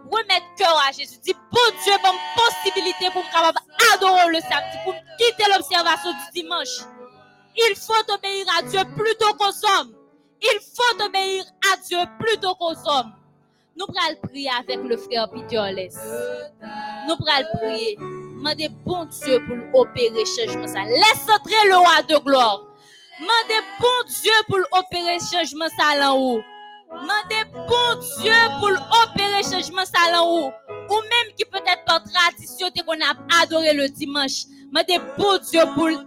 remettre 0.10 0.56
cœur 0.58 0.82
à 0.88 0.94
Jésus, 0.94 1.20
dit, 1.26 1.34
bon 1.52 1.60
Dieu, 1.84 1.92
bonne 2.02 2.16
possibilité 2.38 3.10
pour 3.12 3.24
capable 3.32 3.60
adorer 3.94 4.28
le 4.30 4.40
samedi, 4.40 4.78
pour 4.86 4.94
quitter 5.18 5.44
l'observation 5.52 6.12
du 6.12 6.42
dimanche. 6.42 6.88
Il 7.58 7.76
faut 7.76 8.14
obéir 8.14 8.46
à 8.58 8.62
Dieu 8.62 8.80
plutôt 8.96 9.34
qu'aux 9.34 9.68
hommes. 9.68 9.94
Il 10.42 10.60
faut 10.62 11.04
obéir 11.04 11.44
à 11.74 11.78
Dieu 11.86 11.98
plutôt 12.18 12.56
qu'aux 12.56 12.78
hommes. 12.86 13.12
Nous 13.76 13.86
prenons 13.88 14.22
prier 14.24 14.50
avec 14.58 14.80
le 14.84 14.96
frère 14.96 15.28
Less. 15.74 15.98
Nous 17.10 17.16
prenons 17.18 17.48
prier. 17.58 17.98
Demandez 17.98 18.70
bon 18.86 19.04
Dieu 19.06 19.44
pour 19.46 19.82
opérer 19.82 20.24
changement 20.26 20.68
ça. 20.68 20.84
Laisse 20.86 21.28
entrer 21.30 21.68
le 21.68 21.76
roi 21.76 22.02
de 22.08 22.16
gloire. 22.24 22.62
Demandez 23.20 23.66
bon 23.82 24.08
Dieu 24.08 24.32
pour 24.48 24.80
opérer 24.80 25.18
changement 25.20 25.68
ça 25.78 25.98
là 25.98 26.14
haut. 26.14 26.42
Mandez 26.92 27.46
bon 27.68 28.00
Dieu 28.22 28.34
pour 28.60 28.70
opérer 29.04 29.44
changement 29.44 29.86
ça 29.86 30.24
haut. 30.24 30.52
Ou 30.90 30.96
même 30.96 31.36
qui 31.38 31.46
peut-être 31.46 31.86
par 31.86 32.02
tradition 32.04 32.68
qu'on 32.86 32.94
a 32.94 33.44
adoré 33.44 33.74
le 33.74 33.90
dimanche. 33.90 34.46
Mandez 34.72 35.00
bon 35.18 35.38
Dieu 35.50 35.62
pour 35.76 35.90
aider 35.90 36.02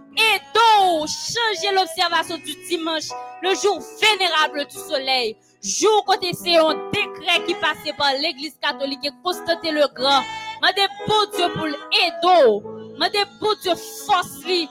changer 1.07 1.73
l'observation 1.73 2.37
du 2.37 2.55
dimanche, 2.67 3.09
le 3.41 3.53
jour 3.55 3.79
vénérable 4.01 4.65
du 4.65 4.75
soleil. 4.75 5.37
Jour 5.63 6.03
côté 6.05 6.31
c'est 6.33 6.57
un 6.57 6.73
décret 6.91 7.43
qui 7.47 7.53
passait 7.55 7.93
par 7.97 8.13
l'église 8.13 8.55
catholique 8.61 9.05
et 9.05 9.11
Constantin 9.23 9.71
le 9.71 9.87
Grand. 9.93 10.21
Mandez 10.61 10.87
bon 11.07 11.25
Dieu 11.35 11.47
pour 11.53 11.67
aider. 11.67 12.97
Mandez 12.97 13.23
bon 13.39 13.53
Dieu 13.61 13.73
force 14.05 14.43
lui. 14.45 14.67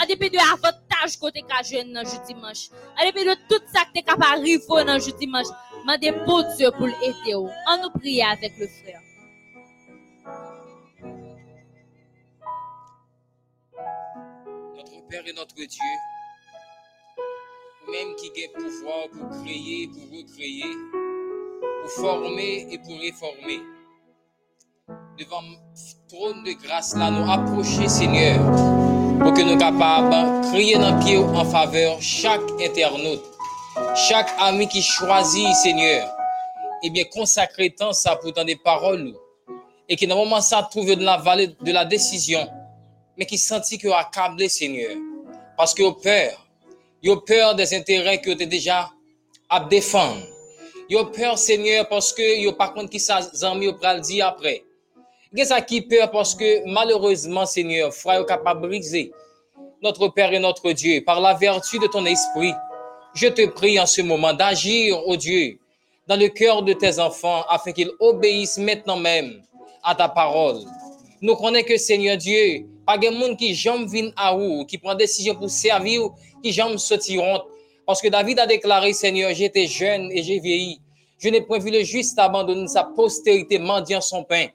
En 0.00 0.06
dépit 0.06 0.30
de 0.30 0.38
avantage 0.38 1.18
côté 1.18 1.42
ka 1.42 1.62
jeune 1.62 1.92
dans 1.92 2.02
le 2.02 2.26
dimanche. 2.26 2.68
En 3.00 3.04
dépit 3.04 3.24
de 3.24 3.34
tout 3.48 3.62
ça 3.72 3.84
que 3.84 3.92
t'es 3.94 4.02
capable 4.02 4.38
d'arriver 4.38 4.60
dans 4.68 4.94
le 4.94 5.18
dimanche. 5.18 5.46
Mandez 5.86 6.12
Dieu 6.56 6.68
pour 6.72 6.86
l'aider. 6.88 7.34
On 7.34 7.80
nous 7.80 7.90
prie 7.90 8.20
avec 8.20 8.58
le 8.58 8.66
frère. 8.66 9.00
Notre 14.76 15.06
Père 15.08 15.22
et 15.28 15.32
notre 15.32 15.54
Dieu, 15.54 15.94
même 17.86 18.16
qui 18.16 18.32
a 18.42 18.48
le 18.48 18.64
pouvoir 18.64 19.08
pour 19.12 19.44
créer, 19.44 19.86
pour 19.86 20.18
recréer, 20.18 20.64
pour 21.82 21.90
former 21.92 22.66
et 22.68 22.78
pour 22.78 22.98
réformer, 22.98 23.60
devant 25.16 25.42
le 25.42 26.08
trône 26.08 26.42
de 26.42 26.52
grâce 26.64 26.96
là, 26.96 27.12
nous 27.12 27.30
approcher, 27.30 27.86
Seigneur, 27.86 28.40
pour 29.20 29.32
que 29.34 29.42
nous 29.42 29.56
capables 29.56 30.10
de 30.10 30.50
crier 30.50 30.78
dans 30.78 30.98
pied 30.98 31.18
en 31.18 31.44
faveur 31.44 32.02
chaque 32.02 32.50
internaute, 32.60 33.35
chaque 33.94 34.30
ami 34.38 34.68
qui 34.68 34.82
choisit, 34.82 35.54
Seigneur, 35.54 36.14
et 36.82 36.90
bien 36.90 37.04
consacrer 37.04 37.70
tant 37.70 37.92
ça 37.92 38.16
pour 38.16 38.32
dans 38.32 38.44
des 38.44 38.56
paroles, 38.56 39.14
et 39.88 39.96
qui 39.96 40.06
dans 40.06 40.16
le 40.16 40.24
moment 40.24 40.40
ça 40.40 40.66
trouve 40.70 40.94
de 40.94 41.04
la 41.04 41.16
vallée 41.16 41.48
de 41.60 41.72
la 41.72 41.84
décision, 41.84 42.46
mais 43.16 43.26
qui 43.26 43.38
sentit 43.38 43.78
que 43.78 43.88
accablé, 43.88 44.48
Seigneur, 44.48 44.96
parce 45.56 45.74
que 45.74 45.90
peur, 45.90 46.46
ils 47.02 47.10
ont 47.10 47.20
peur 47.20 47.54
des 47.54 47.74
intérêts 47.74 48.20
que 48.20 48.30
tu 48.30 48.46
déjà 48.46 48.90
à 49.48 49.60
défendre. 49.60 50.26
Ils 50.88 50.96
ont 50.96 51.06
peur, 51.06 51.38
Seigneur, 51.38 51.88
parce 51.88 52.12
que 52.12 52.22
ils 52.22 52.52
pas 52.54 52.68
compte 52.68 52.90
qui 52.90 53.00
ça 53.00 53.20
amis 53.42 53.68
au 53.68 53.76
après. 54.22 54.64
Qu'est-ce 55.34 55.60
qui 55.64 55.82
peur 55.82 56.10
parce 56.10 56.34
que 56.34 56.66
malheureusement, 56.66 57.44
Seigneur, 57.44 57.92
frère, 57.92 58.24
capable 58.24 58.62
de 58.62 58.68
briser 58.68 59.12
notre 59.82 60.08
Père 60.08 60.32
et 60.32 60.38
notre 60.38 60.72
Dieu 60.72 61.02
par 61.04 61.20
la 61.20 61.34
vertu 61.34 61.78
de 61.78 61.86
ton 61.86 62.04
esprit. 62.06 62.52
Je 63.16 63.28
te 63.28 63.46
prie 63.46 63.80
en 63.80 63.86
ce 63.86 64.02
moment 64.02 64.34
d'agir, 64.34 64.94
ô 65.08 65.16
Dieu, 65.16 65.58
dans 66.06 66.16
le 66.16 66.28
cœur 66.28 66.62
de 66.62 66.74
tes 66.74 66.98
enfants 66.98 67.44
afin 67.48 67.72
qu'ils 67.72 67.90
obéissent 67.98 68.58
maintenant 68.58 68.98
même 68.98 69.42
à 69.82 69.94
ta 69.94 70.06
parole. 70.06 70.58
Nous 71.22 71.34
connaissons 71.34 71.66
que 71.66 71.78
Seigneur 71.78 72.18
Dieu, 72.18 72.66
pas 72.86 72.98
de 72.98 73.08
monde 73.08 73.38
qui 73.38 73.54
jamais 73.54 73.86
vient 73.86 74.10
à 74.18 74.36
vous, 74.36 74.66
qui 74.66 74.76
prend 74.76 74.94
décision 74.94 75.34
pour 75.34 75.48
servir, 75.48 76.10
qui 76.42 76.52
jamais 76.52 76.76
sortiront. 76.76 77.40
Parce 77.86 78.02
que 78.02 78.08
David 78.08 78.38
a 78.38 78.46
déclaré, 78.46 78.92
Seigneur, 78.92 79.32
j'étais 79.32 79.66
jeune 79.66 80.12
et 80.12 80.22
j'ai 80.22 80.38
vieilli. 80.38 80.78
Je 81.18 81.30
n'ai 81.30 81.40
point 81.40 81.58
vu 81.58 81.70
le 81.70 81.84
juste 81.84 82.18
abandonner 82.18 82.68
sa 82.68 82.84
postérité 82.84 83.58
mendiant 83.58 84.02
son 84.02 84.24
pain. 84.24 84.48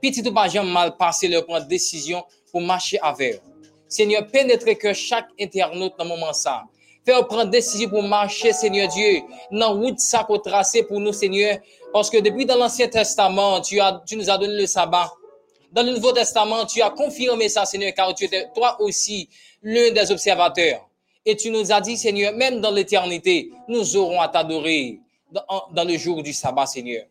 Petit 0.00 0.22
ou 0.24 0.32
pas 0.32 0.46
jamais 0.46 0.70
mal 0.70 0.96
passé 0.96 1.26
leur 1.26 1.44
prendre 1.44 1.66
décision 1.66 2.22
pour 2.52 2.60
marcher 2.60 3.00
avec. 3.00 3.40
Seigneur, 3.88 4.28
pénètre 4.28 4.78
que 4.78 4.92
chaque 4.92 5.26
internaute 5.40 5.94
dans 5.98 6.04
le 6.04 6.10
moment 6.10 6.32
ça. 6.32 6.66
Faire 7.06 7.24
prendre 7.28 7.50
décision 7.52 7.88
pour 7.88 8.02
marcher, 8.02 8.52
Seigneur 8.52 8.88
Dieu, 8.88 9.20
dans 9.52 9.74
route 9.74 10.00
ça 10.00 10.26
tracé 10.44 10.82
pour 10.82 10.98
nous, 10.98 11.12
Seigneur. 11.12 11.58
Parce 11.92 12.10
que 12.10 12.18
depuis 12.18 12.44
dans 12.44 12.56
l'Ancien 12.56 12.88
Testament, 12.88 13.60
tu, 13.60 13.78
as, 13.78 14.02
tu 14.04 14.16
nous 14.16 14.28
as 14.28 14.36
donné 14.36 14.54
le 14.60 14.66
sabbat. 14.66 15.12
Dans 15.70 15.84
le 15.84 15.92
Nouveau 15.92 16.10
Testament, 16.10 16.66
tu 16.66 16.82
as 16.82 16.90
confirmé 16.90 17.48
ça, 17.48 17.64
Seigneur, 17.64 17.94
car 17.94 18.12
tu 18.12 18.24
étais 18.24 18.48
toi 18.52 18.76
aussi 18.80 19.28
l'un 19.62 19.92
des 19.92 20.10
observateurs. 20.10 20.84
Et 21.24 21.36
tu 21.36 21.52
nous 21.52 21.70
as 21.70 21.80
dit, 21.80 21.96
Seigneur, 21.96 22.32
même 22.32 22.60
dans 22.60 22.72
l'éternité, 22.72 23.52
nous 23.68 23.96
aurons 23.96 24.20
à 24.20 24.26
t'adorer 24.26 24.98
dans, 25.30 25.44
dans 25.70 25.84
le 25.84 25.96
jour 25.96 26.24
du 26.24 26.32
sabbat, 26.32 26.66
Seigneur. 26.66 27.04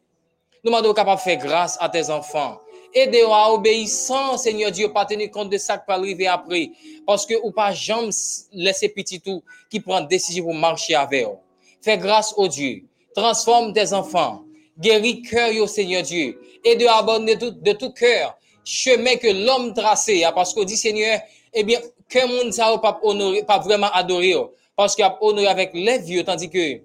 Nous 0.62 0.72
demandons 0.72 0.94
capable 0.94 1.20
de 1.20 1.24
faire 1.24 1.38
grâce 1.38 1.78
à 1.80 1.88
tes 1.88 2.10
enfants. 2.10 2.60
Aidez-nous 2.96 3.34
à 3.34 3.54
obéir 3.54 3.88
sans, 3.88 4.38
Seigneur 4.38 4.72
Dieu, 4.72 4.92
pas 4.92 5.06
tenir 5.06 5.30
compte 5.30 5.50
de 5.50 5.58
ça 5.58 5.78
qui 5.78 5.84
peut 5.86 5.94
arriver 5.94 6.28
après. 6.28 6.72
Parce 7.06 7.26
que 7.26 7.34
ou 7.44 7.52
pas 7.52 7.74
jamais 7.74 8.10
laisser 8.54 8.90
petit 8.90 9.20
tout 9.20 9.44
qui 9.70 9.80
prend 9.82 10.02
décision 10.02 10.46
pour 10.46 10.56
marcher 10.56 10.96
avec 10.96 11.26
eux. 11.26 11.36
Fais 11.82 11.98
grâce 11.98 12.34
au 12.38 12.48
Dieu. 12.48 12.84
Transforme 13.14 13.74
tes 13.74 13.94
enfants. 13.94 14.44
Guéris 14.80 15.22
cœur, 15.22 15.52
yo, 15.52 15.68
Seigneur 15.68 16.04
Dieu. 16.04 16.40
Et 16.64 16.76
de 16.76 16.86
abandonner 16.86 17.36
de 17.36 17.50
tout, 17.50 17.60
de 17.62 17.72
tout 17.74 17.92
cœur 17.92 18.38
chemin 18.66 19.16
que 19.16 19.28
l'homme 19.28 19.74
tracé, 19.74 20.26
hein, 20.26 20.32
parce 20.34 20.54
qu'on 20.54 20.64
dit, 20.64 20.76
Seigneur, 20.76 21.22
eh 21.54 21.64
bien, 21.64 21.80
que 22.10 22.52
sa 22.52 22.74
ou 22.74 22.80
pas 22.80 23.00
honoré, 23.04 23.44
pas 23.44 23.60
vraiment 23.60 23.90
adoré, 23.94 24.30
yo, 24.30 24.54
parce 24.76 24.96
qu'il 24.96 25.06
a 25.06 25.18
honoré 25.22 25.48
avec 25.48 25.72
les 25.74 26.00
vieux, 26.00 26.24
tandis 26.24 26.50
que, 26.50 26.82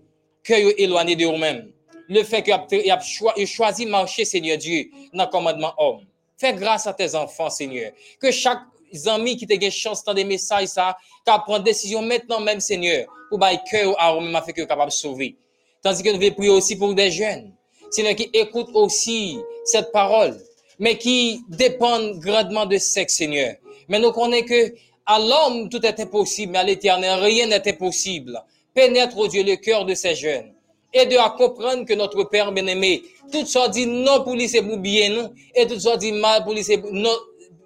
yo 0.48 0.70
éloigné 0.76 1.16
de 1.16 1.24
vous-même. 1.24 1.72
Le 2.10 2.24
fait 2.24 2.42
qu'il 2.42 2.52
a, 2.52 2.66
a 2.96 3.46
choisi 3.46 3.86
marcher, 3.86 4.24
Seigneur 4.24 4.58
Dieu, 4.58 4.90
dans 5.14 5.24
le 5.24 5.30
commandement 5.30 5.72
homme. 5.78 6.04
Fais 6.36 6.52
grâce 6.52 6.86
à 6.88 6.92
tes 6.92 7.14
enfants, 7.14 7.48
Seigneur. 7.48 7.92
Que 8.20 8.32
chaque 8.32 8.58
ami 9.06 9.36
qui 9.36 9.46
te 9.46 9.54
gagne 9.54 9.70
chance 9.70 10.02
dans 10.02 10.12
des 10.12 10.24
messages, 10.24 10.66
ça, 10.66 10.96
qu'à 11.24 11.38
prendre 11.38 11.62
décision 11.64 12.02
maintenant 12.02 12.40
même, 12.40 12.58
Seigneur, 12.58 13.06
pour 13.28 13.38
bailler 13.38 13.60
cœur 13.70 13.94
à 13.98 14.16
eux-mêmes, 14.16 14.34
afin 14.34 14.50
que 14.50 14.62
capable 14.62 14.90
de 14.90 14.96
sauver. 14.96 15.36
Tandis 15.82 16.02
que 16.02 16.10
nous 16.10 16.16
voulons 16.16 16.34
prier 16.34 16.50
aussi 16.50 16.76
pour 16.76 16.92
des 16.94 17.12
jeunes, 17.12 17.52
Seigneur, 17.90 18.16
qui 18.16 18.28
écoutent 18.32 18.74
aussi 18.74 19.38
cette 19.64 19.92
parole, 19.92 20.36
mais 20.80 20.98
qui 20.98 21.42
dépendent 21.48 22.18
grandement 22.18 22.66
de 22.66 22.78
sexe, 22.78 23.14
Seigneur. 23.14 23.54
Mais 23.88 24.00
nous 24.00 24.10
connaissons 24.10 24.46
que 24.46 24.74
à 25.06 25.18
l'homme, 25.18 25.68
tout 25.68 25.84
est 25.86 26.00
impossible, 26.00 26.52
mais 26.52 26.58
à 26.58 26.64
l'éternel, 26.64 27.20
rien 27.20 27.46
n'est 27.46 27.68
impossible. 27.68 28.42
Pénètre, 28.74 29.16
oh 29.16 29.28
Dieu, 29.28 29.42
le 29.42 29.56
cœur 29.56 29.84
de 29.84 29.94
ces 29.94 30.14
jeunes. 30.14 30.52
Aide 30.92 31.14
à 31.14 31.30
comprendre 31.30 31.84
que 31.84 31.94
notre 31.94 32.24
Père 32.24 32.50
bien-aimé, 32.50 33.02
tout 33.30 33.46
ça 33.46 33.68
dit 33.68 33.86
non 33.86 34.24
pour 34.24 34.34
lui, 34.34 34.48
c'est 34.48 34.62
pour 34.62 34.76
bien 34.76 35.08
nous, 35.10 35.28
et 35.54 35.66
tout 35.66 35.78
ça 35.78 35.96
dit 35.96 36.10
mal 36.10 36.42
pour 36.42 36.52
lui, 36.52 36.64
c'est 36.64 36.82
non, 36.90 37.16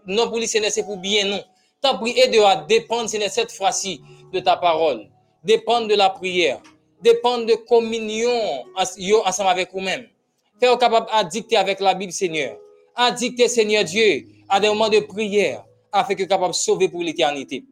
non 0.06 0.28
pour 0.28 0.38
lui, 0.38 0.46
c'est 0.46 0.82
pour 0.82 0.98
bien 0.98 1.24
nous. 1.24 1.40
T'en 1.80 1.98
prie, 1.98 2.18
aide 2.18 2.34
à 2.36 2.56
dépendre, 2.56 3.08
Seigneur, 3.08 3.30
cette 3.30 3.52
fois-ci, 3.52 4.00
de 4.32 4.40
ta 4.40 4.56
parole. 4.56 5.08
Dépendre 5.42 5.88
de 5.88 5.94
la 5.94 6.10
prière. 6.10 6.60
Dépendre 7.02 7.46
de 7.46 7.54
communion 7.54 8.64
ensemble 8.76 9.48
avec 9.50 9.72
vous-même. 9.72 10.06
Fais-vous 10.60 10.76
capable 10.76 11.06
à 11.12 11.24
dicter 11.24 11.56
avec 11.56 11.80
la 11.80 11.94
Bible, 11.94 12.12
Seigneur. 12.12 12.56
À 12.94 13.10
dicter, 13.10 13.48
Seigneur 13.48 13.84
Dieu, 13.84 14.26
à 14.48 14.60
des 14.60 14.68
moments 14.68 14.88
de 14.88 15.00
prière, 15.00 15.64
afin 15.92 16.14
que 16.14 16.22
capable 16.24 16.52
de 16.52 16.58
sauver 16.58 16.88
pour 16.88 17.02
l'éternité. 17.02 17.64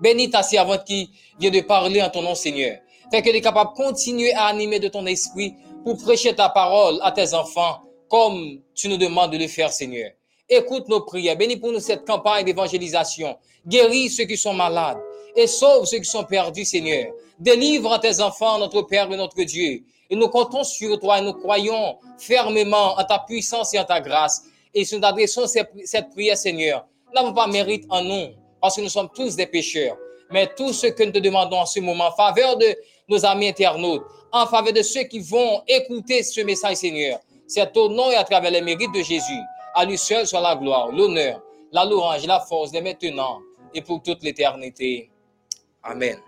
Bénis 0.00 0.30
ta 0.30 0.42
servante 0.42 0.84
qui 0.84 1.10
vient 1.38 1.50
de 1.50 1.60
parler 1.60 2.00
en 2.00 2.08
ton 2.08 2.22
nom, 2.22 2.34
Seigneur. 2.34 2.78
Fais 3.10 3.22
qu'elle 3.22 3.36
est 3.36 3.40
capable 3.40 3.70
de 3.70 3.76
continuer 3.76 4.32
à 4.34 4.46
animer 4.46 4.78
de 4.78 4.88
ton 4.88 5.04
esprit 5.06 5.54
pour 5.84 5.98
prêcher 5.98 6.34
ta 6.34 6.48
parole 6.48 6.98
à 7.02 7.12
tes 7.12 7.34
enfants 7.34 7.80
comme 8.08 8.60
tu 8.74 8.88
nous 8.88 8.96
demandes 8.96 9.32
de 9.32 9.38
le 9.38 9.46
faire, 9.46 9.72
Seigneur. 9.72 10.10
Écoute 10.48 10.88
nos 10.88 11.00
prières. 11.02 11.36
Bénis 11.36 11.56
pour 11.56 11.70
nous 11.72 11.78
cette 11.78 12.04
campagne 12.04 12.44
d'évangélisation. 12.44 13.38
Guéris 13.66 14.10
ceux 14.10 14.24
qui 14.24 14.36
sont 14.36 14.52
malades 14.52 14.98
et 15.36 15.46
sauve 15.46 15.86
ceux 15.86 15.98
qui 15.98 16.10
sont 16.10 16.24
perdus, 16.24 16.64
Seigneur. 16.64 17.12
Délivre 17.38 17.92
à 17.92 17.98
tes 18.00 18.20
enfants, 18.20 18.58
notre 18.58 18.82
Père 18.82 19.10
et 19.12 19.16
notre 19.16 19.40
Dieu. 19.42 19.82
Et 20.10 20.16
nous 20.16 20.28
comptons 20.28 20.64
sur 20.64 20.98
toi 20.98 21.20
et 21.20 21.22
nous 21.22 21.34
croyons 21.34 21.96
fermement 22.18 22.98
en 22.98 23.04
ta 23.04 23.20
puissance 23.20 23.72
et 23.74 23.78
en 23.78 23.84
ta 23.84 24.00
grâce. 24.00 24.42
Et 24.74 24.84
si 24.84 24.98
nous 24.98 25.06
adressons 25.06 25.46
cette 25.46 26.10
prière, 26.10 26.36
Seigneur, 26.36 26.84
nous 27.06 27.14
n'avons 27.14 27.32
pas 27.32 27.46
mérite 27.46 27.84
en 27.88 28.02
nous, 28.02 28.34
parce 28.60 28.76
que 28.76 28.80
nous 28.80 28.88
sommes 28.88 29.08
tous 29.14 29.36
des 29.36 29.46
pécheurs. 29.46 29.96
Mais 30.32 30.48
tout 30.56 30.72
ce 30.72 30.88
que 30.88 31.02
nous 31.04 31.12
te 31.12 31.18
demandons 31.18 31.58
en 31.58 31.66
ce 31.66 31.80
moment, 31.80 32.08
en 32.08 32.12
faveur 32.12 32.56
de 32.56 32.76
nos 33.10 33.24
amis 33.26 33.48
internautes, 33.48 34.04
en 34.32 34.46
faveur 34.46 34.72
de 34.72 34.82
ceux 34.82 35.02
qui 35.02 35.18
vont 35.18 35.62
écouter 35.66 36.22
ce 36.22 36.40
message, 36.42 36.76
Seigneur, 36.76 37.18
c'est 37.46 37.76
au 37.76 37.88
nom 37.88 38.10
et 38.10 38.14
à 38.14 38.24
travers 38.24 38.50
les 38.50 38.62
mérites 38.62 38.92
de 38.92 39.02
Jésus. 39.02 39.40
À 39.74 39.84
lui 39.84 39.98
seul 39.98 40.26
soit 40.26 40.40
la 40.40 40.54
gloire, 40.56 40.88
l'honneur, 40.92 41.42
la 41.72 41.84
louange, 41.84 42.26
la 42.26 42.40
force, 42.40 42.70
dès 42.70 42.80
maintenant 42.80 43.40
et 43.74 43.82
pour 43.82 44.02
toute 44.02 44.22
l'éternité. 44.22 45.10
Amen. 45.82 46.18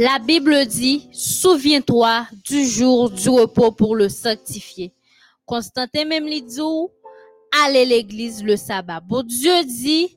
La 0.00 0.20
Bible 0.20 0.64
dit, 0.64 1.08
souviens-toi 1.12 2.28
du 2.44 2.64
jour 2.64 3.10
du 3.10 3.28
repos 3.28 3.72
pour 3.72 3.96
le 3.96 4.08
sanctifier. 4.08 4.94
Constantin 5.44 6.04
même 6.04 6.24
lui 6.24 6.40
dit, 6.40 6.60
allez 7.64 7.84
l'église 7.84 8.44
le 8.44 8.56
sabbat. 8.56 9.00
Bon 9.00 9.24
Dieu 9.24 9.64
dit, 9.64 10.16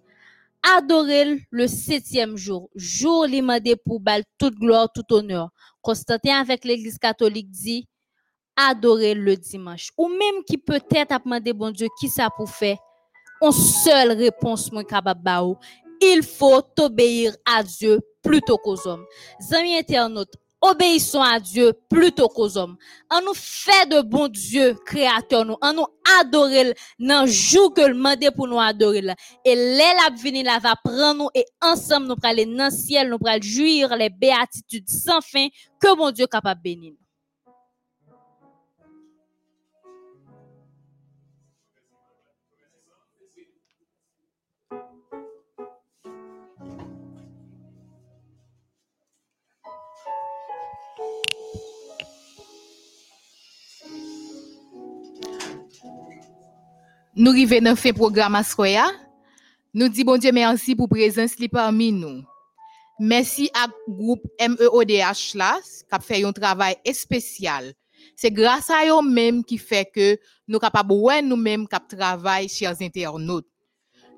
adorez 0.78 1.48
le 1.50 1.66
septième 1.66 2.38
jour. 2.38 2.70
Jour 2.76 3.26
limandé 3.26 3.76
pour 3.76 4.00
toute 4.38 4.54
gloire, 4.54 4.88
tout 4.94 5.16
honneur. 5.16 5.50
Constantin 5.82 6.40
avec 6.40 6.64
l'église 6.64 7.00
catholique 7.00 7.50
dit, 7.50 7.88
adorez 8.56 9.16
le 9.16 9.36
dimanche. 9.36 9.90
Ou 9.98 10.10
même 10.10 10.44
qui 10.46 10.60
peut-être 10.60 11.12
a 11.12 11.18
demandé 11.18 11.54
bon 11.54 11.72
Dieu 11.72 11.88
qui 12.00 12.08
ça 12.08 12.30
pour 12.30 12.52
faire? 12.52 12.78
On 13.42 13.52
seule 13.52 14.12
réponse 14.12 14.72
moi 14.72 14.84
capable 14.84 15.24
ba 15.24 15.44
ou. 15.44 15.58
Il 16.02 16.24
faut 16.24 16.64
obéir 16.80 17.36
à 17.46 17.64
Dieu 17.64 18.00
plutôt 18.24 18.58
qu'aux 18.58 18.88
hommes. 18.88 19.06
Amis 19.52 19.78
internautes, 19.78 20.34
obéissons 20.62 21.22
à 21.22 21.40
Dieu 21.40 21.74
plutôt 21.90 22.28
qu'aux 22.28 22.58
hommes. 22.58 22.78
On 23.12 23.22
nous 23.22 23.34
fait 23.34 23.88
de 23.90 24.02
bon 24.02 24.28
Dieu 24.28 24.76
créateur 24.86 25.46
nous, 25.46 25.58
on 25.62 25.74
nous 25.74 25.86
adorer 26.20 26.74
nan 27.00 27.26
jour 27.28 27.74
que 27.74 27.82
le 27.82 27.94
mandé 27.94 28.30
pour 28.32 28.48
nous 28.48 28.60
adorer. 28.60 29.04
Et 29.46 29.54
a 29.54 30.10
venir 30.12 30.46
là 30.46 30.60
va 30.60 30.76
prendre 30.76 31.24
nous 31.24 31.30
et 31.34 31.46
ensemble 31.62 32.08
nous 32.08 32.16
aller 32.24 32.46
dans 32.46 32.66
le 32.66 32.72
ciel, 32.72 33.10
nous 33.10 33.20
pral 33.20 33.42
jouir 33.42 33.96
les 33.96 34.10
béatitudes 34.10 34.90
sans 34.90 35.22
fin 35.22 35.48
que 35.80 35.96
mon 35.96 36.12
Dieu 36.12 36.28
capable 36.28 36.62
bénir. 36.62 36.94
Nous 57.14 57.32
arrivons 57.32 57.60
dans 57.60 57.76
fin 57.76 57.92
programme 57.92 58.36
à 58.36 58.44
soya. 58.44 58.90
Nous 59.74 59.90
disons 59.90 60.06
bon 60.06 60.18
Dieu 60.18 60.32
merci 60.32 60.78
pour 60.78 60.88
présence 60.88 61.38
li 61.40 61.50
parmi 61.50 61.92
nous. 61.92 62.24
Merci 63.02 63.50
à 63.54 63.68
groupe 63.86 64.24
MEODH 64.40 65.36
là 65.36 65.60
qui 65.62 65.84
a 65.92 66.00
fait 66.00 66.24
un 66.24 66.32
travail 66.32 66.78
spécial. 66.94 67.74
C'est 68.16 68.32
grâce 68.32 68.70
à 68.70 68.86
eux 68.88 69.06
même 69.06 69.44
qui 69.44 69.58
fait 69.58 69.90
que 69.94 70.18
nous 70.48 70.58
capables 70.58 70.94
ouais 70.94 71.22
nous-mêmes 71.22 71.68
qui 71.68 71.98
travail 71.98 72.48
chers 72.48 72.82
internautes. 72.82 73.48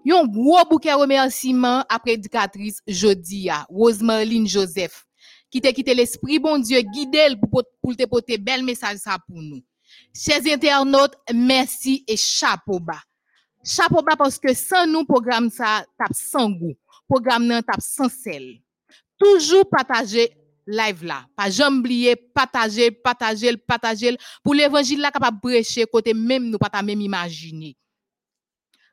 Un 0.08 0.28
gros 0.28 0.64
bouquet 0.70 0.94
remerciement 0.94 1.84
à 1.90 1.98
prédicatrice 1.98 2.78
Jodia, 2.86 3.66
Rosemarine 3.70 4.48
Joseph, 4.48 5.04
qui 5.50 5.62
t'a 5.62 5.74
quitté 5.74 5.96
l'esprit 5.96 6.38
bon 6.38 6.60
Dieu 6.60 6.80
guidé 6.82 7.36
pour 7.82 7.96
te 7.96 8.06
porter 8.06 8.38
bel 8.38 8.64
message 8.64 8.98
ça 8.98 9.18
pour 9.28 9.42
nous. 9.42 9.64
Chers 10.16 10.46
internautes, 10.46 11.16
merci 11.34 12.04
et 12.08 12.16
chapeau 12.18 12.80
bas. 12.80 13.02
Chapeau 13.64 14.04
bas 14.04 14.16
parce 14.16 14.38
que 14.38 14.54
sans 14.54 14.86
nous, 14.86 15.06
programme 15.06 15.50
ça 15.50 15.86
tape 15.98 16.14
sans 16.14 16.52
goût. 16.52 16.76
Programme 17.10 17.48
nan 17.48 17.64
tape 17.64 17.82
sans 17.82 18.10
sel. 18.10 18.60
Toujours 19.18 19.68
partager 19.68 20.38
live 20.68 21.04
là. 21.04 21.26
Pas 21.36 21.50
jamais 21.50 21.78
oublier, 21.80 22.16
partager, 22.16 22.92
partager, 22.92 23.58
partager 23.58 24.16
pour 24.44 24.54
l'évangile 24.54 25.02
là 25.02 25.10
capable 25.10 25.40
prêcher 25.40 25.86
côté 25.86 26.14
même 26.14 26.48
nous 26.50 26.60
pas 26.60 26.82
même 26.84 27.02
imaginer. 27.02 27.76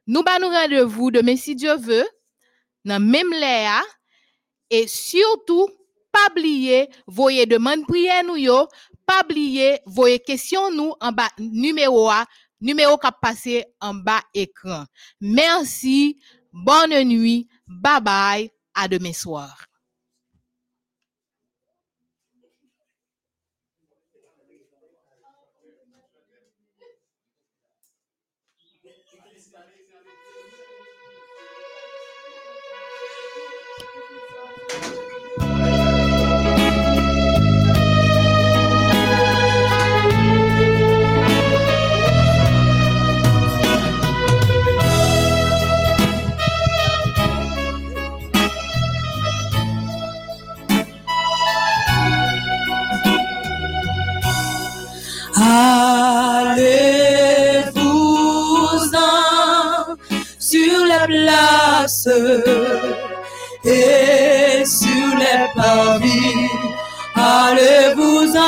Nous 0.07 0.23
ba 0.23 0.39
nous 0.39 0.49
rendez-vous 0.49 1.11
demain 1.11 1.37
si 1.37 1.55
Dieu 1.55 1.77
veut 1.77 2.09
dans 2.85 3.01
même 3.03 3.31
l'air 3.31 3.83
et 4.71 4.87
surtout 4.89 5.69
pas 6.11 6.31
oublier 6.31 6.89
voyez 7.07 7.47
demande 7.47 7.87
prière 7.87 8.25
nous 8.25 8.37
yo 8.37 8.67
pas 9.11 9.24
oublier 9.24 9.81
voyez 9.87 10.20
question 10.20 10.70
nous 10.70 10.95
en 11.01 11.11
bas 11.11 11.28
numéro 11.37 12.09
A 12.09 12.24
numéro 12.61 12.97
qui 12.97 13.09
passé 13.20 13.65
en 13.81 13.93
bas 13.95 14.23
écran. 14.32 14.85
Merci 15.20 16.20
bonne 16.53 17.03
nuit 17.03 17.49
bye 17.66 18.01
bye 18.01 18.51
à 18.73 18.87
demain 18.87 19.12
soir 19.12 19.65
Allez-vous-en 55.51 56.57
sur 60.39 60.87
la 60.87 61.07
place 61.07 62.09
et 63.65 64.65
sur 64.65 65.17
les 65.23 65.49
parvis. 65.57 66.49
Allez-vous-en 67.17 68.39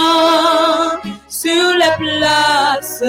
sur 1.29 1.67
les 1.83 1.95
places. 1.99 3.03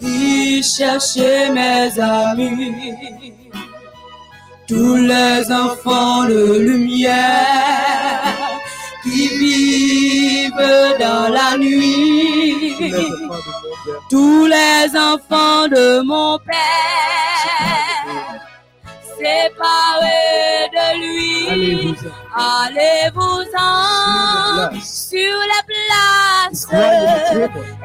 y 0.00 0.62
chercher 0.62 1.50
mes 1.50 1.98
amis. 2.00 3.32
Tous 4.68 4.96
les 4.96 5.50
enfants 5.52 6.24
de 6.24 6.58
lumière 6.58 8.45
qui 9.06 9.28
vivent 9.38 10.96
dans 10.98 11.28
la 11.28 11.56
nuit. 11.56 12.74
Tous 14.10 14.46
les 14.46 14.96
enfants 14.96 15.68
de 15.68 16.00
mon 16.00 16.38
Père, 16.38 16.56
séparés 19.18 20.68
de 20.76 20.86
lui, 21.00 21.94
allez-vous-en. 22.34 23.76
Sur 24.82 25.38
les 25.52 25.64
places 25.70 26.66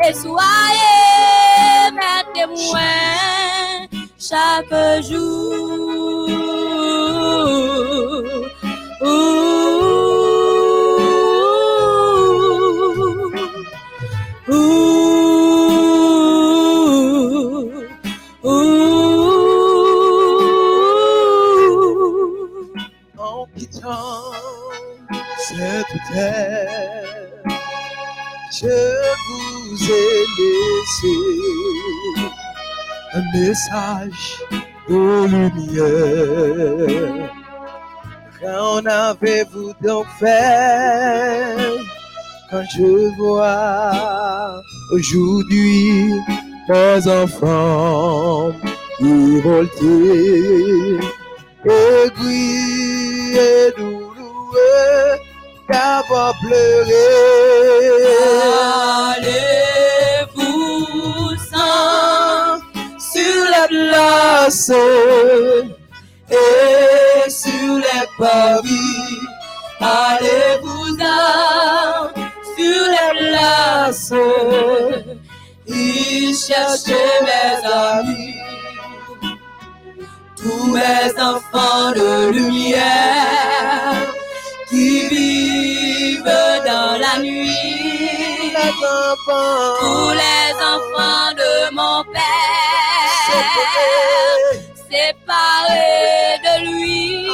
et 0.08 0.14
soyez 0.14 1.92
mes 1.94 2.24
témoins 2.34 3.88
chaque 4.20 5.04
jour. 5.04 6.30
Ouh, 9.04 9.81
cette 25.48 25.98
terre, 26.12 27.24
je 28.52 28.78
vous 29.26 29.92
ai 29.92 30.12
laissé 30.38 31.18
un 33.14 33.24
message 33.38 34.24
de 34.90 35.02
lumière. 35.34 36.50
Qu'en 38.40 38.86
avez-vous 38.86 39.74
donc 39.82 40.08
fait 40.20 41.56
quand 42.50 42.66
je 42.76 42.92
vois 43.18 44.62
aujourd'hui 44.92 46.14
mes 46.68 47.08
enfants 47.08 48.52
révoltés? 49.00 50.32
aigri 51.66 52.62
et 55.72 55.78
douloureux 55.78 55.78
d'avoir 55.78 56.34
pleuré. 56.40 57.08
Allez-vous-en 60.24 60.60
sur 63.00 63.44
la 63.50 63.68
place 63.68 64.72
et 66.30 67.30
sur 67.30 67.76
les 67.78 68.08
paris. 68.18 69.20
Allez-vous-en 69.80 71.10
sur 72.58 72.84
les 72.90 73.12
places 73.20 74.14
y 75.68 76.34
chercher 76.34 77.08
mes 77.24 77.56
amis. 77.72 78.36
Tous 80.36 80.66
mes 80.74 81.12
enfants 81.22 81.92
de 81.92 82.32
lumière 82.32 84.11
qui 84.72 85.08
vivent 85.10 86.24
dans 86.66 86.98
la 86.98 87.14
nuit. 87.22 87.52
Tous 89.80 90.12
les 90.24 90.50
enfants 90.74 91.32
de 91.42 91.54
mon 91.76 92.04
Père, 92.14 93.12
séparés 94.90 96.38
de 96.46 96.54
lui. 96.68 97.28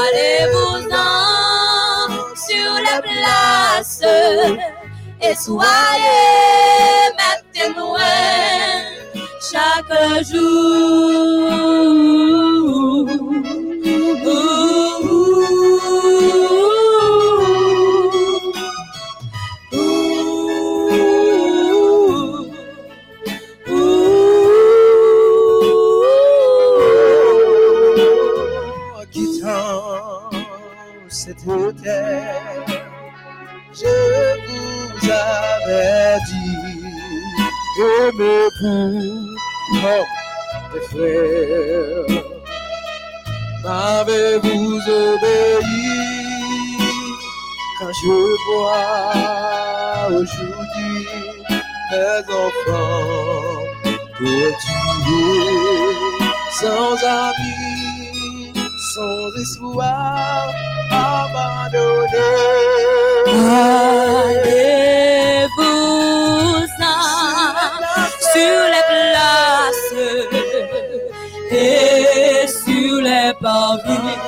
Allez-vous-en 0.00 1.16
sur 2.46 2.72
les 2.86 3.00
places 3.02 4.04
et 5.20 5.34
soyez 5.34 5.68
mes 7.18 7.38
témoins 7.52 8.80
chaque 9.52 9.94
jour. 10.30 11.20
Cette 31.10 31.44
terre, 31.82 32.66
je 33.74 33.94
vous 34.46 35.10
avais 35.10 36.18
dit, 36.28 36.84
aimez-vous 37.80 39.26
comme 39.80 40.08
des 40.72 40.80
frères. 40.88 42.22
M'avez-vous 43.64 44.80
obéi? 44.88 45.98
Quand 47.78 47.92
je 48.02 48.16
vois 48.46 50.06
aujourd'hui 50.16 51.06
mes 51.90 52.22
enfants 52.44 53.62
torturés, 54.18 54.56
sans 56.52 56.94
amis, 57.04 58.52
sans 58.94 59.28
espoir. 59.40 60.69
Allez-vous-en 60.90 62.66
sur 68.32 68.60
les 68.72 68.84
places 68.90 69.94
et 71.50 72.46
sur 72.46 72.94
les 73.02 73.32
parvis. 73.40 74.18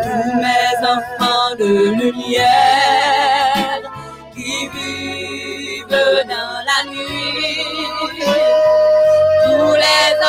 Tous 0.03 0.33
mes 0.43 0.75
enfants 0.87 1.55
de 1.59 1.71
lumière 1.99 3.30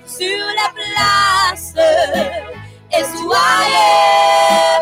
sur 0.07 0.45
la 0.61 0.69
place 0.79 1.75
et 2.97 3.05
soyez 3.17 3.97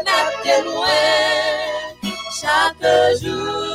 ma 0.07 0.20
témoin 0.44 1.07
chaque 2.40 2.86
jour. 3.23 3.66